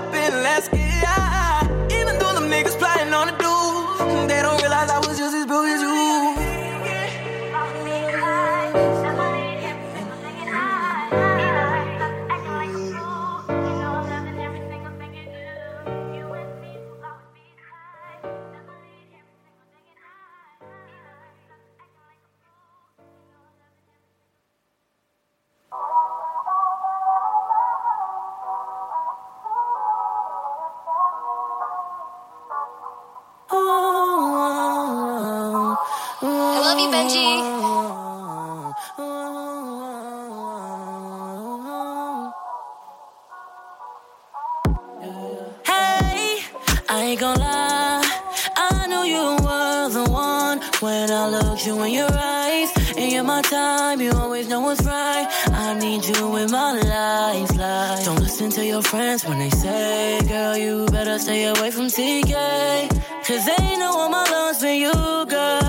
You 51.66 51.82
in 51.84 51.94
your 51.94 52.12
eyes. 52.12 52.72
And 52.98 53.10
you're 53.10 53.24
my 53.24 53.42
time, 53.42 54.02
you 54.02 54.12
always 54.12 54.50
know 54.50 54.60
what's 54.60 54.84
right. 54.84 55.28
I 55.48 55.74
need 55.80 56.06
you 56.06 56.36
in 56.36 56.52
my 56.52 56.74
life, 56.74 57.56
life. 57.56 58.04
Don't 58.04 58.20
listen 58.20 58.50
to 58.50 58.66
your 58.66 58.82
friends 58.82 59.24
when 59.24 59.40
they 59.40 59.50
say, 59.50 60.20
girl, 60.28 60.58
you 60.58 60.86
better 60.88 61.18
stay 61.20 61.46
away 61.46 61.72
from 61.72 61.86
TK. 61.86 62.90
Cause 63.26 63.46
they 63.46 63.78
know 63.78 63.94
all 63.98 64.10
my 64.10 64.30
love's 64.30 64.60
for 64.60 64.68
you, 64.68 64.92
girl. 65.26 65.63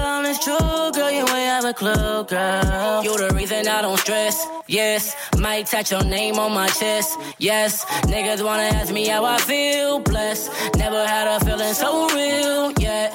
True, 1.73 2.25
girl, 2.29 3.03
you. 3.03 3.11
You're 3.11 3.27
the 3.27 3.35
reason 3.35 3.67
I 3.67 3.81
don't 3.81 3.97
stress, 3.97 4.47
yes. 4.67 5.17
Might 5.39 5.67
touch 5.67 5.91
your 5.93 6.05
name 6.05 6.39
on 6.39 6.53
my 6.53 6.69
chest, 6.69 7.19
yes. 7.39 7.87
Niggas 8.03 8.45
wanna 8.45 8.65
ask 8.65 8.93
me 8.93 9.07
how 9.09 9.25
I 9.25 9.39
feel, 9.39 9.99
blessed. 10.01 10.51
Never 10.77 11.07
had 11.07 11.27
a 11.27 11.43
feeling 11.43 11.73
so 11.73 12.07
real, 12.11 12.71
yet. 12.73 13.15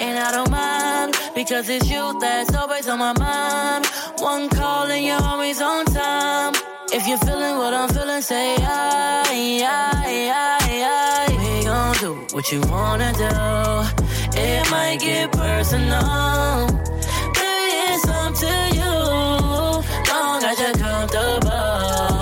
And 0.00 0.16
I 0.16 0.30
don't 0.30 0.48
mind, 0.48 1.16
because 1.34 1.68
it's 1.68 1.90
you 1.90 2.16
that's 2.20 2.54
always 2.54 2.88
on 2.88 3.00
my 3.00 3.14
mind. 3.18 3.86
One 4.18 4.48
call 4.48 4.84
and 4.86 5.04
you're 5.04 5.20
always 5.20 5.60
on 5.60 5.84
time. 5.86 6.54
If 6.92 7.06
you're 7.08 7.18
feeling 7.18 7.58
what 7.58 7.74
I'm 7.74 7.88
feeling, 7.88 8.22
say 8.22 8.54
aye, 8.60 9.60
aye, 9.66 10.30
aye, 10.32 10.84
aye. 10.86 11.36
We 11.36 11.64
gon' 11.64 11.96
do 11.96 12.14
what 12.32 12.52
you 12.52 12.60
wanna 12.70 13.12
do. 13.12 14.38
It 14.40 14.70
might 14.70 15.00
get 15.00 15.32
personal. 15.32 16.68
Baby, 18.40 18.50
it's 18.50 18.52
up 18.52 18.72
to 18.72 18.76
you. 18.76 20.12
Long 20.12 20.44
as 20.44 20.58
you're 20.60 20.72
comfortable. 20.72 21.50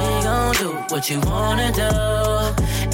We 0.00 0.22
gon' 0.24 0.54
do 0.54 0.68
what 0.94 1.10
you 1.10 1.20
wanna 1.20 1.72
do. 1.72 1.90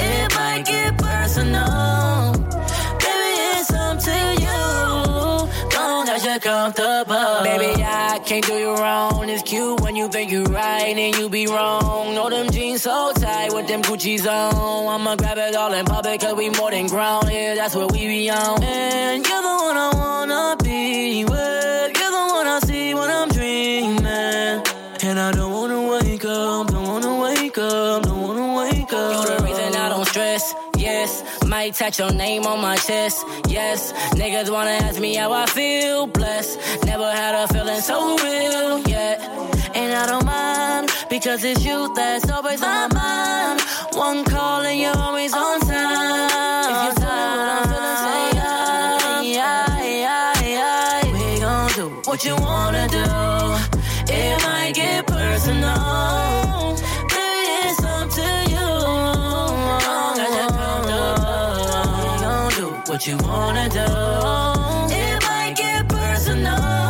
It 0.03 0.35
might 0.35 0.65
get 0.65 0.99
personal. 0.99 2.33
Baby, 2.99 3.33
it's 3.55 3.73
up 3.73 3.99
to 4.01 4.17
you. 4.45 4.59
Long 5.79 6.09
as 6.09 6.25
you're 6.25 6.41
comfortable. 6.41 7.43
Baby, 7.43 7.83
I 7.85 8.21
can't 8.25 8.45
do 8.45 8.55
you 8.55 8.75
wrong. 8.75 9.29
It's 9.29 9.43
cute 9.43 9.81
when 9.81 9.95
you 9.97 10.09
think 10.09 10.31
you're 10.33 10.45
right 10.45 10.97
and 10.97 11.17
you 11.17 11.29
be 11.29 11.47
wrong. 11.47 12.15
Know 12.15 12.29
them 12.29 12.51
jeans 12.51 12.83
so 12.83 13.13
tight 13.15 13.53
with 13.53 13.69
them 13.69 13.83
Gucci's 13.83 14.27
on. 14.27 14.89
I'ma 14.89 15.17
grab 15.17 15.39
it 15.39 15.55
all 15.55 15.73
in 15.73 15.85
public 15.85 16.21
cause 16.21 16.35
we 16.35 16.51
more 16.51 16.71
than 16.71 16.87
grown. 16.89 17.31
Yeah, 17.31 17.55
that's 17.55 17.75
what 17.75 17.93
we 17.93 18.07
be 18.07 18.31
on. 18.31 18.63
And 18.63 19.27
you're 19.27 19.43
the 19.43 19.49
one 19.49 19.77
I 19.77 19.91
wanna 19.95 20.57
be 20.63 21.25
with. 21.25 22.02
I 22.55 22.59
see 22.59 22.93
when 22.93 23.11
I'm 23.11 23.31
dreaming. 23.31 24.63
And 25.05 25.19
I 25.19 25.33
don't 25.33 25.53
wanna 25.53 25.89
wake 25.89 26.23
up, 26.27 26.67
don't 26.67 26.87
wanna 26.87 27.19
wake 27.19 27.57
up, 27.57 28.03
don't 28.03 28.21
wanna 28.21 28.57
wake 28.59 28.93
up. 28.93 29.27
You're 29.27 29.39
the 29.39 29.43
reason 29.43 29.75
I 29.75 29.89
don't 29.89 30.07
stress. 30.07 30.55
Yes, 30.77 31.25
might 31.47 31.73
touch 31.75 31.99
your 31.99 32.13
name 32.13 32.45
on 32.45 32.61
my 32.61 32.77
chest. 32.77 33.25
Yes, 33.49 33.95
niggas 34.21 34.51
wanna 34.51 34.77
ask 34.87 35.01
me 35.01 35.15
how 35.15 35.33
I 35.33 35.47
feel. 35.47 36.07
Blessed, 36.07 36.85
never 36.85 37.11
had 37.11 37.35
a 37.43 37.49
feeling 37.55 37.81
so 37.81 38.19
real 38.19 38.81
yet. 38.81 39.23
And 39.75 39.95
I 39.95 40.05
don't 40.07 40.27
mind, 40.27 40.91
because 41.09 41.43
it's 41.45 41.65
you 41.65 41.91
that's 41.95 42.31
always 42.31 42.63
on 42.63 42.91
my 42.91 43.01
mind. 43.01 43.61
One 43.95 44.25
call 44.25 44.61
and 44.61 44.79
you're 44.79 44.99
always 44.99 45.33
on 45.33 45.61
time. 45.61 46.52
What 52.23 52.39
you 52.39 52.45
wanna 52.47 52.87
do. 52.89 54.13
It 54.13 54.43
might 54.45 54.73
get 54.75 55.07
personal. 55.07 56.77
It's 57.11 57.83
up 57.83 58.09
to 58.11 58.29
you. 58.49 58.69
Gon' 62.21 62.51
do 62.51 62.67
what 62.87 63.07
you 63.09 63.17
wanna 63.17 63.69
do. 63.69 63.87
It 64.95 65.23
might 65.25 65.55
get 65.57 65.89
personal. 65.89 66.82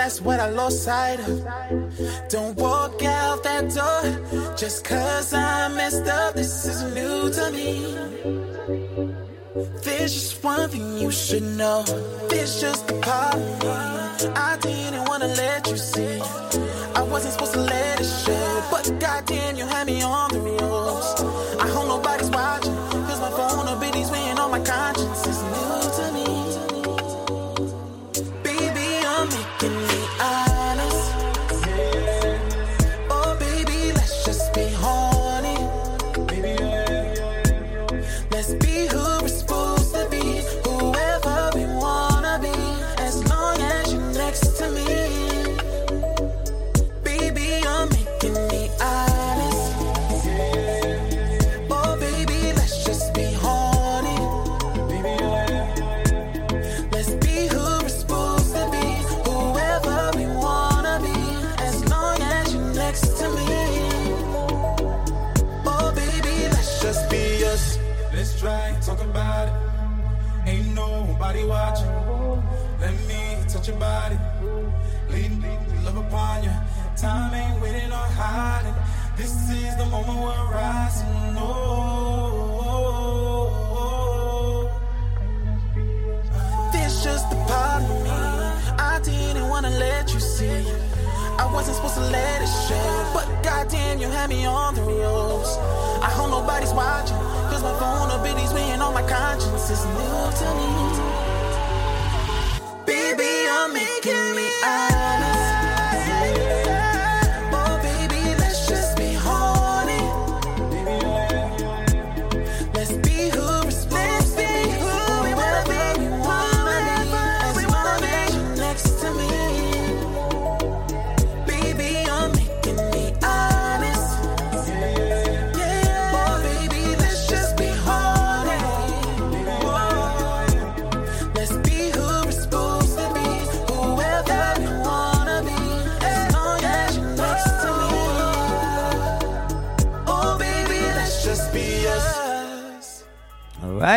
that's 0.00 0.22
what 0.22 0.40
I 0.40 0.48
lost 0.48 0.84
sight 0.84 1.20
of. 1.20 1.44
Don't 2.30 2.56
walk 2.56 3.02
out 3.04 3.42
that 3.44 3.64
door 3.78 4.56
just 4.56 4.82
cause 4.82 5.34
I 5.34 5.68
messed 5.68 6.06
up. 6.08 6.34
This 6.34 6.64
is 6.64 6.78
new 6.94 7.30
to 7.36 7.44
me. 7.52 7.74
There's 9.84 10.14
just 10.14 10.42
one 10.42 10.70
thing 10.70 10.96
you 10.96 11.10
should 11.10 11.42
know. 11.42 11.84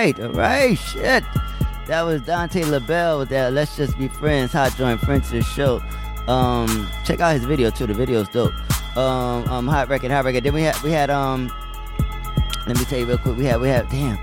Right, 0.03 0.19
all 0.19 0.29
right, 0.31 0.77
shit. 0.77 1.23
That 1.87 2.01
was 2.01 2.21
Dante 2.21 2.63
LaBelle 2.63 3.19
with 3.19 3.29
that 3.29 3.53
Let's 3.53 3.77
Just 3.77 3.97
Be 3.97 4.07
Friends, 4.07 4.51
Hot 4.51 4.75
Joint 4.75 4.99
Friends 4.99 5.29
to 5.29 5.37
the 5.37 5.43
show. 5.43 5.81
Um, 6.27 6.89
check 7.05 7.19
out 7.19 7.33
his 7.33 7.45
video 7.45 7.69
too. 7.69 7.87
The 7.87 7.93
video's 7.93 8.27
dope. 8.29 8.53
Um, 8.97 9.47
um, 9.49 9.67
hot 9.67 9.89
record, 9.89 10.11
hot 10.11 10.25
record. 10.25 10.43
Then 10.43 10.53
we 10.53 10.61
had 10.61 10.79
we 10.81 10.91
had 10.91 11.09
um. 11.09 11.51
Let 12.67 12.77
me 12.77 12.85
tell 12.85 12.99
you 12.99 13.05
real 13.05 13.17
quick. 13.17 13.37
We 13.37 13.45
had 13.45 13.59
we 13.59 13.67
had 13.67 13.89
damn. 13.89 14.17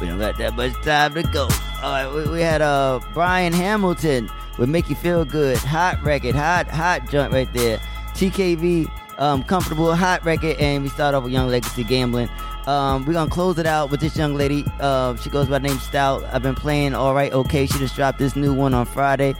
We 0.00 0.08
don't 0.08 0.18
got 0.18 0.36
that 0.38 0.54
much 0.54 0.72
time 0.82 1.14
to 1.14 1.22
go. 1.22 1.48
All 1.82 1.92
right, 1.92 2.08
we, 2.08 2.30
we 2.30 2.40
had 2.40 2.60
uh 2.62 3.00
Brian 3.12 3.52
Hamilton 3.52 4.30
with 4.58 4.68
Make 4.68 4.88
You 4.88 4.96
Feel 4.96 5.24
Good, 5.24 5.58
hot 5.58 6.02
record, 6.02 6.34
hot 6.34 6.68
hot 6.68 7.08
joint 7.10 7.32
right 7.32 7.52
there. 7.52 7.78
TKV, 8.14 8.90
um, 9.18 9.42
comfortable 9.44 9.94
hot 9.94 10.24
record, 10.24 10.56
and 10.58 10.82
we 10.82 10.88
start 10.90 11.14
off 11.14 11.24
with 11.24 11.32
Young 11.32 11.48
Legacy 11.48 11.84
Gambling. 11.84 12.28
Um, 12.66 13.04
we're 13.04 13.14
gonna 13.14 13.30
close 13.30 13.58
it 13.58 13.66
out 13.66 13.90
with 13.90 14.00
this 14.00 14.16
young 14.16 14.34
lady. 14.34 14.64
Uh, 14.80 15.16
she 15.16 15.30
goes 15.30 15.48
by 15.48 15.58
name 15.58 15.78
Stout. 15.78 16.24
I've 16.32 16.42
been 16.42 16.54
playing 16.54 16.94
all 16.94 17.14
right, 17.14 17.32
okay. 17.32 17.66
She 17.66 17.78
just 17.78 17.96
dropped 17.96 18.18
this 18.18 18.36
new 18.36 18.54
one 18.54 18.72
on 18.74 18.86
Friday, 18.86 19.34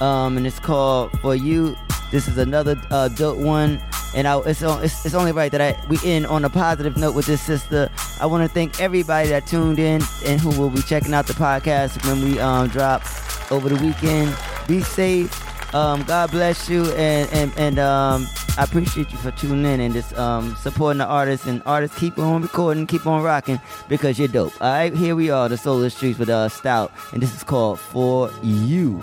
um, 0.00 0.36
and 0.36 0.46
it's 0.46 0.58
called 0.58 1.18
For 1.20 1.34
You. 1.34 1.76
This 2.10 2.28
is 2.28 2.38
another 2.38 2.80
uh, 2.90 3.08
dope 3.08 3.38
one, 3.38 3.80
and 4.14 4.28
I, 4.28 4.38
it's, 4.40 4.62
it's 4.62 5.06
it's 5.06 5.14
only 5.14 5.32
right 5.32 5.50
that 5.50 5.60
I 5.60 5.78
we 5.88 5.98
end 6.04 6.26
on 6.26 6.44
a 6.44 6.50
positive 6.50 6.96
note 6.96 7.14
with 7.14 7.26
this 7.26 7.40
sister. 7.40 7.90
I 8.20 8.26
want 8.26 8.48
to 8.48 8.52
thank 8.52 8.80
everybody 8.80 9.28
that 9.30 9.46
tuned 9.46 9.78
in 9.78 10.02
and 10.24 10.40
who 10.40 10.50
will 10.60 10.70
be 10.70 10.82
checking 10.82 11.14
out 11.14 11.26
the 11.26 11.32
podcast 11.34 12.04
when 12.06 12.22
we 12.22 12.38
um, 12.38 12.68
drop 12.68 13.02
over 13.50 13.68
the 13.68 13.82
weekend. 13.82 14.36
Be 14.68 14.82
safe. 14.82 15.74
Um, 15.74 16.02
God 16.04 16.30
bless 16.30 16.68
you, 16.68 16.84
and 16.92 17.32
and 17.32 17.52
and 17.56 17.78
um, 17.78 18.26
I 18.58 18.64
appreciate 18.64 19.12
you 19.12 19.18
for 19.18 19.30
tuning 19.32 19.64
in 19.64 19.80
and 19.80 19.92
just 19.92 20.16
um, 20.18 20.56
supporting 20.56 20.98
the 20.98 21.06
artists. 21.06 21.46
And 21.46 21.62
artists, 21.66 21.98
keep 21.98 22.18
on 22.18 22.42
recording, 22.42 22.86
keep 22.86 23.06
on 23.06 23.22
rocking 23.22 23.60
because 23.88 24.18
you're 24.18 24.28
dope. 24.28 24.52
All 24.60 24.70
right, 24.70 24.94
here 24.94 25.14
we 25.14 25.30
are, 25.30 25.48
the 25.48 25.56
Soul 25.56 25.76
of 25.76 25.82
the 25.82 25.90
Streets 25.90 26.18
with 26.18 26.28
uh, 26.28 26.48
Stout, 26.48 26.92
and 27.12 27.22
this 27.22 27.34
is 27.34 27.44
called 27.44 27.78
For 27.78 28.30
You. 28.42 29.02